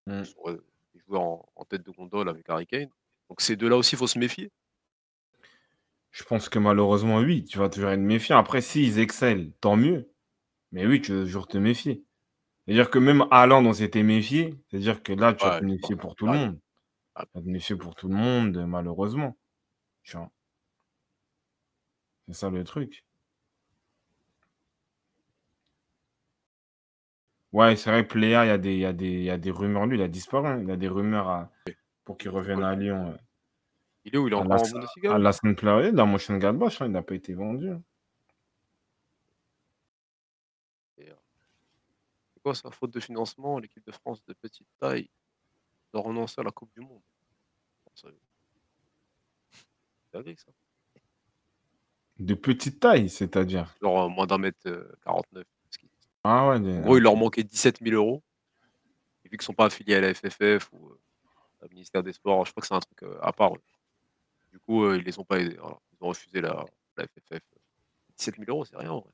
[0.07, 0.19] Mm.
[0.19, 0.53] Ils sont ouais,
[0.93, 2.89] des joueurs en, en tête de gondole avec Harry Kane.
[3.29, 4.51] Donc ces deux-là aussi, il faut se méfier.
[6.11, 8.37] Je pense que malheureusement, oui, tu vas toujours être méfiant.
[8.37, 10.09] Après, s'ils excellent, tant mieux.
[10.71, 12.04] Mais oui, tu dois toujours te méfier.
[12.65, 14.55] C'est-à-dire que même Haaland, on s'était méfié.
[14.69, 16.59] C'est-à-dire que là, tu vas Ouais, te méfier pour tout le monde.
[17.15, 17.25] Ah.
[17.25, 19.37] Tu vas te méfier pour tout le monde, malheureusement.
[20.03, 20.31] Tu vois?
[22.27, 23.03] C'est ça le truc.
[27.53, 29.49] Ouais, c'est vrai, Pléa, il y, a des- y, a des- il y a des
[29.51, 29.85] rumeurs.
[29.85, 30.47] Lui, il a disparu.
[30.47, 30.59] hein.
[30.61, 31.51] Il y a des rumeurs à-
[32.05, 33.17] pour qu'il revienne à Lyon.
[34.05, 34.27] Il est où?
[34.27, 37.15] Il est encore en Bundesliga à la semaine pleine, dans Mönchengladbach, hein, il n'a pas
[37.15, 37.69] été vendu.
[37.71, 37.81] hein.
[40.97, 41.15] Et, euh,
[42.45, 45.09] C'est quoi ça Faute de financement, l'équipe de France de petite taille
[45.91, 47.01] doit renoncer à la Coupe du Monde.
[47.95, 48.07] Ça-
[50.11, 50.51] C'est dingue, ça.
[52.19, 53.75] De petite taille, c'est-à-dire.
[53.81, 55.43] Genre euh, moins d'un mètre euh, 49.
[55.71, 55.89] ce qui-
[56.23, 58.21] Ah ouais, des- En gros, il leur manquait 17 000 euros.
[59.23, 60.99] Et vu qu'ils ne sont pas affiliés à la FFF ou euh,
[61.63, 63.53] au ministère des Sports, je crois que c'est un truc euh, à part.
[64.51, 65.55] Du coup, euh, ils les ont pas aidés.
[65.55, 66.63] Ils ont refusé la,
[66.95, 67.41] la FFF.
[68.17, 68.91] 17 000 euros, c'est rien.
[68.91, 69.11] en vrai.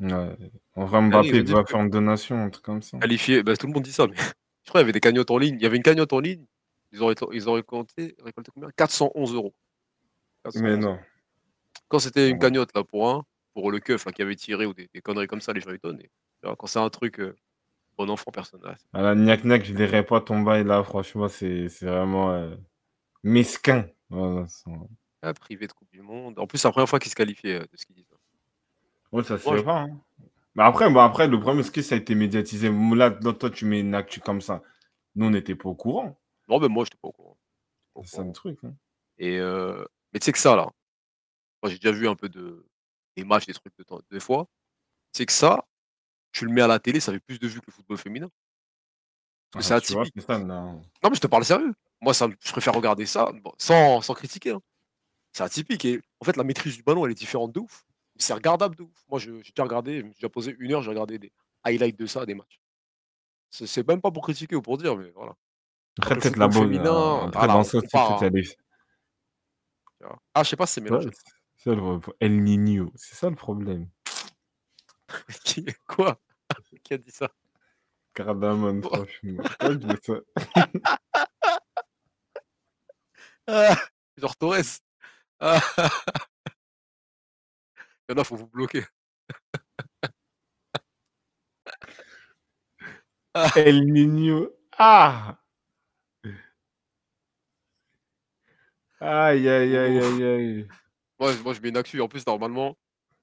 [0.00, 0.36] Ouais.
[0.74, 2.98] En vrai, Ah Mbappé dire va faire une donation, un truc comme ça.
[2.98, 4.14] Qualifié, bah, tout le monde dit ça, mais
[4.64, 5.56] je crois qu'il y avait des cagnottes en ligne.
[5.56, 6.44] Il y avait une cagnotte en ligne.
[6.92, 8.70] Ils auraient, ils récolté, récolté combien?
[8.76, 9.54] 411 euros.
[10.44, 10.98] 411 Mais non.
[11.88, 14.74] Quand c'était une cagnotte là pour un, pour le keuf là, qui avait tiré ou
[14.74, 16.00] des, des conneries comme ça, les gens ils donnent.
[16.00, 16.10] Et,
[16.42, 17.36] alors, quand c'est un truc euh,
[17.96, 18.60] bon enfant, personne.
[18.64, 21.86] ah, c'est À la gnac gnac, je dirais pas ton bail là, franchement, c'est c'est
[21.86, 22.54] vraiment euh,
[23.22, 23.86] mesquin.
[24.10, 24.46] Voilà,
[25.20, 26.38] pas privé de Coupe du Monde.
[26.38, 28.06] En plus, c'est la première fois qu'ils se qualifiaient euh, de ce qu'ils disent.
[29.12, 29.80] Ouais, ça se Moi, fait je- pas.
[29.82, 30.00] hein.
[30.54, 32.70] Mais après, bon, après, le problème, c'est que ça a été médiatisé.
[32.96, 34.62] Là, toi, tu mets une actu comme ça.
[35.14, 36.18] Nous, on n'était pas au courant.
[36.48, 37.38] Non, mais moi, j'étais pas au courant.
[38.04, 38.32] C'est ça le courant.
[38.32, 38.74] truc, hein.
[39.18, 40.68] Et heu, mais tu sais que ça là,
[41.62, 42.66] moi j'ai déjà vu un peu de
[43.16, 44.46] des matchs, des trucs de temps des fois.
[45.12, 45.64] Tu sais que ça,
[46.32, 48.30] tu le mets à la télé, ça fait plus de vues que le football féminin.
[49.52, 50.02] Parce que c'est Ah, vois?
[50.02, 50.14] atypique.
[50.16, 50.72] C'est ça, non.
[51.02, 51.74] Non mais je te parle sérieux.
[52.00, 54.62] Moi ça je préfère regarder ça, bon, sans sans critiquer, hein.
[55.32, 57.84] C'est atypique et en fait la maîtrise du ballon elle est différente de ouf.
[58.18, 59.04] C'est regardable de ouf.
[59.08, 61.32] Moi j'ai déjà regardé, déjà posé 1 heure, j'ai regardé des
[61.64, 62.60] highlights de ça, des matchs.
[63.50, 65.34] C'est c'est même pas pour critiquer ou pour dire, mais voilà.
[65.98, 68.08] Après Le peut-être la football bonne, heu, féminin, après voilà, dans on ça aussi, compare
[68.08, 68.42] peut-être il y a à des
[70.00, 70.18] tu vois?
[70.34, 71.10] Ah je sais pas si c'est Ouais, mélangé.
[71.56, 73.88] c'est ça le El Niño, c'est ça le problème.
[75.44, 76.20] Qui quoi?
[76.84, 77.30] Qui a dit ça?
[78.14, 78.98] Cardamone, Quoi?
[79.04, 79.42] franchement.
[80.02, 80.14] Ça?
[83.46, 83.76] Ah!
[84.18, 84.80] Genre Torres?
[85.40, 85.60] Ah!
[88.08, 88.84] Il y en a, faut vous bloquer.
[93.34, 93.50] Ah!
[93.56, 94.50] El Niño.
[94.78, 95.38] Ah!
[99.00, 100.68] Aïe, aïe, aïe, aïe, aïe.
[101.20, 102.76] Moi moi je mets une actu en plus normalement,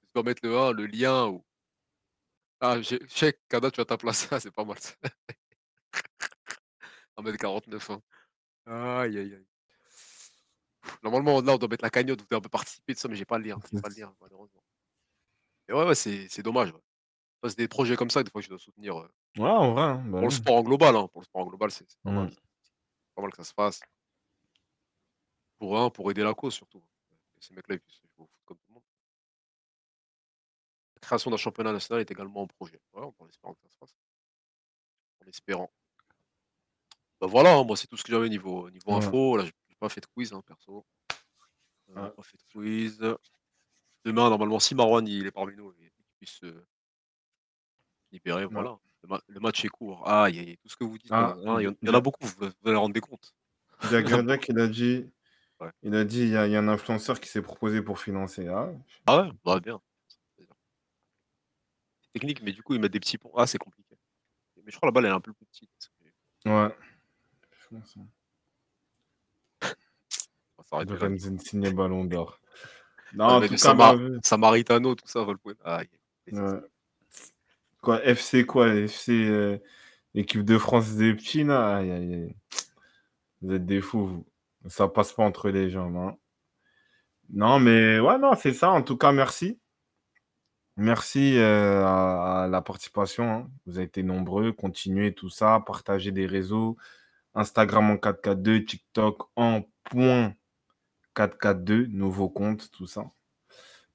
[0.04, 1.44] je dois mettre le 1, le lien ou
[2.60, 4.28] ah check, Kada tu as ta place.
[4.32, 4.94] Ah c'est pas mal ça.
[7.16, 8.02] 1 m 49 hein.
[8.66, 9.46] Aïe, aïe, aïe.
[11.02, 13.16] Normalement là on doit mettre la cagnotte, vous pouvez un peu participer tout ça, mais
[13.16, 14.65] j'ai pas le lien, j'ai pas le lien malheureusement.
[15.68, 16.80] Et ouais, ouais, c'est c'est dommage, ouais.
[17.42, 19.72] Bah, c'est des projets comme ça des fois que je dois soutenir, heu Ouais, en
[19.72, 20.32] vrai, hein, bah pour le oui.
[20.32, 22.28] sport en global, hein, pour le sport en global, c'est c'est pas mal.
[22.28, 22.36] Mmh.
[23.04, 23.84] C'est pas mal que ça se fasse.
[25.58, 26.80] Pour 1, pour aider la cause surtout.
[27.34, 28.82] Que ces mecs-là, ils puissent jouer au foot comme tout le monde.
[30.96, 32.80] La création d'un championnat national est également en projet.
[32.92, 33.94] Voilà, en espérant que ça se fasse.
[35.22, 35.70] En espérant.
[37.20, 38.96] Bah, voilà, hein, moi c'est tout ce que j'avais niveau niveau Ouais.
[38.96, 39.36] info.
[39.36, 40.84] Là j'ai j'ai pas fait de quiz, hein, perso.
[41.88, 42.12] Heu, Ouais.
[42.14, 42.98] pas fait de quiz.
[44.06, 46.46] Demain normalement si Marouane il est parmi nous, il puisse se
[48.12, 48.52] libérer, Ouais.
[48.52, 48.78] voilà.
[49.02, 50.08] Le ma le match est court.
[50.08, 51.90] Aïe, aïe, aïe, tout ce que vous dites, Ah, hein, il y en il y
[51.90, 53.34] en a beaucoup, vous vous allez rendre des comptes.
[53.90, 55.10] Jaggerjack il a dit
[55.58, 55.70] Ouais.
[55.82, 57.98] il a dit: «Il y a il y a un influenceur qui s'est proposé pour
[57.98, 58.46] financer».
[58.46, 58.78] Ah ouais?
[59.06, 59.30] Ah ouais?
[59.44, 59.80] Bah, bien.
[62.12, 63.32] Technique, mais du coup ils mettent des petits ponts.
[63.36, 63.96] Ah c'est compliqué.
[64.64, 65.90] Mais je crois la balle elle est un peu plus petite.
[66.44, 66.68] Ouais.
[67.58, 68.06] Je pense, hein.
[70.84, 72.38] Lorenzo Insigne ballon d'or.
[73.14, 75.26] Non, tout Samar Samaritano, tout ça,
[75.64, 75.88] aïe.
[76.32, 76.60] Ouais.
[77.80, 78.74] Quoi, FC quoi?
[78.74, 79.60] FC, heu,
[80.14, 81.76] équipe de France des petits là?
[81.76, 82.36] Aïe, aïe, aïe.
[83.42, 84.26] Vous êtes des fous, vous.
[84.68, 86.16] Ça passe pas entre les jambes, hein.
[87.30, 88.70] Non, mais ouais, non, c'est ça.
[88.70, 89.58] En tout cas, merci.
[90.76, 93.50] Merci, heu, à à la participation, hein.
[93.66, 94.52] Vous avez été nombreux.
[94.52, 96.76] Continuez tout ça, partagez des réseaux.
[97.34, 100.34] Instagram en 442, TikTok en point
[101.16, 103.10] 442, nouveau compte, tout ça.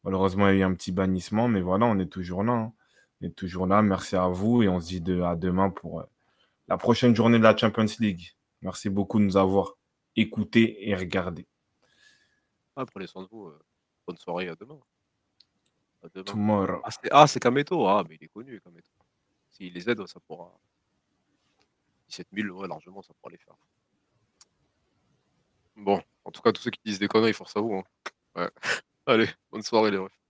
[0.03, 2.73] Malheureusement, il y a eu un petit bannissement, mais voilà, on est toujours là, hein.
[3.21, 3.83] On est toujours là.
[3.83, 6.05] Merci à vous et on se dit de à demain pour, heu,
[6.67, 8.35] la prochaine journée de la Champions League.
[8.63, 9.77] Merci beaucoup de nous avoir
[10.15, 11.47] écoutés et regardés.
[12.75, 13.59] Ah, prenez soin de vous, heu,
[14.07, 14.79] bonne soirée, à demain.
[16.03, 16.23] À demain.
[16.23, 16.81] Tomorrow.
[16.83, 17.87] Ah c'est ah c'est Kameto?
[17.87, 18.89] Ah mais il est connu Kameto.
[19.51, 20.51] S'il les aide, ça pourra
[22.07, 23.55] 17 000, ouais, largement, ça pourra les faire.
[25.75, 27.83] Bon, en tout cas, tous ceux qui disent des conneries, force à vous, hein?
[28.35, 28.49] Ouais.
[29.07, 30.11] Allez, bonne soirée les refs.